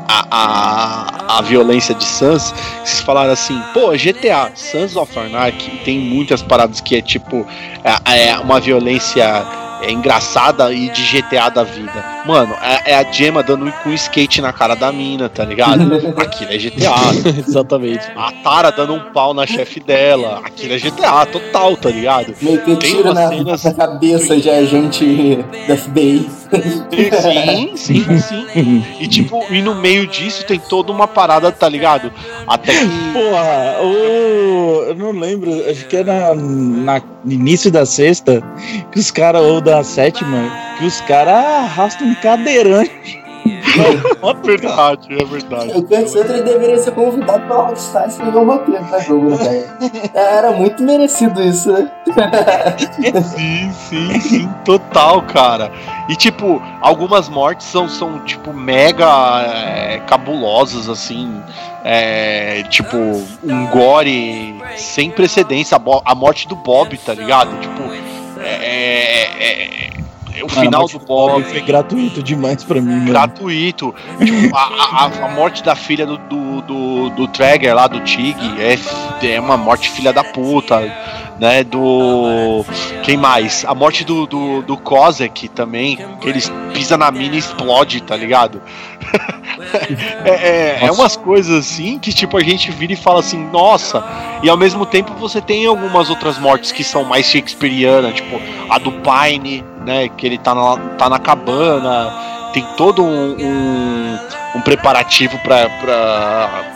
a, 0.09 0.27
a, 0.31 1.39
a 1.39 1.43
violência 1.43 1.95
de 1.95 2.05
Sans, 2.05 2.53
vocês 2.85 3.01
falaram 3.01 3.33
assim, 3.33 3.61
pô, 3.73 3.91
GTA, 3.93 4.51
Sons 4.55 4.97
of 4.97 5.17
Anarchy, 5.19 5.71
tem 5.85 5.99
muitas 5.99 6.43
paradas 6.43 6.81
que 6.81 6.97
é 6.97 7.03
tipo, 7.03 7.47
é, 7.85 8.31
é 8.31 8.39
uma 8.39 8.59
violência 8.59 9.45
é 9.83 9.91
engraçada 9.91 10.73
e 10.73 10.89
de 10.91 11.03
GTA 11.03 11.49
da 11.49 11.63
vida. 11.63 11.93
Mano, 12.27 12.55
é, 12.63 12.93
é 12.93 12.95
a 12.97 13.03
Gemma 13.11 13.43
dando 13.43 13.71
com 13.83 13.91
um 13.91 13.95
skate 13.95 14.41
na 14.41 14.53
cara 14.53 14.75
da 14.75 14.93
mina, 14.93 15.29
tá 15.29 15.45
ligado? 15.45 15.81
Aquilo 16.17 16.53
é 16.53 16.59
GTA. 16.59 17.39
Exatamente. 17.47 18.07
A 18.17 18.31
Tara 18.43 18.71
dando 18.71 18.95
um 18.95 19.01
pau 19.13 19.33
na 19.35 19.47
chefe 19.47 19.81
dela. 19.81 20.41
Aquilo 20.45 20.75
é 20.75 20.79
GTA 20.79 21.27
total, 21.27 21.77
tá 21.77 21.91
ligado? 21.91 22.35
Meio 22.43 22.59
que 22.59 22.77
Tem 22.77 22.97
tiro 22.97 23.13
na, 23.15 23.29
cenas- 23.29 23.65
na 23.65 23.75
cabeça 23.75 24.37
de 24.37 24.51
agente 24.51 25.39
da 25.67 25.77
FBI. 25.77 26.40
Sim, 27.77 27.77
sim, 27.77 28.19
sim. 28.19 28.85
E 28.99 29.07
tipo, 29.07 29.45
e 29.51 29.63
no 29.63 29.75
meio 29.75 30.07
disso 30.07 30.45
tem 30.45 30.59
toda 30.59 30.91
uma 30.93 31.07
parada, 31.07 31.53
tá 31.53 31.69
ligado? 31.69 32.13
Até 32.47 32.73
que. 32.73 32.87
Porra, 33.13 33.77
o. 33.83 34.85
Eu 34.89 34.95
não 34.97 35.13
lembro, 35.13 35.51
acho 35.71 35.87
que 35.87 35.97
era 35.97 36.35
na, 36.35 37.01
no 37.25 37.33
início 37.33 37.71
da 37.71 37.87
sexta, 37.87 38.43
que 38.91 38.99
os 38.99 39.11
caras, 39.11 39.43
ou 39.43 39.61
da 39.61 39.85
sétima, 39.85 40.51
que 40.79 40.87
os 40.87 41.01
caras 41.03 41.35
arrastam 41.35 42.09
um 42.09 42.15
cadeirante. 42.17 43.20
É 44.23 44.47
verdade, 44.47 45.09
é 45.13 45.25
verdade. 45.25 45.71
O 45.71 45.83
Kurt 45.83 46.15
ele 46.15 46.43
deveria 46.43 46.79
ser 46.79 46.93
convidado 46.93 47.47
pra 47.47 47.57
Rockstar 47.57 48.05
e 48.05 48.09
escrever 48.09 48.39
um 48.39 48.47
roteiro 48.47 48.85
pra 48.85 48.99
jogo, 49.01 49.31
né, 49.31 49.37
cara? 49.39 50.11
Era 50.15 50.53
muito 50.53 50.83
merecido 50.83 51.43
isso, 51.43 51.73
né? 51.73 51.91
Sim, 53.23 53.73
sim, 53.73 54.21
sim, 54.21 54.49
total, 54.65 55.23
cara. 55.23 55.71
E 56.09 56.17
tipo, 56.17 56.61
algumas 56.81 57.29
mortes 57.29 57.67
são, 57.67 57.89
são 57.89 58.19
tipo, 58.21 58.53
mega 58.53 59.43
é, 59.43 60.01
cabulosas, 60.07 60.89
assim. 60.89 61.43
É, 61.85 62.63
tipo, 62.65 62.97
um 62.97 63.67
gore 63.69 64.55
sem 64.77 65.11
precedência. 65.11 65.77
A, 65.77 66.13
a 66.13 66.15
morte 66.15 66.47
do 66.49 66.57
Bob, 66.57 66.97
tá 66.99 67.15
ligado? 67.15 67.59
Tipo, 67.61 67.83
é, 68.41 69.87
é- 69.87 69.90
o 70.43 70.49
final 70.49 70.87
do 70.87 70.99
Bob. 70.99 71.43
foi 71.45 71.61
gratuito 71.61 72.23
demais 72.23 72.63
pra 72.65 72.81
mim, 72.81 72.93
mano. 72.95 73.07
gratuito. 73.07 73.95
Tipo, 74.25 74.57
a, 74.57 75.05
a- 75.07 75.25
a 75.27 75.29
morte 75.29 75.63
da 75.63 75.75
filha 75.75 76.07
do, 76.07 76.17
do, 76.19 76.61
do, 76.63 77.11
do 77.11 77.29
Traeger 77.29 77.75
lá, 77.75 77.87
do 77.87 78.01
Tig, 78.01 78.37
é, 78.61 78.79
é 79.35 79.41
uma 79.41 79.57
morte 79.57 79.91
filha 79.91 80.13
da 80.13 80.25
puta, 80.25 80.81
né? 81.39 81.65
Do. 81.65 82.65
Quem 83.03 83.17
mais? 83.17 83.65
A 83.67 83.75
morte 83.75 84.05
do, 84.05 84.27
do, 84.27 84.63
do 84.63 84.77
Kozek 84.77 85.49
também, 85.49 85.99
que 86.21 86.29
eles 86.29 86.51
pisa 86.75 86.97
na 86.97 87.11
mina 87.11 87.35
e 87.35 87.39
explode, 87.39 88.03
tá 88.03 88.17
ligado? 88.17 88.61
é, 90.25 90.31
é, 90.31 90.87
é 90.87 90.93
umas 90.93 91.17
coisas 91.17 91.67
assim 91.67 91.99
que 91.99 92.13
tipo 92.13 92.37
a 92.37 92.43
gente 92.43 92.71
vira 92.71 92.93
e 92.93 92.97
fala 92.97 93.21
assim, 93.21 93.39
nossa, 93.51 94.03
e 94.43 94.49
ao 94.49 94.57
mesmo 94.57 94.85
tempo 94.87 95.13
você 95.15 95.41
tem 95.41 95.67
algumas 95.67 96.11
outras 96.11 96.39
mortes 96.39 96.73
que 96.73 96.85
são 96.85 97.05
mais 97.05 97.27
shakespearianas, 97.27 98.15
tipo 98.15 98.41
a 98.69 98.79
do 98.79 98.93
Pine, 98.93 99.65
né? 99.85 100.09
Que 100.17 100.27
ele 100.27 100.39
tá 100.39 100.55
na, 100.55 100.77
tá 100.99 101.09
na 101.09 101.19
cabana, 101.19 102.13
tem 102.53 102.65
todo 102.77 103.03
um, 103.05 103.37
um, 103.39 104.19
um 104.57 104.61
preparativo 104.61 105.39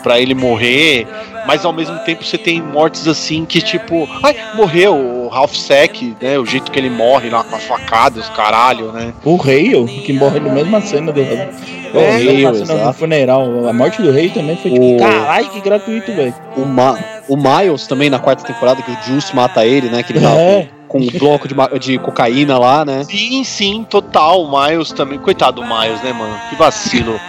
pra 0.03 0.21
ele 0.21 0.35
morrer, 0.35 1.07
mas 1.47 1.65
ao 1.65 1.73
mesmo 1.73 1.99
tempo 2.01 2.25
você 2.25 2.39
tem 2.39 2.61
mortes 2.63 3.07
assim 3.09 3.45
que 3.45 3.61
tipo, 3.61 4.09
ai, 4.23 4.37
morreu 4.55 4.95
o 4.95 5.29
Ralph 5.29 5.55
Sack, 5.55 6.17
né? 6.21 6.39
O 6.39 6.47
jeito 6.47 6.71
que 6.71 6.79
ele 6.79 6.91
morre 6.91 7.29
lá 7.31 7.43
com 7.45 7.57
a 7.57 7.59
facada, 7.59 8.21
os 8.21 8.29
caralho, 8.31 8.93
né? 8.93 9.13
O 9.25 9.37
rei, 9.37 9.73
que 10.05 10.13
morre 10.13 10.41
na 10.41 10.53
mesma 10.53 10.81
cena 10.81 11.13
do. 11.13 11.21
O 11.21 11.99
É, 11.99 12.17
rei, 12.17 12.45
funeral. 12.93 13.69
A 13.69 13.73
morte 13.73 14.03
do 14.03 14.11
rei 14.11 14.29
também 14.29 14.57
foi 14.57 14.73
tipo, 14.73 14.97
O- 14.97 14.99
caralho, 14.99 15.49
que 15.51 15.61
gratuito, 15.61 16.13
velho. 16.13 16.35
O, 16.57 16.65
Ma 16.65 16.99
o 17.29 17.37
Miles 17.37 17.87
também 17.87 18.11
na 18.11 18.19
quarta 18.19 18.45
temporada, 18.45 18.83
que 18.83 18.91
o 18.91 18.97
Juice 19.07 19.35
mata 19.35 19.65
ele, 19.65 19.89
né? 19.89 20.03
Que 20.03 20.13
ele 20.13 20.21
tava 20.21 20.41
É. 20.41 20.69
com, 20.95 20.99
com 21.11 21.17
um 21.17 21.19
bloco 21.19 21.49
de, 21.49 21.55
de 21.81 21.99
cocaína 21.99 22.59
lá, 22.59 22.85
né? 22.85 23.03
Sim, 23.05 23.43
sim, 23.43 23.85
total. 23.89 24.43
O 24.45 24.51
Miles 24.63 24.93
também. 24.93 25.19
Coitado 25.19 25.61
do 25.61 25.67
Miles, 25.67 26.01
né, 26.03 26.13
mano? 26.13 26.39
Que 26.49 26.57
vacilo. 26.57 27.21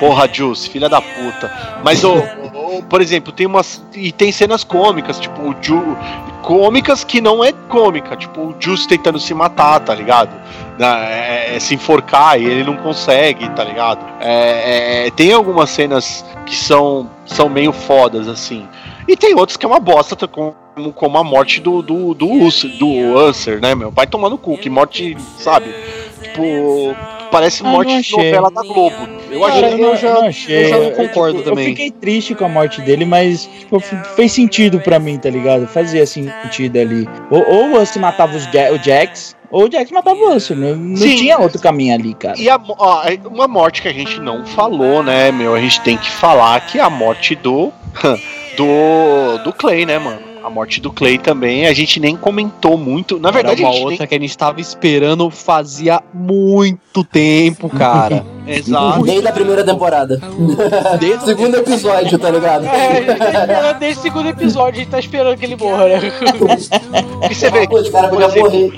Porra, 0.00 0.28
Juice, 0.32 0.68
filha 0.68 0.88
da 0.88 1.00
puta. 1.00 1.50
Mas, 1.84 2.02
ô, 2.02 2.14
ô, 2.16 2.82
por 2.88 3.00
exemplo, 3.00 3.32
tem 3.32 3.46
umas. 3.46 3.82
E 3.94 4.10
tem 4.10 4.32
cenas 4.32 4.64
cômicas, 4.64 5.20
tipo, 5.20 5.40
o 5.42 5.54
Ju. 5.60 5.96
Cômicas 6.42 7.04
que 7.04 7.20
não 7.20 7.42
é 7.42 7.52
cômica. 7.68 8.16
Tipo, 8.16 8.40
o 8.40 8.56
Juice 8.58 8.86
tentando 8.88 9.18
se 9.18 9.32
matar, 9.32 9.80
tá 9.80 9.94
ligado? 9.94 10.30
Na- 10.78 10.98
é- 11.08 11.56
é 11.56 11.60
se 11.60 11.74
enforcar 11.74 12.38
e 12.40 12.44
ele 12.44 12.64
não 12.64 12.76
consegue, 12.76 13.48
tá 13.50 13.62
ligado? 13.62 14.04
É- 14.20 15.06
é- 15.06 15.10
tem 15.10 15.32
algumas 15.32 15.70
cenas 15.70 16.24
que 16.44 16.54
são, 16.56 17.08
são 17.24 17.48
meio 17.48 17.72
fodas, 17.72 18.28
assim. 18.28 18.68
E 19.06 19.16
tem 19.16 19.34
outras 19.34 19.56
que 19.56 19.64
é 19.64 19.68
uma 19.68 19.78
bosta, 19.80 20.16
tá, 20.16 20.26
como, 20.74 20.92
como 20.92 21.18
a 21.18 21.24
morte 21.24 21.60
do, 21.60 21.82
do, 21.82 22.14
do, 22.14 22.30
Usher, 22.30 22.70
do 22.78 22.88
Usher, 23.28 23.60
né, 23.60 23.74
meu? 23.74 23.90
Vai 23.90 24.06
tomar 24.06 24.28
no 24.30 24.38
cu, 24.38 24.56
que 24.58 24.68
morte, 24.68 25.16
sabe? 25.38 25.74
Tipo, 26.22 26.94
parece 27.30 27.62
Ah, 27.64 27.68
morte 27.68 28.00
de 28.02 28.12
novela 28.12 28.50
da 28.50 28.62
Globo. 28.62 28.96
Eu 29.30 29.44
achei. 29.44 29.64
eu 29.72 29.78
não, 29.78 29.96
já- 29.96 30.14
não 30.14 30.26
achei. 30.26 30.64
eu 30.64 30.68
já 30.68 30.76
não 30.76 30.84
Eu, 30.84 30.92
concordo 30.92 31.38
tipo, 31.38 31.50
também. 31.50 31.64
Eu 31.66 31.70
fiquei 31.70 31.90
triste 31.90 32.34
com 32.34 32.44
a 32.44 32.48
morte 32.48 32.80
dele, 32.80 33.04
mas 33.04 33.44
tipo, 33.60 33.78
fez 33.80 34.32
sentido 34.32 34.80
pra 34.80 34.98
mim, 34.98 35.18
tá 35.18 35.28
ligado? 35.30 35.66
Fazia 35.66 36.06
sentido 36.06 36.78
ali. 36.78 37.08
Ou, 37.30 37.42
ou 37.48 37.64
o 37.70 37.80
Us 37.82 37.96
matava 37.96 38.36
os 38.36 38.44
Ja- 38.52 38.72
o 38.72 38.78
Jax, 38.82 39.36
ou 39.50 39.66
o 39.66 39.70
Jax 39.70 39.90
matava 39.90 40.18
o 40.18 40.34
Us. 40.34 40.50
Não, 40.50 40.74
não 40.76 40.96
Sim. 40.96 41.16
tinha 41.16 41.38
outro 41.38 41.60
caminho 41.60 41.94
ali, 41.94 42.14
cara. 42.14 42.38
E 42.38 42.48
a, 42.48 42.58
ó, 42.78 43.02
é 43.04 43.18
uma 43.28 43.46
morte 43.48 43.82
que 43.82 43.88
a 43.88 43.92
gente 43.92 44.18
não 44.20 44.44
falou, 44.46 45.02
né, 45.02 45.30
meu? 45.30 45.54
A 45.54 45.60
gente 45.60 45.80
tem 45.82 45.96
que 45.96 46.10
falar 46.10 46.60
que 46.66 46.78
é 46.78 46.82
a 46.82 46.90
morte 46.90 47.34
do. 47.36 47.72
do. 48.56 49.38
do 49.44 49.52
Clay, 49.52 49.84
né, 49.86 49.98
mano? 49.98 50.33
A 50.44 50.50
morte 50.50 50.78
do 50.78 50.92
Clay 50.92 51.16
também, 51.16 51.66
a 51.66 51.72
gente 51.72 51.98
nem 51.98 52.14
comentou 52.14 52.76
muito. 52.76 53.18
Na 53.18 53.30
verdade, 53.30 53.62
Era 53.62 53.70
a 53.70 53.70
uma 53.70 53.76
gente 53.78 53.92
outra 53.92 54.06
que 54.06 54.14
a 54.14 54.20
gente 54.20 54.36
tava 54.36 54.60
esperando 54.60 55.30
fazia 55.30 56.02
muito 56.12 57.02
tempo, 57.02 57.70
cara. 57.70 58.22
nem. 58.44 58.58
Exato. 58.58 59.02
Desde 59.04 59.26
a 59.26 59.32
primeira 59.32 59.64
temporada. 59.64 60.20
Desde 61.00 61.24
Segundo 61.24 61.56
episódio, 61.56 62.18
tá 62.18 62.30
ligado? 62.30 62.66
É, 62.66 63.74
desde 63.80 64.00
o 64.00 64.02
segundo 64.02 64.28
episódio, 64.28 64.80
a 64.80 64.84
gente 64.84 64.90
tá 64.90 64.98
esperando 64.98 65.38
que 65.38 65.46
ele 65.46 65.56
morra, 65.56 65.86
né? 65.86 66.00
E 67.30 67.34
você 67.34 67.50
vê 67.50 67.66
Pô, 67.66 67.78
os 67.78 67.88
caras 67.88 68.12
exemplo, 68.12 68.42
morrer. 68.42 68.72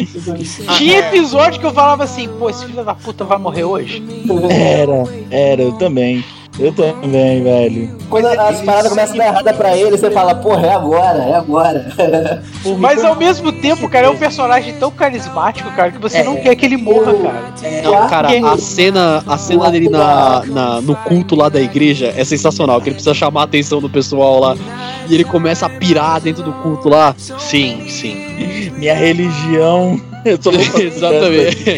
Tinha 0.79 0.99
episódio 1.01 1.61
que 1.61 1.67
eu 1.67 1.73
falava 1.73 2.05
assim, 2.05 2.29
pô, 2.39 2.49
esse 2.49 2.65
filho 2.65 2.85
da 2.85 2.95
puta 2.95 3.25
vai 3.25 3.39
morrer 3.39 3.65
hoje. 3.65 4.03
Era, 4.51 5.05
era, 5.31 5.63
eu 5.63 5.73
também. 5.73 6.25
Eu 6.59 6.73
também, 6.73 7.43
velho. 7.43 7.91
Quando 8.09 8.27
as 8.27 8.63
paradas 8.63 8.89
começam 8.89 9.15
a 9.15 9.19
dar 9.19 9.27
errada 9.27 9.53
pra 9.53 9.77
ele, 9.77 9.91
você 9.91 10.11
fala, 10.11 10.35
porra, 10.35 10.67
é 10.69 10.73
agora, 10.75 11.19
é 11.23 11.35
agora. 11.35 11.93
Mas 12.79 13.05
ao 13.05 13.15
mesmo 13.15 13.53
tempo, 13.53 13.87
cara, 13.91 14.07
é 14.07 14.11
um 14.11 14.17
personagem 14.17 14.73
tão 14.75 14.91
carismático, 14.91 15.71
cara, 15.73 15.91
que 15.91 15.99
você 15.99 16.19
É. 16.19 16.25
não 16.25 16.37
quer 16.37 16.55
que 16.57 16.65
ele 16.65 16.79
morra, 16.79 17.13
cara. 17.13 17.83
Não, 17.83 18.09
cara, 18.09 18.29
a 18.53 18.57
cena, 18.57 19.23
a 19.27 19.37
cena 19.37 19.71
dele 19.71 19.91
na, 19.91 20.43
na- 20.47 20.81
no 20.81 20.97
culto 20.97 21.37
lá 21.37 21.51
da 21.51 21.61
igreja 21.61 22.15
é 22.17 22.25
sensacional, 22.25 22.81
que 22.81 22.89
ele 22.89 22.95
precisa 22.95 23.15
chamar 23.15 23.43
a 23.43 23.45
atenção 23.45 23.79
do 23.81 23.91
pessoal 23.91 24.41
lá. 24.41 24.57
E 25.09 25.15
ele 25.15 25.25
começa 25.25 25.67
a 25.67 25.69
pirar 25.69 26.21
dentro 26.21 26.43
do 26.43 26.53
culto 26.55 26.89
lá. 26.89 27.15
sim, 27.19 27.87
sim. 27.89 28.71
Minha 28.79 28.95
religião. 28.95 30.01
Eu 30.29 30.39
tô 30.39 30.51
Exatamente. 30.81 31.71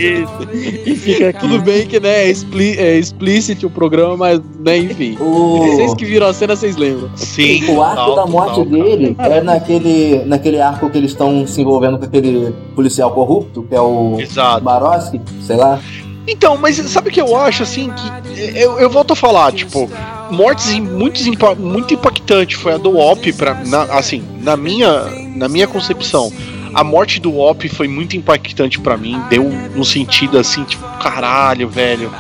E 0.86 0.96
fica 0.96 1.28
aqui. 1.28 1.40
Tudo 1.40 1.60
bem 1.60 1.86
que 1.86 2.00
né, 2.00 2.24
é, 2.24 2.30
expli 2.30 2.78
é 2.78 2.98
explícito 2.98 3.66
o 3.66 3.70
programa, 3.70 4.16
mas 4.16 4.40
né, 4.60 4.78
enfim. 4.78 5.16
O, 5.20 5.58
Vocês 5.58 5.94
que 5.94 6.04
viram 6.06 6.26
a 6.26 6.32
cena, 6.32 6.56
vocês 6.56 6.76
lembram. 6.76 7.10
Sim. 7.14 7.70
o 7.70 7.82
arco 7.82 8.06
total, 8.06 8.16
da 8.16 8.26
morte 8.26 8.54
total, 8.54 8.72
cara. 8.72 8.84
dele 8.84 9.16
é 9.18 9.40
naquele, 9.42 10.24
naquele 10.24 10.60
arco 10.60 10.88
que 10.88 10.96
eles 10.96 11.10
estão 11.10 11.46
se 11.46 11.60
envolvendo 11.60 11.98
com 11.98 12.04
aquele 12.04 12.54
policial 12.74 13.10
corrupto, 13.10 13.62
que 13.62 13.74
é 13.74 13.80
o 13.80 14.18
Exato. 14.18 14.64
Baroski, 14.64 15.20
sei 15.42 15.56
lá. 15.56 15.78
Então, 16.26 16.56
mas 16.58 16.76
sabe 16.76 17.08
o 17.08 17.12
que 17.12 17.20
eu 17.20 17.36
acho, 17.36 17.62
assim, 17.62 17.90
que 17.90 18.58
eu, 18.58 18.78
eu 18.78 18.90
volto 18.90 19.14
a 19.14 19.16
falar, 19.16 19.50
tipo, 19.52 19.88
mortes 20.30 20.78
muito, 20.78 21.20
muito 21.58 21.94
impactante 21.94 22.54
foi 22.54 22.74
a 22.74 22.76
do 22.76 22.98
Op, 22.98 23.32
pra, 23.32 23.54
na, 23.64 23.82
assim, 23.84 24.22
na 24.42 24.54
minha, 24.56 25.04
na 25.34 25.48
minha 25.48 25.66
concepção. 25.66 26.30
A 26.74 26.84
morte 26.84 27.20
do 27.20 27.38
Op 27.38 27.68
foi 27.68 27.88
muito 27.88 28.16
impactante 28.16 28.80
para 28.80 28.96
mim, 28.96 29.20
deu 29.28 29.46
um 29.46 29.84
sentido 29.84 30.38
assim, 30.38 30.64
tipo, 30.64 30.84
caralho, 30.98 31.68
velho. 31.68 32.12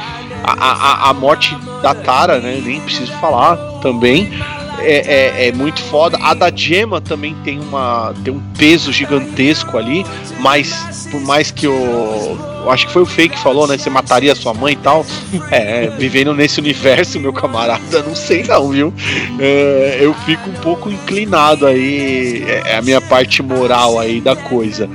A, 0.42 0.52
a, 0.52 1.10
a 1.10 1.14
morte 1.14 1.56
da 1.82 1.94
Tara, 1.94 2.38
né? 2.40 2.60
Nem 2.64 2.80
preciso 2.80 3.12
falar 3.14 3.56
também 3.80 4.30
é, 4.80 5.44
é, 5.44 5.48
é, 5.48 5.52
muito 5.52 5.80
foda. 5.82 6.18
A 6.20 6.34
da 6.34 6.50
Gemma 6.54 7.00
também 7.00 7.34
tem, 7.44 7.58
uma, 7.60 8.14
tem 8.24 8.32
um 8.32 8.40
peso 8.56 8.92
gigantesco 8.92 9.76
ali, 9.76 10.04
mas 10.40 11.08
por 11.10 11.20
mais 11.20 11.50
que 11.50 11.66
eu, 11.66 11.74
eu 11.74 12.70
acho 12.70 12.86
que 12.86 12.92
foi 12.92 13.02
o 13.02 13.06
Fake 13.06 13.34
que 13.34 13.42
falou, 13.42 13.66
né? 13.66 13.78
Você 13.78 13.90
mataria 13.90 14.34
sua 14.34 14.54
mãe 14.54 14.74
e 14.74 14.76
tal. 14.76 15.04
É, 15.50 15.88
vivendo 15.98 16.34
nesse 16.34 16.60
universo, 16.60 17.18
meu 17.18 17.32
camarada, 17.32 18.02
não 18.02 18.14
sei 18.14 18.42
não, 18.42 18.68
viu? 18.68 18.92
É, 19.38 19.98
eu 20.00 20.12
fico 20.26 20.50
um 20.50 20.54
pouco 20.54 20.90
inclinado 20.90 21.66
aí, 21.66 22.44
é, 22.46 22.72
é 22.72 22.76
a 22.76 22.82
minha 22.82 23.00
parte 23.00 23.42
moral 23.42 23.98
aí 23.98 24.20
da 24.20 24.36
coisa. 24.36 24.88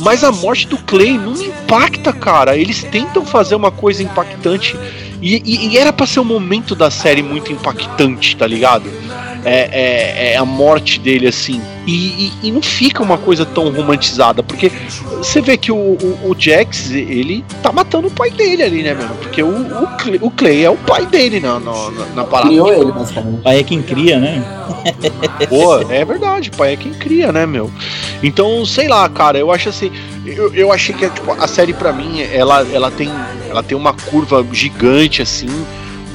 Mas 0.00 0.22
a 0.22 0.30
morte 0.30 0.66
do 0.66 0.76
Clay 0.78 1.16
não 1.16 1.34
impacta, 1.34 2.12
cara. 2.12 2.56
Eles 2.56 2.82
tentam 2.82 3.24
fazer 3.24 3.54
uma 3.54 3.70
coisa 3.70 4.02
impactante. 4.02 4.76
E, 5.20 5.42
e, 5.44 5.68
e 5.68 5.78
era 5.78 5.92
para 5.92 6.06
ser 6.06 6.20
um 6.20 6.24
momento 6.24 6.74
da 6.74 6.90
série 6.90 7.22
muito 7.22 7.52
impactante, 7.52 8.36
tá 8.36 8.46
ligado? 8.46 8.90
é, 9.46 9.70
é, 9.70 10.32
é 10.32 10.36
a 10.36 10.44
morte 10.44 10.98
dele, 10.98 11.28
assim. 11.28 11.62
E, 11.86 11.92
e, 12.42 12.48
e, 12.48 12.50
não 12.50 12.60
fica 12.60 13.00
uma 13.00 13.16
coisa 13.16 13.46
tão 13.46 13.70
romantizada, 13.70 14.42
porque 14.42 14.72
você 15.18 15.40
vê 15.40 15.56
que 15.56 15.70
o, 15.70 15.76
o, 15.76 16.30
o, 16.30 16.36
Jax, 16.36 16.90
ele 16.90 17.44
tá 17.62 17.70
matando 17.70 18.08
o 18.08 18.10
pai 18.10 18.28
dele 18.28 18.64
ali, 18.64 18.82
né, 18.82 18.92
mano? 18.92 19.14
Porque 19.22 19.40
o, 19.40 19.48
o, 19.48 19.86
Clay, 19.96 20.18
o 20.20 20.30
Clay 20.32 20.64
é 20.64 20.70
o 20.70 20.76
pai 20.76 21.06
dele 21.06 21.38
na, 21.38 21.60
na, 21.60 21.90
na 22.16 22.24
parada. 22.24 22.48
Criou 22.48 22.72
ele, 22.72 22.90
basicamente. 22.90 23.42
Pai 23.42 23.60
é 23.60 23.62
quem 23.62 23.82
cria, 23.82 24.18
né? 24.18 24.44
Pô, 25.48 25.78
é 25.92 26.04
verdade, 26.04 26.50
pai 26.50 26.72
é 26.72 26.76
quem 26.76 26.92
cria, 26.92 27.30
né, 27.30 27.46
meu? 27.46 27.70
Então, 28.24 28.66
sei 28.66 28.88
lá, 28.88 29.08
cara, 29.08 29.38
eu 29.38 29.52
acho 29.52 29.68
assim. 29.68 29.92
Eu, 30.24 30.52
eu 30.54 30.72
achei 30.72 30.92
que 30.92 31.08
tipo, 31.08 31.30
a 31.30 31.46
série, 31.46 31.72
para 31.72 31.92
mim, 31.92 32.20
ela, 32.20 32.66
ela, 32.72 32.90
tem, 32.90 33.08
ela 33.56 33.62
tem 33.62 33.76
uma 33.76 33.94
curva 33.94 34.46
gigante, 34.52 35.22
assim 35.22 35.48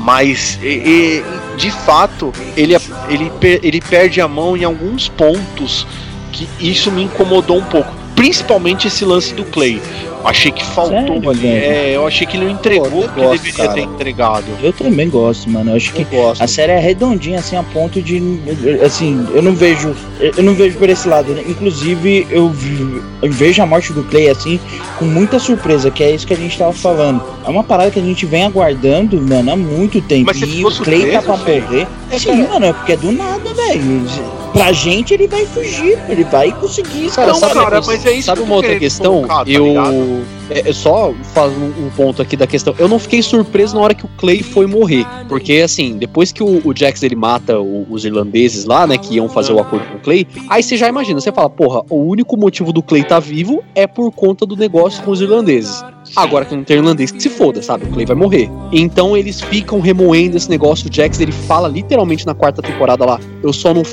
mas 0.02 0.58
e, 0.62 0.68
e, 0.68 1.24
de 1.58 1.72
fato 1.72 2.34
ele, 2.58 2.76
ele, 3.08 3.32
ele 3.42 3.82
perde 3.82 4.20
a 4.20 4.28
mão 4.28 4.58
em 4.58 4.64
alguns 4.64 5.08
pontos 5.08 5.86
que 6.32 6.48
isso 6.60 6.92
me 6.92 7.04
incomodou 7.04 7.58
um 7.58 7.64
pouco. 7.64 8.01
Principalmente 8.16 8.88
esse 8.88 9.04
lance 9.06 9.34
do 9.34 9.44
Clay. 9.46 9.82
Achei 10.24 10.52
que 10.52 10.64
faltou 10.64 11.00
Sério, 11.00 11.30
ali. 11.30 11.48
É, 11.48 11.96
eu 11.96 12.06
achei 12.06 12.28
que 12.28 12.38
ele 12.38 12.46
não 12.46 12.52
entregou 12.52 13.06
o 13.06 13.10
que 13.10 13.20
gosto, 13.20 13.44
deveria 13.44 13.54
cara. 13.54 13.74
ter 13.74 13.82
entregado. 13.82 14.46
Eu 14.62 14.72
também 14.72 15.10
gosto, 15.10 15.50
mano. 15.50 15.72
Eu 15.72 15.76
acho 15.76 15.92
que 15.92 16.06
a 16.40 16.48
série 16.48 16.74
é 16.74 16.80
redondinha, 16.80 17.40
assim, 17.40 17.56
a 17.56 17.64
ponto 17.64 18.02
de. 18.02 18.22
Assim, 18.86 19.28
eu 19.34 19.42
não 19.42 19.54
vejo. 19.54 19.96
Eu 20.20 20.44
não 20.44 20.54
vejo 20.54 20.78
por 20.78 20.90
esse 20.90 21.08
lado. 21.08 21.34
Né? 21.34 21.44
Inclusive, 21.48 22.28
eu, 22.30 22.54
eu, 23.22 23.32
vejo 23.32 23.62
a 23.62 23.66
morte 23.66 23.94
do 23.94 24.04
Clay, 24.04 24.30
assim, 24.30 24.60
com 25.00 25.06
muita 25.06 25.40
surpresa, 25.40 25.90
que 25.90 26.04
é 26.04 26.12
isso 26.12 26.28
que 26.28 26.34
a 26.34 26.38
gente 26.38 26.58
tava 26.58 26.74
falando. 26.74 27.24
É 27.46 27.50
uma 27.50 27.64
parada 27.64 27.90
que 27.90 28.00
a 28.00 28.04
gente 28.04 28.26
vem 28.26 28.44
aguardando, 28.44 29.20
mano, 29.20 29.52
há 29.52 29.56
muito 29.56 30.02
tempo. 30.02 30.26
Mas 30.28 30.42
e 30.42 30.64
o 30.64 30.72
Clay 30.72 31.12
tá 31.12 31.22
pra 31.22 31.38
morrer. 31.38 31.88
É, 32.12 32.20
Sim, 32.20 32.48
mano, 32.48 32.68
é 32.68 32.74
porque 32.74 32.92
é 32.92 32.98
do 32.98 33.12
nada, 33.12 33.54
velho. 33.54 34.41
Pra 34.54 34.72
gente 34.72 35.14
ele 35.14 35.28
vai 35.28 35.46
fugir, 35.46 35.98
ele 36.10 36.24
vai 36.24 36.52
conseguir. 36.52 37.10
Cara, 37.12 37.34
sabe, 37.34 37.54
cara, 37.54 37.82
mas 37.82 38.06
é 38.06 38.14
isso 38.14 38.26
sabe 38.26 38.42
uma 38.42 38.56
outra 38.56 38.78
questão? 38.78 39.14
Colocar, 39.14 39.46
tá 39.46 39.52
eu. 39.52 40.24
É, 40.50 40.70
é, 40.70 40.74
só 40.74 41.14
faz 41.34 41.52
um, 41.54 41.86
um, 41.86 41.90
ponto 41.96 42.22
aqui 42.22 42.36
da 42.36 42.46
questão. 42.46 42.76
Eu 42.78 42.90
não 42.90 43.00
fiquei 43.00 43.22
surpreso 43.22 43.76
na 43.76 43.82
hora 43.82 43.94
que 43.94 44.04
o 44.04 44.10
Clay 44.18 44.44
foi 44.44 44.68
morrer. 44.68 45.06
Porque, 45.30 45.54
assim, 45.64 45.98
depois 45.98 46.32
que 46.32 46.44
o, 46.44 46.62
o 46.68 46.76
Jax 46.76 47.02
ele 47.04 47.16
mata 47.16 47.60
o, 47.60 47.88
os 47.90 48.04
irlandeses 48.04 48.66
lá, 48.66 48.86
né? 48.86 48.98
Que 48.98 49.16
iam 49.16 49.30
fazer 49.30 49.54
o 49.54 49.60
acordo 49.60 49.86
com 49.86 49.98
o 49.98 50.00
Clay, 50.00 50.28
aí 50.50 50.62
você 50.62 50.76
já 50.76 50.90
imagina, 50.90 51.22
você 51.22 51.32
fala, 51.32 51.50
porra, 51.50 51.84
o 51.90 52.04
único 52.04 52.36
motivo 52.36 52.74
do 52.74 52.84
Clay 52.84 53.04
tá 53.04 53.20
vivo 53.20 53.64
é 53.74 53.88
por 53.88 54.12
conta 54.12 54.46
do 54.46 54.58
negócio 54.58 55.02
com 55.04 55.12
os 55.12 55.22
irlandeses. 55.22 55.82
Agora 56.16 56.44
que 56.44 56.56
não 56.56 56.64
tem 56.64 56.78
irlandês, 56.78 57.12
que 57.12 57.22
se 57.22 57.30
foda, 57.30 57.62
sabe? 57.62 57.86
O 57.86 57.88
Clay 57.90 58.06
vai 58.06 58.16
morrer. 58.16 58.50
Então 58.72 59.16
eles 59.16 59.40
ficam 59.40 59.80
remoendo 59.80 60.36
esse 60.36 60.50
negócio. 60.50 60.90
O 60.90 60.94
Jax 60.94 61.20
ele 61.20 61.32
fala 61.32 61.68
literalmente 61.68 62.26
na 62.26 62.34
quarta 62.34 62.62
temporada 62.62 63.06
lá: 63.06 63.20
Eu 63.42 63.54
só 63.54 63.74
não, 63.74 63.84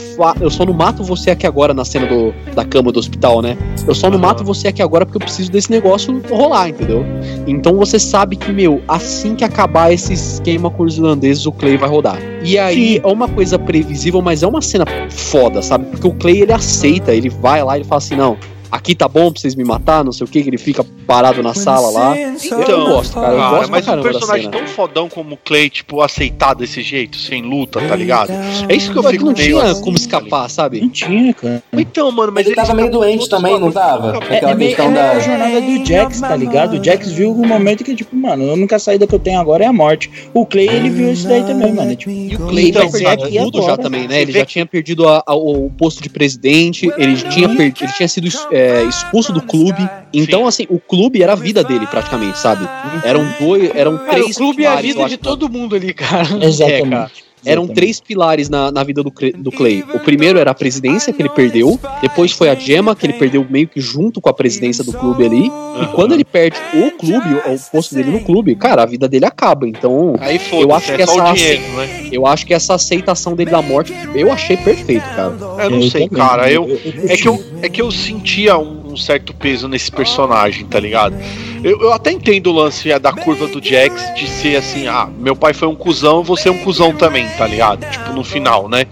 eu 0.40 0.50
só 0.50 0.64
não 0.64 0.72
mato 0.72 1.04
você 1.04 1.30
aqui 1.30 1.46
agora 1.46 1.72
na 1.72 1.84
cena 1.84 2.06
do, 2.06 2.32
da 2.54 2.64
cama 2.64 2.90
do 2.90 2.98
hospital, 2.98 3.40
né? 3.40 3.56
Eu 3.86 3.94
só 3.94 4.10
não 4.10 4.18
mato 4.18 4.42
você 4.44 4.68
aqui 4.68 4.82
agora 4.82 5.06
porque 5.06 5.16
eu 5.16 5.20
preciso 5.20 5.50
desse 5.50 5.70
negócio 5.70 6.20
rolar, 6.30 6.68
entendeu? 6.70 7.04
Então 7.46 7.76
você 7.76 7.98
sabe 7.98 8.36
que, 8.36 8.52
meu, 8.52 8.82
assim 8.88 9.34
que 9.34 9.44
acabar 9.44 9.92
esse 9.92 10.12
esquema 10.12 10.70
com 10.70 10.82
os 10.82 10.96
irlandeses, 10.96 11.46
o 11.46 11.52
Clay 11.52 11.76
vai 11.76 11.88
rodar. 11.88 12.18
E 12.42 12.58
aí 12.58 12.94
Sim. 12.94 13.00
é 13.04 13.06
uma 13.06 13.28
coisa 13.28 13.58
previsível, 13.58 14.20
mas 14.20 14.42
é 14.42 14.46
uma 14.46 14.62
cena 14.62 14.84
foda, 15.08 15.62
sabe? 15.62 15.86
Porque 15.86 16.06
o 16.06 16.12
Clay 16.12 16.42
ele 16.42 16.52
aceita, 16.52 17.14
ele 17.14 17.28
vai 17.28 17.62
lá 17.62 17.78
e 17.78 17.84
fala 17.84 17.98
assim: 17.98 18.16
não, 18.16 18.36
aqui 18.70 18.94
tá 18.94 19.08
bom 19.08 19.32
pra 19.32 19.40
vocês 19.40 19.54
me 19.54 19.64
matar, 19.64 20.04
não 20.04 20.12
sei 20.12 20.26
o 20.26 20.30
que, 20.30 20.42
que 20.42 20.48
ele 20.48 20.58
fica 20.58 20.84
parado 21.06 21.42
na 21.42 21.54
sala 21.54 21.90
lá. 21.90 22.18
Então, 22.18 22.60
eu 22.60 22.86
gosto, 22.86 23.14
cara. 23.14 23.32
Eu 23.32 23.50
gosto 23.50 23.70
mas 23.70 23.88
um 23.88 24.02
personagem 24.02 24.50
tão 24.50 24.66
fodão 24.66 25.08
como 25.08 25.34
o 25.34 25.38
Clay, 25.38 25.70
tipo, 25.70 26.00
aceitar 26.00 26.54
desse 26.54 26.82
jeito, 26.82 27.16
sem 27.16 27.42
luta, 27.42 27.80
tá 27.80 27.96
ligado? 27.96 28.30
É 28.68 28.74
isso 28.74 28.92
que 28.92 28.98
eu 28.98 29.02
fico 29.02 29.24
não 29.26 29.34
tinha 29.34 29.62
assim, 29.62 29.82
como 29.82 29.96
escapar, 29.96 30.48
sabe? 30.48 30.80
Não 30.80 30.88
tinha, 30.88 31.32
cara. 31.34 31.62
Então, 31.72 32.10
mano, 32.12 32.32
mas 32.32 32.46
ele, 32.46 32.54
ele 32.54 32.56
tava 32.56 32.74
meio 32.74 32.90
doente 32.90 33.28
também, 33.28 33.58
não 33.58 33.72
tava? 33.72 34.18
É, 34.28 34.36
Aquela 34.36 34.52
é, 34.52 34.56
questão 34.56 34.90
é 34.90 34.94
da... 34.94 35.10
a 35.10 35.18
jornada 35.20 35.60
do 35.60 35.86
Jax, 35.86 36.20
tá 36.20 36.36
ligado? 36.36 36.78
O 36.78 36.84
Jax 36.84 37.10
viu 37.10 37.30
um 37.32 37.46
momento 37.46 37.84
que, 37.84 37.94
tipo, 37.94 38.14
mano, 38.14 38.50
a 38.50 38.52
única 38.54 38.78
saída 38.78 39.06
que 39.06 39.14
eu 39.14 39.18
tenho 39.18 39.40
agora 39.40 39.64
é 39.64 39.66
a 39.66 39.72
morte. 39.72 40.10
O 40.34 40.44
Clay, 40.44 40.68
ele 40.68 40.90
viu 40.90 41.12
isso 41.12 41.26
daí 41.26 41.42
também, 41.44 41.72
mano. 41.72 41.94
Tipo, 41.94 42.10
e 42.10 42.34
o 42.34 42.46
Clay 42.48 42.68
então, 42.68 42.90
tinha 42.90 43.16
perdido 43.16 43.44
tudo 43.44 43.58
agora. 43.58 43.72
já 43.72 43.82
também, 43.82 44.08
né? 44.08 44.22
Ele 44.22 44.32
já 44.32 44.44
tinha 44.44 44.66
perdido 44.66 45.08
a, 45.08 45.22
a, 45.26 45.34
o 45.34 45.70
posto 45.70 46.02
de 46.02 46.08
presidente, 46.08 46.90
ele 46.96 47.16
tinha, 47.16 47.48
perdido, 47.48 47.84
ele 47.84 47.92
tinha 47.92 48.08
sido 48.08 48.28
é, 48.52 48.57
expulso 48.84 49.32
do 49.32 49.42
clube. 49.42 49.88
Então, 50.12 50.42
Sim. 50.42 50.48
assim, 50.48 50.66
o 50.70 50.80
clube 50.80 51.22
era 51.22 51.32
a 51.32 51.36
vida 51.36 51.62
dele, 51.62 51.86
praticamente, 51.86 52.38
sabe? 52.38 52.68
Eram 53.04 53.26
dois, 53.38 53.70
eram 53.74 53.98
cara, 53.98 54.10
três. 54.10 54.36
O 54.36 54.38
clube 54.38 54.56
pilares, 54.58 54.84
é 54.84 54.88
a 54.88 55.06
vida 55.06 55.08
de 55.08 55.16
todo 55.16 55.48
mundo 55.48 55.76
ali, 55.76 55.92
cara. 55.92 56.28
Exatamente. 56.44 56.84
É, 56.84 56.90
cara. 56.90 57.27
Eram 57.44 57.66
três 57.66 58.00
pilares 58.00 58.48
na, 58.48 58.70
na 58.70 58.82
vida 58.84 59.02
do, 59.02 59.12
do 59.36 59.52
Clay. 59.52 59.84
O 59.94 60.00
primeiro 60.00 60.38
era 60.38 60.50
a 60.50 60.54
presidência, 60.54 61.12
que 61.12 61.22
ele 61.22 61.28
perdeu. 61.28 61.78
Depois 62.00 62.32
foi 62.32 62.48
a 62.48 62.54
Gemma, 62.54 62.94
que 62.94 63.06
ele 63.06 63.14
perdeu 63.14 63.46
meio 63.48 63.68
que 63.68 63.80
junto 63.80 64.20
com 64.20 64.28
a 64.28 64.34
presidência 64.34 64.84
do 64.84 64.92
clube 64.92 65.24
ali. 65.24 65.46
E 65.46 65.86
quando 65.94 66.12
ele 66.12 66.24
perde 66.24 66.58
o 66.74 66.90
clube, 66.92 67.34
o 67.34 67.70
posto 67.70 67.94
dele 67.94 68.10
no 68.10 68.20
clube, 68.20 68.54
cara, 68.56 68.82
a 68.82 68.86
vida 68.86 69.08
dele 69.08 69.24
acaba. 69.24 69.66
Então, 69.66 70.14
Aí 70.20 70.40
eu 70.52 70.72
acho 70.74 70.86
que 70.94 71.00
é 71.00 71.04
essa 71.04 71.32
dinheiro, 71.32 71.62
né? 71.76 72.08
eu 72.12 72.26
acho 72.26 72.46
que 72.46 72.54
essa 72.54 72.74
aceitação 72.74 73.34
dele 73.34 73.50
da 73.50 73.62
morte, 73.62 73.92
eu 74.14 74.32
achei 74.32 74.56
perfeito, 74.56 75.04
cara. 75.14 75.36
Eu 75.64 75.70
não 75.70 75.78
eu 75.78 75.90
sei, 75.90 76.08
também. 76.08 76.26
cara. 76.26 76.50
Eu, 76.50 76.66
é 77.08 77.16
que 77.16 77.28
eu 77.28 77.44
é 77.62 77.68
que 77.68 77.82
eu 77.82 77.90
sentia 77.90 78.58
um, 78.58 78.77
um 78.88 78.96
certo 78.96 79.34
peso 79.34 79.68
nesse 79.68 79.90
personagem, 79.90 80.66
tá 80.66 80.80
ligado? 80.80 81.14
Eu, 81.62 81.80
eu 81.80 81.92
até 81.92 82.10
entendo 82.10 82.48
o 82.48 82.52
lance 82.52 82.96
da 82.98 83.12
curva 83.12 83.46
do 83.46 83.62
Jax 83.62 84.14
de 84.14 84.28
ser 84.28 84.56
assim, 84.56 84.86
ah, 84.86 85.08
meu 85.18 85.36
pai 85.36 85.52
foi 85.52 85.68
um 85.68 85.74
cuzão, 85.74 86.22
você 86.22 86.48
é 86.48 86.52
um 86.52 86.58
cuzão 86.58 86.94
também, 86.94 87.28
tá 87.36 87.46
ligado? 87.46 87.88
Tipo, 87.90 88.12
no 88.12 88.24
final, 88.24 88.68
né? 88.68 88.86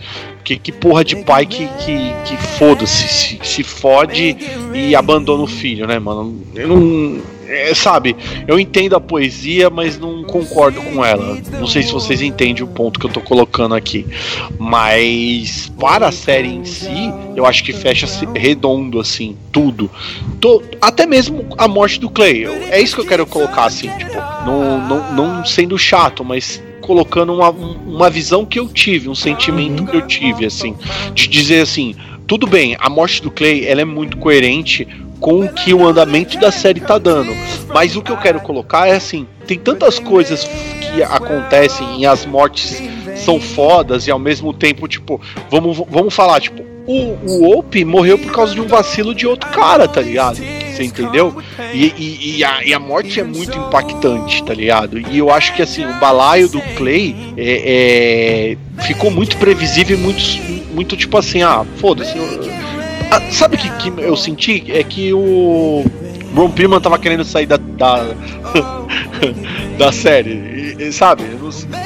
Que, 0.45 0.57
que 0.57 0.71
porra 0.71 1.05
de 1.05 1.17
pai 1.17 1.45
que, 1.45 1.67
que, 1.67 2.13
que 2.25 2.37
foda-se, 2.59 3.09
se, 3.09 3.39
se 3.43 3.63
fode 3.65 4.37
e 4.73 4.95
abandona 4.95 5.43
o 5.43 5.47
filho, 5.47 5.87
né, 5.87 5.99
mano? 5.99 6.41
Eu 6.55 6.69
não 6.69 7.21
é, 7.49 7.75
sabe, 7.75 8.17
eu 8.47 8.59
entendo 8.59 8.97
a 8.97 9.01
poesia, 9.01 9.71
mas 9.71 9.99
não 9.99 10.23
concordo 10.25 10.81
com 10.83 11.05
ela. 11.05 11.39
Não 11.53 11.67
sei 11.67 11.83
se 11.83 11.93
vocês 11.93 12.21
entendem 12.21 12.63
o 12.63 12.67
ponto 12.67 12.99
que 12.99 13.07
eu 13.07 13.13
tô 13.13 13.21
colocando 13.21 13.75
aqui. 13.75 14.07
Mas 14.59 15.73
para 15.79 16.09
a 16.09 16.13
série 16.13 16.49
em 16.49 16.65
si, 16.65 17.13
eu 17.35 17.47
acho 17.47 17.63
que 17.65 17.73
fecha 17.73 18.07
redondo, 18.35 19.01
assim, 19.01 19.37
tudo. 19.53 19.91
Tô, 20.41 20.63
até 20.81 21.07
mesmo 21.07 21.47
a 21.57 21.69
morte 21.69 22.01
do 22.01 22.11
Clay. 22.11 22.45
É 22.71 22.81
isso 22.81 22.95
que 22.95 23.03
eu 23.03 23.07
quero 23.07 23.27
colocar, 23.27 23.65
assim, 23.65 23.89
tipo, 23.97 24.15
não, 24.45 24.87
não, 24.87 25.13
não 25.15 25.45
sendo 25.45 25.79
chato, 25.79 26.25
mas 26.25 26.63
colocando 26.81 27.35
uma, 27.35 27.51
uma 27.51 28.09
visão 28.09 28.45
que 28.45 28.59
eu 28.59 28.69
tive, 28.69 29.09
um 29.09 29.15
sentimento 29.15 29.85
que 29.85 29.97
eu 29.97 30.07
tive, 30.07 30.47
assim, 30.47 30.75
de 31.15 31.27
dizer 31.27 31.61
assim. 31.61 31.95
Tudo 32.27 32.47
bem, 32.47 32.77
a 32.81 32.91
morte 32.91 33.23
do 33.23 33.31
Clay 33.31 33.65
ela 33.65 33.83
é 33.83 33.85
muito 33.85 34.17
coerente 34.17 34.87
com 35.21 35.41
o 35.41 35.49
que 35.53 35.73
o 35.73 35.87
andamento 35.87 36.39
da 36.39 36.51
série 36.51 36.81
tá 36.81 36.99
dando. 36.99 37.33
Mas 37.73 37.97
o 37.97 38.03
que 38.03 38.11
eu 38.11 38.17
quero 38.17 38.41
colocar 38.41 38.87
é 38.87 38.97
assim, 38.97 39.27
tem 39.47 39.59
tantas 39.59 39.99
coisas 39.99 40.45
que 40.45 41.03
acontecem 41.03 42.01
e 42.01 42.07
as 42.07 42.25
mortes 42.27 42.83
são 43.17 43.41
fodas 43.41 44.07
e 44.07 44.11
ao 44.11 44.19
mesmo 44.19 44.53
tempo, 44.53 44.87
tipo, 44.87 45.21
vamos, 45.51 45.79
vamos 45.89 46.15
falar, 46.15 46.41
tipo, 46.41 46.63
o, 46.87 47.19
o 47.27 47.59
Ope 47.59 47.85
morreu 47.85 48.17
por 48.19 48.33
causa 48.33 48.55
de 48.55 48.61
um 48.61 48.67
vacilo 48.67 49.15
de 49.15 49.27
outro 49.27 49.51
cara, 49.51 49.89
tá 49.89 50.01
ligado? 50.01 50.37
Você 50.37 50.85
entendeu? 50.85 51.43
E, 51.73 51.87
e, 51.97 52.37
e, 52.39 52.45
a, 52.45 52.65
e, 52.65 52.73
a, 52.73 52.79
morte 52.79 53.19
é 53.19 53.25
muito 53.25 53.59
impactante, 53.59 54.45
tá 54.45 54.55
ligado? 54.55 54.99
E 54.99 55.19
eu 55.19 55.31
acho 55.31 55.53
que 55.55 55.63
assim, 55.63 55.85
o 55.85 55.93
balaio 55.95 56.49
do 56.49 56.61
Clay 56.77 57.17
é, 57.37 58.57
é 58.79 58.83
ficou 58.85 59.11
muito 59.11 59.37
previsível 59.37 59.99
e 59.99 60.01
muito, 60.01 60.23
muito 60.73 60.97
tipo 60.97 61.19
assim, 61.19 61.43
ah, 61.43 61.65
foda-se 61.79 62.15
ah, 63.11 63.21
sabe 63.31 63.57
o 63.57 63.59
que, 63.59 63.71
que 63.71 64.03
eu 64.03 64.17
senti? 64.17 64.65
É 64.73 64.83
que 64.83 65.13
o 65.13 65.85
Ron 66.35 66.51
Perlman 66.51 66.81
tava 66.81 66.99
querendo 66.99 67.25
sair 67.25 67.47
da, 67.47 67.57
da 67.57 68.05
da 69.79 69.93
série. 69.93 70.75
E, 70.79 70.93
sabe? 70.93 71.25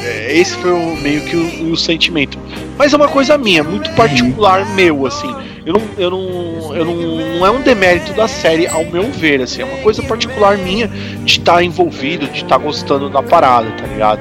É, 0.04 0.36
esse 0.36 0.56
foi 0.56 0.72
o, 0.72 0.96
meio 0.96 1.20
que 1.22 1.36
o, 1.36 1.72
o, 1.72 1.76
sentimento. 1.76 2.38
Mas 2.76 2.92
é 2.92 2.96
uma 2.96 3.08
coisa 3.08 3.36
minha, 3.36 3.62
muito 3.62 3.90
particular 3.94 4.64
meu, 4.74 5.06
assim. 5.06 5.34
Eu 5.64 5.74
não, 5.74 5.82
eu 5.98 6.10
não, 6.10 6.76
eu 6.76 6.84
não, 6.84 6.96
não 7.38 7.46
é 7.46 7.50
um 7.50 7.60
demérito 7.60 8.12
da 8.14 8.26
série, 8.26 8.66
ao 8.66 8.84
meu 8.86 9.04
ver, 9.10 9.42
assim. 9.42 9.62
É 9.62 9.64
uma 9.64 9.78
coisa 9.78 10.02
particular 10.02 10.56
minha 10.56 10.88
de 10.88 11.38
estar 11.38 11.54
tá 11.54 11.62
envolvido, 11.62 12.26
de 12.26 12.36
estar 12.36 12.48
tá 12.48 12.58
gostando 12.58 13.10
da 13.10 13.22
parada, 13.22 13.70
tá 13.72 13.86
ligado? 13.86 14.20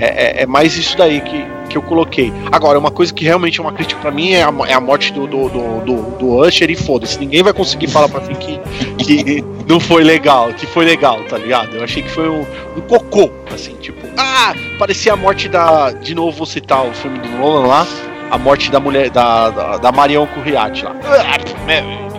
É, 0.00 0.40
é, 0.40 0.42
é 0.42 0.46
mais 0.46 0.76
isso 0.76 0.96
daí 0.96 1.20
que, 1.20 1.44
que 1.68 1.76
eu 1.76 1.82
coloquei. 1.82 2.32
Agora, 2.50 2.78
uma 2.78 2.90
coisa 2.90 3.12
que 3.12 3.24
realmente 3.24 3.60
é 3.60 3.62
uma 3.62 3.72
crítica 3.72 4.00
para 4.00 4.10
mim 4.10 4.32
é 4.32 4.42
a, 4.42 4.52
é 4.66 4.74
a, 4.74 4.80
morte 4.80 5.12
do, 5.12 5.26
do, 5.26 5.48
do, 5.48 5.80
do, 5.80 6.02
do 6.18 6.38
Usher 6.38 6.70
e 6.70 6.76
foda-se. 6.76 7.18
Ninguém 7.18 7.42
vai 7.42 7.52
conseguir 7.52 7.88
falar 7.88 8.08
pra 8.08 8.20
mim 8.20 8.34
que, 8.34 8.60
que 9.04 9.44
não 9.68 9.80
foi 9.80 10.04
legal, 10.04 10.52
que 10.52 10.66
foi 10.66 10.84
legal, 10.84 11.22
tá 11.24 11.38
ligado? 11.38 11.76
Eu 11.76 11.84
achei 11.84 12.02
que 12.02 12.10
foi 12.10 12.28
um, 12.28 12.44
um 12.76 12.80
cocô, 12.82 13.30
assim, 13.52 13.74
tipo, 13.74 14.00
ah, 14.16 14.54
parecia 14.78 15.12
a 15.12 15.16
morte 15.16 15.48
da. 15.48 15.92
De 15.92 16.14
novo 16.14 16.36
vou 16.36 16.46
citar 16.46 16.84
o 16.84 16.92
filme 16.92 17.18
do 17.18 17.28
Nolan 17.28 17.66
lá, 17.66 17.86
a 18.30 18.38
morte 18.38 18.70
da 18.70 18.80
mulher, 18.80 19.10
da, 19.10 19.50
da, 19.50 19.76
da 19.78 19.92
Marion 19.92 20.26
Curriati 20.26 20.84
lá. 20.84 20.94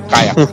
Caia. 0.10 0.34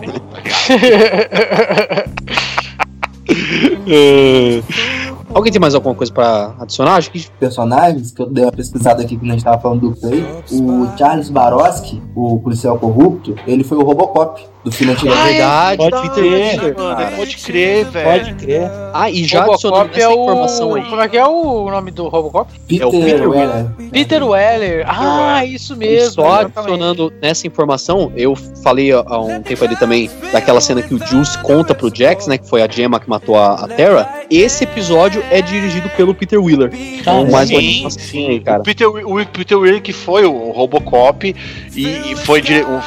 Alguém 5.32 5.52
tem 5.52 5.60
mais 5.60 5.74
alguma 5.74 5.94
coisa 5.94 6.12
pra 6.12 6.54
adicionar? 6.58 6.96
Acho 6.96 7.10
que. 7.10 7.28
Personagens, 7.38 8.10
que 8.10 8.20
eu 8.20 8.26
dei 8.26 8.44
uma 8.44 8.52
pesquisada 8.52 9.02
aqui 9.02 9.16
quando 9.16 9.30
a 9.30 9.34
gente 9.34 9.44
tava 9.44 9.60
falando 9.60 9.90
do 9.90 9.96
Play. 9.96 10.24
O 10.50 10.98
Charles 10.98 11.30
Baroski, 11.30 12.02
o 12.14 12.38
policial 12.40 12.78
corrupto, 12.78 13.34
ele 13.46 13.62
foi 13.62 13.78
o 13.78 13.82
Robocop 13.82 14.42
do 14.64 14.70
filme 14.70 14.92
antigo. 14.92 15.12
Ah, 15.12 15.28
é 15.28 15.32
verdade, 15.32 15.76
pode 15.78 16.10
crer, 16.10 16.74
pode 17.16 17.36
crer, 17.38 17.84
velho. 17.86 18.24
Pode 18.24 18.34
crer. 18.34 18.70
Ah, 18.92 19.10
e 19.10 19.24
já 19.24 19.44
adicionando 19.44 19.90
essa 19.94 20.10
é 20.10 20.12
informação 20.12 20.74
aí. 20.74 20.84
Como 20.84 21.00
é 21.00 21.08
que 21.08 21.16
é 21.16 21.26
o 21.26 21.70
nome 21.70 21.90
do 21.90 22.08
Robocop? 22.08 22.52
Peter, 22.66 22.82
é 22.82 22.86
o 22.86 22.90
Peter 22.90 23.28
Weller. 23.28 23.66
Peter 23.90 24.22
Weller. 24.22 24.84
Ah, 24.86 25.44
isso 25.44 25.76
mesmo. 25.76 26.08
E 26.08 26.10
só 26.10 26.40
adicionando 26.40 27.12
nessa 27.22 27.46
informação, 27.46 28.12
eu 28.16 28.34
falei 28.62 28.92
há 28.92 29.18
um 29.18 29.40
tempo 29.42 29.64
ali 29.64 29.76
também 29.76 30.10
daquela 30.32 30.60
cena 30.60 30.82
que 30.82 30.94
o 30.94 30.98
Juice 31.06 31.38
conta 31.38 31.74
pro 31.74 31.94
Jax, 31.94 32.26
né, 32.26 32.36
que 32.36 32.48
foi 32.48 32.62
a 32.62 32.68
Gemma 32.68 33.00
que 33.00 33.08
matou 33.08 33.36
a, 33.36 33.54
a 33.54 33.68
Terra. 33.68 34.20
Esse 34.30 34.64
episódio 34.64 35.19
é 35.30 35.40
dirigido 35.40 35.88
pelo 35.90 36.14
Peter 36.14 36.42
Wheeler. 36.42 36.70
Ah, 36.72 36.78
então, 37.00 37.30
mais 37.30 37.48
sim, 37.48 37.90
sim. 37.90 38.28
Aí, 38.28 38.40
cara. 38.40 38.60
O 38.60 38.62
Peter, 38.62 38.88
o 38.88 39.26
Peter 39.26 39.58
Wheeler 39.58 39.80
que 39.80 39.92
foi 39.92 40.24
o 40.24 40.50
Robocop 40.50 41.34
e, 41.74 42.12
e 42.12 42.16
foi, 42.16 42.42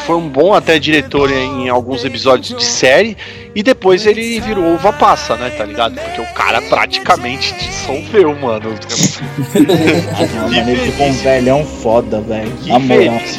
foi 0.05 0.15
um 0.15 0.27
bom 0.27 0.53
até 0.53 0.77
diretor 0.77 1.31
em 1.31 1.53
em 1.63 1.69
alguns 1.69 2.03
episódios 2.03 2.57
de 2.57 2.63
série 2.63 3.17
e 3.55 3.61
depois 3.61 4.05
ele 4.05 4.39
virou 4.39 4.73
uva 4.73 4.91
passa, 4.91 5.35
né? 5.35 5.51
Tá 5.51 5.63
ligado? 5.63 5.99
Porque 5.99 6.21
o 6.21 6.33
cara 6.33 6.61
praticamente 6.61 7.53
dissolveu, 7.53 8.35
mano. 8.35 8.69
mano, 8.69 8.69
ele 10.69 10.75
ficou 10.75 11.07
um 11.07 11.13
velhão 11.13 11.63
foda, 11.63 12.19
velho. 12.21 12.51
Que 12.63 12.71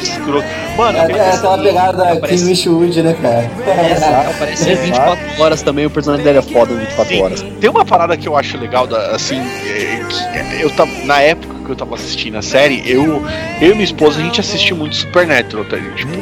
escroto. 0.01 0.47
Mano, 0.77 0.97
é, 0.97 1.11
é 1.11 1.29
aquela 1.31 1.57
pegada 1.57 2.21
Kim 2.21 2.45
Wishwood, 2.45 3.01
né, 3.01 3.15
cara? 3.21 3.51
É, 3.65 3.91
exato. 3.95 4.29
Aparece 4.29 4.75
24 4.75 5.41
horas 5.41 5.61
também, 5.61 5.85
o 5.85 5.89
personagem 5.89 6.25
dele 6.25 6.39
é 6.39 6.41
foda 6.41 6.73
em 6.73 6.77
24 6.77 7.13
Sim. 7.13 7.21
horas. 7.21 7.45
Tem 7.59 7.69
uma 7.69 7.85
parada 7.85 8.15
que 8.15 8.27
eu 8.27 8.37
acho 8.37 8.57
legal, 8.57 8.87
da, 8.87 9.11
assim, 9.11 9.39
é, 9.39 10.01
que 10.07 10.61
eu 10.61 10.69
tava. 10.69 10.91
Na 11.03 11.21
época 11.21 11.55
que 11.65 11.71
eu 11.71 11.75
tava 11.75 11.95
assistindo 11.95 12.37
a 12.37 12.41
série, 12.41 12.83
eu, 12.85 13.25
eu 13.59 13.71
e 13.71 13.73
minha 13.73 13.83
esposa, 13.83 14.19
a 14.19 14.23
gente 14.23 14.39
assistiu 14.39 14.77
muito 14.77 14.95
Supernatural, 14.95 15.65
tá? 15.65 15.77
Tipo, 15.77 16.13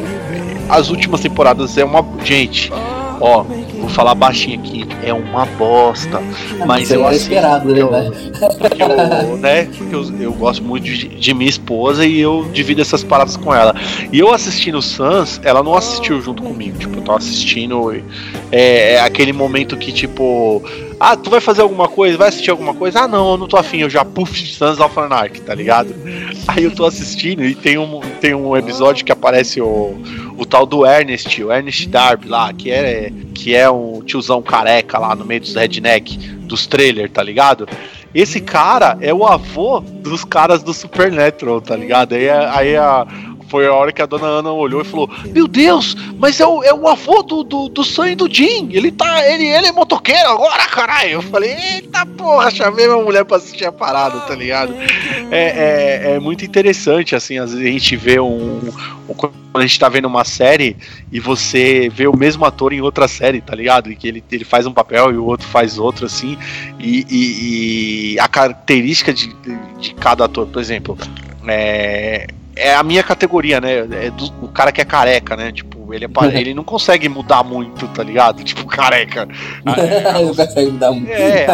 as 0.69 0.89
últimas 0.89 1.21
temporadas 1.21 1.77
é 1.77 1.83
uma. 1.83 2.05
Gente, 2.23 2.71
ó, 3.19 3.45
vou 3.83 3.89
falar 3.89 4.15
baixinho 4.15 4.59
aqui, 4.59 4.85
é 5.03 5.13
uma 5.13 5.45
bosta. 5.45 6.21
Mas 6.65 6.89
eu 6.89 7.05
acho 7.05 7.17
esperado, 7.17 7.73
né, 7.73 7.81
eu, 7.81 9.37
né? 9.37 9.67
Eu, 9.91 10.19
eu 10.19 10.33
gosto 10.33 10.63
muito 10.63 10.85
de, 10.85 11.09
de, 11.09 11.33
minha 11.33 11.49
esposa 11.49 12.05
e 12.05 12.19
eu 12.19 12.47
divido 12.53 12.81
essas 12.81 13.03
paradas 13.03 13.35
com 13.35 13.53
ela. 13.53 13.75
E 14.11 14.19
eu 14.19 14.33
assistindo 14.33 14.81
Sans, 14.81 15.41
ela 15.43 15.61
não 15.61 15.75
assistiu 15.75 16.21
junto 16.21 16.41
comigo. 16.41 16.77
Tipo, 16.77 16.97
eu 16.97 17.01
tava 17.01 17.17
assistindo. 17.17 17.91
É, 18.51 18.93
é 18.93 18.99
aquele 19.01 19.33
momento 19.33 19.75
que, 19.75 19.91
tipo, 19.91 20.63
ah, 20.99 21.15
tu 21.15 21.29
vai 21.29 21.39
fazer 21.39 21.61
alguma 21.61 21.87
coisa? 21.87 22.17
Vai 22.17 22.29
assistir 22.29 22.51
alguma 22.51 22.73
coisa? 22.73 23.01
Ah, 23.01 23.07
não, 23.07 23.31
eu 23.31 23.37
não 23.37 23.47
tô 23.47 23.57
afim, 23.57 23.79
eu 23.79 23.89
já 23.89 24.03
puff 24.05 24.45
Sons 24.47 24.79
of 24.79 24.99
Anarchy, 24.99 25.41
tá 25.41 25.53
ligado? 25.53 25.93
Aí 26.47 26.63
eu 26.63 26.71
tô 26.71 26.85
assistindo 26.85 27.43
e 27.43 27.55
tem 27.55 27.77
um, 27.77 27.99
tem 28.21 28.33
um 28.33 28.55
episódio 28.55 29.05
que 29.05 29.11
aparece 29.11 29.61
o, 29.61 29.95
o 30.37 30.45
tal 30.45 30.65
do 30.65 30.85
Ernest, 30.85 31.43
o 31.43 31.51
Ernest 31.51 31.87
Darby 31.87 32.27
lá, 32.27 32.53
que 32.53 32.71
é, 32.71 33.11
que 33.33 33.55
é 33.55 33.69
um 33.69 34.01
tiozão 34.01 34.41
careca 34.41 34.97
lá 34.97 35.15
no 35.15 35.25
meio 35.25 35.41
dos 35.41 35.55
redneck, 35.55 36.17
dos 36.17 36.67
trailers, 36.67 37.11
tá 37.11 37.23
ligado? 37.23 37.67
Esse 38.13 38.39
cara 38.39 38.97
é 39.01 39.11
o 39.11 39.25
avô 39.25 39.79
dos 39.79 40.23
caras 40.23 40.61
do 40.61 40.73
Supernatural, 40.73 41.59
tá 41.59 41.75
ligado? 41.75 42.13
Aí, 42.13 42.29
aí 42.29 42.75
a, 42.75 43.07
foi 43.53 43.67
a 43.67 43.73
hora 43.73 43.93
que 43.93 44.01
a 44.01 44.07
dona 44.07 44.25
Ana 44.25 44.51
olhou 44.51 44.81
e 44.81 44.83
falou: 44.83 45.07
Meu 45.27 45.47
Deus, 45.47 45.95
mas 46.17 46.39
é 46.39 46.47
o, 46.47 46.63
é 46.63 46.73
o 46.73 46.87
avô 46.87 47.21
do, 47.21 47.43
do, 47.43 47.69
do 47.69 47.83
sonho 47.83 48.15
do 48.15 48.27
Jim. 48.27 48.67
Ele 48.71 48.91
tá. 48.91 49.29
Ele, 49.29 49.45
ele 49.45 49.67
é 49.67 49.71
motoqueiro 49.71 50.27
agora, 50.27 50.65
caralho. 50.65 51.11
Eu 51.11 51.21
falei, 51.21 51.51
eita 51.51 52.03
porra, 52.03 52.49
chamei 52.49 52.87
minha 52.87 53.03
mulher 53.03 53.23
pra 53.23 53.37
assistir 53.37 53.65
a 53.65 53.71
parada, 53.71 54.21
tá 54.21 54.33
ligado? 54.33 54.73
É, 55.29 56.07
é, 56.09 56.15
é 56.15 56.19
muito 56.19 56.43
interessante, 56.43 57.15
assim, 57.15 57.37
às 57.37 57.51
vezes 57.51 57.67
a 57.67 57.71
gente 57.71 57.95
vê 57.95 58.19
um, 58.19 58.57
um. 59.07 59.13
Quando 59.13 59.35
a 59.53 59.61
gente 59.61 59.79
tá 59.79 59.87
vendo 59.87 60.05
uma 60.05 60.23
série 60.23 60.75
e 61.11 61.19
você 61.19 61.91
vê 61.93 62.07
o 62.07 62.17
mesmo 62.17 62.45
ator 62.45 62.73
em 62.73 62.81
outra 62.81 63.07
série, 63.07 63.39
tá 63.39 63.53
ligado? 63.53 63.91
E 63.91 63.95
que 63.95 64.07
ele, 64.07 64.23
ele 64.31 64.45
faz 64.45 64.65
um 64.65 64.73
papel 64.73 65.11
e 65.11 65.17
o 65.17 65.25
outro 65.25 65.47
faz 65.47 65.77
outro, 65.77 66.07
assim. 66.07 66.39
E, 66.79 67.05
e, 67.07 68.13
e 68.15 68.19
a 68.19 68.27
característica 68.27 69.13
de, 69.13 69.27
de, 69.27 69.57
de 69.79 69.93
cada 69.93 70.25
ator, 70.25 70.47
por 70.47 70.59
exemplo. 70.59 70.97
É, 71.45 72.25
é 72.55 72.75
a 72.75 72.83
minha 72.83 73.03
categoria, 73.03 73.59
né? 73.59 73.79
É 73.79 74.11
do 74.11 74.25
o 74.41 74.47
cara 74.47 74.71
que 74.71 74.81
é 74.81 74.85
careca, 74.85 75.35
né? 75.35 75.51
Tipo, 75.51 75.93
ele, 75.93 76.05
é, 76.05 76.09
ele 76.39 76.53
não 76.53 76.63
consegue 76.63 77.09
mudar 77.09 77.43
muito, 77.43 77.87
tá 77.89 78.03
ligado? 78.03 78.43
Tipo, 78.53 78.65
careca. 78.65 79.27
não 79.63 80.35
consegue 80.35 80.71
mudar 80.71 80.91
muito. 80.91 81.11
É, 81.11 81.47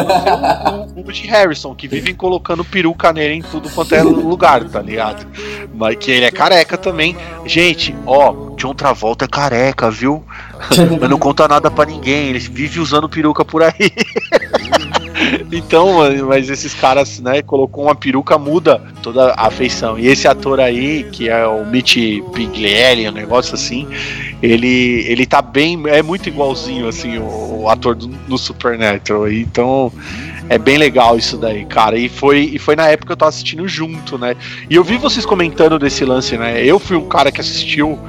o, 0.96 1.02
Woody 1.02 1.28
Harrison, 1.28 1.74
que 1.76 1.88
vivem 1.88 2.14
colocando 2.14 2.64
peruca 2.64 3.14
nele 3.14 3.36
em 3.36 3.42
tudo 3.42 3.70
quanto 3.70 3.96
é 3.96 4.02
lugar, 4.02 4.64
tá 4.66 4.82
ligado? 4.82 5.26
Mas 5.74 5.96
que 5.96 6.12
ele 6.12 6.26
é 6.26 6.32
careca 6.32 6.78
também. 6.78 7.16
Gente, 7.46 7.96
ó, 8.06 8.56
John 8.56 8.74
Travolta 8.74 9.26
é 9.26 9.28
careca, 9.28 9.90
viu? 9.90 10.24
Mas 11.00 11.10
não 11.10 11.18
conta 11.18 11.48
nada 11.48 11.72
para 11.72 11.90
ninguém, 11.90 12.30
ele 12.30 12.40
vive 12.40 12.80
usando 12.80 13.08
peruca 13.08 13.46
por 13.46 13.64
aí. 13.64 13.92
então, 15.52 16.00
mas 16.28 16.50
esses 16.50 16.74
caras, 16.74 17.20
né, 17.20 17.42
colocou 17.42 17.86
uma 17.86 17.96
peruca, 17.96 18.38
muda 18.38 18.82
toda 19.02 19.34
a 19.38 19.50
feição. 19.50 19.98
E 19.98 20.08
esse 20.08 20.28
ator 20.28 20.60
aí, 20.60 21.06
que 21.12 21.30
é 21.30 21.48
o 21.48 21.66
Mitch 21.66 21.96
Piglielli, 22.34 23.08
um 23.08 23.14
negócio 23.14 23.56
assim, 23.56 23.88
ele, 24.42 25.06
ele 25.08 25.26
tá 25.26 25.42
bem, 25.42 25.82
é 25.88 26.02
muito 26.02 26.28
igualzinho, 26.28 26.88
assim, 26.88 27.18
o, 27.18 27.62
o 27.62 27.70
ator 27.70 27.96
do, 27.96 28.08
do 28.08 28.38
Supernatural. 28.38 29.32
Então, 29.32 29.92
é 30.50 30.58
bem 30.58 30.78
legal 30.78 31.16
isso 31.16 31.38
daí, 31.38 31.64
cara. 31.66 31.98
E 31.98 32.10
foi, 32.10 32.40
e 32.54 32.60
foi 32.60 32.76
na 32.76 32.88
época 32.88 33.08
que 33.08 33.12
eu 33.14 33.18
tava 33.18 33.30
assistindo 33.30 33.68
junto, 33.68 34.18
né? 34.18 34.36
E 34.68 34.76
eu 34.76 34.84
vi 34.84 34.98
vocês 34.98 35.26
comentando 35.26 35.78
desse 35.78 36.04
lance, 36.04 36.38
né? 36.38 36.66
Eu 36.66 36.80
fui 36.80 36.98
um 36.98 37.08
cara 37.08 37.32
que 37.32 37.40
assistiu, 37.40 38.00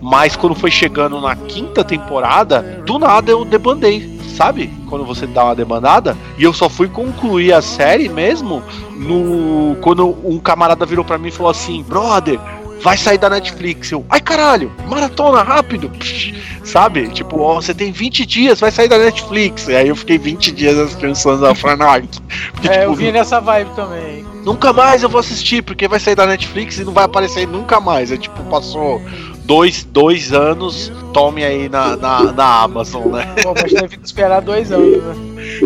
mas 0.00 0.36
quando 0.36 0.54
foi 0.54 0.70
chegando 0.70 1.20
na 1.20 1.36
quinta 1.36 1.84
temporada, 1.84 2.82
do 2.86 2.98
nada 2.98 3.30
eu 3.30 3.44
debandei 3.44 4.20
sabe? 4.40 4.72
Quando 4.88 5.04
você 5.04 5.26
dá 5.26 5.44
uma 5.44 5.54
demandada. 5.54 6.16
E 6.38 6.44
eu 6.44 6.52
só 6.54 6.66
fui 6.66 6.88
concluir 6.88 7.52
a 7.52 7.60
série 7.60 8.08
mesmo 8.08 8.62
no 8.96 9.76
quando 9.82 10.16
um 10.24 10.38
camarada 10.38 10.86
virou 10.86 11.04
para 11.04 11.18
mim 11.18 11.28
e 11.28 11.32
falou 11.32 11.50
assim: 11.50 11.82
"Brother, 11.82 12.40
vai 12.80 12.96
sair 12.96 13.18
da 13.18 13.28
Netflix". 13.28 13.90
Eu: 13.90 14.02
"Ai, 14.08 14.20
caralho, 14.20 14.72
maratona 14.88 15.42
rápido". 15.42 15.90
sabe? 16.64 17.08
Tipo, 17.08 17.40
ó, 17.40 17.54
você 17.56 17.74
tem 17.74 17.92
20 17.92 18.24
dias, 18.24 18.60
vai 18.60 18.70
sair 18.70 18.88
da 18.88 18.98
Netflix. 18.98 19.68
E 19.68 19.76
aí 19.76 19.88
eu 19.88 19.96
fiquei 19.96 20.16
20 20.16 20.52
dias 20.52 20.78
assistindo 20.78 21.14
Sons 21.14 21.42
of 21.42 21.66
Anarchy. 21.66 22.20
Porque, 22.52 22.68
é, 22.68 22.72
tipo, 22.72 22.84
eu 22.84 22.94
vi 22.94 23.12
nessa 23.12 23.40
vibe 23.40 23.70
também. 23.74 24.24
Nunca 24.44 24.72
mais 24.72 25.02
eu 25.02 25.08
vou 25.08 25.20
assistir, 25.20 25.62
porque 25.62 25.86
vai 25.86 26.00
sair 26.00 26.14
da 26.14 26.26
Netflix 26.26 26.78
e 26.78 26.84
não 26.84 26.92
vai 26.92 27.04
aparecer 27.04 27.46
nunca 27.46 27.80
mais. 27.80 28.10
É 28.10 28.16
tipo, 28.16 28.42
passou 28.44 29.02
dois, 29.44 29.84
dois 29.84 30.32
anos, 30.32 30.92
tome 31.12 31.44
aí 31.44 31.68
na, 31.68 31.96
na, 31.96 32.32
na 32.32 32.62
Amazon, 32.62 33.08
né? 33.08 33.34
Pô, 33.42 33.54
mas 33.54 33.72
teve 33.72 33.96
que 33.96 34.06
esperar 34.06 34.40
dois 34.40 34.70
anos, 34.70 35.02
né? 35.02 35.14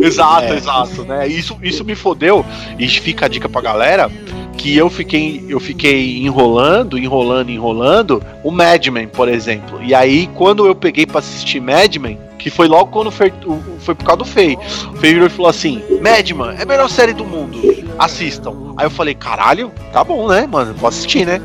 Exato, 0.02 0.52
é. 0.52 0.56
exato, 0.56 1.04
né? 1.04 1.26
Isso, 1.28 1.56
isso 1.62 1.84
me 1.84 1.94
fodeu, 1.94 2.44
e 2.78 2.88
fica 2.88 3.26
a 3.26 3.28
dica 3.28 3.48
pra 3.48 3.60
galera, 3.60 4.10
que 4.56 4.76
eu 4.76 4.88
fiquei, 4.88 5.44
eu 5.48 5.60
fiquei 5.60 6.18
enrolando, 6.18 6.98
enrolando, 6.98 7.50
enrolando 7.50 8.22
o 8.42 8.50
Mad 8.50 8.86
Men, 8.88 9.08
por 9.08 9.28
exemplo. 9.28 9.82
E 9.82 9.94
aí, 9.94 10.28
quando 10.34 10.66
eu 10.66 10.74
peguei 10.74 11.06
pra 11.06 11.18
assistir 11.18 11.60
Mad 11.60 11.96
Men, 11.96 12.18
que 12.44 12.50
foi 12.50 12.68
logo 12.68 12.90
quando 12.90 13.10
foi, 13.10 13.32
foi 13.78 13.94
por 13.94 14.04
causa 14.04 14.18
do 14.18 14.24
Fei. 14.26 14.58
O 14.92 14.96
Fei 14.98 15.14
virou 15.14 15.28
e 15.28 15.30
falou 15.30 15.48
assim: 15.48 15.82
Madman, 16.02 16.54
é 16.58 16.62
a 16.62 16.66
melhor 16.66 16.90
série 16.90 17.14
do 17.14 17.24
mundo. 17.24 17.58
Assistam. 17.98 18.74
Aí 18.76 18.84
eu 18.84 18.90
falei: 18.90 19.14
caralho, 19.14 19.72
tá 19.90 20.04
bom, 20.04 20.28
né, 20.28 20.46
mano? 20.46 20.74
Vou 20.74 20.86
assistir, 20.86 21.24
né? 21.24 21.40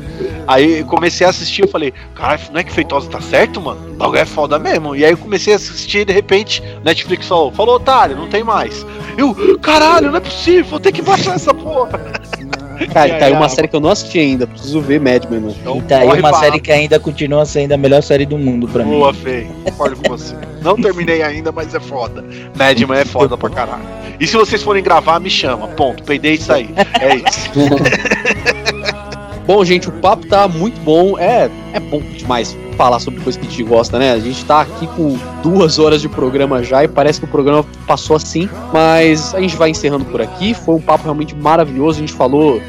Aí 0.46 0.84
comecei 0.84 1.26
a 1.26 1.30
assistir, 1.30 1.62
eu 1.62 1.68
falei, 1.68 1.94
caralho, 2.14 2.40
não 2.52 2.60
é 2.60 2.64
que 2.64 2.72
Feitosa 2.72 3.08
tá 3.08 3.20
certo, 3.20 3.60
mano? 3.60 3.92
O 3.92 3.94
bagulho 3.94 4.18
é 4.18 4.26
foda 4.26 4.58
mesmo. 4.58 4.96
E 4.96 5.04
aí 5.04 5.12
eu 5.12 5.16
comecei 5.16 5.52
a 5.52 5.56
assistir 5.56 6.00
e 6.00 6.04
de 6.04 6.12
repente, 6.12 6.62
Netflix 6.84 7.28
falou, 7.28 7.52
falou, 7.52 7.76
otário, 7.76 8.16
não 8.16 8.28
tem 8.28 8.42
mais. 8.42 8.84
Eu, 9.16 9.58
caralho, 9.60 10.10
não 10.10 10.16
é 10.16 10.20
possível, 10.20 10.64
vou 10.64 10.80
ter 10.80 10.92
que 10.92 11.02
baixar 11.02 11.36
essa 11.36 11.54
porra. 11.54 12.00
Cara, 12.92 13.18
tá 13.18 13.26
aí 13.26 13.32
uma 13.32 13.48
série 13.48 13.68
que 13.68 13.76
eu 13.76 13.80
não 13.80 13.90
assisti 13.90 14.18
ainda, 14.18 14.46
preciso 14.46 14.80
ver 14.80 15.00
Mad 15.00 15.24
Men. 15.30 15.40
Mano. 15.40 15.56
Então, 15.60 15.78
e 15.78 15.82
tá 15.82 15.98
aí 15.98 16.20
uma 16.20 16.32
série 16.34 16.60
que 16.60 16.72
ainda 16.72 16.98
continua 16.98 17.44
sendo 17.44 17.72
a 17.72 17.76
melhor 17.76 18.02
série 18.02 18.24
do 18.26 18.38
mundo 18.38 18.68
pra 18.68 18.84
mim. 18.84 18.92
Boa, 18.92 19.12
Fê, 19.12 19.46
concordo 19.64 19.96
com 19.96 20.16
você. 20.16 20.34
Não 20.62 20.76
terminei 20.76 21.22
ainda, 21.22 21.52
mas 21.52 21.74
é 21.74 21.80
foda. 21.80 22.24
Mad 22.56 22.78
Men 22.78 23.00
é 23.00 23.04
foda 23.04 23.36
pra 23.36 23.50
caralho. 23.50 23.82
E 24.18 24.26
se 24.26 24.36
vocês 24.36 24.62
forem 24.62 24.82
gravar, 24.82 25.18
me 25.18 25.30
chama. 25.30 25.68
Ponto. 25.68 26.02
Peidei 26.02 26.34
isso 26.34 26.52
aí. 26.52 26.68
É 27.00 27.16
isso. 27.16 27.50
Bom, 29.52 29.64
gente, 29.64 29.88
o 29.88 29.92
papo 29.92 30.28
tá 30.28 30.46
muito 30.46 30.80
bom. 30.82 31.18
É, 31.18 31.50
é 31.72 31.80
bom 31.80 32.00
demais 32.16 32.56
falar 32.76 33.00
sobre 33.00 33.18
coisa 33.18 33.36
que 33.36 33.48
a 33.48 33.50
gente 33.50 33.64
gosta, 33.64 33.98
né? 33.98 34.12
A 34.12 34.18
gente 34.20 34.44
tá 34.44 34.60
aqui 34.60 34.86
com 34.86 35.18
duas 35.42 35.80
horas 35.80 36.00
de 36.00 36.08
programa 36.08 36.62
já 36.62 36.84
e 36.84 36.88
parece 36.88 37.18
que 37.18 37.24
o 37.24 37.28
programa 37.28 37.66
passou 37.84 38.14
assim, 38.14 38.48
mas 38.72 39.34
a 39.34 39.40
gente 39.40 39.56
vai 39.56 39.70
encerrando 39.70 40.04
por 40.04 40.22
aqui. 40.22 40.54
Foi 40.54 40.76
um 40.76 40.80
papo 40.80 41.02
realmente 41.02 41.34
maravilhoso. 41.34 41.98
A 41.98 42.00
gente 42.00 42.12
falou, 42.12 42.62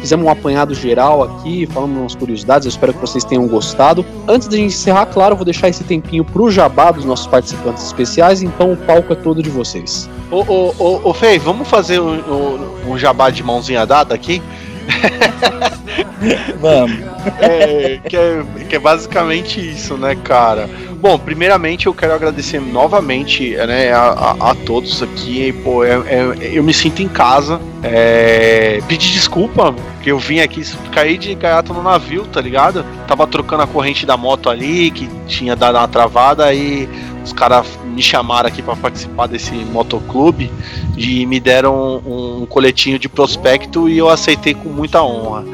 fizemos 0.00 0.24
um 0.24 0.30
apanhado 0.30 0.76
geral 0.76 1.24
aqui, 1.24 1.66
falando 1.66 1.98
umas 1.98 2.14
curiosidades. 2.14 2.66
Eu 2.66 2.70
espero 2.70 2.94
que 2.94 3.00
vocês 3.00 3.24
tenham 3.24 3.48
gostado. 3.48 4.06
Antes 4.28 4.46
da 4.46 4.56
gente 4.56 4.74
encerrar, 4.74 5.06
claro, 5.06 5.32
eu 5.32 5.36
vou 5.36 5.44
deixar 5.44 5.68
esse 5.68 5.82
tempinho 5.82 6.24
pro 6.24 6.52
jabá 6.52 6.92
dos 6.92 7.04
nossos 7.04 7.26
participantes 7.26 7.84
especiais, 7.84 8.44
então 8.44 8.74
o 8.74 8.76
palco 8.76 9.12
é 9.12 9.16
todo 9.16 9.42
de 9.42 9.50
vocês. 9.50 10.08
Ô, 10.30 10.44
ô, 10.46 10.74
ô, 10.78 11.10
ô 11.10 11.12
Fei, 11.12 11.36
vamos 11.40 11.66
fazer 11.66 11.98
um, 11.98 12.14
um, 12.14 12.92
um 12.92 12.98
jabá 12.98 13.28
de 13.28 13.42
mãozinha 13.42 13.84
dada 13.84 14.14
aqui? 14.14 14.40
Vamos. 16.60 16.98
É, 17.40 18.00
que, 18.08 18.16
é, 18.16 18.44
que 18.68 18.76
é 18.76 18.78
basicamente 18.78 19.60
isso, 19.60 19.96
né, 19.96 20.16
cara? 20.16 20.68
Bom, 21.00 21.16
primeiramente 21.16 21.86
eu 21.86 21.94
quero 21.94 22.12
agradecer 22.12 22.60
novamente 22.60 23.54
né, 23.54 23.92
a, 23.92 24.00
a, 24.00 24.50
a 24.50 24.54
todos 24.54 25.00
aqui. 25.00 25.52
Pô, 25.52 25.84
é, 25.84 25.92
é, 25.92 26.50
eu 26.52 26.62
me 26.64 26.74
sinto 26.74 27.00
em 27.00 27.08
casa. 27.08 27.60
É, 27.84 28.80
pedir 28.88 29.12
desculpa, 29.12 29.72
porque 29.72 30.10
eu 30.10 30.18
vim 30.18 30.40
aqui 30.40 30.60
cair 30.90 31.16
de 31.16 31.32
gaiato 31.36 31.72
no 31.72 31.84
navio, 31.84 32.26
tá 32.26 32.40
ligado? 32.40 32.84
Tava 33.06 33.28
trocando 33.28 33.62
a 33.62 33.66
corrente 33.68 34.04
da 34.04 34.16
moto 34.16 34.50
ali, 34.50 34.90
que 34.90 35.08
tinha 35.28 35.54
dado 35.54 35.78
uma 35.78 35.86
travada, 35.86 36.52
e 36.52 36.88
os 37.24 37.32
caras 37.32 37.64
me 37.84 38.02
chamaram 38.02 38.48
aqui 38.48 38.60
para 38.60 38.74
participar 38.74 39.28
desse 39.28 39.54
motoclube 39.54 40.50
e 40.96 41.24
me 41.26 41.38
deram 41.38 42.02
um, 42.04 42.42
um, 42.42 42.46
coletinho 42.46 42.98
de 42.98 43.08
prospecto 43.08 43.88
e 43.88 43.98
eu 43.98 44.08
aceitei 44.08 44.52
com 44.52 44.68
muita 44.68 45.00
honra. 45.04 45.44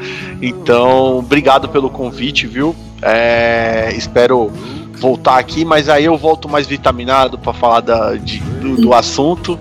Então, 0.41 1.19
obrigado 1.19 1.69
pelo 1.69 1.89
convite, 1.89 2.47
viu? 2.47 2.75
É, 3.01 3.93
espero 3.95 4.51
voltar 5.05 5.37
aqui, 5.37 5.63
mas 5.63 5.87
aí 5.87 6.05
eu 6.05 6.17
volto 6.17 6.49
mais 6.49 6.65
vitaminado 6.65 7.37
para 7.37 7.53
falar 7.53 7.81
da, 7.81 8.15
de, 8.15 8.39
do, 8.39 8.75
do, 8.75 8.91
assunto. 8.91 9.59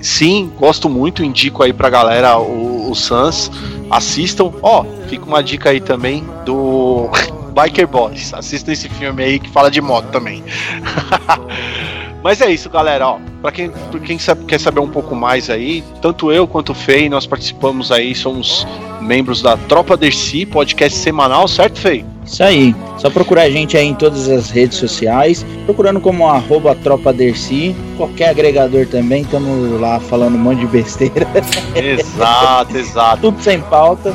Sim, 0.00 0.50
gosto 0.58 0.88
muito, 0.88 1.22
indico 1.22 1.62
aí 1.62 1.72
pra 1.72 1.88
galera 1.88 2.36
o, 2.38 2.90
o 2.90 2.94
Sans. 2.96 3.52
Assistam. 3.88 4.50
Ó, 4.60 4.82
oh, 4.82 5.08
fica 5.08 5.24
uma 5.24 5.44
dica 5.44 5.70
aí 5.70 5.80
também 5.80 6.26
do 6.44 7.08
Biker 7.54 7.86
Boys. 7.86 8.34
Assistam 8.34 8.72
esse 8.72 8.88
filme 8.88 9.22
aí 9.22 9.38
que 9.38 9.48
fala 9.48 9.70
de 9.70 9.80
moto 9.80 10.06
também. 10.06 10.42
Mas 12.22 12.40
é 12.40 12.50
isso, 12.50 12.68
galera. 12.68 13.08
Ó, 13.08 13.18
para 13.40 13.52
quem, 13.52 13.70
pra 13.70 14.00
quem 14.00 14.18
sabe, 14.18 14.44
quer 14.44 14.60
saber 14.60 14.80
um 14.80 14.88
pouco 14.88 15.14
mais 15.14 15.48
aí, 15.48 15.82
tanto 16.02 16.30
eu 16.30 16.46
quanto 16.46 16.72
o 16.72 16.74
Fei, 16.74 17.08
nós 17.08 17.26
participamos 17.26 17.90
aí, 17.90 18.14
somos 18.14 18.66
membros 19.00 19.40
da 19.40 19.56
Tropa 19.56 19.96
Dercy, 19.96 20.44
podcast 20.44 20.98
semanal, 20.98 21.48
certo, 21.48 21.80
Fei? 21.80 22.04
Isso 22.24 22.42
aí. 22.42 22.74
Só 22.98 23.08
procurar 23.08 23.42
a 23.42 23.50
gente 23.50 23.76
aí 23.76 23.86
em 23.86 23.94
todas 23.94 24.28
as 24.28 24.50
redes 24.50 24.78
sociais, 24.78 25.44
procurando 25.64 26.00
como 26.00 26.28
arroba 26.28 26.74
Tropa 26.74 27.12
Dercy, 27.12 27.74
qualquer 27.96 28.28
agregador 28.28 28.86
também, 28.86 29.22
estamos 29.22 29.80
lá 29.80 29.98
falando 29.98 30.34
um 30.34 30.38
monte 30.38 30.60
de 30.60 30.66
besteira. 30.66 31.26
Exato, 31.74 32.76
exato. 32.78 33.22
Tudo 33.22 33.42
sem 33.42 33.60
pauta. 33.62 34.14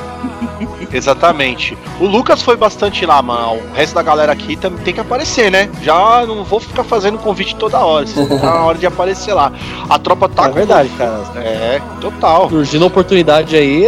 Exatamente. 0.96 1.78
O 2.00 2.06
Lucas 2.06 2.42
foi 2.42 2.56
bastante 2.56 3.06
lá, 3.06 3.22
mano. 3.22 3.58
O 3.58 3.74
resto 3.74 3.96
da 3.96 4.02
galera 4.02 4.32
aqui 4.32 4.56
também 4.56 4.84
tem 4.84 4.94
que 4.94 5.00
aparecer, 5.00 5.52
né? 5.52 5.70
Já 5.82 6.26
não 6.26 6.44
vou 6.44 6.60
ficar 6.60 6.84
fazendo 6.84 7.18
convite 7.18 7.56
toda 7.56 7.80
hora. 7.80 8.06
Tá 8.06 8.36
na 8.36 8.64
hora 8.64 8.78
de 8.78 8.86
aparecer 8.86 9.34
lá. 9.34 9.52
A 9.90 10.00
tropa 10.00 10.30
tá. 10.30 10.48
É 10.48 10.52
verdade, 10.52 10.90
cara. 10.98 11.24
É, 11.38 11.82
total. 12.00 12.50
Surgindo 12.50 12.86
oportunidade 12.86 13.56
aí, 13.56 13.86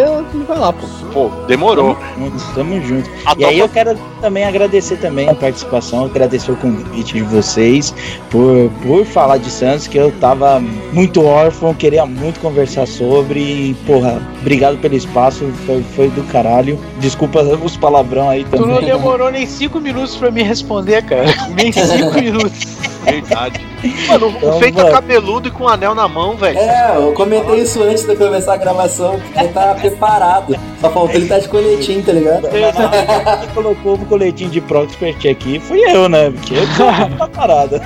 vai 0.47 0.57
lá, 0.57 0.73
pô. 0.73 0.85
Pô, 1.13 1.31
demorou. 1.47 1.95
Tamo, 1.95 2.31
tamo 2.53 2.81
junto. 2.81 3.09
E 3.09 3.23
tropa... 3.23 3.47
aí 3.47 3.59
eu 3.59 3.69
quero 3.69 3.97
também 4.21 4.45
agradecer 4.45 4.97
também 4.97 5.29
a 5.29 5.34
participação, 5.34 6.05
agradecer 6.05 6.51
o 6.51 6.55
convite 6.55 7.13
de 7.13 7.23
vocês 7.23 7.93
por, 8.29 8.69
por 8.84 9.05
falar 9.05 9.38
de 9.38 9.49
Santos, 9.49 9.88
que 9.88 9.97
eu 9.97 10.11
tava 10.19 10.59
muito 10.91 11.23
órfão, 11.23 11.73
queria 11.73 12.05
muito 12.05 12.39
conversar 12.39 12.85
sobre. 12.85 13.39
E, 13.39 13.73
porra, 13.85 14.21
obrigado 14.41 14.77
pelo 14.77 14.95
espaço, 14.95 15.45
foi, 15.65 15.84
foi 15.95 16.09
do 16.09 16.23
caralho. 16.25 16.79
Desculpa 16.99 17.41
os 17.41 17.78
palavrão 17.78 18.30
aí 18.30 18.44
também. 18.44 18.60
Tu 18.60 18.68
não 18.68 18.82
demorou 18.82 19.32
nem 19.32 19.45
cinco 19.45 19.80
minutos 19.80 20.15
pra 20.15 20.32
me 20.32 20.41
responder, 20.44 21.03
cara. 21.03 21.26
Nem 21.56 21.72
cinco 21.72 22.14
minutos. 22.14 22.78
Verdade. 23.11 23.65
Mano, 24.07 24.34
então, 24.35 24.57
o 24.57 24.59
feito 24.59 24.81
é 24.81 24.91
cabeludo 24.91 25.47
e 25.47 25.51
com 25.51 25.63
um 25.65 25.67
anel 25.67 25.93
na 25.93 26.07
mão, 26.07 26.35
velho. 26.35 26.57
É, 26.57 26.95
eu 26.95 27.13
comentei 27.13 27.61
isso 27.61 27.81
antes 27.81 28.03
de 28.03 28.15
começar 28.15 28.53
a 28.53 28.57
gravação, 28.57 29.19
porque 29.19 29.39
ele 29.39 29.49
tá 29.49 29.75
preparado. 29.75 30.57
Só 30.81 30.89
faltou 30.89 31.15
ele 31.15 31.27
tá 31.27 31.39
de 31.39 31.47
coletinho, 31.47 32.03
tá 32.03 32.11
ligado? 32.11 32.47
Quem 32.49 33.49
colocou 33.53 33.95
o 33.95 34.05
coletinho 34.05 34.49
de 34.49 34.61
Proxpert 34.61 35.25
aqui 35.29 35.59
fui 35.59 35.79
eu, 35.79 36.07
né? 36.07 36.29
Porque 36.31 36.55
eu 36.55 36.67
tô 36.75 37.17
preparado. 37.25 37.81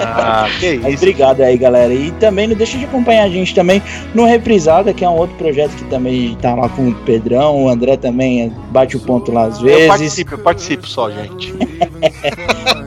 Ah, 0.00 0.48
que 0.58 0.74
isso. 0.74 0.82
Mas 0.82 0.94
obrigado 0.96 1.40
aí, 1.42 1.56
galera. 1.56 1.92
E 1.92 2.10
também 2.12 2.46
não 2.46 2.56
deixa 2.56 2.78
de 2.78 2.84
acompanhar 2.84 3.24
a 3.24 3.28
gente 3.28 3.54
também 3.54 3.82
no 4.14 4.24
Reprisada, 4.24 4.92
que 4.94 5.04
é 5.04 5.08
um 5.08 5.16
outro 5.16 5.36
projeto 5.36 5.72
que 5.72 5.84
também 5.84 6.36
tá 6.40 6.54
lá 6.54 6.68
com 6.68 6.88
o 6.88 6.94
Pedrão, 6.94 7.64
o 7.64 7.68
André 7.68 7.96
também 7.96 8.52
bate 8.70 8.96
o 8.96 9.00
ponto 9.00 9.32
lá 9.32 9.44
às 9.44 9.60
vezes. 9.60 9.82
Eu 9.82 9.88
participo, 9.88 10.34
eu 10.34 10.38
participo 10.38 10.88
só, 10.88 11.10
gente. 11.10 11.54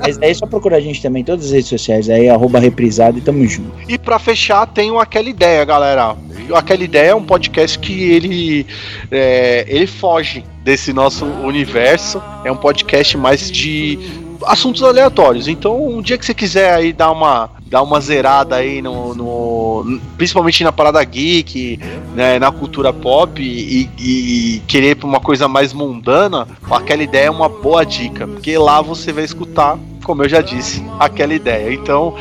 Mas 0.08 0.22
é 0.22 0.34
só 0.34 0.46
procurar 0.46 0.78
a 0.78 0.82
gente 0.82 1.02
também 1.02 1.22
em 1.22 1.26
todas 1.26 1.46
as 1.46 1.52
redes 1.52 1.70
sociais 1.70 2.10
aí, 2.10 2.30
arroba 2.30 2.60
reprisado 2.60 3.18
e 3.18 3.22
tamo 3.22 3.46
junto. 3.48 3.72
E 3.88 3.98
pra 3.98 4.20
fechar, 4.20 4.66
tem 4.68 4.98
aquela 5.00 5.30
ideia, 5.30 5.64
galera. 5.66 6.16
Aquela 6.54 6.84
ideia 6.84 7.10
é 7.10 7.16
um 7.16 7.24
podcast 7.24 7.80
que 7.80 8.12
ele, 8.12 8.66
é, 9.12 9.66
ele 9.68 9.88
foge 9.88 10.44
desse 10.64 10.94
nosso 10.94 11.26
universo. 11.26 12.22
É 12.44 12.52
um 12.52 12.58
podcast 12.58 13.18
mais 13.18 13.52
de 13.52 14.00
assuntos 14.46 14.84
aleatórios. 14.84 15.48
Então, 15.48 15.88
um 15.88 16.02
dia 16.02 16.18
que 16.18 16.26
você 16.26 16.34
quiser 16.34 16.74
aí 16.74 16.94
dar 16.94 17.12
uma, 17.12 17.50
dar 17.66 17.82
uma 17.82 18.00
zerada 18.00 18.56
aí 18.56 18.82
no, 18.82 19.16
no 19.16 20.00
principalmente 20.18 20.64
na 20.64 20.72
parada 20.72 21.04
geek, 21.04 21.80
né, 22.14 22.40
na 22.40 22.52
cultura 22.52 22.94
pop 22.94 23.42
e, 23.42 23.90
e 24.00 24.62
querer 24.68 24.98
uma 25.04 25.20
coisa 25.20 25.48
mais 25.48 25.74
mundana, 25.74 26.48
aquela 26.70 27.04
ideia 27.04 27.26
é 27.26 27.32
uma 27.32 27.50
boa 27.50 27.84
dica, 27.84 28.28
porque 28.28 28.58
lá 28.58 28.82
você 28.82 29.12
vai 29.12 29.24
escutar 29.24 29.78
como 30.06 30.24
eu 30.24 30.30
já 30.30 30.40
disse, 30.40 30.86
aquela 31.00 31.34
ideia. 31.34 31.74
Então, 31.74 32.14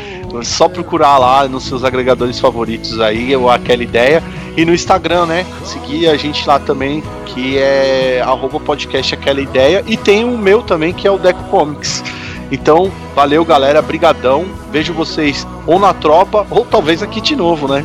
só 0.42 0.68
procurar 0.68 1.18
lá 1.18 1.46
nos 1.46 1.64
seus 1.64 1.84
agregadores 1.84 2.40
favoritos 2.40 2.98
aí, 2.98 3.36
ou 3.36 3.50
aquela 3.50 3.82
ideia. 3.82 4.22
E 4.56 4.64
no 4.64 4.72
Instagram, 4.72 5.26
né? 5.26 5.46
Seguir 5.64 6.08
a 6.08 6.16
gente 6.16 6.46
lá 6.48 6.58
também, 6.58 7.02
que 7.26 7.58
é 7.58 8.22
arroba 8.24 8.58
podcast 8.58 9.14
aquela 9.14 9.40
ideia. 9.40 9.84
E 9.86 9.96
tem 9.96 10.24
o 10.24 10.38
meu 10.38 10.62
também, 10.62 10.94
que 10.94 11.06
é 11.06 11.10
o 11.10 11.18
Deco 11.18 11.44
Comics. 11.44 12.02
Então, 12.50 12.90
valeu 13.14 13.44
galera, 13.44 13.80
brigadão. 13.82 14.46
Vejo 14.70 14.92
vocês 14.92 15.46
ou 15.66 15.78
na 15.78 15.94
tropa, 15.94 16.46
ou 16.50 16.64
talvez 16.64 17.02
aqui 17.02 17.20
de 17.20 17.34
novo, 17.34 17.68
né? 17.68 17.84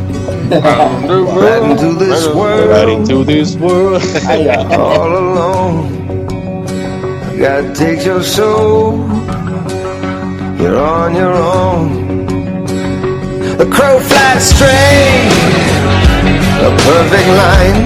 Right 0.48 1.66
into 1.70 1.94
this 1.96 2.26
world. 2.26 2.68
Right 2.68 2.90
into 2.92 3.24
this 3.24 3.56
world. 3.56 4.04
Aí, 4.26 4.46
ó. 4.48 4.66
all 4.74 5.16
alone. 5.16 5.88
You 7.32 7.38
gotta 7.44 7.72
take 7.74 8.04
your 8.04 8.22
soul. 8.22 9.04
You're 10.58 10.76
on 10.76 11.14
your 11.14 11.34
own. 11.34 12.26
The 13.58 13.68
crow 13.72 14.00
flies 14.00 14.48
straight, 14.48 15.30
a 16.66 16.70
perfect 16.82 17.28
line. 17.42 17.78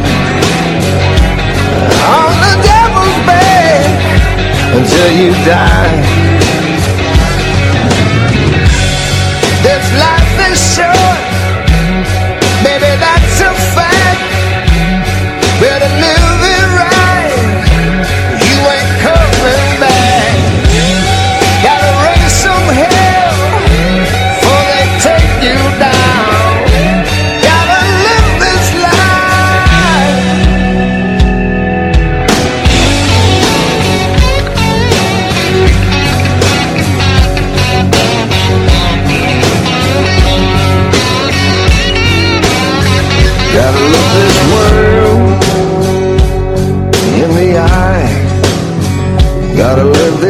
On 2.16 2.32
the 2.44 2.54
devil's 2.64 3.18
bed 3.26 3.84
until 4.74 5.10
you 5.12 5.32
die. 5.44 6.21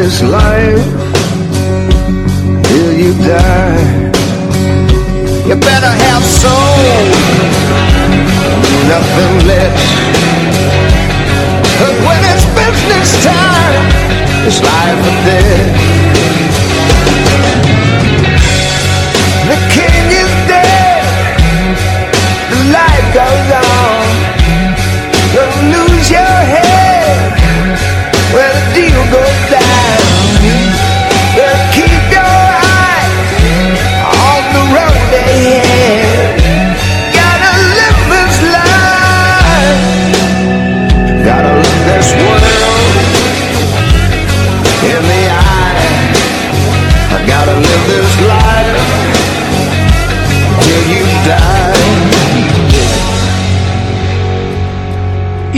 This 0.03 0.21
life 0.21 0.83
till 2.67 2.91
you 2.91 3.13
die. 3.23 4.11
You 5.47 5.55
better 5.55 5.93
have 6.05 6.23
soul, 6.25 7.05
nothing 8.91 9.47
less. 9.47 9.81
Cause 11.79 11.97
when 12.07 12.21
it's 12.31 12.45
business 12.59 13.09
time, 13.23 13.85
it's 14.45 14.59
life 14.61 14.99
or 15.07 15.15
death. 15.25 16.02